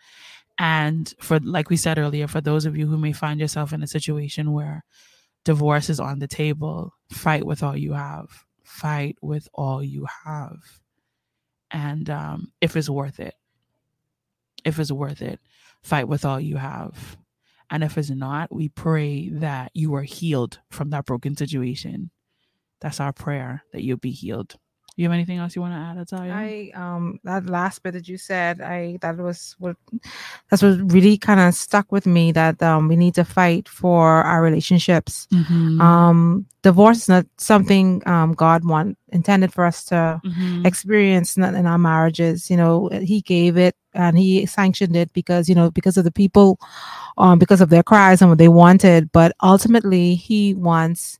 And 0.61 1.11
for 1.19 1.39
like 1.39 1.71
we 1.71 1.75
said 1.75 1.97
earlier, 1.97 2.27
for 2.27 2.39
those 2.39 2.67
of 2.67 2.77
you 2.77 2.85
who 2.85 2.95
may 2.95 3.13
find 3.13 3.39
yourself 3.39 3.73
in 3.73 3.81
a 3.81 3.87
situation 3.87 4.51
where 4.53 4.83
divorce 5.43 5.89
is 5.89 5.99
on 5.99 6.19
the 6.19 6.27
table, 6.27 6.93
fight 7.11 7.43
with 7.43 7.63
all 7.63 7.75
you 7.75 7.93
have. 7.93 8.27
Fight 8.63 9.17
with 9.23 9.49
all 9.55 9.81
you 9.81 10.05
have. 10.23 10.59
And 11.71 12.07
um, 12.11 12.51
if 12.61 12.75
it's 12.75 12.91
worth 12.91 13.19
it, 13.19 13.33
if 14.63 14.77
it's 14.77 14.91
worth 14.91 15.23
it, 15.23 15.39
fight 15.81 16.07
with 16.07 16.25
all 16.25 16.39
you 16.39 16.57
have. 16.57 17.17
And 17.71 17.83
if 17.83 17.97
it's 17.97 18.11
not, 18.11 18.53
we 18.53 18.69
pray 18.69 19.29
that 19.29 19.71
you 19.73 19.95
are 19.95 20.03
healed 20.03 20.59
from 20.69 20.91
that 20.91 21.07
broken 21.07 21.35
situation. 21.35 22.11
That's 22.81 22.99
our 22.99 23.13
prayer 23.13 23.63
that 23.73 23.81
you'll 23.81 23.97
be 23.97 24.11
healed. 24.11 24.57
You 24.97 25.05
have 25.05 25.13
anything 25.13 25.37
else 25.37 25.55
you 25.55 25.61
want 25.61 25.73
to 25.73 25.77
add, 25.79 25.97
Italia? 25.97 26.33
I 26.33 26.71
um 26.75 27.19
that 27.23 27.45
last 27.47 27.81
bit 27.81 27.93
that 27.93 28.07
you 28.07 28.17
said, 28.17 28.61
I 28.61 28.97
that 29.01 29.17
was 29.17 29.55
what 29.57 29.77
that's 30.49 30.61
what 30.61 30.77
really 30.91 31.17
kind 31.17 31.39
of 31.39 31.53
stuck 31.55 31.91
with 31.91 32.05
me 32.05 32.31
that 32.33 32.61
um 32.61 32.87
we 32.87 32.95
need 32.95 33.15
to 33.15 33.23
fight 33.23 33.69
for 33.69 34.21
our 34.23 34.41
relationships. 34.41 35.27
Mhm. 35.31 35.79
Um 35.81 36.45
divorce 36.61 36.97
is 37.03 37.09
not 37.09 37.25
something 37.37 38.03
um 38.05 38.33
God 38.33 38.65
want 38.65 38.97
intended 39.11 39.53
for 39.53 39.65
us 39.65 39.83
to 39.85 40.21
Mhm. 40.25 40.65
experience 40.67 41.37
in, 41.37 41.43
in 41.43 41.65
our 41.65 41.77
marriages. 41.79 42.49
You 42.49 42.57
know, 42.57 42.89
he 42.91 43.21
gave 43.21 43.57
it 43.57 43.75
and 43.93 44.17
he 44.17 44.45
sanctioned 44.45 44.95
it 44.95 45.11
because 45.13 45.47
you 45.49 45.55
know 45.55 45.71
because 45.71 45.97
of 45.97 46.03
the 46.03 46.11
people, 46.11 46.59
um 47.17 47.39
because 47.39 47.61
of 47.61 47.69
their 47.69 47.83
cries 47.83 48.21
and 48.21 48.29
what 48.29 48.39
they 48.39 48.49
wanted. 48.49 49.11
But 49.11 49.31
ultimately, 49.41 50.15
he 50.15 50.53
wants 50.53 51.17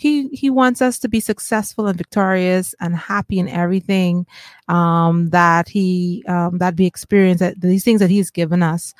he 0.00 0.28
he 0.28 0.48
wants 0.48 0.80
us 0.80 0.98
to 1.00 1.08
be 1.10 1.20
successful 1.20 1.86
and 1.86 1.98
victorious 1.98 2.74
and 2.80 2.96
happy 2.96 3.38
in 3.38 3.48
everything 3.48 4.26
um, 4.68 5.28
that 5.28 5.68
he 5.68 6.24
um, 6.26 6.56
that 6.56 6.78
we 6.78 6.86
experience 6.86 7.40
that 7.40 7.60
these 7.60 7.84
things 7.84 8.00
that 8.00 8.08
he's 8.08 8.30
given 8.30 8.62
us. 8.62 8.94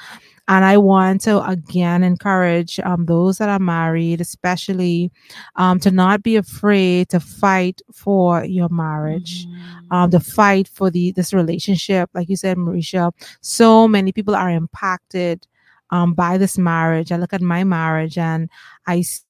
And 0.49 0.65
i 0.65 0.77
want 0.77 1.23
to 1.23 1.43
again 1.49 2.03
encourage 2.03 2.81
um, 2.81 3.07
those 3.07 3.39
that 3.39 3.49
are 3.49 3.61
married 3.61 4.21
especially 4.21 5.11
um, 5.57 5.79
to 5.81 5.91
not 5.91 6.23
be 6.23 6.37
afraid 6.37 7.09
to 7.11 7.21
fight 7.21 7.81
for 7.95 8.45
your 8.45 8.69
marriage 8.69 9.47
um, 9.91 10.11
to 10.11 10.21
fight 10.21 10.69
for 10.69 10.91
the 10.91 11.13
this 11.13 11.33
relationship. 11.33 12.11
Like 12.15 12.29
you 12.29 12.37
said 12.37 12.59
Mericha 12.59 13.13
so 13.41 13.89
many 13.89 14.13
people 14.13 14.35
are 14.35 14.51
impacted 14.51 15.47
um, 15.93 16.13
by 16.15 16.37
this 16.37 16.59
marriage. 16.59 17.11
I 17.11 17.17
look 17.17 17.33
at 17.33 17.41
my 17.41 17.65
marriage 17.65 18.19
and 18.19 18.51
i 18.87 19.01
see 19.01 19.23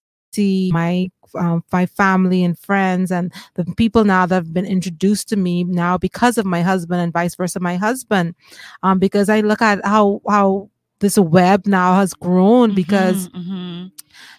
my 0.72 1.10
um, 1.38 1.62
my 1.72 1.86
family 1.86 2.42
and 2.44 2.58
friends 2.58 3.10
and 3.12 3.32
the 3.54 3.64
people 3.76 4.04
now 4.04 4.26
that 4.26 4.34
have 4.34 4.52
been 4.52 4.66
introduced 4.66 5.28
to 5.28 5.36
me 5.36 5.64
now 5.64 5.96
because 5.96 6.38
of 6.38 6.44
my 6.46 6.62
husband 6.62 7.00
and 7.00 7.12
vice 7.12 7.36
versa 7.36 7.60
my 7.60 7.76
husband 7.76 8.34
um, 8.82 8.98
because 8.98 9.28
i 9.28 9.40
look 9.40 9.62
at 9.62 9.84
how 9.84 10.20
how 10.28 10.68
this 11.00 11.16
web 11.18 11.66
now 11.66 11.94
has 11.94 12.12
grown 12.14 12.74
because 12.74 13.28
Mhm. 13.28 13.90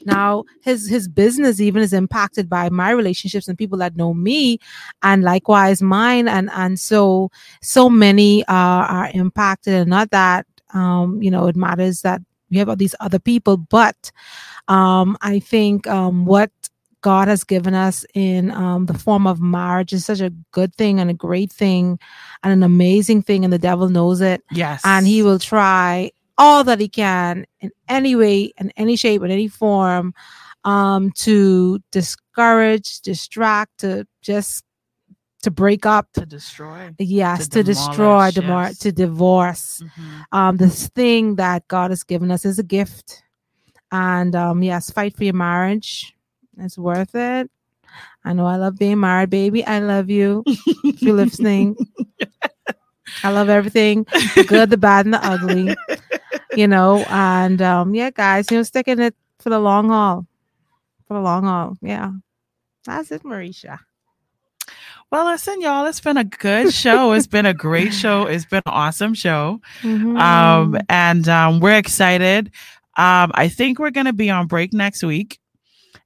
now 0.06 0.44
his 0.62 0.88
his 0.90 1.08
business 1.08 1.60
even 1.60 1.82
is 1.82 1.94
impacted 1.94 2.50
by 2.50 2.70
my 2.70 2.92
relationships 2.92 3.48
and 3.48 3.58
people 3.58 3.78
that 3.80 3.96
know 3.96 4.14
me 4.14 4.60
and 5.04 5.24
likewise 5.24 5.82
mine 5.82 6.28
and 6.28 6.50
and 6.54 6.80
so 6.80 7.30
so 7.62 7.90
many 7.90 8.44
uh, 8.46 8.84
are 8.98 9.10
impacted 9.14 9.74
and 9.74 9.90
not 9.90 10.12
that 10.12 10.46
um 10.74 11.22
you 11.22 11.32
know 11.32 11.48
it 11.48 11.56
matters 11.56 12.02
that 12.02 12.22
we 12.50 12.58
have 12.58 12.70
all 12.70 12.76
these 12.76 12.96
other 13.00 13.20
people 13.20 13.58
but 13.58 14.12
um 14.72 15.18
i 15.22 15.40
think 15.40 15.88
um 15.88 16.26
what 16.26 16.52
God 17.02 17.28
has 17.28 17.44
given 17.44 17.74
us 17.74 18.06
in 18.14 18.52
um, 18.52 18.86
the 18.86 18.94
form 18.94 19.26
of 19.26 19.42
marriage 19.42 19.92
is 19.92 20.06
such 20.06 20.22
a 20.22 20.30
good 20.52 20.76
thing 20.76 21.00
and 21.00 21.10
a 21.10 21.16
great 21.16 21.52
thing 21.52 21.98
and 22.44 22.54
an 22.54 22.62
amazing 22.62 23.24
thing, 23.24 23.44
and 23.44 23.52
the 23.52 23.58
devil 23.58 23.90
knows 23.90 24.22
it. 24.22 24.44
Yes. 24.52 24.82
And 24.86 25.08
he 25.08 25.24
will 25.24 25.40
try 25.40 26.12
all 26.38 26.64
that 26.64 26.80
he 26.80 26.88
can 26.88 27.46
in 27.60 27.72
any 27.90 28.16
way, 28.16 28.54
in 28.60 28.72
any 28.78 28.96
shape, 28.96 29.24
in 29.24 29.32
any 29.32 29.48
form, 29.48 30.14
um, 30.64 31.12
to 31.26 31.80
discourage, 31.92 33.02
distract, 33.02 33.80
to 33.80 34.06
just 34.22 34.64
to 35.42 35.50
break 35.50 35.88
up, 35.88 36.08
to 36.14 36.26
destroy. 36.26 36.92
yes, 37.00 37.48
to 37.48 37.50
to, 37.50 37.64
destroy, 37.64 38.30
demor- 38.30 38.68
yes. 38.68 38.78
to 38.78 38.92
divorce. 38.92 39.82
Mhm. 39.82 40.38
Um, 40.38 40.58
this 40.58 40.88
thing 40.90 41.38
that 41.38 41.68
God 41.68 41.90
has 41.90 42.04
given 42.04 42.30
us 42.30 42.46
is 42.46 42.60
a 42.60 42.64
gift, 42.64 43.24
and 43.92 44.36
um, 44.36 44.64
yes, 44.64 44.90
fight 44.90 45.16
for 45.16 45.24
your 45.24 45.34
marriage. 45.34 46.14
It's 46.58 46.78
worth 46.78 47.16
it. 47.16 47.50
I 48.24 48.34
know 48.34 48.46
I 48.46 48.58
love 48.58 48.78
being 48.78 49.00
married, 49.00 49.30
baby. 49.30 49.66
I 49.66 49.80
love 49.80 50.10
you. 50.10 50.44
if 50.46 51.02
you're 51.02 51.16
listening, 51.16 51.76
I 53.24 53.32
love 53.32 53.50
everything 53.50 54.06
the 54.36 54.46
good, 54.48 54.70
the 54.70 54.78
bad, 54.78 55.06
and 55.06 55.14
the 55.14 55.26
ugly. 55.26 55.76
You 56.56 56.68
know, 56.68 57.04
and 57.10 57.62
um, 57.62 57.96
yeah, 57.96 58.12
guys, 58.12 58.52
you 58.52 58.58
know, 58.58 58.64
sticking 58.64 59.00
it 59.00 59.16
for 59.40 59.50
the 59.50 59.60
long 59.60 59.90
haul. 59.90 60.28
For 61.08 61.16
the 61.16 61.22
long 61.22 61.44
haul. 61.44 61.78
Yeah. 61.82 62.12
That's 62.86 63.12
it, 63.12 63.24
Mericha. 63.24 63.80
Well, 65.12 65.26
listen, 65.26 65.60
y'all, 65.62 65.86
it's 65.88 66.00
been 66.00 66.18
a 66.18 66.24
good 66.24 66.74
show. 66.74 67.12
It's 67.12 67.28
been 67.28 67.46
a 67.46 67.54
great 67.54 67.94
show. 67.94 68.28
It's 68.28 68.46
been 68.46 68.62
an 68.66 68.72
awesome 68.72 69.14
show. 69.14 69.60
Mm-hmm. 69.82 70.16
Um, 70.16 70.78
and 70.88 71.28
um, 71.28 71.60
we're 71.60 71.76
excited. 71.78 72.52
Um, 72.98 73.32
I 73.34 73.48
think 73.48 73.80
we're 73.80 73.92
going 73.92 74.06
to 74.06 74.14
be 74.14 74.30
on 74.30 74.48
break 74.48 74.74
next 74.74 75.04
week. 75.04 75.40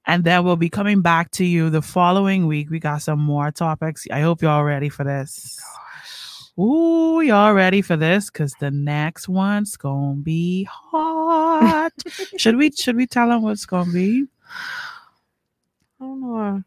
And 0.06 0.22
then 0.24 0.44
we'll 0.44 0.56
be 0.56 0.70
coming 0.70 1.02
back 1.02 1.32
to 1.32 1.44
you 1.44 1.68
the 1.68 1.82
following 1.82 2.46
week. 2.46 2.70
We 2.70 2.78
got 2.78 3.02
some 3.02 3.18
more 3.20 3.50
topics. 3.50 4.06
I 4.10 4.20
hope 4.20 4.40
y'all 4.42 4.62
ready 4.62 4.88
for 4.88 5.04
this. 5.04 5.58
Ooh, 6.58 7.20
y'all 7.20 7.52
ready 7.52 7.82
for 7.82 7.96
this? 7.96 8.30
Cause 8.30 8.54
the 8.60 8.70
next 8.70 9.28
one's 9.28 9.76
gonna 9.76 10.14
be 10.14 10.66
hot. 10.70 11.92
should 12.38 12.56
we 12.56 12.70
should 12.70 12.96
we 12.96 13.06
tell 13.06 13.28
them 13.28 13.42
what's 13.42 13.66
gonna 13.66 13.92
be? 13.92 14.26
I 16.00 16.04
don't 16.04 16.20
know. 16.20 16.62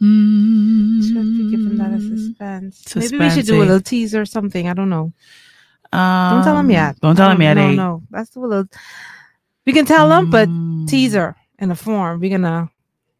Mm, 0.00 1.02
Should 1.02 1.36
be 1.36 1.50
giving 1.50 1.76
that 1.76 1.92
a 1.92 2.00
suspense. 2.00 2.94
Maybe 2.94 3.18
we 3.18 3.30
should 3.30 3.46
do 3.46 3.56
a 3.56 3.64
little 3.64 3.80
teaser 3.80 4.22
or 4.22 4.26
something. 4.26 4.68
I 4.68 4.74
don't 4.74 4.90
know. 4.90 5.12
Um, 5.92 6.30
Don't 6.30 6.44
tell 6.44 6.56
them 6.56 6.70
yet. 6.70 7.00
Don't 7.00 7.16
tell 7.16 7.28
them 7.30 7.40
yet. 7.42 7.54
No, 7.54 7.68
eh? 7.68 7.74
no. 7.74 8.02
That's 8.10 8.36
a 8.36 8.40
little. 8.40 8.64
We 9.66 9.72
can 9.72 9.84
tell 9.86 10.08
them, 10.08 10.30
but 10.30 10.48
Mm, 10.48 10.86
teaser 10.88 11.36
in 11.58 11.70
a 11.70 11.74
form. 11.76 12.20
We're 12.20 12.30
gonna 12.30 12.70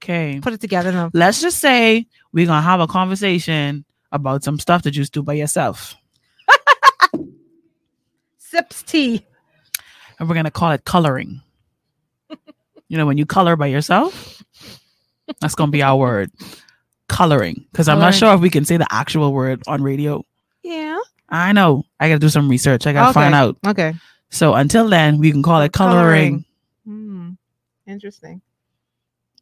Okay. 0.03 0.39
put 0.43 0.53
it 0.53 0.61
together. 0.61 0.91
A, 0.91 1.11
Let's 1.15 1.41
just 1.41 1.59
say 1.59 2.07
we're 2.33 2.47
gonna 2.47 2.61
have 2.63 2.81
a 2.81 2.87
conversation 2.87 3.85
about 4.13 4.45
some 4.45 4.59
stuff 4.59 4.83
that 4.83 4.95
you 4.95 5.03
just 5.03 5.13
do 5.13 5.23
by 5.23 5.33
yourself. 5.35 5.95
sips 8.39 8.83
tea. 8.83 9.25
and 10.19 10.29
we're 10.29 10.35
gonna 10.35 10.51
call 10.51 10.73
it 10.73 10.85
coloring. 10.85 11.41
you 12.89 12.97
know, 12.97 13.07
when 13.07 13.19
you 13.19 13.27
color 13.27 13.57
by 13.57 13.67
yourself, 13.67 14.43
that's 15.41 15.55
gonna 15.55 15.71
be 15.73 15.83
our 15.83 15.97
word, 15.97 16.31
coloring. 17.09 17.65
Because 17.73 17.89
I'm 17.89 17.99
not 17.99 18.15
sure 18.15 18.33
if 18.35 18.41
we 18.41 18.51
can 18.51 18.65
say 18.65 18.77
the 18.77 18.87
actual 18.91 19.33
word 19.33 19.63
on 19.67 19.83
radio. 19.83 20.23
Yeah. 20.63 20.99
I 21.29 21.53
know. 21.53 21.85
I 22.01 22.09
gotta 22.09 22.19
do 22.21 22.29
some 22.29 22.49
research. 22.49 22.87
I 22.87 22.93
gotta 22.93 23.11
Okay. 23.11 23.15
find 23.21 23.35
out. 23.35 23.57
Okay. 23.67 23.95
So 24.31 24.55
until 24.55 24.89
then, 24.89 25.19
we 25.19 25.31
can 25.31 25.43
call 25.43 25.61
it 25.63 25.73
coloring. 25.73 26.45
Hmm. 26.85 27.31
Interesting. 27.87 28.41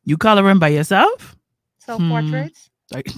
You 0.05 0.17
coloring 0.17 0.59
by 0.59 0.69
yourself? 0.69 1.37
Self 1.79 2.01
Hmm. 2.01 2.11
portraits. 2.11 2.71
Like- 2.93 3.11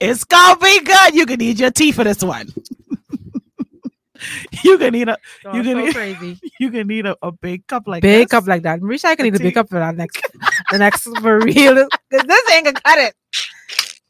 it's 0.00 0.24
gonna 0.24 0.58
be 0.58 0.80
good. 0.80 1.14
You 1.14 1.26
can 1.26 1.40
eat 1.42 1.58
your 1.58 1.70
tea 1.70 1.92
for 1.92 2.04
this 2.04 2.22
one. 2.22 2.48
you 4.64 4.78
can 4.78 4.94
eat 4.94 5.08
a 5.08 5.16
You 5.52 5.62
can 5.62 5.76
so 5.76 5.86
eat- 5.88 5.94
crazy. 5.94 6.38
you 6.60 6.70
can 6.70 6.90
eat 6.90 7.06
a, 7.06 7.16
a 7.22 7.32
big 7.32 7.66
cup 7.66 7.84
like 7.86 8.02
big 8.02 8.28
this. 8.28 8.30
cup 8.30 8.46
like 8.46 8.62
that. 8.62 8.80
Mericha, 8.80 9.06
I 9.06 9.16
can 9.16 9.26
eat 9.26 9.36
a 9.36 9.38
big 9.38 9.54
cup 9.54 9.68
for 9.68 9.78
that 9.78 9.96
next, 9.96 10.22
the 10.70 10.78
next 10.78 11.02
for 11.20 11.40
real. 11.40 11.74
this 12.10 12.50
ain't 12.52 12.64
gonna 12.64 12.80
cut 12.80 12.98
it. 12.98 13.14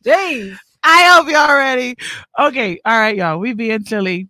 Jeez. 0.05 0.57
I 0.89 1.15
hope 1.17 1.29
y'all 1.29 1.57
ready. 1.57 1.97
Okay, 2.39 2.79
all 2.85 2.99
right, 2.99 3.17
y'all. 3.17 3.39
We 3.39 3.55
being 3.55 3.85
silly. 3.85 4.29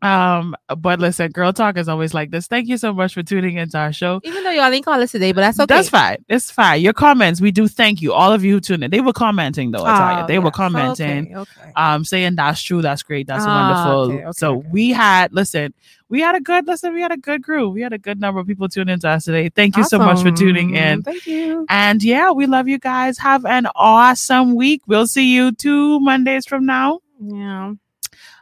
Um, 0.00 0.54
but 0.76 1.00
listen, 1.00 1.30
girl 1.32 1.52
talk 1.52 1.76
is 1.76 1.88
always 1.88 2.14
like 2.14 2.30
this. 2.30 2.46
Thank 2.46 2.68
you 2.68 2.76
so 2.76 2.92
much 2.92 3.14
for 3.14 3.22
tuning 3.24 3.56
into 3.56 3.76
our 3.78 3.92
show. 3.92 4.20
Even 4.22 4.44
though 4.44 4.50
y'all 4.50 4.72
ain't 4.72 4.84
call 4.84 5.00
us 5.00 5.10
today, 5.10 5.32
but 5.32 5.40
that's 5.40 5.58
okay. 5.58 5.74
That's 5.74 5.88
fine. 5.88 6.18
It's 6.28 6.50
fine. 6.52 6.82
Your 6.82 6.92
comments, 6.92 7.40
we 7.40 7.50
do 7.50 7.66
thank 7.66 8.00
you. 8.00 8.12
All 8.12 8.32
of 8.32 8.44
you 8.44 8.60
tuning 8.60 8.84
in. 8.84 8.90
They 8.92 9.00
were 9.00 9.12
commenting 9.14 9.70
though. 9.72 9.84
You. 9.84 9.92
Oh, 9.92 10.26
They 10.28 10.38
were 10.38 10.50
commenting. 10.52 11.34
Okay. 11.36 11.50
okay. 11.62 11.72
um 11.74 12.04
saying 12.04 12.36
that's 12.36 12.62
true 12.62 12.80
that's 12.82 13.02
great 13.02 13.26
that's 13.26 13.44
Ah, 13.46 13.86
wonderful 13.98 14.18
okay, 14.20 14.32
so 14.36 14.52
we 14.70 14.90
had 14.90 15.32
listen 15.32 15.74
we 16.08 16.20
had 16.20 16.34
a 16.34 16.40
good 16.40 16.66
listen 16.66 16.94
we 16.94 17.02
had 17.02 17.12
a 17.12 17.16
good 17.16 17.42
group. 17.42 17.74
We 17.74 17.82
had 17.82 17.92
a 17.92 17.98
good 17.98 18.20
number 18.20 18.40
of 18.40 18.46
people 18.46 18.68
tuning 18.68 18.94
into 18.94 19.08
us 19.08 19.24
today. 19.24 19.48
Thank 19.48 19.76
you 19.76 19.84
so 19.84 19.98
much 19.98 20.22
for 20.22 20.30
tuning 20.30 20.74
in. 20.74 21.02
Thank 21.02 21.26
you. 21.26 21.66
and 21.68 22.02
yeah 22.02 22.30
we 22.30 22.46
love 22.46 22.68
you 22.68 22.78
guys. 22.78 23.18
Have 23.18 23.44
an 23.44 23.66
awesome 23.74 24.54
week. 24.54 24.82
We'll 24.86 25.06
see 25.06 25.34
you 25.34 25.52
two 25.52 26.00
mondays 26.00 26.46
from 26.46 26.66
now. 26.66 27.00
Yeah. 27.20 27.74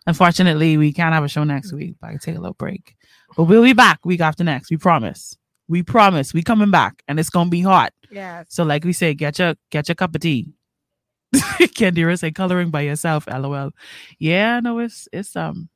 unfortunately 0.07 0.77
we 0.77 0.93
can't 0.93 1.15
have 1.15 1.25
a 1.25 1.29
show 1.29 1.45
next 1.45 1.73
week. 1.73 1.95
But 2.01 2.09
i 2.09 2.11
can 2.11 2.21
take 2.21 2.37
a 2.37 2.41
little 2.41 2.55
break. 2.55 2.97
But 3.37 3.45
we'll 3.45 3.63
be 3.63 3.73
back 3.73 4.05
week 4.05 4.21
after 4.21 4.45
next 4.45 4.71
we 4.71 4.77
promise. 4.77 5.37
We 5.69 5.83
promise. 5.83 6.33
We 6.33 6.43
coming 6.43 6.71
back 6.71 7.03
and 7.09 7.19
it's 7.19 7.31
gonna 7.31 7.51
be 7.51 7.63
hot. 7.63 7.93
Yeah. 8.11 8.45
so 8.49 8.63
like 8.63 8.85
we 8.85 8.93
say 8.93 9.15
get 9.15 9.39
your 9.39 9.57
get 9.71 9.89
your 9.89 9.97
cup 9.97 10.15
of 10.15 10.21
tea. 10.21 10.53
Candira 11.35 12.17
say 12.19 12.31
coloring 12.31 12.71
by 12.71 12.83
yourself, 12.83 13.27
lol. 13.27 13.73
Yeah, 14.19 14.61
no, 14.61 14.79
it's 14.79 15.09
it's 15.13 15.35
um 15.35 15.69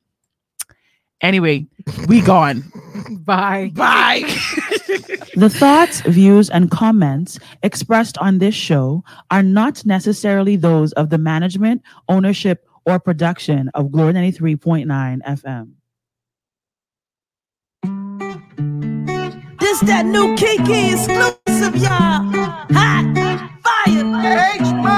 anyway, 1.21 1.65
we 2.07 2.21
gone. 2.21 2.63
Bye. 3.11 3.71
Bye. 3.73 4.23
The 5.35 5.49
thoughts, 5.49 6.01
views, 6.01 6.49
and 6.49 6.69
comments 6.69 7.39
expressed 7.63 8.17
on 8.17 8.39
this 8.39 8.53
show 8.53 9.03
are 9.31 9.41
not 9.41 9.85
necessarily 9.85 10.57
those 10.57 10.91
of 10.93 11.09
the 11.09 11.17
management, 11.17 11.83
ownership, 12.09 12.67
or 12.85 12.99
production 12.99 13.69
of 13.73 13.91
Glory 13.91 14.13
93.9 14.13 15.21
FM. 15.25 15.71
This 19.59 19.79
that 19.81 20.05
new 20.05 20.35
Kiki 20.35 20.91
exclusive, 20.91 21.75
y'all. 21.77 22.27
Hot, 22.73 23.05
fire, 23.63 24.03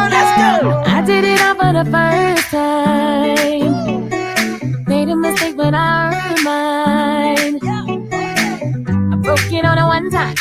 Let's 0.09 0.61
go. 0.63 0.83
I 0.87 1.03
did 1.05 1.25
it 1.25 1.41
all 1.41 1.55
for 1.55 1.73
the 1.73 1.85
first 1.91 2.49
time. 2.49 3.72
Mistake, 5.23 5.55
but 5.55 5.73
I 5.73 6.11
earned 6.11 6.43
mine. 6.43 7.59
I 9.13 9.15
broke 9.15 9.53
it 9.53 9.63
on 9.63 9.77
a 9.77 9.87
one 9.87 10.11
time. 10.11 10.35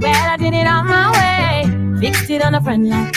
Well, 0.00 0.30
I 0.32 0.38
did 0.38 0.54
it 0.54 0.66
on 0.66 0.86
my 0.86 1.12
way. 1.12 2.00
Fixed 2.00 2.30
it 2.30 2.42
on 2.42 2.52
the 2.52 2.62
front 2.62 2.86
line. 2.86 3.12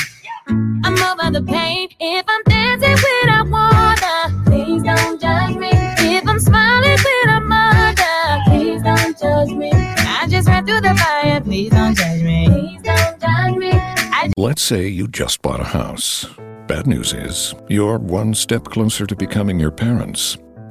I'm 0.83 0.97
over 1.07 1.31
the 1.31 1.41
pain. 1.41 1.87
If 2.01 2.25
I'm 2.27 2.43
dancing 2.43 2.97
without 3.05 3.47
water, 3.47 4.43
please 4.43 4.83
don't 4.83 5.21
judge 5.21 5.55
me. 5.55 5.69
If 5.71 6.27
I'm 6.27 6.39
smiling 6.41 6.99
without 7.07 7.43
murder, 7.43 8.41
please 8.47 8.81
don't 8.83 9.17
judge 9.17 9.55
me. 9.55 9.71
I 9.71 10.27
just 10.29 10.49
ran 10.49 10.65
through 10.65 10.81
the 10.81 10.95
fire. 10.95 11.39
Please 11.39 11.71
don't 11.71 11.95
judge 11.95 12.21
me. 12.23 12.77
I 12.85 14.29
Let's 14.37 14.61
say 14.61 14.89
you 14.89 15.07
just 15.07 15.41
bought 15.41 15.61
a 15.61 15.63
house. 15.63 16.25
Bad 16.67 16.87
news 16.87 17.13
is, 17.13 17.55
you're 17.69 17.99
one 17.99 18.33
step 18.33 18.65
closer 18.65 19.07
to 19.07 19.15
becoming 19.15 19.61
your 19.61 19.71
parents. 19.71 20.37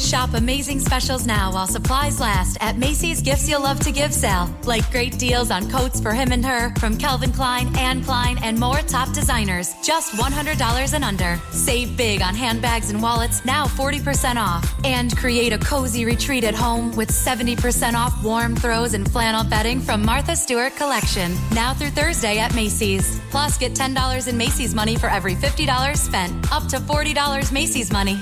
Shop 0.00 0.32
amazing 0.32 0.80
specials 0.80 1.26
now 1.26 1.52
while 1.52 1.66
supplies 1.66 2.20
last 2.20 2.56
at 2.62 2.78
Macy's 2.78 3.20
Gifts 3.20 3.48
You'll 3.48 3.62
Love 3.62 3.80
to 3.80 3.92
Give 3.92 4.12
sale. 4.14 4.48
Like 4.64 4.90
great 4.90 5.18
deals 5.18 5.50
on 5.50 5.70
coats 5.70 6.00
for 6.00 6.12
him 6.12 6.32
and 6.32 6.44
her 6.44 6.74
from 6.76 6.96
Calvin 6.96 7.32
Klein, 7.32 7.76
Anne 7.76 8.02
Klein, 8.02 8.38
and 8.42 8.58
more 8.58 8.78
top 8.78 9.12
designers. 9.12 9.74
Just 9.84 10.14
$100 10.14 10.94
and 10.94 11.04
under. 11.04 11.38
Save 11.50 11.98
big 11.98 12.22
on 12.22 12.34
handbags 12.34 12.90
and 12.90 13.02
wallets, 13.02 13.44
now 13.44 13.66
40% 13.66 14.36
off. 14.36 14.74
And 14.84 15.14
create 15.16 15.52
a 15.52 15.58
cozy 15.58 16.06
retreat 16.06 16.44
at 16.44 16.54
home 16.54 16.96
with 16.96 17.10
70% 17.10 17.92
off 17.92 18.24
warm 18.24 18.56
throws 18.56 18.94
and 18.94 19.08
flannel 19.08 19.44
bedding 19.44 19.80
from 19.80 20.04
Martha 20.04 20.34
Stewart 20.34 20.74
Collection. 20.76 21.36
Now 21.54 21.74
through 21.74 21.90
Thursday 21.90 22.38
at 22.38 22.54
Macy's. 22.54 23.20
Plus, 23.30 23.58
get 23.58 23.74
$10 23.74 24.28
in 24.28 24.36
Macy's 24.38 24.74
money 24.74 24.96
for 24.96 25.08
every 25.08 25.34
$50 25.34 25.96
spent. 25.96 26.52
Up 26.52 26.66
to 26.68 26.78
$40 26.78 27.52
Macy's 27.52 27.92
money. 27.92 28.18